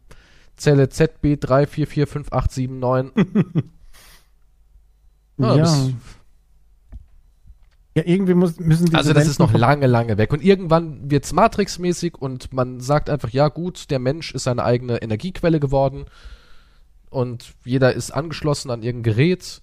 Zelle 0.60 0.88
ZB 0.88 1.36
3445879. 1.44 3.64
Ja, 5.40 5.56
Ja, 5.56 5.88
ja, 7.94 8.02
irgendwie 8.04 8.34
muss, 8.34 8.58
müssen 8.60 8.86
diese 8.86 8.98
Also 8.98 9.12
das 9.12 9.26
ist 9.26 9.40
noch 9.40 9.52
lange, 9.52 9.86
lange 9.86 10.16
weg. 10.16 10.32
Und 10.32 10.44
irgendwann 10.44 11.10
wird's 11.10 11.32
Matrix-mäßig 11.32 12.14
und 12.14 12.52
man 12.52 12.80
sagt 12.80 13.10
einfach, 13.10 13.30
ja 13.30 13.48
gut, 13.48 13.90
der 13.90 13.98
Mensch 13.98 14.32
ist 14.32 14.44
seine 14.44 14.64
eigene 14.64 15.02
Energiequelle 15.02 15.58
geworden 15.58 16.04
und 17.08 17.54
jeder 17.64 17.92
ist 17.92 18.12
angeschlossen 18.12 18.70
an 18.70 18.82
irgendein 18.82 19.14
Gerät 19.14 19.62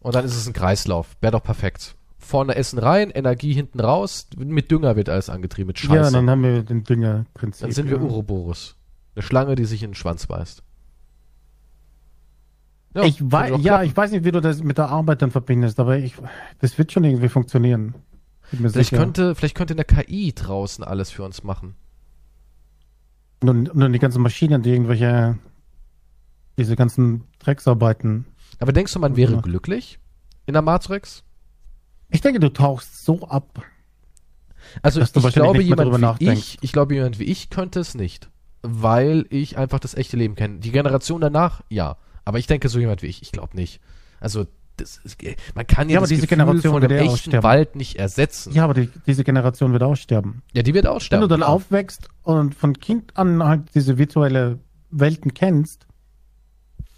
und 0.00 0.14
dann 0.14 0.24
ist 0.24 0.36
es 0.36 0.46
ein 0.46 0.54
Kreislauf. 0.54 1.16
Wäre 1.20 1.32
doch 1.32 1.42
perfekt. 1.42 1.94
Vorne 2.18 2.54
Essen 2.54 2.78
rein, 2.78 3.10
Energie 3.10 3.52
hinten 3.52 3.80
raus, 3.80 4.28
mit 4.36 4.70
Dünger 4.70 4.96
wird 4.96 5.10
alles 5.10 5.28
angetrieben, 5.28 5.68
mit 5.68 5.78
Scheiße. 5.78 5.94
Ja, 5.94 6.10
dann 6.10 6.30
haben 6.30 6.42
wir 6.42 6.62
den 6.62 6.84
Düngerprinzip. 6.84 7.66
dann 7.66 7.72
sind 7.72 7.90
wir. 7.90 8.00
Uroboros. 8.00 8.75
Eine 9.16 9.22
Schlange, 9.22 9.54
die 9.54 9.64
sich 9.64 9.82
in 9.82 9.90
den 9.90 9.94
Schwanz 9.94 10.26
beißt. 10.26 10.62
Ja, 12.94 13.02
ich 13.04 13.18
weiß, 13.20 13.60
ja, 13.62 13.82
ich 13.82 13.96
weiß 13.96 14.10
nicht, 14.10 14.24
wie 14.24 14.30
du 14.30 14.40
das 14.40 14.62
mit 14.62 14.76
der 14.78 14.88
Arbeit 14.90 15.22
dann 15.22 15.30
verbindest, 15.30 15.80
aber 15.80 15.96
ich, 15.98 16.14
das 16.60 16.76
wird 16.78 16.92
schon 16.92 17.04
irgendwie 17.04 17.28
funktionieren. 17.30 17.94
Vielleicht 18.42 18.74
sicher. 18.74 18.96
könnte, 18.98 19.34
vielleicht 19.34 19.54
könnte 19.54 19.74
eine 19.74 19.84
KI 19.84 20.32
draußen 20.34 20.84
alles 20.84 21.10
für 21.10 21.24
uns 21.24 21.42
machen. 21.42 21.74
Nur, 23.42 23.54
nur 23.54 23.88
die 23.88 23.98
ganzen 23.98 24.22
Maschinen, 24.22 24.62
die 24.62 24.70
irgendwelche, 24.70 25.38
diese 26.58 26.76
ganzen 26.76 27.24
Drecksarbeiten. 27.38 28.26
Aber 28.58 28.72
denkst 28.72 28.92
du, 28.92 28.98
man 28.98 29.16
wäre 29.16 29.34
Ja. 29.34 29.40
glücklich 29.40 29.98
in 30.46 30.52
der 30.52 30.62
Matrix? 30.62 31.24
Ich 32.10 32.20
denke, 32.20 32.38
du 32.40 32.50
tauchst 32.50 33.04
so 33.04 33.26
ab. 33.28 33.62
Also 34.82 35.00
ich 35.00 35.12
glaube, 35.12 35.62
jemand 35.62 36.20
wie 36.20 36.30
ich, 36.32 36.58
ich 36.60 36.72
glaube, 36.72 36.94
jemand 36.94 37.18
wie 37.18 37.24
ich 37.24 37.50
könnte 37.50 37.80
es 37.80 37.94
nicht. 37.94 38.30
Weil 38.68 39.26
ich 39.30 39.56
einfach 39.58 39.78
das 39.78 39.94
echte 39.94 40.16
Leben 40.16 40.34
kenne. 40.34 40.58
Die 40.58 40.72
Generation 40.72 41.20
danach, 41.20 41.62
ja. 41.68 41.96
Aber 42.24 42.38
ich 42.38 42.46
denke, 42.46 42.68
so 42.68 42.78
jemand 42.78 43.02
wie 43.02 43.06
ich, 43.06 43.22
ich 43.22 43.32
glaube 43.32 43.56
nicht. 43.56 43.80
Also, 44.20 44.46
das 44.78 44.98
ist, 45.04 45.16
man 45.54 45.66
kann 45.66 45.88
ja, 45.88 45.94
Ja, 45.94 45.98
aber 46.00 46.04
das 46.04 46.08
diese 46.10 46.22
Gefühl 46.26 46.36
Generation 46.38 46.72
von 46.74 46.82
wird 46.82 46.90
dem 46.90 46.98
eh 46.98 47.00
echten 47.02 47.12
aussterben. 47.14 47.42
Wald 47.44 47.76
nicht 47.76 47.96
ersetzen. 47.98 48.52
Ja, 48.52 48.64
aber 48.64 48.74
die, 48.74 48.90
diese 49.06 49.24
Generation 49.24 49.72
wird 49.72 49.82
aussterben. 49.82 50.42
Ja, 50.52 50.62
die 50.62 50.74
wird 50.74 50.84
Wenn 50.84 50.92
aussterben. 50.92 51.22
du 51.22 51.28
dann 51.28 51.40
klar. 51.40 51.50
aufwächst 51.50 52.08
und 52.24 52.54
von 52.54 52.78
Kind 52.78 53.16
an 53.16 53.42
halt 53.42 53.62
diese 53.74 53.96
virtuelle 53.96 54.58
Welten 54.90 55.32
kennst, 55.32 55.86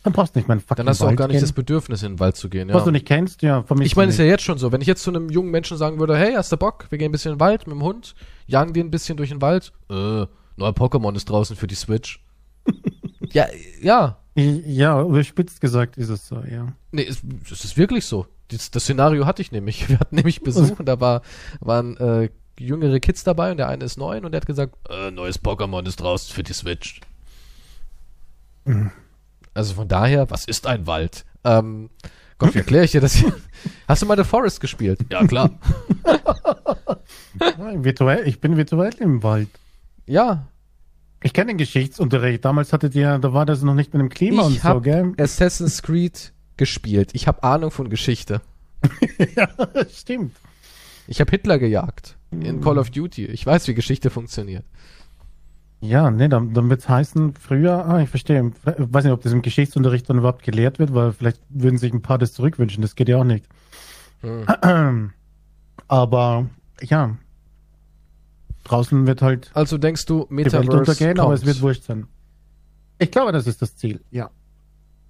dann 0.03 0.13
brauchst 0.13 0.35
du 0.35 0.39
nicht 0.39 0.49
mehr 0.49 0.55
einen 0.55 0.61
fucking 0.61 0.77
Dann 0.77 0.89
hast 0.89 1.01
du 1.03 1.07
auch 1.07 1.15
gar 1.17 1.29
nicht 1.29 1.43
das 1.43 1.51
gehen. 1.51 1.55
Bedürfnis, 1.57 2.03
in 2.03 2.13
den 2.15 2.21
Wald 2.21 2.37
zu 2.37 2.49
gehen. 2.49 2.69
Was 2.69 2.79
Ja. 2.81 2.85
du 2.87 2.91
nicht 2.93 3.07
kennst, 3.07 3.43
ja, 3.43 3.63
vermisst 3.65 3.87
Ich 3.93 3.97
meine, 3.97 4.09
es 4.09 4.15
ist 4.15 4.21
ja 4.21 4.25
jetzt 4.27 4.43
schon 4.45 4.57
so. 4.59 4.73
Wenn 4.73 4.81
ich 4.81 4.87
jetzt 4.87 5.03
zu 5.03 5.11
einem 5.11 5.29
jungen 5.29 5.51
Menschen 5.51 5.77
sagen 5.77 5.99
würde, 6.01 6.17
hey, 6.17 6.35
hast 6.35 6.51
du 6.51 6.57
Bock? 6.57 6.87
Wir 6.91 6.99
gehen 6.99 7.11
ein 7.11 7.13
bisschen 7.13 7.33
in 7.33 7.37
den 7.37 7.41
Wald 7.41 7.67
mit 7.67 7.75
dem 7.77 7.83
Hund, 7.83 8.15
jagen 8.47 8.73
den 8.73 8.87
ein 8.87 8.91
bisschen 8.91 9.17
durch 9.17 9.29
den 9.31 9.41
Wald. 9.43 9.73
Äh, 9.91 10.27
neuer 10.59 10.73
Pokémon 10.73 11.15
ist 11.17 11.31
draußen 11.31 11.57
für 11.57 11.67
die 11.67 11.75
Switch. 11.75 12.23
ja, 13.33 13.47
ja. 13.81 14.19
Ja, 14.35 15.03
überspitzt 15.03 15.61
gesagt 15.61 15.97
ist 15.97 16.11
es 16.11 16.29
so, 16.29 16.41
ja. 16.49 16.73
Nee, 16.93 17.07
es, 17.07 17.23
es 17.51 17.65
ist 17.65 17.77
wirklich 17.77 18.05
so. 18.05 18.27
Das, 18.49 18.71
das 18.71 18.85
Szenario 18.85 19.27
hatte 19.27 19.43
ich 19.43 19.51
nämlich. 19.51 19.89
Wir 19.89 19.99
hatten 19.99 20.15
nämlich 20.15 20.43
Besuch 20.43 20.79
und 20.79 20.87
da 20.87 21.01
war, 21.01 21.23
waren 21.61 21.97
äh, 21.97 22.31
jüngere 22.59 23.01
Kids 23.01 23.25
dabei 23.25 23.51
und 23.51 23.57
der 23.57 23.69
eine 23.69 23.85
ist 23.85 23.97
neun 23.97 24.25
und 24.25 24.33
der 24.33 24.41
hat 24.41 24.47
gesagt, 24.47 24.77
äh, 24.89 25.11
neues 25.11 25.43
Pokémon 25.43 25.87
ist 25.87 26.01
draußen 26.01 26.33
für 26.33 26.43
die 26.43 26.53
Switch. 26.53 27.01
Mhm. 28.65 28.93
Also 29.55 29.75
von 29.75 29.89
daher, 29.89 30.31
was 30.31 30.45
ist 30.45 30.67
ein 30.67 30.87
Wald? 30.87 31.25
Ähm, 31.43 31.91
Gott, 32.39 32.55
wie 32.55 32.59
erkläre 32.59 32.85
ich 32.85 32.93
dir 32.93 33.01
das 33.01 33.15
hier? 33.15 33.35
Hast 33.89 34.03
du 34.03 34.07
mal 34.07 34.17
The 34.17 34.23
Forest 34.23 34.61
gespielt? 34.61 35.01
Ja, 35.11 35.27
klar. 35.27 35.51
Virtuell, 37.75 38.29
ich 38.29 38.41
bin 38.41 38.57
virtuell 38.57 38.95
im 39.01 39.25
Wald. 39.25 39.49
Ja, 40.09 40.49
Ich 41.23 41.33
kenne 41.33 41.53
den 41.53 41.59
Geschichtsunterricht. 41.59 42.45
Damals 42.45 42.73
hattet 42.73 42.95
ihr, 42.95 43.19
da 43.19 43.33
war 43.33 43.47
das 43.47 43.63
noch 43.63 43.75
nicht 43.75 43.93
mit 43.93 44.01
dem 44.01 44.09
Klima 44.09 44.43
und 44.43 44.53
ich 44.53 44.61
so, 44.61 44.65
habe 44.65 44.81
gell? 44.83 45.15
Assassin's 45.19 45.83
Creed 45.83 46.33
gespielt. 46.57 47.11
Ich 47.13 47.27
habe 47.27 47.43
Ahnung 47.43 47.71
von 47.71 47.91
Geschichte. 47.91 48.41
ja, 49.37 49.49
stimmt. 49.91 50.37
Ich 51.07 51.21
habe 51.21 51.31
Hitler 51.31 51.59
gejagt 51.59 52.17
in 52.31 52.61
Call 52.61 52.79
of 52.79 52.91
Duty. 52.91 53.27
Ich 53.27 53.47
weiß, 53.47 53.67
wie 53.69 53.75
Geschichte 53.75 54.11
funktioniert. 54.11 54.65
Ja, 55.81 56.11
nee, 56.11 56.29
dann, 56.29 56.55
dann 56.55 56.69
wird 56.69 56.81
es 56.81 56.89
heißen, 56.89 57.35
früher, 57.35 57.87
ah, 57.87 58.01
ich 58.01 58.09
verstehe. 58.09 58.51
Ich 58.51 58.75
weiß 58.93 59.05
nicht, 59.05 59.13
ob 59.13 59.23
das 59.23 59.33
im 59.33 59.43
Geschichtsunterricht 59.43 60.11
dann 60.11 60.19
überhaupt 60.19 60.43
gelehrt 60.43 60.79
wird, 60.79 60.93
weil 60.93 61.13
vielleicht 61.13 61.41
würden 61.49 61.79
sich 61.79 61.93
ein 61.93 62.03
paar 62.03 62.19
das 62.19 62.33
zurückwünschen. 62.33 62.83
Das 62.83 62.97
geht 62.97 63.09
ja 63.09 63.19
auch 63.19 63.25
nicht. 63.25 63.47
Hm. 64.21 65.13
Aber 65.89 66.47
ja, 66.83 67.17
draußen 68.69 69.07
wird 69.07 69.23
halt 69.23 69.51
Also 69.55 69.79
denkst 69.79 70.07
du, 70.07 70.27
die 70.31 70.37
Welt 70.37 70.45
Metaverse 70.53 70.79
untergehen, 70.79 71.19
aber 71.21 71.35
es 71.35 71.41
kommt. 71.41 71.47
wird 71.55 71.63
wurscht 71.63 71.83
sein. 71.85 72.07
Ich 72.99 73.11
glaube, 73.11 73.33
das 73.33 73.47
ist 73.47 73.63
das 73.63 73.77
Ziel, 73.77 74.01
ja. 74.11 74.31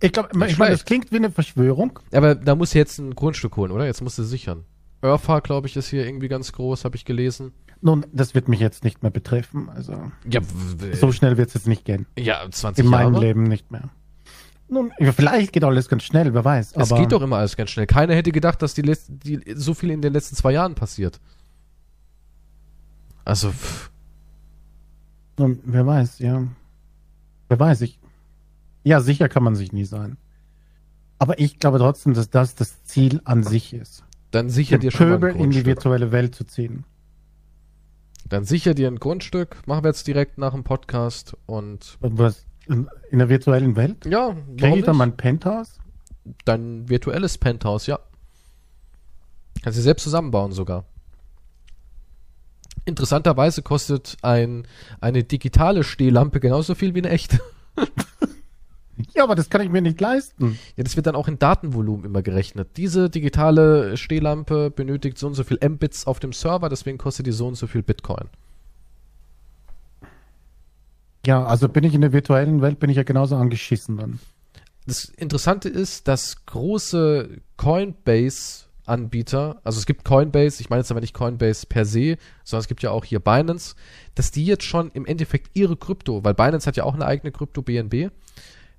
Ich 0.00 0.12
glaube, 0.12 0.36
Nicht 0.38 0.52
ich 0.52 0.58
meine, 0.58 0.72
das 0.72 0.84
klingt 0.84 1.10
wie 1.10 1.16
eine 1.16 1.30
Verschwörung. 1.30 1.98
Aber 2.12 2.34
da 2.34 2.54
muss 2.54 2.72
jetzt 2.74 2.98
ein 2.98 3.14
Grundstück 3.14 3.56
holen, 3.56 3.72
oder? 3.72 3.86
Jetzt 3.86 4.00
musst 4.02 4.18
du 4.18 4.22
sichern. 4.22 4.64
Urfa, 5.02 5.40
glaube 5.40 5.66
ich, 5.68 5.76
ist 5.76 5.88
hier 5.88 6.06
irgendwie 6.06 6.28
ganz 6.28 6.52
groß, 6.52 6.84
habe 6.84 6.96
ich 6.96 7.04
gelesen. 7.04 7.52
Nun, 7.80 8.04
das 8.12 8.34
wird 8.34 8.48
mich 8.48 8.60
jetzt 8.60 8.84
nicht 8.84 9.02
mehr 9.02 9.10
betreffen. 9.12 9.68
Also, 9.68 9.92
Ja, 10.28 10.40
so 10.94 11.12
schnell 11.12 11.36
wird 11.36 11.48
es 11.48 11.54
jetzt 11.54 11.68
nicht 11.68 11.84
gehen. 11.84 12.06
ja 12.18 12.40
20 12.50 12.84
In 12.84 12.90
meinem 12.90 13.14
Jahre. 13.14 13.24
Leben 13.26 13.42
nicht 13.44 13.70
mehr. 13.70 13.90
Nun, 14.68 14.92
vielleicht 15.00 15.52
geht 15.52 15.64
alles 15.64 15.88
ganz 15.88 16.02
schnell, 16.02 16.34
wer 16.34 16.44
weiß. 16.44 16.72
Es 16.76 16.92
aber 16.92 17.00
geht 17.00 17.12
doch 17.12 17.22
immer 17.22 17.36
alles 17.38 17.56
ganz 17.56 17.70
schnell. 17.70 17.86
Keiner 17.86 18.14
hätte 18.14 18.32
gedacht, 18.32 18.60
dass 18.60 18.74
die, 18.74 18.82
die 18.82 19.40
so 19.54 19.72
viel 19.72 19.90
in 19.90 20.02
den 20.02 20.12
letzten 20.12 20.36
zwei 20.36 20.52
Jahren 20.52 20.74
passiert. 20.74 21.20
Also, 23.28 23.50
pff, 23.50 23.90
wer 25.36 25.86
weiß, 25.86 26.18
ja. 26.20 26.46
Wer 27.50 27.60
weiß, 27.60 27.82
ich. 27.82 28.00
Ja, 28.84 29.00
sicher 29.02 29.28
kann 29.28 29.42
man 29.42 29.54
sich 29.54 29.70
nie 29.70 29.84
sein. 29.84 30.16
Aber 31.18 31.38
ich 31.38 31.58
glaube 31.58 31.76
trotzdem, 31.76 32.14
dass 32.14 32.30
das 32.30 32.54
das 32.54 32.84
Ziel 32.84 33.20
an 33.24 33.42
sich 33.42 33.74
ist. 33.74 34.02
dann 34.30 34.48
sicher 34.48 34.78
dir 34.78 34.90
schon 34.90 35.10
mal 35.10 35.22
ein 35.24 35.36
in 35.36 35.50
die 35.50 35.66
virtuelle 35.66 36.10
Welt 36.10 36.34
zu 36.34 36.46
ziehen. 36.46 36.84
Dann 38.30 38.44
sicher 38.44 38.72
dir 38.72 38.88
ein 38.88 38.98
Grundstück. 38.98 39.58
Machen 39.66 39.84
wir 39.84 39.88
jetzt 39.88 40.06
direkt 40.06 40.38
nach 40.38 40.54
dem 40.54 40.64
Podcast 40.64 41.36
und 41.44 41.98
Was? 42.00 42.46
In, 42.66 42.88
der 43.12 43.28
virtuellen 43.28 43.76
Welt? 43.76 44.06
ja, 44.06 44.34
Kriege 44.56 44.78
ich 44.78 44.84
dann 44.86 44.96
mein 44.96 45.18
Penthouse? 45.18 45.80
Dein 46.46 46.88
virtuelles 46.88 47.36
Penthouse, 47.36 47.88
ja. 47.88 47.98
Kannst 49.62 49.78
du 49.78 49.82
selbst 49.82 50.04
zusammenbauen 50.04 50.52
sogar. 50.52 50.86
Interessanterweise 52.88 53.62
kostet 53.62 54.16
ein, 54.22 54.66
eine 55.00 55.22
digitale 55.22 55.84
Stehlampe 55.84 56.40
genauso 56.40 56.74
viel 56.74 56.94
wie 56.94 57.00
eine 57.00 57.10
echte. 57.10 57.40
Ja, 59.14 59.22
aber 59.22 59.36
das 59.36 59.48
kann 59.48 59.60
ich 59.60 59.68
mir 59.68 59.80
nicht 59.80 60.00
leisten. 60.00 60.58
Ja, 60.74 60.82
das 60.82 60.96
wird 60.96 61.06
dann 61.06 61.14
auch 61.14 61.28
in 61.28 61.38
Datenvolumen 61.38 62.04
immer 62.04 62.20
gerechnet. 62.20 62.76
Diese 62.76 63.08
digitale 63.08 63.96
Stehlampe 63.96 64.72
benötigt 64.72 65.18
so 65.18 65.28
und 65.28 65.34
so 65.34 65.44
viel 65.44 65.56
Mbits 65.62 66.08
auf 66.08 66.18
dem 66.18 66.32
Server, 66.32 66.68
deswegen 66.68 66.98
kostet 66.98 67.28
die 67.28 67.30
so 67.30 67.46
und 67.46 67.54
so 67.54 67.68
viel 67.68 67.84
Bitcoin. 67.84 68.28
Ja, 71.24 71.44
also 71.44 71.68
bin 71.68 71.84
ich 71.84 71.94
in 71.94 72.00
der 72.00 72.12
virtuellen 72.12 72.60
Welt, 72.60 72.80
bin 72.80 72.90
ich 72.90 72.96
ja 72.96 73.04
genauso 73.04 73.36
angeschissen 73.36 73.98
dann. 73.98 74.18
Das 74.86 75.04
Interessante 75.04 75.68
ist, 75.68 76.08
dass 76.08 76.44
große 76.46 77.40
Coinbase-Anbieter, 78.88 79.60
also 79.64 79.78
es 79.78 79.86
gibt 79.86 80.04
Coinbase, 80.04 80.60
ich 80.60 80.70
meine 80.70 80.80
jetzt 80.80 80.90
aber 80.90 81.00
nicht 81.00 81.14
Coinbase 81.14 81.66
per 81.66 81.84
se, 81.84 82.16
sondern 82.44 82.62
es 82.62 82.68
gibt 82.68 82.82
ja 82.82 82.90
auch 82.90 83.04
hier 83.04 83.20
Binance, 83.20 83.74
dass 84.14 84.30
die 84.30 84.44
jetzt 84.44 84.64
schon 84.64 84.90
im 84.92 85.06
Endeffekt 85.06 85.50
ihre 85.54 85.76
Krypto, 85.76 86.24
weil 86.24 86.34
Binance 86.34 86.66
hat 86.66 86.76
ja 86.76 86.84
auch 86.84 86.94
eine 86.94 87.06
eigene 87.06 87.30
Krypto 87.32 87.62
BNB, 87.62 88.10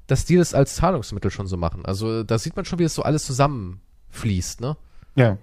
dass 0.08 0.26
die 0.26 0.38
das 0.38 0.54
als 0.54 0.76
Zahlungsmittel 0.76 1.32
schon 1.32 1.48
so 1.48 1.58
machen. 1.58 1.86
Also 1.86 2.24
da 2.24 2.38
sieht 2.38 2.56
man 2.56 2.66
schon, 2.66 2.80
wie 2.80 2.84
das 2.84 2.96
so 2.96 3.04
alles 3.04 3.26
zusammenfließt, 3.26 4.62
ne? 4.62 4.76
Ja. 5.16 5.38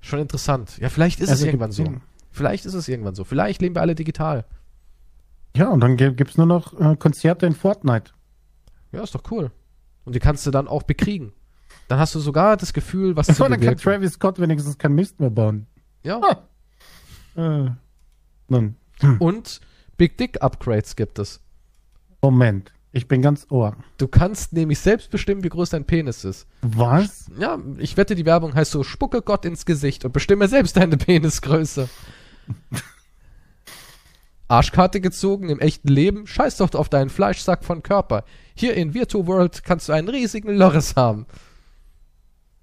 Schon 0.00 0.18
interessant. 0.18 0.78
Ja, 0.78 0.88
vielleicht 0.88 1.20
ist 1.20 1.28
es 1.28 1.30
Also 1.30 1.46
irgendwann 1.46 1.70
gibt's 1.70 1.92
so. 1.92 2.00
Vielleicht 2.30 2.66
ist 2.66 2.74
es 2.74 2.88
irgendwann 2.88 3.14
so. 3.14 3.24
Vielleicht 3.24 3.62
leben 3.62 3.76
wir 3.76 3.82
alle 3.82 3.94
digital. 3.94 4.44
Ja, 5.54 5.68
und 5.68 5.80
dann 5.80 5.96
gibt 5.96 6.30
es 6.30 6.36
nur 6.36 6.46
noch 6.46 6.78
äh, 6.80 6.96
Konzerte 6.96 7.46
in 7.46 7.54
Fortnite. 7.54 8.12
Ja, 8.90 9.02
ist 9.02 9.14
doch 9.14 9.22
cool. 9.30 9.52
Und 10.04 10.14
die 10.14 10.18
kannst 10.18 10.46
du 10.46 10.50
dann 10.50 10.66
auch 10.66 10.82
bekriegen. 10.82 11.32
Dann 11.92 11.98
hast 11.98 12.14
du 12.14 12.20
sogar 12.20 12.56
das 12.56 12.72
Gefühl, 12.72 13.16
was 13.16 13.26
zu 13.36 13.44
Und 13.44 13.50
dann 13.50 13.60
kann. 13.60 13.76
Travis 13.76 14.14
Scott 14.14 14.40
wenigstens 14.40 14.78
kein 14.78 14.94
Mist 14.94 15.20
mehr 15.20 15.28
bauen. 15.28 15.66
Ja. 16.02 16.22
Äh, 17.36 17.68
nun, 18.48 18.76
Und 19.18 19.60
Big 19.98 20.16
Dick 20.16 20.40
Upgrades 20.42 20.96
gibt 20.96 21.18
es. 21.18 21.42
Moment. 22.22 22.72
Ich 22.92 23.08
bin 23.08 23.20
ganz 23.20 23.46
ohr. 23.50 23.76
Du 23.98 24.08
kannst 24.08 24.54
nämlich 24.54 24.78
selbst 24.78 25.10
bestimmen, 25.10 25.44
wie 25.44 25.50
groß 25.50 25.68
dein 25.68 25.84
Penis 25.84 26.24
ist. 26.24 26.46
Was? 26.62 27.30
Ja, 27.38 27.58
ich 27.76 27.98
wette, 27.98 28.14
die 28.14 28.24
Werbung 28.24 28.54
heißt 28.54 28.70
so, 28.70 28.84
spucke 28.84 29.20
Gott 29.20 29.44
ins 29.44 29.66
Gesicht 29.66 30.06
und 30.06 30.12
bestimme 30.12 30.48
selbst 30.48 30.78
deine 30.78 30.96
Penisgröße. 30.96 31.90
Arschkarte 34.48 35.02
gezogen 35.02 35.50
im 35.50 35.60
echten 35.60 35.88
Leben, 35.88 36.26
scheiß 36.26 36.56
doch 36.56 36.72
auf 36.74 36.88
deinen 36.88 37.10
Fleischsack 37.10 37.64
von 37.64 37.82
Körper. 37.82 38.24
Hier 38.54 38.72
in 38.76 38.94
Virtu 38.94 39.26
World 39.26 39.62
kannst 39.62 39.90
du 39.90 39.92
einen 39.92 40.08
riesigen 40.08 40.56
Loris 40.56 40.96
haben. 40.96 41.26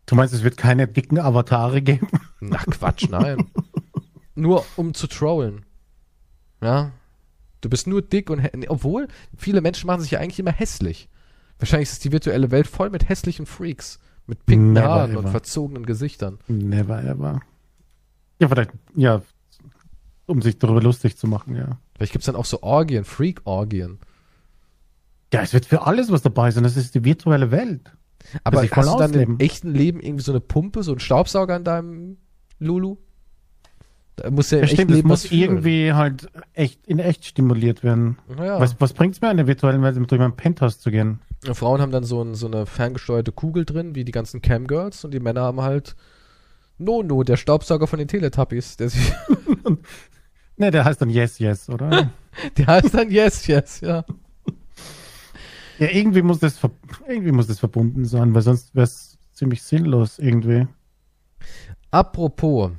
Du 0.10 0.16
meinst, 0.16 0.34
es 0.34 0.43
wird 0.43 0.57
keine 0.57 0.88
dicken 0.88 1.20
Avatare 1.20 1.84
geben? 1.84 2.07
Na 2.39 2.57
Quatsch, 2.57 3.07
nein. 3.10 3.45
nur 4.34 4.66
um 4.76 4.95
zu 4.95 5.05
trollen. 5.05 5.68
Ja. 6.64 6.93
Du 7.62 7.70
bist 7.70 7.86
nur 7.86 8.01
dick 8.01 8.32
und 8.32 8.41
nee, 8.55 8.68
obwohl 8.68 9.07
viele 9.38 9.62
Menschen 9.62 9.86
machen 9.86 10.01
sich 10.01 10.10
ja 10.10 10.20
eigentlich 10.20 10.39
immer 10.39 10.51
hässlich. 10.51 11.10
Wahrscheinlich 11.60 11.89
ist 11.91 12.03
die 12.05 12.12
virtuelle 12.12 12.49
Welt 12.49 12.66
voll 12.66 12.89
mit 12.89 13.07
hässlichen 13.07 13.45
Freaks, 13.45 13.99
mit 14.26 14.47
pinken 14.47 14.74
Never 14.74 14.88
Haaren 14.88 15.16
und 15.16 15.30
verzogenen 15.30 15.86
Gesichtern. 15.86 16.39
Never 16.47 17.03
ever. 17.03 17.41
Ja, 18.39 18.47
vielleicht, 18.47 18.72
ja, 18.95 19.22
um 20.26 20.41
sich 20.41 20.57
darüber 20.57 20.82
lustig 20.82 21.18
zu 21.18 21.28
machen, 21.28 21.55
ja. 21.55 21.78
Vielleicht 21.93 22.14
gibt's 22.14 22.26
dann 22.26 22.36
auch 22.36 22.45
so 22.45 22.64
Orgien, 22.64 23.03
Freak-Orgien. 23.03 23.99
Ja, 25.32 25.43
es 25.43 25.53
wird 25.53 25.68
für 25.68 25.86
alles 25.86 26.12
was 26.12 26.24
dabei 26.24 26.49
sein. 26.49 26.64
Das 26.64 26.78
ist 26.78 26.95
die 26.95 27.03
virtuelle 27.03 27.51
Welt. 27.51 27.91
Aber 28.44 28.62
hast 28.62 28.94
du 28.94 28.98
dann 28.98 29.14
im 29.14 29.40
echten 29.40 29.74
Leben 29.74 30.00
irgendwie 30.00 30.24
so 30.24 30.32
eine 30.32 30.40
Pumpe, 30.42 30.84
so 30.84 30.92
einen 30.92 31.00
Staubsauger 31.00 31.56
in 31.56 31.64
deinem 31.64 32.18
Lulu? 32.60 32.98
Da 34.16 34.30
muss 34.32 34.52
ja 34.52 34.58
im 34.60 34.64
Ja, 34.66 34.68
stimmt, 34.68 34.92
es 34.92 34.98
Leben 34.98 35.08
muss 35.08 35.24
was 35.24 35.30
fühlen. 35.30 35.42
irgendwie 35.42 35.94
halt 35.94 36.28
echt 36.54 36.86
in 36.88 37.00
echt 37.00 37.26
stimuliert 37.26 37.84
werden. 37.84 38.18
Ja. 38.38 38.60
Was, 38.60 38.80
was 38.80 38.94
bringt's 38.94 39.22
mir 39.22 39.32
in 39.32 39.38
der 39.38 39.48
virtuellen 39.48 39.82
Welt, 39.82 39.96
durch 39.96 40.20
mein 40.20 40.36
Penthouse 40.36 40.80
zu 40.80 40.92
gehen? 40.92 41.20
Ja, 41.46 41.54
Frauen 41.54 41.80
haben 41.82 41.92
dann 41.92 42.04
so, 42.04 42.22
ein, 42.22 42.36
so 42.36 42.48
eine 42.48 42.66
ferngesteuerte 42.66 43.32
Kugel 43.32 43.64
drin, 43.66 43.96
wie 43.96 44.04
die 44.04 44.12
ganzen 44.12 44.42
Camgirls, 44.42 45.06
und 45.06 45.14
die 45.14 45.22
Männer 45.22 45.42
haben 45.42 45.62
halt 45.62 45.96
Nono, 46.78 47.24
der 47.24 47.38
Staubsauger 47.38 47.88
von 47.88 48.00
den 48.00 48.08
Teletubbies. 48.10 48.76
Der, 48.78 48.90
sich, 48.90 49.14
Ne, 50.58 50.72
der 50.72 50.84
heißt 50.84 51.02
dann 51.02 51.10
Yes, 51.10 51.40
Yes, 51.40 51.70
oder? 51.70 52.12
der 52.58 52.68
heißt 52.68 52.94
dann 52.94 53.10
Yes, 53.10 53.48
Yes, 53.48 53.80
ja. 53.80 54.04
Ja, 55.80 55.88
irgendwie 55.92 56.22
muss 56.22 56.40
das 56.40 56.60
irgendwie 57.08 57.32
muss 57.32 57.48
das 57.48 57.60
verbunden 57.60 58.06
sein, 58.06 58.34
weil 58.36 58.42
sonst 58.42 58.76
wäre 58.76 58.84
es 58.86 59.18
ziemlich 59.34 59.64
sinnlos 59.64 60.20
irgendwie. 60.20 60.68
Apropos 61.92 62.72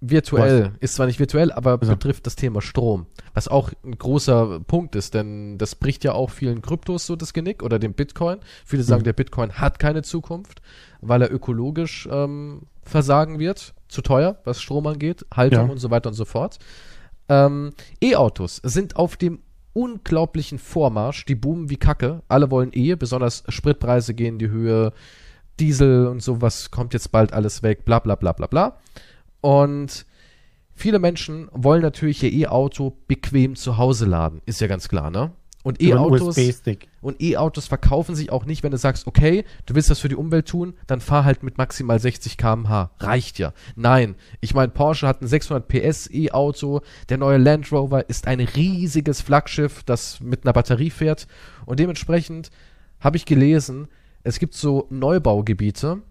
virtuell, 0.00 0.72
ist 0.80 0.94
zwar 0.94 1.06
nicht 1.06 1.20
virtuell, 1.20 1.52
aber 1.52 1.78
Also. 1.80 1.92
betrifft 1.92 2.26
das 2.26 2.34
Thema 2.34 2.60
Strom. 2.60 3.06
Was 3.34 3.46
auch 3.48 3.70
ein 3.84 3.96
großer 3.96 4.60
Punkt 4.60 4.96
ist, 4.96 5.14
denn 5.14 5.58
das 5.58 5.76
bricht 5.76 6.02
ja 6.04 6.12
auch 6.12 6.30
vielen 6.30 6.60
Kryptos 6.60 7.06
so 7.06 7.14
das 7.14 7.32
Genick 7.32 7.62
oder 7.62 7.78
dem 7.78 7.92
Bitcoin. 7.94 8.38
Viele 8.64 8.82
sagen, 8.82 9.02
Mhm. 9.02 9.04
der 9.04 9.12
Bitcoin 9.12 9.52
hat 9.52 9.78
keine 9.78 10.02
Zukunft, 10.02 10.60
weil 11.00 11.22
er 11.22 11.32
ökologisch 11.32 12.08
ähm, 12.10 12.62
versagen 12.82 13.38
wird. 13.38 13.74
Zu 13.88 14.02
teuer, 14.02 14.38
was 14.44 14.60
Strom 14.60 14.86
angeht, 14.86 15.24
Haltung 15.32 15.66
Ja. 15.66 15.72
und 15.72 15.78
so 15.78 15.90
weiter 15.90 16.08
und 16.08 16.14
so 16.14 16.24
fort. 16.24 16.58
Ähm, 17.28 17.72
E-Autos 18.02 18.56
sind 18.64 18.96
auf 18.96 19.16
dem 19.16 19.38
unglaublichen 19.72 20.58
Vormarsch, 20.58 21.24
die 21.24 21.34
boomen 21.34 21.70
wie 21.70 21.76
Kacke. 21.76 22.22
Alle 22.28 22.50
wollen 22.50 22.70
E, 22.72 22.94
besonders 22.94 23.44
Spritpreise 23.48 24.14
gehen 24.14 24.34
in 24.34 24.38
die 24.38 24.50
Höhe, 24.50 24.92
Diesel 25.60 26.06
und 26.06 26.22
sowas 26.22 26.70
kommt 26.70 26.94
jetzt 26.94 27.12
bald 27.12 27.32
alles 27.32 27.62
weg, 27.62 27.84
bla 27.84 27.98
bla 27.98 28.14
bla 28.14 28.32
bla 28.32 28.46
bla. 28.46 28.78
Und 29.40 30.06
viele 30.74 30.98
Menschen 30.98 31.48
wollen 31.52 31.82
natürlich 31.82 32.22
ihr 32.22 32.32
E-Auto 32.32 32.96
bequem 33.06 33.54
zu 33.56 33.76
Hause 33.76 34.06
laden, 34.06 34.40
ist 34.46 34.60
ja 34.60 34.66
ganz 34.66 34.88
klar, 34.88 35.10
ne? 35.10 35.32
Und 35.62 35.80
E-Autos 35.80 36.36
und 37.02 37.22
E-Autos 37.22 37.68
verkaufen 37.68 38.16
sich 38.16 38.32
auch 38.32 38.44
nicht, 38.44 38.64
wenn 38.64 38.72
du 38.72 38.78
sagst, 38.78 39.06
okay, 39.06 39.44
du 39.66 39.74
willst 39.76 39.90
das 39.90 40.00
für 40.00 40.08
die 40.08 40.16
Umwelt 40.16 40.48
tun, 40.48 40.74
dann 40.88 41.00
fahr 41.00 41.24
halt 41.24 41.44
mit 41.44 41.56
maximal 41.56 42.00
60 42.00 42.36
km/h. 42.36 42.90
Reicht 42.98 43.38
ja. 43.38 43.52
Nein, 43.76 44.16
ich 44.40 44.54
meine, 44.54 44.72
Porsche 44.72 45.06
hat 45.06 45.22
ein 45.22 45.28
600 45.28 45.68
PS 45.68 46.10
E-Auto, 46.10 46.80
der 47.08 47.18
neue 47.18 47.38
Land 47.38 47.70
Rover 47.70 48.08
ist 48.08 48.26
ein 48.26 48.40
riesiges 48.40 49.20
Flaggschiff, 49.20 49.84
das 49.84 50.20
mit 50.20 50.44
einer 50.44 50.52
Batterie 50.52 50.90
fährt. 50.90 51.28
Und 51.64 51.78
dementsprechend 51.78 52.50
habe 52.98 53.16
ich 53.16 53.24
gelesen, 53.24 53.88
es 54.24 54.40
gibt 54.40 54.54
so 54.54 54.86
Neubaugebiete, 54.90 56.02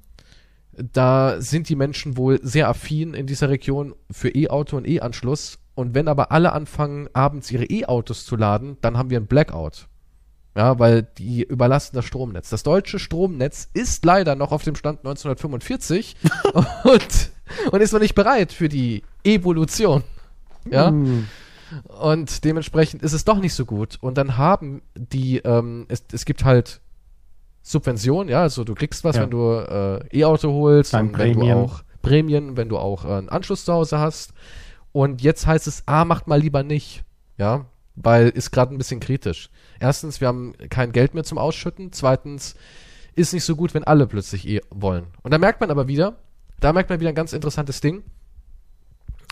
da 0.72 1.42
sind 1.42 1.68
die 1.70 1.76
Menschen 1.76 2.16
wohl 2.18 2.40
sehr 2.42 2.70
affin 2.70 3.14
in 3.14 3.28
dieser 3.28 3.50
Region 3.50 3.94
für 4.10 4.30
E-Auto 4.30 4.78
und 4.78 4.88
E-Anschluss. 4.88 5.60
Und 5.74 5.96
wenn 5.96 6.08
aber 6.08 6.32
alle 6.32 6.52
anfangen, 6.54 7.08
abends 7.14 7.50
ihre 7.52 7.66
E-Autos 7.66 8.26
zu 8.26 8.36
laden, 8.36 8.78
dann 8.82 8.98
haben 8.98 9.10
wir 9.10 9.20
ein 9.20 9.28
Blackout. 9.28 9.88
Ja, 10.56 10.80
weil 10.80 11.04
die 11.04 11.44
überlasten 11.44 11.96
das 11.96 12.04
Stromnetz. 12.06 12.50
Das 12.50 12.64
deutsche 12.64 13.00
Stromnetz 13.00 13.70
ist 13.74 14.04
leider 14.04 14.36
noch 14.36 14.52
auf 14.52 14.64
dem 14.64 14.76
Stand 14.76 15.00
1945 15.00 16.18
und, 16.84 17.32
und 17.72 17.82
ist 17.82 17.94
noch 17.94 18.02
nicht 18.02 18.16
bereit 18.16 18.52
für 18.52 18.68
die 18.68 19.04
Evolution. 19.24 20.04
Ja, 20.70 20.90
Hm. 20.90 21.28
und 22.02 22.44
dementsprechend 22.44 23.02
ist 23.02 23.14
es 23.14 23.24
doch 23.24 23.40
nicht 23.40 23.54
so 23.54 23.66
gut. 23.66 23.98
Und 24.02 24.18
dann 24.18 24.38
haben 24.38 24.82
die, 24.96 25.38
ähm, 25.38 25.86
es, 25.88 26.04
es 26.12 26.26
gibt 26.26 26.44
halt 26.44 26.82
Subventionen, 27.64 28.28
ja, 28.30 28.42
also 28.42 28.64
du 28.64 28.74
kriegst 28.76 29.04
was, 29.04 29.16
Ja. 29.16 29.24
wenn 29.24 29.30
du 29.32 29.52
äh, 29.54 30.18
E-Auto 30.20 30.52
holst 30.52 30.94
Dann 30.94 31.08
und 31.10 31.18
wenn 31.18 31.40
du 31.40 31.52
auch 31.54 31.84
Prämien, 32.02 32.58
wenn 32.58 32.70
du 32.70 32.78
auch 32.78 33.06
äh, 33.06 33.10
einen 33.14 33.30
Anschluss 33.30 33.64
zu 33.66 33.74
Hause 33.74 34.00
hast. 34.00 34.34
Und 34.92 35.22
jetzt 35.22 35.48
heißt 35.48 35.68
es, 35.68 35.84
ah, 35.86 36.06
macht 36.06 36.28
mal 36.28 36.40
lieber 36.40 36.64
nicht, 36.64 37.04
ja, 37.38 37.66
weil 37.96 38.30
ist 38.30 38.52
gerade 38.52 38.74
ein 38.74 38.78
bisschen 38.78 39.00
kritisch. 39.00 39.50
Erstens, 39.80 40.22
wir 40.22 40.28
haben 40.28 40.54
kein 40.70 40.92
Geld 40.92 41.14
mehr 41.14 41.24
zum 41.24 41.38
Ausschütten. 41.38 41.92
Zweitens, 41.92 42.56
ist 43.16 43.34
nicht 43.34 43.44
so 43.44 43.56
gut, 43.56 43.74
wenn 43.74 43.84
alle 43.84 44.08
plötzlich 44.08 44.48
eh 44.48 44.62
wollen. 44.70 45.08
Und 45.24 45.32
da 45.32 45.38
merkt 45.38 45.62
man 45.62 45.72
aber 45.72 45.88
wieder, 45.88 46.18
da 46.60 46.74
merkt 46.74 46.90
man 46.90 47.00
wieder 47.00 47.10
ein 47.10 47.16
ganz 47.16 47.34
interessantes 47.34 47.82
Ding. 47.82 48.04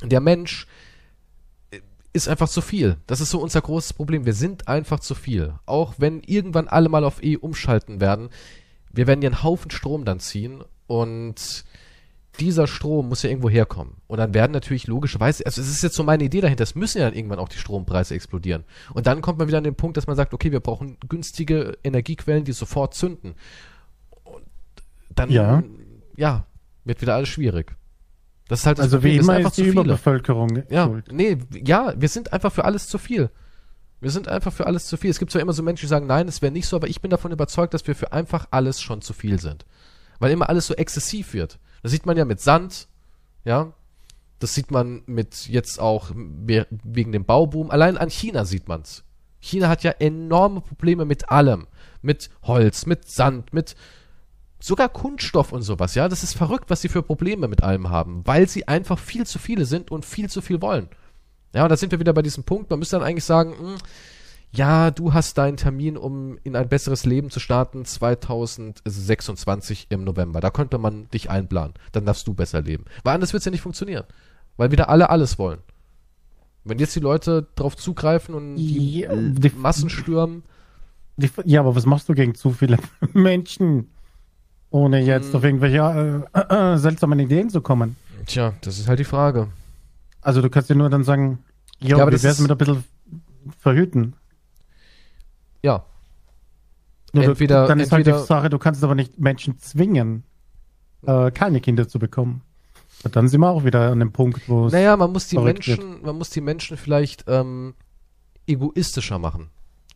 Der 0.03 0.21
Mensch 0.21 0.67
ist 2.13 2.27
einfach 2.27 2.49
zu 2.49 2.61
viel. 2.61 2.97
Das 3.07 3.21
ist 3.21 3.29
so 3.29 3.39
unser 3.39 3.61
großes 3.61 3.93
Problem. 3.93 4.25
Wir 4.25 4.33
sind 4.33 4.67
einfach 4.67 4.99
zu 4.99 5.15
viel. 5.15 5.53
Auch 5.65 5.95
wenn 5.97 6.21
irgendwann 6.21 6.67
alle 6.67 6.89
mal 6.89 7.03
auf 7.03 7.23
E 7.23 7.37
umschalten 7.37 8.01
werden, 8.01 8.29
wir 8.91 9.07
werden 9.07 9.21
ja 9.21 9.29
einen 9.29 9.43
Haufen 9.43 9.71
Strom 9.71 10.05
dann 10.05 10.19
ziehen 10.19 10.63
und 10.87 11.63
dieser 12.39 12.65
Strom 12.65 13.09
muss 13.09 13.21
ja 13.23 13.29
irgendwo 13.29 13.49
herkommen. 13.49 13.97
Und 14.07 14.17
dann 14.17 14.33
werden 14.33 14.51
natürlich 14.51 14.87
logischerweise, 14.87 15.45
also 15.45 15.61
es 15.61 15.69
ist 15.69 15.83
jetzt 15.83 15.95
so 15.95 16.03
meine 16.03 16.23
Idee 16.23 16.41
dahinter, 16.41 16.63
es 16.63 16.73
müssen 16.75 16.97
ja 16.99 17.05
dann 17.05 17.13
irgendwann 17.15 17.39
auch 17.39 17.49
die 17.49 17.57
Strompreise 17.59 18.15
explodieren. 18.15 18.63
Und 18.93 19.05
dann 19.07 19.21
kommt 19.21 19.37
man 19.39 19.47
wieder 19.47 19.59
an 19.59 19.63
den 19.63 19.75
Punkt, 19.75 19.97
dass 19.97 20.07
man 20.07 20.15
sagt, 20.15 20.33
okay, 20.33 20.51
wir 20.51 20.59
brauchen 20.59 20.97
günstige 21.07 21.77
Energiequellen, 21.83 22.43
die 22.45 22.53
sofort 22.53 22.93
zünden. 22.95 23.35
Und 24.23 24.43
dann, 25.13 25.29
Ja. 25.29 25.63
ja, 26.15 26.45
wird 26.85 27.01
wieder 27.01 27.15
alles 27.15 27.29
schwierig. 27.29 27.75
Das 28.47 28.61
ist 28.61 28.65
halt 28.65 28.79
das 28.79 28.85
Also 28.85 28.97
wie 29.03 29.09
Problem, 29.09 29.15
sind 29.17 29.23
immer 29.29 29.33
einfach 29.37 29.51
ist 29.51 29.57
die. 29.57 29.67
Überbevölkerung 29.67 30.63
Ja, 30.69 30.85
schuld. 30.85 31.11
nee, 31.11 31.37
ja, 31.63 31.93
wir 31.95 32.09
sind 32.09 32.33
einfach 32.33 32.51
für 32.51 32.65
alles 32.65 32.87
zu 32.87 32.97
viel. 32.97 33.29
Wir 34.01 34.09
sind 34.11 34.27
einfach 34.27 34.53
für 34.53 34.65
alles 34.65 34.87
zu 34.87 34.97
viel. 34.97 35.11
Es 35.11 35.19
gibt 35.19 35.31
zwar 35.31 35.41
immer 35.41 35.53
so 35.53 35.61
Menschen, 35.61 35.81
die 35.85 35.89
sagen, 35.89 36.07
nein, 36.07 36.27
es 36.27 36.41
wäre 36.41 36.51
nicht 36.51 36.67
so, 36.67 36.75
aber 36.77 36.87
ich 36.87 37.01
bin 37.01 37.11
davon 37.11 37.31
überzeugt, 37.31 37.73
dass 37.73 37.85
wir 37.85 37.95
für 37.95 38.11
einfach 38.13 38.47
alles 38.51 38.81
schon 38.81 39.01
zu 39.01 39.13
viel 39.13 39.39
sind. 39.39 39.65
Weil 40.19 40.31
immer 40.31 40.49
alles 40.49 40.67
so 40.67 40.73
exzessiv 40.73 41.33
wird. 41.33 41.59
Das 41.81 41.91
sieht 41.91 42.05
man 42.05 42.17
ja 42.17 42.25
mit 42.25 42.39
Sand, 42.41 42.87
ja. 43.45 43.73
Das 44.39 44.53
sieht 44.53 44.71
man 44.71 45.01
mit 45.05 45.47
jetzt 45.47 45.79
auch 45.79 46.11
we- 46.13 46.67
wegen 46.69 47.11
dem 47.11 47.25
Bauboom. 47.25 47.71
Allein 47.71 47.97
an 47.97 48.09
China 48.09 48.45
sieht 48.45 48.67
man's. 48.67 49.03
China 49.41 49.69
hat 49.69 49.83
ja 49.83 49.91
enorme 49.91 50.61
Probleme 50.61 51.05
mit 51.05 51.29
allem. 51.29 51.67
mit 52.01 52.29
Holz, 52.43 52.85
mit 52.85 53.09
Sand, 53.09 53.51
mit 53.51 53.75
sogar 54.61 54.87
Kunststoff 54.89 55.51
und 55.51 55.63
sowas, 55.63 55.95
ja. 55.95 56.07
Das 56.07 56.23
ist 56.23 56.33
verrückt, 56.33 56.69
was 56.69 56.81
sie 56.81 56.89
für 56.89 57.03
Probleme 57.03 57.47
mit 57.49 57.63
allem 57.63 57.89
haben, 57.89 58.25
weil 58.25 58.47
sie 58.47 58.67
einfach 58.69 58.97
viel 58.99 59.25
zu 59.25 59.39
viele 59.39 59.65
sind 59.65 59.91
und 59.91 60.05
viel 60.05 60.29
zu 60.29 60.41
viel 60.41 60.61
wollen. 60.61 60.87
Ja, 61.53 61.63
und 61.63 61.69
da 61.69 61.77
sind 61.77 61.91
wir 61.91 61.99
wieder 61.99 62.13
bei 62.13 62.21
diesem 62.21 62.43
Punkt. 62.43 62.69
Man 62.69 62.79
müsste 62.79 62.97
dann 62.97 63.05
eigentlich 63.05 63.25
sagen, 63.25 63.51
mh, 63.51 63.57
hm, 63.71 63.77
ja, 64.51 64.89
du 64.89 65.13
hast 65.13 65.37
deinen 65.37 65.57
Termin, 65.57 65.95
um 65.95 66.39
in 66.43 66.55
ein 66.55 66.67
besseres 66.67 67.05
Leben 67.05 67.29
zu 67.29 67.39
starten, 67.39 67.85
2026 67.85 69.87
im 69.89 70.03
November. 70.03 70.41
Da 70.41 70.49
könnte 70.49 70.79
man 70.79 71.07
dich 71.11 71.29
einplanen. 71.29 71.75
Dann 71.91 72.05
darfst 72.05 72.27
du 72.27 72.33
besser 72.33 72.61
leben. 72.61 72.85
Weil 73.03 73.15
anders 73.15 73.33
wird 73.33 73.41
es 73.41 73.45
ja 73.45 73.51
nicht 73.51 73.61
funktionieren. 73.61 74.05
Weil 74.57 74.71
wieder 74.71 74.89
alle 74.89 75.11
alles 75.11 75.37
wollen. 75.37 75.59
Wenn 76.63 76.79
jetzt 76.79 76.95
die 76.95 76.99
Leute 76.99 77.47
drauf 77.55 77.77
zugreifen 77.77 78.33
und 78.33 78.55
die, 78.55 79.01
ja, 79.01 79.15
die 79.15 79.51
Massen 79.55 79.89
stürmen. 79.89 80.43
Die, 81.17 81.29
ja, 81.45 81.59
aber 81.59 81.75
was 81.75 81.85
machst 81.85 82.09
du 82.09 82.13
gegen 82.13 82.33
zu 82.33 82.51
viele 82.51 82.79
Menschen? 83.13 83.89
Ohne 84.71 85.01
jetzt 85.01 85.29
hm. 85.29 85.35
auf 85.35 85.43
irgendwelche 85.43 86.27
äh, 86.33 86.39
äh, 86.39 86.73
äh, 86.73 86.77
seltsamen 86.77 87.19
Ideen 87.19 87.49
zu 87.49 87.61
kommen. 87.61 87.95
Tja, 88.25 88.53
das 88.61 88.79
ist 88.79 88.87
halt 88.87 88.99
die 88.99 89.05
Frage. 89.05 89.47
Also 90.21 90.41
du 90.41 90.49
kannst 90.49 90.69
dir 90.69 90.75
nur 90.75 90.89
dann 90.89 91.03
sagen, 91.03 91.39
jo, 91.79 91.97
ja, 91.97 92.03
aber 92.03 92.11
wie 92.11 92.21
wär's 92.21 92.39
mit 92.39 92.51
ein 92.51 92.57
bisschen 92.57 92.83
verhüten? 93.59 94.15
Ja. 95.63 95.85
Nur 97.13 97.23
entweder, 97.23 97.67
dann 97.67 97.79
ist 97.79 97.91
entweder, 97.91 98.13
halt 98.13 98.23
die 98.23 98.27
Sache, 98.27 98.49
du 98.49 98.59
kannst 98.59 98.83
aber 98.83 98.95
nicht 98.95 99.19
Menschen 99.19 99.57
zwingen, 99.57 100.23
äh, 101.05 101.31
keine 101.31 101.59
Kinder 101.59 101.87
zu 101.87 101.99
bekommen. 101.99 102.41
Und 103.03 103.15
dann 103.15 103.27
sind 103.27 103.41
wir 103.41 103.49
auch 103.49 103.63
wieder 103.63 103.91
an 103.91 103.99
dem 103.99 104.11
Punkt, 104.11 104.47
wo 104.47 104.67
es. 104.67 104.73
Naja, 104.73 104.95
man 104.97 105.11
muss 105.11 105.27
die 105.27 105.37
Menschen, 105.37 105.77
wird. 105.77 106.03
man 106.03 106.17
muss 106.17 106.29
die 106.29 106.41
Menschen 106.41 106.77
vielleicht 106.77 107.25
ähm, 107.27 107.73
egoistischer 108.45 109.19
machen 109.19 109.49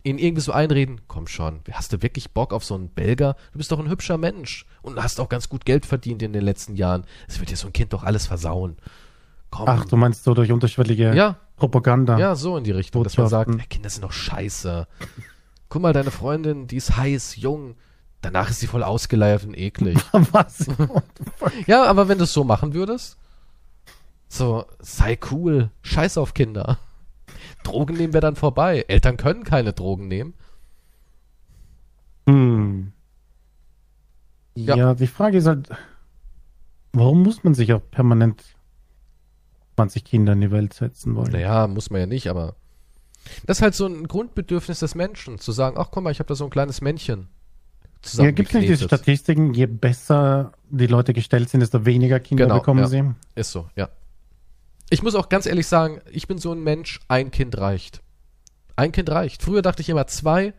ihnen 0.04 0.20
irgendwie 0.20 0.42
so 0.42 0.52
einreden, 0.52 1.02
komm 1.08 1.28
schon, 1.28 1.62
hast 1.72 1.94
du 1.94 2.02
wirklich 2.02 2.32
Bock 2.32 2.54
auf 2.54 2.64
so 2.64 2.76
einen 2.76 2.90
Belger? 2.90 3.36
Du 3.54 3.58
bist 3.58 3.72
doch 3.72 3.80
ein 3.80 3.90
hübscher 3.90 4.18
Mensch 4.18 4.66
und 4.82 5.02
hast 5.02 5.20
auch 5.20 5.30
ganz 5.30 5.50
gut 5.50 5.66
Geld 5.66 5.86
verdient 5.86 6.22
in 6.22 6.34
den 6.34 6.44
letzten 6.44 6.76
Jahren. 6.76 7.06
Es 7.28 7.40
wird 7.40 7.50
dir 7.50 7.56
so 7.56 7.68
ein 7.68 7.74
Kind 7.74 7.94
doch 7.94 8.04
alles 8.04 8.28
versauen. 8.28 8.78
Komm. 9.50 9.68
Ach, 9.68 9.86
du 9.86 9.96
meinst 9.96 10.24
so 10.24 10.34
durch 10.34 10.52
unterschwellige 10.52 11.16
ja. 11.16 11.38
Propaganda? 11.56 12.18
Ja, 12.18 12.36
so 12.36 12.58
in 12.58 12.64
die 12.64 12.72
Richtung, 12.72 13.04
dass 13.04 13.18
man 13.18 13.28
sagt, 13.28 13.70
Kinder 13.70 13.90
sind 13.90 14.04
doch 14.04 14.12
scheiße. 14.12 14.88
Guck 15.74 15.82
mal, 15.82 15.92
deine 15.92 16.12
Freundin, 16.12 16.68
die 16.68 16.76
ist 16.76 16.98
heiß, 16.98 17.38
jung. 17.38 17.74
Danach 18.22 18.52
ist 18.52 18.60
sie 18.60 18.68
voll 18.68 18.84
ausgeleiert 18.84 19.44
und 19.44 19.58
eklig. 19.58 19.98
Was? 20.12 20.68
ja, 21.66 21.86
aber 21.86 22.08
wenn 22.08 22.20
du 22.20 22.26
es 22.26 22.34
so 22.34 22.44
machen 22.44 22.76
würdest, 22.76 23.18
so, 24.28 24.66
sei 24.78 25.18
cool, 25.32 25.72
scheiß 25.82 26.20
auf 26.20 26.36
Kinder. 26.36 26.78
Drogen 27.64 27.98
nehmen 27.98 28.14
wir 28.14 28.22
dann 28.22 28.36
vorbei. 28.36 28.86
Eltern 28.88 29.18
können 29.18 29.44
keine 29.46 29.74
Drogen 29.74 30.08
nehmen. 30.08 30.36
Hm. 32.30 32.92
Ja. 34.54 34.76
ja, 34.76 34.94
die 34.94 35.08
Frage 35.08 35.40
ist 35.40 35.48
halt, 35.48 35.70
warum 36.92 37.24
muss 37.24 37.44
man 37.44 37.56
sich 37.56 37.74
auch 37.74 37.82
permanent 37.90 38.44
20 39.78 40.06
Kinder 40.06 40.34
in 40.34 40.42
die 40.42 40.52
Welt 40.52 40.76
setzen 40.76 41.16
wollen? 41.16 41.32
Naja, 41.32 41.66
muss 41.66 41.90
man 41.90 42.02
ja 42.02 42.06
nicht, 42.06 42.28
aber 42.28 42.58
das 43.46 43.58
ist 43.58 43.62
halt 43.62 43.76
so 43.76 43.86
ein 43.86 44.08
Grundbedürfnis 44.08 44.80
des 44.80 44.96
Menschen, 44.96 45.40
zu 45.40 45.52
sagen, 45.52 45.78
ach 45.78 45.90
guck 45.92 46.04
mal, 46.04 46.12
ich 46.12 46.20
habe 46.20 46.28
da 46.28 46.36
so 46.36 46.44
ein 46.44 46.50
kleines 46.50 46.82
Männchen. 46.82 47.28
Ja, 48.14 48.32
gibt 48.32 48.50
es 48.50 48.56
nicht 48.56 48.70
diese 48.70 48.84
Statistiken, 48.84 49.54
je 49.54 49.66
besser 49.66 50.52
die 50.70 50.88
Leute 50.88 51.14
gestellt 51.14 51.50
sind, 51.50 51.62
desto 51.62 51.86
weniger 51.86 52.20
Kinder 52.20 52.46
genau, 52.46 52.60
bekommen 52.60 52.82
ja. 52.82 52.88
sie? 52.88 53.04
Ist 53.36 53.52
so, 53.52 53.70
ja. 53.76 53.90
Ich 54.90 55.02
muss 55.02 55.16
auch 55.16 55.30
ganz 55.30 55.46
ehrlich 55.46 55.68
sagen, 55.68 56.02
ich 56.12 56.28
bin 56.28 56.38
so 56.38 56.52
ein 56.52 56.62
Mensch, 56.62 57.00
ein 57.08 57.32
Kind 57.32 57.58
reicht. 57.58 58.02
Ein 58.76 58.92
Kind 58.92 59.10
reicht. 59.10 59.42
Früher 59.42 59.62
dachte 59.62 59.82
ich 59.82 59.90
immer 59.90 60.06
zwei, 60.08 60.54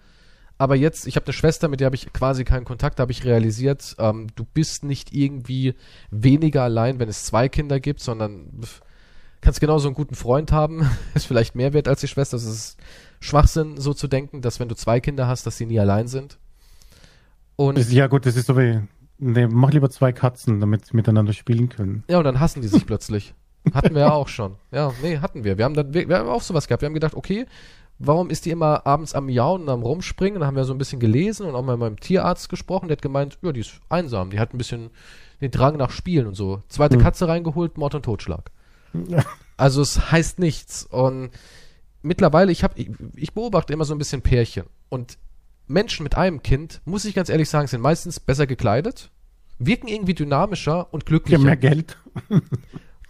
aber 0.57 0.77
jetzt, 0.77 1.07
ich 1.07 1.17
habe 1.17 1.27
eine 1.27 1.33
Schwester, 1.33 1.69
mit 1.69 1.81
der 1.81 1.87
habe 1.87 1.97
ich 1.97 2.13
quasi 2.13 2.45
keinen 2.45 2.65
Kontakt, 2.65 2.99
da 2.99 3.03
habe 3.03 3.13
ich 3.13 3.25
realisiert, 3.25 3.97
ähm, 3.99 4.29
du 4.35 4.45
bist 4.45 4.85
nicht 4.85 5.13
irgendwie 5.13 5.75
weniger 6.11 6.63
allein, 6.63 6.99
wenn 6.99 7.09
es 7.09 7.25
zwei 7.25 7.49
Kinder 7.49 7.81
gibt, 7.81 8.01
sondern 8.01 8.51
kannst 9.45 9.61
genauso 9.61 9.89
einen 9.89 9.95
guten 9.95 10.15
Freund 10.15 10.51
haben, 10.51 10.89
ist 11.15 11.27
vielleicht 11.27 11.55
mehr 11.55 11.73
wert 11.73 11.87
als 11.87 12.01
die 12.01 12.09
Schwester. 12.09 12.37
Das 12.37 12.45
ist 12.45 12.77
Schwachsinn, 13.21 13.77
so 13.77 13.95
zu 13.95 14.09
denken, 14.09 14.43
dass 14.43 14.59
wenn 14.59 14.69
du 14.69 14.75
zwei 14.75 15.01
Kinder 15.01 15.29
hast, 15.29 15.47
dass 15.47 15.57
sie 15.57 15.67
nie 15.67 15.79
allein 15.79 16.09
sind. 16.09 16.39
Und 17.57 17.79
ja 17.93 18.09
gut, 18.09 18.27
das 18.27 18.35
ist 18.35 18.47
so 18.47 18.57
wie, 18.57 18.81
nee, 19.19 19.47
mach 19.47 19.71
lieber 19.71 19.91
zwei 19.91 20.13
Katzen, 20.13 20.59
damit 20.61 20.87
sie 20.87 20.97
miteinander 20.97 21.33
spielen 21.33 21.69
können. 21.69 22.03
Ja, 22.09 22.19
und 22.19 22.25
dann 22.25 22.41
hassen 22.41 22.63
die 22.63 22.69
sich 22.69 22.85
plötzlich. 22.87 23.35
Hatten 23.73 23.95
wir 23.95 24.03
ja 24.03 24.13
auch 24.13 24.29
schon. 24.29 24.57
Ja, 24.73 24.93
nee, 25.03 25.19
hatten 25.19 25.45
wir. 25.45 25.57
Wir 25.57 25.65
haben 25.65 25.75
dann, 25.75 25.95
wir, 25.95 26.09
wir 26.09 26.19
haben 26.19 26.29
auch 26.29 26.43
sowas 26.43 26.67
gehabt. 26.67 26.83
Wir 26.83 26.87
haben 26.87 26.95
gedacht, 26.95 27.15
okay, 27.15 27.47
warum 27.99 28.29
ist 28.29 28.45
die 28.45 28.51
immer 28.51 28.87
abends 28.87 29.15
am 29.15 29.29
Jauen 29.29 29.63
und 29.63 29.69
am 29.69 29.83
Rumspringen? 29.83 30.41
Dann 30.41 30.47
haben 30.47 30.57
wir 30.57 30.65
so 30.65 30.75
ein 30.75 30.79
bisschen 30.79 31.01
gelesen 31.01 31.47
und 31.47 31.55
auch 31.55 31.63
mal 31.63 31.73
mit 31.73 31.81
meinem 31.81 32.01
Tierarzt 32.01 32.49
gesprochen. 32.49 32.89
Der 32.89 32.97
hat 32.97 33.03
gemeint, 33.03 33.39
ja, 33.41 33.53
die 33.53 33.61
ist 33.61 33.81
einsam. 33.89 34.31
Die 34.31 34.39
hat 34.39 34.53
ein 34.53 34.59
bisschen 34.59 34.91
den 35.41 35.51
Drang 35.51 35.77
nach 35.77 35.91
Spielen 35.91 36.27
und 36.27 36.35
so. 36.35 36.63
Zweite 36.69 36.99
mhm. 36.99 37.03
Katze 37.03 37.29
reingeholt, 37.29 37.79
Mord 37.79 37.95
und 37.95 38.05
Totschlag. 38.05 38.51
Also 39.57 39.83
es 39.83 40.11
heißt 40.11 40.39
nichts. 40.39 40.85
Und 40.85 41.31
mittlerweile, 42.03 42.53
ich 42.53 42.65
habe, 42.65 42.79
ich, 42.79 42.91
ich 43.15 43.33
beobachte 43.35 43.73
immer 43.73 43.85
so 43.85 43.95
ein 43.95 43.99
bisschen 43.99 44.23
Pärchen. 44.23 44.65
Und 44.89 45.19
Menschen 45.67 46.03
mit 46.03 46.17
einem 46.17 46.43
Kind, 46.43 46.81
muss 46.85 47.05
ich 47.05 47.15
ganz 47.15 47.29
ehrlich 47.29 47.49
sagen, 47.49 47.67
sind 47.67 47.81
meistens 47.81 48.21
besser 48.21 48.47
gekleidet, 48.47 49.11
wirken 49.59 49.89
irgendwie 49.89 50.15
dynamischer 50.15 50.93
und 50.93 51.07
glücklicher. 51.07 51.39
Ja, 51.39 51.45
mehr 51.45 51.57
Geld. 51.57 51.97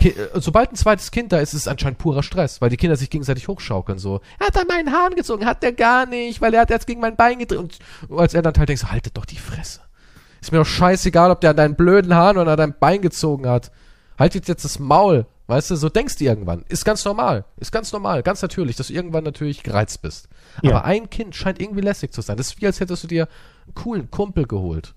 Äh, 0.01 0.12
sobald 0.35 0.73
ein 0.73 0.77
zweites 0.77 1.11
Kind 1.12 1.32
da 1.32 1.39
ist, 1.39 1.55
ist 1.55 1.62
es 1.62 1.69
anscheinend 1.69 1.98
purer 1.98 2.23
Stress, 2.23 2.61
weil 2.61 2.69
die 2.69 2.77
Kinder 2.77 2.97
sich 2.97 3.11
gegenseitig 3.11 3.48
hochschaukeln. 3.48 3.98
So, 3.98 4.20
er 4.39 4.48
hat 4.48 4.59
an 4.59 4.66
meinen 4.66 4.93
Haaren 4.93 5.15
gezogen, 5.15 5.47
hat 5.47 5.62
der 5.62 5.73
gar 5.73 6.05
nicht, 6.05 6.40
weil 6.40 6.52
er 6.52 6.62
hat 6.62 6.70
jetzt 6.70 6.86
gegen 6.86 7.01
mein 7.01 7.16
Bein 7.16 7.39
gedreht. 7.39 7.59
Und 7.59 7.78
als 8.11 8.35
er 8.35 8.43
dann 8.43 8.55
halt 8.56 8.69
denkt, 8.69 8.82
so, 8.82 8.90
haltet 8.90 9.16
doch 9.16 9.24
die 9.24 9.39
Fresse. 9.39 9.81
Ist 10.40 10.52
mir 10.52 10.59
doch 10.59 10.66
scheißegal, 10.66 11.31
ob 11.31 11.40
der 11.40 11.51
an 11.51 11.56
deinen 11.56 11.77
blöden 11.77 12.15
Haaren 12.15 12.39
oder 12.39 12.52
an 12.52 12.59
deinem 12.59 12.74
Bein 12.78 13.01
gezogen 13.01 13.48
hat. 13.48 13.70
Haltet 14.19 14.47
jetzt 14.48 14.65
das 14.65 14.78
Maul. 14.78 15.27
Weißt 15.46 15.70
du, 15.70 15.76
so 15.76 15.88
denkst 15.88 16.16
du 16.16 16.24
irgendwann. 16.24 16.64
Ist 16.68 16.84
ganz 16.84 17.04
normal. 17.04 17.44
Ist 17.56 17.70
ganz 17.70 17.92
normal, 17.92 18.22
ganz 18.22 18.40
natürlich, 18.40 18.76
dass 18.76 18.88
du 18.88 18.94
irgendwann 18.94 19.24
natürlich 19.24 19.62
gereizt 19.62 20.00
bist. 20.00 20.28
Ja. 20.62 20.70
Aber 20.70 20.84
ein 20.84 21.10
Kind 21.10 21.34
scheint 21.36 21.60
irgendwie 21.60 21.82
lässig 21.82 22.12
zu 22.12 22.22
sein. 22.22 22.36
Das 22.36 22.48
ist 22.48 22.60
wie, 22.60 22.66
als 22.66 22.80
hättest 22.80 23.04
du 23.04 23.08
dir 23.08 23.28
einen 23.66 23.74
coolen 23.74 24.10
Kumpel 24.10 24.46
geholt. 24.46 24.94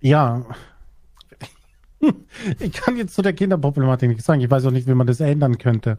Ja, 0.00 0.46
ich 2.58 2.72
kann 2.72 2.96
jetzt 2.96 3.14
zu 3.14 3.22
der 3.22 3.32
Kinderproblematik 3.32 4.08
nichts 4.08 4.24
sagen. 4.24 4.40
Ich 4.40 4.50
weiß 4.50 4.64
auch 4.66 4.70
nicht, 4.70 4.86
wie 4.86 4.94
man 4.94 5.06
das 5.06 5.20
ändern 5.20 5.58
könnte. 5.58 5.96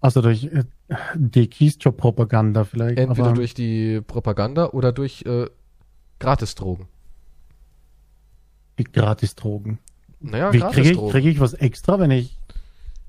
Also 0.00 0.22
durch 0.22 0.44
äh, 0.44 0.64
die 1.14 1.48
Keystroke-Propaganda 1.48 2.64
vielleicht. 2.64 2.98
Entweder 2.98 3.32
durch 3.32 3.54
die 3.54 4.00
Propaganda 4.00 4.70
oder 4.70 4.92
durch 4.92 5.22
äh, 5.26 5.46
Gratisdrogen. 6.18 6.88
Wie 8.80 8.84
Gratisdrogen? 8.84 9.78
Naja, 10.20 10.54
wie 10.54 10.60
kriege 10.60 10.92
ich, 10.92 11.10
krieg 11.10 11.26
ich 11.26 11.38
was 11.38 11.52
extra, 11.52 11.98
wenn 11.98 12.10
ich 12.10 12.38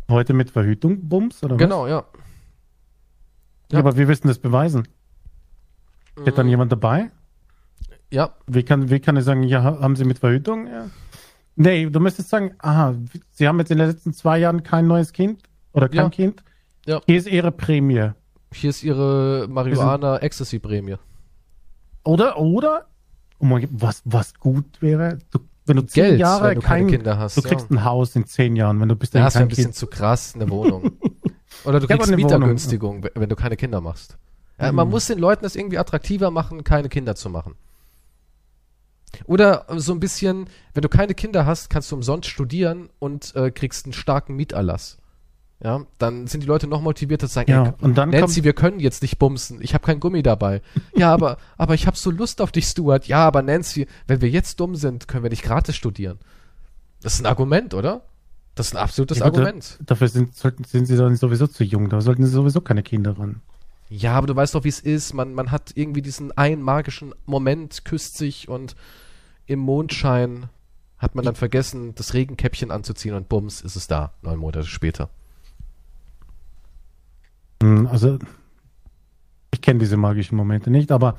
heute 0.09 0.33
mit 0.33 0.49
Verhütung 0.49 1.07
bums? 1.07 1.41
Oder 1.45 1.55
genau, 1.55 1.87
ja. 1.87 1.93
ja. 1.93 2.05
ja. 3.71 3.79
Aber 3.79 3.95
willst 3.95 4.25
du 4.25 4.27
das 4.27 4.39
beweisen? 4.39 4.85
Steht 6.19 6.33
mhm. 6.33 6.35
dann 6.35 6.47
jemand 6.49 6.73
dabei? 6.73 7.09
Ja. 8.11 8.35
Wie 8.47 8.63
kann, 8.63 8.89
wie 8.89 8.99
kann 8.99 9.15
ich 9.15 9.23
sagen, 9.23 9.43
ja, 9.43 9.63
haben 9.63 9.95
Sie 9.95 10.03
mit 10.03 10.19
Verhütung? 10.19 10.67
Ja. 10.67 10.89
Nee, 11.55 11.89
du 11.89 12.01
müsstest 12.01 12.27
sagen, 12.27 12.53
aha, 12.57 12.95
Sie 13.31 13.47
haben 13.47 13.59
jetzt 13.59 13.71
in 13.71 13.77
den 13.77 13.87
letzten 13.87 14.11
zwei 14.11 14.39
Jahren 14.39 14.63
kein 14.63 14.87
neues 14.87 15.13
Kind 15.13 15.41
oder 15.71 15.87
kein 15.87 15.97
ja. 15.99 16.09
Kind. 16.09 16.43
Ja. 16.85 17.01
Hier 17.05 17.17
ist 17.17 17.27
Ihre 17.27 17.53
Prämie. 17.53 18.09
Hier 18.51 18.71
ist 18.71 18.83
Ihre 18.83 19.47
Marihuana-Ecstasy-Prämie. 19.49 20.97
Oder, 22.03 22.37
oder, 22.37 22.87
oh 23.39 23.45
mein, 23.45 23.69
was, 23.71 24.01
was 24.03 24.33
gut 24.33 24.81
wäre, 24.81 25.19
du, 25.31 25.39
wenn 25.71 25.77
du 25.77 25.85
zehn 25.85 26.03
Geld, 26.03 26.19
Jahre 26.19 26.55
du 26.55 26.61
kein, 26.61 26.87
Kinder 26.87 27.17
hast. 27.17 27.37
Du 27.37 27.41
kriegst 27.41 27.69
ja. 27.69 27.77
ein 27.77 27.85
Haus 27.85 28.13
in 28.15 28.25
zehn 28.25 28.57
Jahren, 28.57 28.81
wenn 28.81 28.89
du 28.89 28.95
bist 28.95 29.15
dann 29.15 29.29
kein 29.31 29.43
ein 29.43 29.47
bisschen 29.47 29.71
zu 29.71 29.87
krass, 29.87 30.33
eine 30.35 30.49
Wohnung. 30.49 30.91
Oder 31.63 31.79
du 31.79 31.87
kriegst 31.87 32.13
Mietergünstigung, 32.13 33.05
wenn 33.15 33.29
du 33.29 33.35
keine 33.37 33.55
Kinder 33.55 33.79
machst. 33.79 34.17
Ja, 34.59 34.71
Man 34.73 34.87
hm. 34.87 34.91
muss 34.91 35.07
den 35.07 35.17
Leuten 35.17 35.43
das 35.43 35.55
irgendwie 35.55 35.77
attraktiver 35.77 36.29
machen, 36.29 36.65
keine 36.65 36.89
Kinder 36.89 37.15
zu 37.15 37.29
machen. 37.29 37.55
Oder 39.25 39.65
so 39.77 39.93
ein 39.93 39.99
bisschen, 39.99 40.47
wenn 40.73 40.81
du 40.81 40.89
keine 40.89 41.13
Kinder 41.13 41.45
hast, 41.45 41.69
kannst 41.69 41.91
du 41.91 41.95
umsonst 41.95 42.29
studieren 42.29 42.89
und 42.99 43.35
äh, 43.35 43.51
kriegst 43.51 43.85
einen 43.85 43.93
starken 43.93 44.35
Mieterlass. 44.35 44.97
Ja, 45.63 45.85
dann 45.99 46.25
sind 46.25 46.41
die 46.41 46.47
Leute 46.47 46.65
noch 46.65 46.81
motivierter 46.81 47.27
zu 47.27 47.33
sagen, 47.33 47.51
ja, 47.51 47.65
ey, 47.65 47.73
und 47.81 47.95
dann 47.95 48.09
Nancy, 48.09 48.43
wir 48.43 48.53
können 48.53 48.79
jetzt 48.79 49.03
nicht 49.03 49.19
bumsen. 49.19 49.59
Ich 49.61 49.75
habe 49.75 49.85
kein 49.85 49.99
Gummi 49.99 50.23
dabei. 50.23 50.61
ja, 50.95 51.13
aber, 51.13 51.37
aber 51.55 51.75
ich 51.75 51.85
habe 51.85 51.95
so 51.95 52.09
Lust 52.09 52.41
auf 52.41 52.51
dich, 52.51 52.65
Stuart. 52.65 53.05
Ja, 53.07 53.19
aber 53.27 53.43
Nancy, 53.43 53.85
wenn 54.07 54.21
wir 54.21 54.29
jetzt 54.29 54.59
dumm 54.59 54.75
sind, 54.75 55.07
können 55.07 55.23
wir 55.23 55.29
nicht 55.29 55.43
gratis 55.43 55.75
studieren. 55.75 56.17
Das 57.03 57.13
ist 57.13 57.21
ein 57.21 57.27
Argument, 57.27 57.75
oder? 57.75 58.01
Das 58.55 58.67
ist 58.67 58.75
ein 58.75 58.81
absolutes 58.81 59.19
ja, 59.19 59.25
Argument. 59.25 59.77
Da, 59.79 59.85
dafür 59.85 60.07
sind, 60.07 60.35
sollten, 60.35 60.63
sind 60.63 60.87
sie 60.87 60.97
dann 60.97 61.15
sowieso 61.15 61.45
zu 61.45 61.63
jung. 61.63 61.89
Da 61.89 62.01
sollten 62.01 62.25
sie 62.25 62.31
sowieso 62.31 62.61
keine 62.61 62.81
Kinder 62.81 63.17
ran. 63.19 63.41
Ja, 63.89 64.13
aber 64.13 64.27
du 64.27 64.35
weißt 64.35 64.55
doch, 64.55 64.63
wie 64.63 64.69
es 64.69 64.79
ist. 64.79 65.13
Man, 65.13 65.33
man 65.33 65.51
hat 65.51 65.71
irgendwie 65.75 66.01
diesen 66.01 66.35
einen 66.35 66.63
magischen 66.63 67.13
Moment, 67.25 67.85
küsst 67.85 68.17
sich 68.17 68.49
und 68.49 68.75
im 69.45 69.59
Mondschein 69.59 70.49
hat 70.97 71.13
man 71.13 71.25
dann 71.25 71.35
vergessen, 71.35 71.93
das 71.95 72.13
Regenkäppchen 72.13 72.71
anzuziehen 72.71 73.15
und 73.15 73.29
bums, 73.29 73.61
ist 73.61 73.75
es 73.75 73.87
da, 73.87 74.13
neun 74.21 74.39
Monate 74.39 74.63
später. 74.63 75.09
Hm, 77.61 77.87
also, 77.87 78.17
Ich 79.53 79.61
kenne 79.61 79.79
diese 79.79 79.97
magischen 79.97 80.35
Momente 80.37 80.69
nicht, 80.71 80.91
aber 80.91 81.17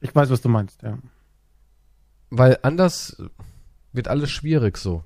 ich 0.00 0.14
weiß, 0.14 0.30
was 0.30 0.40
du 0.42 0.48
meinst, 0.48 0.82
ja. 0.82 0.98
Weil 2.30 2.58
anders 2.62 3.20
wird 3.92 4.06
alles 4.08 4.30
schwierig 4.30 4.76
so. 4.78 5.02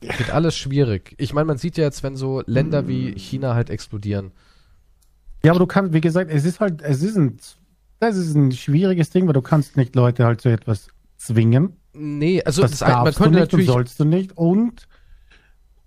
Wird 0.00 0.30
alles 0.30 0.56
schwierig. 0.56 1.14
Ich 1.18 1.32
meine, 1.34 1.44
man 1.46 1.58
sieht 1.58 1.76
ja 1.76 1.84
jetzt, 1.84 2.02
wenn 2.02 2.16
so 2.16 2.42
Länder 2.46 2.86
wie 2.86 3.12
China 3.18 3.54
halt 3.54 3.68
explodieren. 3.68 4.30
Ja, 5.44 5.50
aber 5.52 5.58
du 5.58 5.66
kannst, 5.66 5.92
wie 5.92 6.00
gesagt, 6.00 6.30
es 6.30 6.44
ist 6.44 6.60
halt, 6.60 6.82
es 6.82 7.02
ist 7.02 7.16
ein, 7.16 7.36
das 8.00 8.16
ist 8.16 8.34
ein 8.34 8.52
schwieriges 8.52 9.10
Ding, 9.10 9.26
weil 9.26 9.34
du 9.34 9.42
kannst 9.42 9.76
nicht 9.76 9.94
Leute 9.96 10.24
halt 10.24 10.40
zu 10.40 10.48
etwas 10.48 10.88
zwingen. 11.16 11.76
Nee, 11.92 12.42
also 12.44 12.62
Das, 12.62 12.70
das, 12.72 12.82
ein- 12.82 12.92
man 12.92 13.04
darfst 13.04 13.18
du 13.18 13.24
könnte 13.24 13.38
nicht 13.40 13.42
und 13.42 13.52
natürlich. 13.58 13.66
sollst 13.66 14.00
du 14.00 14.04
nicht. 14.04 14.36
Und, 14.36 14.87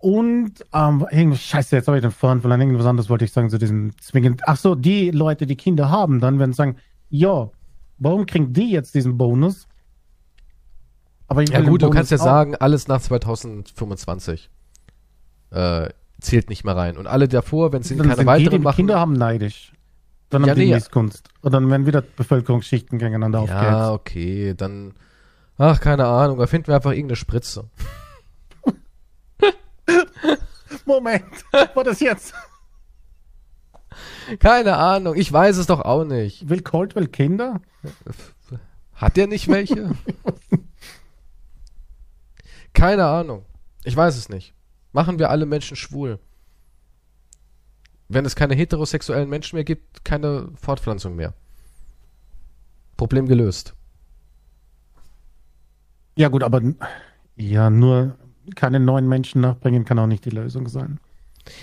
und, 0.02 0.54
ähm, 0.74 1.06
scheiße, 1.36 1.76
jetzt 1.76 1.88
habe 1.88 1.98
ich 1.98 2.02
den 2.02 2.12
Faden 2.12 2.42
verloren. 2.42 2.62
Irgendwas 2.62 2.86
anderes 2.86 3.10
wollte 3.10 3.26
ich 3.26 3.32
sagen 3.32 3.50
zu 3.50 3.58
diesem 3.58 3.92
zwingend. 4.00 4.42
Ach 4.46 4.58
so, 4.58 4.76
die 4.76 5.12
Leute, 5.12 5.46
die 5.46 5.56
Kinder 5.56 5.90
haben, 5.90 6.20
dann 6.20 6.40
werden 6.40 6.54
sagen, 6.54 6.78
ja, 7.10 7.50
warum 7.98 8.26
kriegen 8.26 8.54
die 8.54 8.72
jetzt 8.72 8.96
diesen 8.96 9.18
Bonus? 9.18 9.68
Aber 11.28 11.44
ich 11.44 11.50
Ja 11.50 11.62
gut, 11.62 11.82
du 11.82 11.88
Bonus 11.88 11.96
kannst 11.96 12.12
ja 12.12 12.18
auch. 12.18 12.24
sagen, 12.24 12.56
alles 12.56 12.88
nach 12.88 13.02
2025 13.02 14.50
äh, 15.52 15.90
zählt 16.20 16.50
nicht 16.50 16.64
mehr 16.64 16.76
rein. 16.76 16.98
Und 16.98 17.08
alle 17.08 17.28
davor, 17.28 17.72
wenn 17.74 17.84
sie 17.84 17.96
dann 17.96 18.08
keine 18.08 18.16
sind 18.18 18.24
die, 18.24 18.28
weiteren 18.28 18.52
die 18.52 18.64
machen. 18.64 18.76
Kinder 18.78 19.00
haben 19.00 19.14
neidisch. 19.14 19.74
Dann 20.30 20.44
Ja, 20.44 20.50
haben 20.52 20.60
die 20.60 20.66
nee. 20.68 20.74
Missgunst. 20.76 21.30
Und 21.42 21.52
dann 21.54 21.70
werden 21.70 21.86
wieder 21.86 22.02
Bevölkerungsschichten 22.02 23.00
gegeneinander 23.00 23.44
ja, 23.44 23.90
aufgehetzt. 23.90 23.92
okay, 23.92 24.54
dann. 24.56 24.94
Ach, 25.58 25.80
keine 25.80 26.06
Ahnung, 26.08 26.40
da 26.40 26.48
finden 26.48 26.68
wir 26.68 26.76
einfach 26.76 26.92
irgendeine 26.92 27.18
Spritze. 27.18 27.66
Moment, 30.92 31.46
war 31.76 31.84
das 31.84 32.00
jetzt? 32.00 32.34
Keine 34.40 34.78
Ahnung, 34.78 35.16
ich 35.16 35.32
weiß 35.32 35.58
es 35.58 35.68
doch 35.68 35.82
auch 35.82 36.04
nicht. 36.04 36.50
Will 36.50 36.62
Caldwell 36.62 37.08
Kinder? 37.08 37.62
Hat 38.94 39.18
der 39.18 39.28
nicht 39.28 39.48
welche? 39.48 39.96
Keine 42.74 43.06
Ahnung. 43.06 43.46
Ich 43.84 43.96
weiß 43.96 44.16
es 44.18 44.30
nicht. 44.30 44.54
Machen 44.92 45.20
wir 45.20 45.30
alle 45.30 45.46
Menschen 45.46 45.76
schwul? 45.76 46.20
Wenn 48.08 48.26
es 48.26 48.36
keine 48.36 48.56
heterosexuellen 48.56 49.30
Menschen 49.30 49.56
mehr 49.56 49.64
gibt, 49.64 50.04
keine 50.04 50.50
Fortpflanzung 50.56 51.16
mehr. 51.16 51.34
Problem 52.98 53.28
gelöst. 53.28 53.74
Ja 56.16 56.28
gut, 56.28 56.44
aber 56.44 56.62
ja, 57.36 57.70
nur 57.70 58.18
keine 58.56 58.80
neuen 58.80 59.08
Menschen 59.08 59.42
nachbringen 59.42 59.86
kann 59.86 60.00
auch 60.00 60.08
nicht 60.08 60.26
die 60.26 60.30
Lösung 60.30 60.68
sein. 60.68 61.00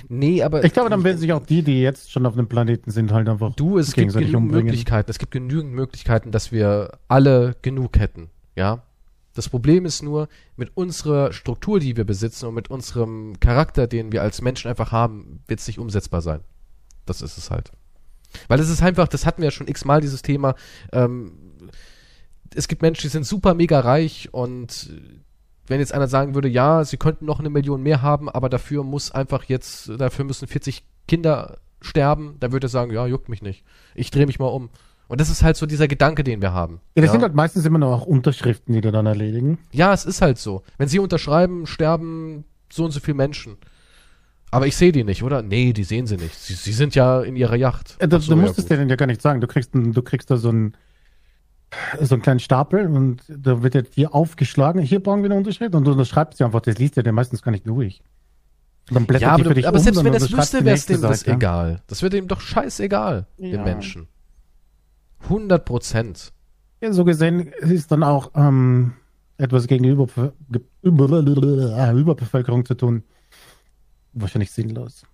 Nee, 0.09 0.43
aber 0.43 0.65
Ich 0.65 0.73
glaube, 0.73 0.91
dann 0.91 1.05
werden 1.05 1.19
sich 1.19 1.33
auch 1.33 1.45
die, 1.45 1.63
die 1.63 1.81
jetzt 1.81 2.11
schon 2.11 2.27
auf 2.27 2.35
dem 2.35 2.49
Planeten 2.49 2.91
sind, 2.91 3.13
halt 3.13 3.29
einfach 3.29 3.55
du, 3.55 3.79
es 3.79 3.93
gibt 3.93 4.13
genügend 4.13 4.35
umbringen. 4.35 4.67
Möglichkeiten. 4.67 5.11
Es 5.11 5.19
gibt 5.19 5.33
genügend 5.33 5.73
Möglichkeiten, 5.73 6.31
dass 6.33 6.53
wir 6.53 6.99
alle 7.07 7.57
genug 7.63 7.99
hätten. 7.99 8.29
Ja. 8.57 8.83
Das 9.35 9.49
Problem 9.49 9.85
ist 9.87 10.03
nur, 10.03 10.29
mit 10.57 10.77
unserer 10.77 11.33
Struktur, 11.33 11.79
die 11.79 11.97
wir 11.97 12.05
besitzen 12.05 12.47
und 12.47 12.55
mit 12.55 12.71
unserem 12.71 13.39
Charakter, 13.39 13.87
den 13.87 14.11
wir 14.11 14.23
als 14.23 14.43
Menschen 14.43 14.69
einfach 14.69 14.91
haben, 14.91 15.41
wird 15.47 15.61
es 15.61 15.67
nicht 15.69 15.79
umsetzbar 15.79 16.23
sein. 16.23 16.41
Das 17.07 17.23
ist 17.23 17.39
es 17.39 17.51
halt. 17.51 17.71
Weil 18.49 18.59
es 18.59 18.69
ist 18.69 18.83
einfach, 18.83 19.07
das 19.07 19.27
hatten 19.27 19.41
wir 19.41 19.47
ja 19.47 19.53
schon 19.53 19.69
x-mal, 19.69 20.01
dieses 20.01 20.23
Thema. 20.23 20.57
Ähm, 20.93 21.33
es 22.55 22.67
gibt 22.67 22.83
Menschen, 22.83 23.03
die 23.03 23.09
sind 23.09 23.25
super 23.25 23.55
mega 23.55 23.79
reich 23.79 24.29
und 24.33 24.91
wenn 25.71 25.81
jetzt 25.81 25.93
einer 25.93 26.09
sagen 26.09 26.35
würde, 26.35 26.49
ja, 26.49 26.85
sie 26.85 26.97
könnten 26.97 27.27
noch 27.27 27.39
eine 27.39 27.51
Million 27.51 27.83
mehr 27.83 28.03
haben, 28.03 28.29
aber 28.29 28.49
dafür 28.49 28.85
muss 28.85 29.11
einfach 29.11 29.45
jetzt, 29.45 29.91
dafür 29.99 30.25
müssen 30.25 30.49
40 30.49 30.85
Kinder 31.07 31.59
sterben, 31.81 32.37
dann 32.41 32.53
würde 32.53 32.67
er 32.67 32.71
sagen, 32.71 32.93
ja, 32.93 33.07
juckt 33.07 33.29
mich 33.29 33.43
nicht. 33.43 33.65
Ich 33.95 34.11
drehe 34.11 34.27
mich 34.27 34.39
mal 34.39 34.47
um. 34.47 34.71
Und 35.09 35.21
das 35.21 35.31
ist 35.31 35.43
halt 35.43 35.57
so 35.57 35.65
dieser 35.65 35.89
Gedanke, 35.89 36.23
den 36.23 36.43
wir 36.43 36.53
haben. 36.53 36.81
Ja, 36.95 37.01
das 37.03 37.07
ja. 37.07 37.13
sind 37.13 37.23
halt 37.23 37.35
meistens 37.35 37.65
immer 37.65 37.79
noch 37.79 38.03
auch 38.03 38.07
Unterschriften, 38.07 38.75
die 38.75 38.83
du 38.83 38.93
dann 38.93 39.07
erledigen. 39.07 39.59
ja, 39.73 39.93
es 39.93 40.05
ist 40.05 40.21
halt 40.21 40.39
so. 40.39 40.63
Wenn 40.77 40.89
sie 40.89 40.99
unterschreiben, 40.99 41.67
sterben 41.67 42.45
so 42.71 42.85
und 42.85 42.91
so 42.91 43.01
viele 43.01 43.17
Menschen. 43.17 43.57
Aber 44.51 44.67
ich 44.67 44.77
sehe 44.77 44.93
die 44.93 45.05
nicht, 45.05 45.23
oder? 45.23 45.43
Nee, 45.43 45.73
die 45.73 45.85
sehen 45.85 46.07
sie 46.07 46.17
nicht. 46.17 46.35
Sie, 46.35 46.55
sie 46.55 46.73
sind 46.73 46.95
ja 46.95 47.23
in 47.23 47.37
ihrer 47.37 47.57
Yacht. 47.57 47.97
Äh, 47.99 48.09
das, 48.09 48.25
so, 48.25 48.35
du 48.35 48.39
ja, 48.39 48.47
musst 48.47 48.59
es 48.59 48.65
gut. 48.65 48.79
denen 48.79 48.89
ja 48.89 48.97
gar 48.97 49.07
nicht 49.07 49.21
sagen. 49.21 49.41
Du 49.41 49.47
kriegst, 49.47 49.75
ein, 49.75 49.93
du 49.93 50.03
kriegst 50.03 50.31
da 50.31 50.37
so 50.37 50.49
einen, 50.49 50.75
so 52.01 52.15
einen 52.15 52.23
kleinen 52.23 52.41
Stapel 52.41 52.87
und 52.87 53.23
da 53.29 53.63
wird 53.63 53.75
jetzt 53.75 53.95
hier 53.95 54.15
aufgeschlagen. 54.15 54.81
Hier 54.81 55.03
brauchen 55.03 55.23
wir 55.23 55.31
eine 55.31 55.39
Unterschrift 55.39 55.75
und 55.75 55.85
du 55.85 55.93
unterschreibst 55.93 56.39
sie 56.39 56.45
einfach. 56.45 56.61
Das 56.61 56.79
liest 56.79 56.97
ja 56.97 57.03
der 57.03 57.13
meistens 57.13 57.43
gar 57.43 57.53
nicht 57.53 57.67
durch. 57.67 58.03
Und 58.89 58.95
dann 58.95 59.07
blättert 59.07 59.23
Ja, 59.23 59.29
aber, 59.35 59.43
die 59.43 59.49
für 59.49 59.55
dich 59.55 59.69
aber 59.69 59.79
um, 59.79 59.83
selbst 59.83 60.05
wenn 60.05 60.13
das 60.13 60.33
wüsste, 60.33 60.65
wäre 60.65 60.77
es 60.77 60.87
dem 60.87 61.03
das 61.03 61.27
egal. 61.27 61.83
Das 61.87 62.03
wird 62.03 62.15
ihm 62.15 62.29
doch 62.29 62.41
scheißegal, 62.41 63.27
dem 63.39 63.53
Ja. 63.53 63.63
Menschen. 63.63 64.09
100 65.25 65.65
Prozent. 65.65 66.33
Ja, 66.81 66.93
so 66.93 67.05
gesehen 67.05 67.41
ist 67.41 67.91
dann 67.93 68.03
auch 68.03 68.31
ähm, 68.35 68.95
etwas 69.37 69.67
gegen 69.67 69.83
die 69.83 69.91
Überbe 69.91 70.33
Überbevölkerung 70.83 72.65
zu 72.65 72.75
tun. 72.75 73.03
Wahrscheinlich 74.13 74.53
sinnlos. 74.53 75.05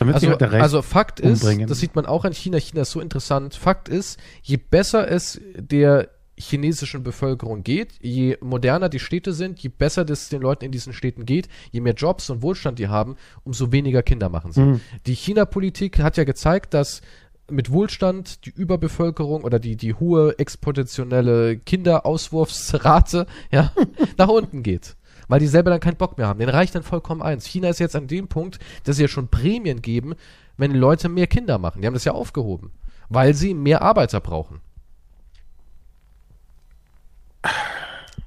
Also, 0.00 0.32
also 0.32 0.82
Fakt 0.82 1.20
ist, 1.20 1.42
umbringen. 1.42 1.68
das 1.68 1.78
sieht 1.78 1.94
man 1.94 2.06
auch 2.06 2.24
in 2.24 2.32
China, 2.32 2.58
China 2.58 2.82
ist 2.82 2.90
so 2.90 3.00
interessant, 3.00 3.54
Fakt 3.54 3.88
ist, 3.88 4.18
je 4.42 4.56
besser 4.56 5.10
es 5.10 5.40
der 5.56 6.08
chinesischen 6.36 7.02
Bevölkerung 7.02 7.62
geht, 7.62 7.92
je 8.00 8.36
moderner 8.40 8.88
die 8.88 8.98
Städte 8.98 9.32
sind, 9.32 9.60
je 9.60 9.68
besser 9.68 10.08
es 10.08 10.28
den 10.28 10.42
Leuten 10.42 10.64
in 10.64 10.72
diesen 10.72 10.92
Städten 10.92 11.26
geht, 11.26 11.48
je 11.70 11.80
mehr 11.80 11.94
Jobs 11.94 12.28
und 12.30 12.42
Wohlstand 12.42 12.78
die 12.78 12.88
haben, 12.88 13.16
umso 13.44 13.72
weniger 13.72 14.02
Kinder 14.02 14.28
machen 14.28 14.52
sie. 14.52 14.60
Mhm. 14.60 14.80
Die 15.06 15.14
China-Politik 15.14 16.00
hat 16.00 16.16
ja 16.16 16.24
gezeigt, 16.24 16.74
dass 16.74 17.02
mit 17.50 17.70
Wohlstand 17.70 18.46
die 18.46 18.50
Überbevölkerung 18.50 19.44
oder 19.44 19.58
die, 19.58 19.76
die 19.76 19.94
hohe 19.94 20.38
exponentielle 20.38 21.58
Kinderauswurfsrate 21.58 23.26
ja, 23.50 23.72
nach 24.16 24.28
unten 24.28 24.62
geht. 24.62 24.96
Weil 25.28 25.40
die 25.40 25.46
selber 25.46 25.70
dann 25.70 25.80
keinen 25.80 25.96
Bock 25.96 26.18
mehr 26.18 26.26
haben. 26.28 26.38
Den 26.38 26.48
reicht 26.48 26.74
dann 26.74 26.82
vollkommen 26.82 27.22
eins. 27.22 27.46
China 27.46 27.68
ist 27.68 27.78
jetzt 27.80 27.96
an 27.96 28.06
dem 28.06 28.28
Punkt, 28.28 28.58
dass 28.84 28.96
sie 28.96 29.02
ja 29.02 29.08
schon 29.08 29.28
Prämien 29.28 29.80
geben, 29.82 30.14
wenn 30.56 30.72
Leute 30.74 31.08
mehr 31.08 31.26
Kinder 31.26 31.58
machen. 31.58 31.80
Die 31.80 31.86
haben 31.86 31.94
das 31.94 32.04
ja 32.04 32.12
aufgehoben. 32.12 32.70
Weil 33.08 33.34
sie 33.34 33.54
mehr 33.54 33.82
Arbeiter 33.82 34.20
brauchen. 34.20 34.60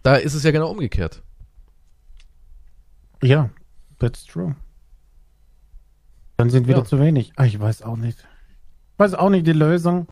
Da 0.03 0.15
ist 0.15 0.34
es 0.34 0.44
ja 0.44 0.52
genau 0.52 0.69
umgekehrt. 0.72 1.22
Ja, 3.22 3.49
that's 3.99 4.26
true. 4.26 4.56
Dann 6.38 6.49
sind 6.49 6.68
wieder 6.68 6.80
Ja. 6.80 6.86
zu 6.86 6.99
wenig. 6.99 7.34
Ah, 7.36 7.45
ich 7.45 7.60
weiß 7.60 7.82
auch 7.82 7.98
nicht. 7.98 8.19
Ich 8.19 8.99
weiß 8.99 9.15
auch 9.15 9.30
nicht 9.30 9.48
die 9.48 9.53
Lösung. 9.53 10.07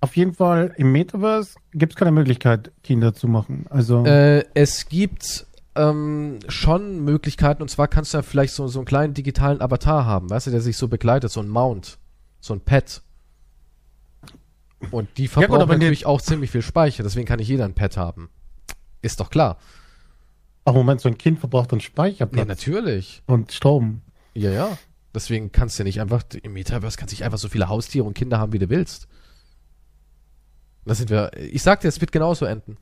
Auf 0.00 0.16
jeden 0.16 0.32
Fall 0.34 0.72
im 0.76 0.92
Metaverse 0.92 1.56
gibt 1.72 1.94
es 1.94 1.96
keine 1.96 2.12
Möglichkeit, 2.12 2.70
Kinder 2.84 3.12
zu 3.14 3.26
machen. 3.26 3.66
Also 3.68 4.04
Äh, 4.06 4.44
es 4.54 4.88
gibt 4.88 5.46
ähm, 5.78 6.40
schon 6.48 7.04
Möglichkeiten, 7.04 7.62
und 7.62 7.68
zwar 7.68 7.88
kannst 7.88 8.12
du 8.12 8.18
ja 8.18 8.22
vielleicht 8.22 8.52
so, 8.52 8.66
so 8.68 8.80
einen 8.80 8.86
kleinen 8.86 9.14
digitalen 9.14 9.62
Avatar 9.62 10.04
haben, 10.04 10.28
weißt 10.28 10.48
du, 10.48 10.50
der 10.50 10.60
sich 10.60 10.76
so 10.76 10.88
begleitet, 10.88 11.30
so 11.30 11.40
ein 11.40 11.48
Mount, 11.48 11.98
so 12.40 12.52
ein 12.52 12.60
Pet. 12.60 13.02
Und 14.90 15.08
die 15.16 15.24
gut, 15.24 15.32
verbrauchen 15.32 15.62
aber 15.62 15.74
natürlich 15.74 16.06
auch 16.06 16.20
ziemlich 16.20 16.50
viel 16.50 16.62
Speicher, 16.62 17.02
deswegen 17.02 17.26
kann 17.26 17.38
nicht 17.38 17.48
jeder 17.48 17.64
ein 17.64 17.74
Pet 17.74 17.96
haben. 17.96 18.28
Ist 19.00 19.20
doch 19.20 19.30
klar. 19.30 19.58
ach 20.64 20.74
Moment, 20.74 21.00
so 21.00 21.08
ein 21.08 21.16
Kind 21.16 21.38
verbraucht 21.38 21.72
dann 21.72 21.78
Ja, 21.78 21.84
Speicherplatz 21.86 22.48
natürlich. 22.48 23.22
und 23.26 23.52
Strom. 23.52 24.02
Ja, 24.34 24.50
ja. 24.50 24.76
Deswegen 25.14 25.52
kannst 25.52 25.78
du 25.78 25.84
nicht 25.84 26.00
einfach, 26.00 26.22
im 26.42 26.52
Metaverse 26.52 26.98
kannst 26.98 27.12
du 27.12 27.14
nicht 27.14 27.24
einfach 27.24 27.38
so 27.38 27.48
viele 27.48 27.68
Haustiere 27.68 28.04
und 28.04 28.14
Kinder 28.14 28.38
haben, 28.38 28.52
wie 28.52 28.58
du 28.58 28.68
willst. 28.68 29.08
Da 30.84 30.94
sind 30.94 31.10
wir, 31.10 31.30
ich 31.36 31.62
sag 31.62 31.80
dir, 31.80 31.88
es 31.88 32.00
wird 32.00 32.12
genauso 32.12 32.44
enden. 32.44 32.76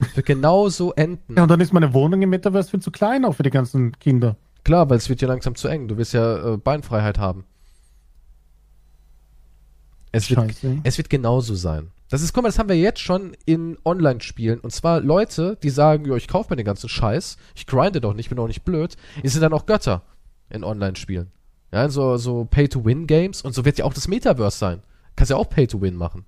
Es 0.00 0.16
wird 0.16 0.26
genauso 0.26 0.92
enden. 0.92 1.36
Ja, 1.36 1.42
und 1.42 1.50
dann 1.50 1.60
ist 1.60 1.72
meine 1.72 1.92
Wohnung 1.92 2.22
im 2.22 2.30
Metaverse 2.30 2.70
viel 2.70 2.80
zu 2.80 2.90
klein 2.90 3.24
auch 3.24 3.32
für 3.32 3.42
die 3.42 3.50
ganzen 3.50 3.98
Kinder. 3.98 4.36
Klar, 4.64 4.88
weil 4.90 4.98
es 4.98 5.08
wird 5.08 5.20
ja 5.20 5.28
langsam 5.28 5.54
zu 5.54 5.68
eng. 5.68 5.88
Du 5.88 5.96
willst 5.96 6.12
ja 6.12 6.54
äh, 6.54 6.56
Beinfreiheit 6.56 7.18
haben. 7.18 7.44
Es 10.12 10.30
wird, 10.30 10.40
Scheiße. 10.40 10.78
es 10.84 10.98
wird 10.98 11.10
genauso 11.10 11.54
sein. 11.54 11.90
Das 12.10 12.22
ist, 12.22 12.32
guck 12.32 12.42
mal, 12.42 12.48
das 12.48 12.58
haben 12.58 12.68
wir 12.68 12.76
jetzt 12.76 13.00
schon 13.00 13.36
in 13.44 13.76
Online-Spielen. 13.84 14.60
Und 14.60 14.70
zwar 14.70 15.00
Leute, 15.00 15.58
die 15.62 15.70
sagen, 15.70 16.06
jo, 16.06 16.16
ich 16.16 16.28
kaufe 16.28 16.50
mir 16.50 16.56
den 16.56 16.64
ganzen 16.64 16.88
Scheiß, 16.88 17.36
ich 17.54 17.66
grinde 17.66 18.00
doch 18.00 18.14
nicht, 18.14 18.30
bin 18.30 18.36
doch 18.36 18.46
nicht 18.46 18.64
blöd. 18.64 18.96
Die 19.22 19.28
sind 19.28 19.42
dann 19.42 19.52
auch 19.52 19.66
Götter 19.66 20.02
in 20.48 20.64
Online-Spielen. 20.64 21.30
Ja, 21.72 21.84
in 21.84 21.90
so, 21.90 22.16
so 22.16 22.46
Pay-to-Win-Games. 22.46 23.42
Und 23.42 23.54
so 23.54 23.64
wird 23.66 23.78
ja 23.78 23.84
auch 23.84 23.92
das 23.92 24.08
Metaverse 24.08 24.56
sein. 24.56 24.82
Kannst 25.16 25.30
ja 25.30 25.36
auch 25.36 25.50
Pay-to-Win 25.50 25.96
machen. 25.96 26.24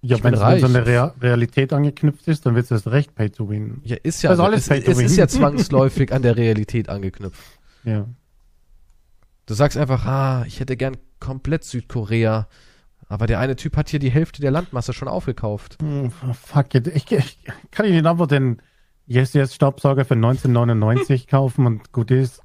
Ja, 0.00 0.22
wenn 0.22 0.34
es 0.34 0.40
an 0.40 0.60
so 0.60 0.66
eine 0.66 0.86
Rea 0.86 1.14
Realität 1.20 1.72
angeknüpft 1.72 2.28
ist, 2.28 2.46
dann 2.46 2.54
wird 2.54 2.66
es 2.66 2.70
erst 2.70 2.86
recht 2.86 3.14
Pay 3.16 3.30
to 3.30 3.48
Win. 3.48 3.80
Ja, 3.82 3.96
ist 4.02 4.22
ja, 4.22 4.30
Also 4.30 4.42
so. 4.42 4.46
alles 4.46 4.62
es, 4.62 4.68
Pay-to-Win. 4.68 5.06
es 5.06 5.12
ist 5.12 5.16
ja 5.18 5.26
zwangsläufig 5.28 6.12
an 6.12 6.22
der 6.22 6.36
Realität 6.36 6.88
angeknüpft. 6.88 7.42
Ja. 7.84 8.06
Du 9.46 9.54
sagst 9.54 9.76
einfach, 9.76 10.04
ah, 10.06 10.44
ich 10.46 10.60
hätte 10.60 10.76
gern 10.76 10.96
komplett 11.18 11.64
Südkorea. 11.64 12.46
Aber 13.08 13.26
der 13.26 13.40
eine 13.40 13.56
Typ 13.56 13.76
hat 13.76 13.88
hier 13.88 13.98
die 13.98 14.10
Hälfte 14.10 14.40
der 14.42 14.50
Landmasse 14.50 14.92
schon 14.92 15.08
aufgekauft. 15.08 15.78
Hm, 15.80 16.12
fuck 16.34 16.74
it. 16.74 16.86
Ich, 16.88 17.10
ich 17.10 17.38
kann 17.70 17.86
ich 17.86 17.92
nicht 17.92 18.06
einfach 18.06 18.26
den 18.26 18.60
Yes 19.06 19.32
Yes 19.32 19.54
Staubsauger 19.54 20.04
für 20.04 20.14
1999 20.14 21.26
kaufen 21.28 21.66
und 21.66 21.92
gut 21.92 22.10
ist. 22.10 22.42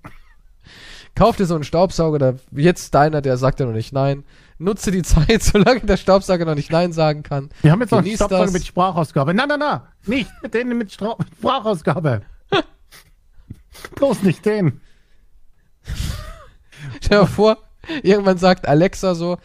Kauf 1.16 1.36
dir 1.36 1.46
so 1.46 1.56
einen 1.56 1.66
Staubsauger, 1.66 2.18
da 2.18 2.34
jetzt 2.52 2.96
deiner, 2.96 3.22
der 3.22 3.38
sagt 3.38 3.60
ja 3.60 3.66
noch 3.66 3.74
nicht 3.74 3.92
nein. 3.94 4.24
Nutze 4.58 4.92
die 4.92 5.02
Zeit, 5.04 5.44
solange 5.44 5.82
der 5.82 5.98
Staubsauger 5.98 6.46
noch 6.46 6.56
nicht 6.56 6.72
Nein 6.72 6.94
sagen 6.94 7.24
kann. 7.24 7.50
Wir 7.62 7.72
haben 7.72 7.82
jetzt 7.82 7.92
noch 7.92 8.00
einen 8.00 8.16
Staubsauger 8.16 8.46
das. 8.46 8.54
mit 8.54 8.66
Sprachausgabe. 8.66 9.34
Nein, 9.34 9.48
nein, 9.50 9.60
nein. 9.60 9.82
Nicht 10.06 10.32
mit 10.42 10.54
denen 10.54 10.78
mit 10.78 10.92
Stra 10.92 11.16
Sprachausgabe. 11.40 12.22
Bloß 13.96 14.24
nicht 14.24 14.46
den. 14.46 14.82
Stell 17.02 17.18
dir 17.18 17.24
mal 17.24 17.28
vor, 17.28 17.58
irgendwann 18.02 18.38
sagt 18.38 18.68
Alexa 18.68 19.16
so, 19.16 19.38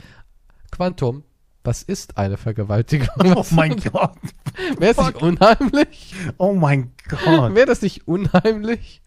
Quantum, 0.70 1.24
was 1.64 1.82
ist 1.82 2.16
eine 2.16 2.36
Vergewaltigung? 2.36 3.08
Oh 3.36 3.44
mein 3.50 3.76
Gott. 3.76 4.12
Wäre 4.78 4.92
es 4.92 4.96
nicht 4.98 5.22
unheimlich? 5.22 6.14
Oh 6.38 6.52
mein 6.52 6.92
Gott. 7.08 7.54
Wäre 7.54 7.66
das 7.66 7.82
nicht 7.82 8.06
unheimlich? 8.06 9.02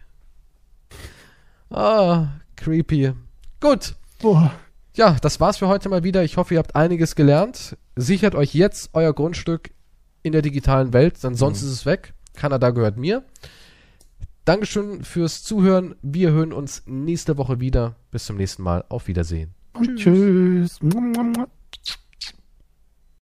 Ah, 1.70 2.28
creepy. 2.58 3.14
Gut. 3.62 3.96
Boah. 4.22 4.52
Ja, 4.94 5.18
das 5.22 5.40
war's 5.40 5.58
für 5.58 5.68
heute 5.68 5.90
mal 5.90 6.04
wieder. 6.04 6.24
Ich 6.24 6.38
hoffe, 6.38 6.56
ihr 6.56 6.60
habt 6.60 6.76
einiges 6.76 7.16
gelernt. 7.16 7.78
Sichert 7.96 8.36
euch 8.36 8.54
jetzt 8.54 8.90
euer 8.94 9.14
Grundstück 9.14 9.72
in 10.24 10.34
der 10.34 10.42
digitalen 10.42 10.94
Welt, 10.94 11.24
denn 11.24 11.36
sonst 11.36 11.62
ist 11.62 11.72
es 11.72 11.86
weg. 11.86 12.14
Kanada 12.36 12.72
gehört 12.72 12.98
mir. 12.98 13.24
Dankeschön 14.44 15.04
fürs 15.04 15.44
Zuhören. 15.44 15.96
Wir 16.02 16.32
hören 16.32 16.52
uns 16.52 16.84
nächste 16.86 17.38
Woche 17.38 17.60
wieder. 17.60 17.96
Bis 18.12 18.26
zum 18.26 18.38
nächsten 18.38 18.64
Mal. 18.64 18.84
Auf 18.90 19.08
Wiedersehen. 19.08 19.54
Tschüss. 19.96 20.80
Tschüss. 20.80 20.80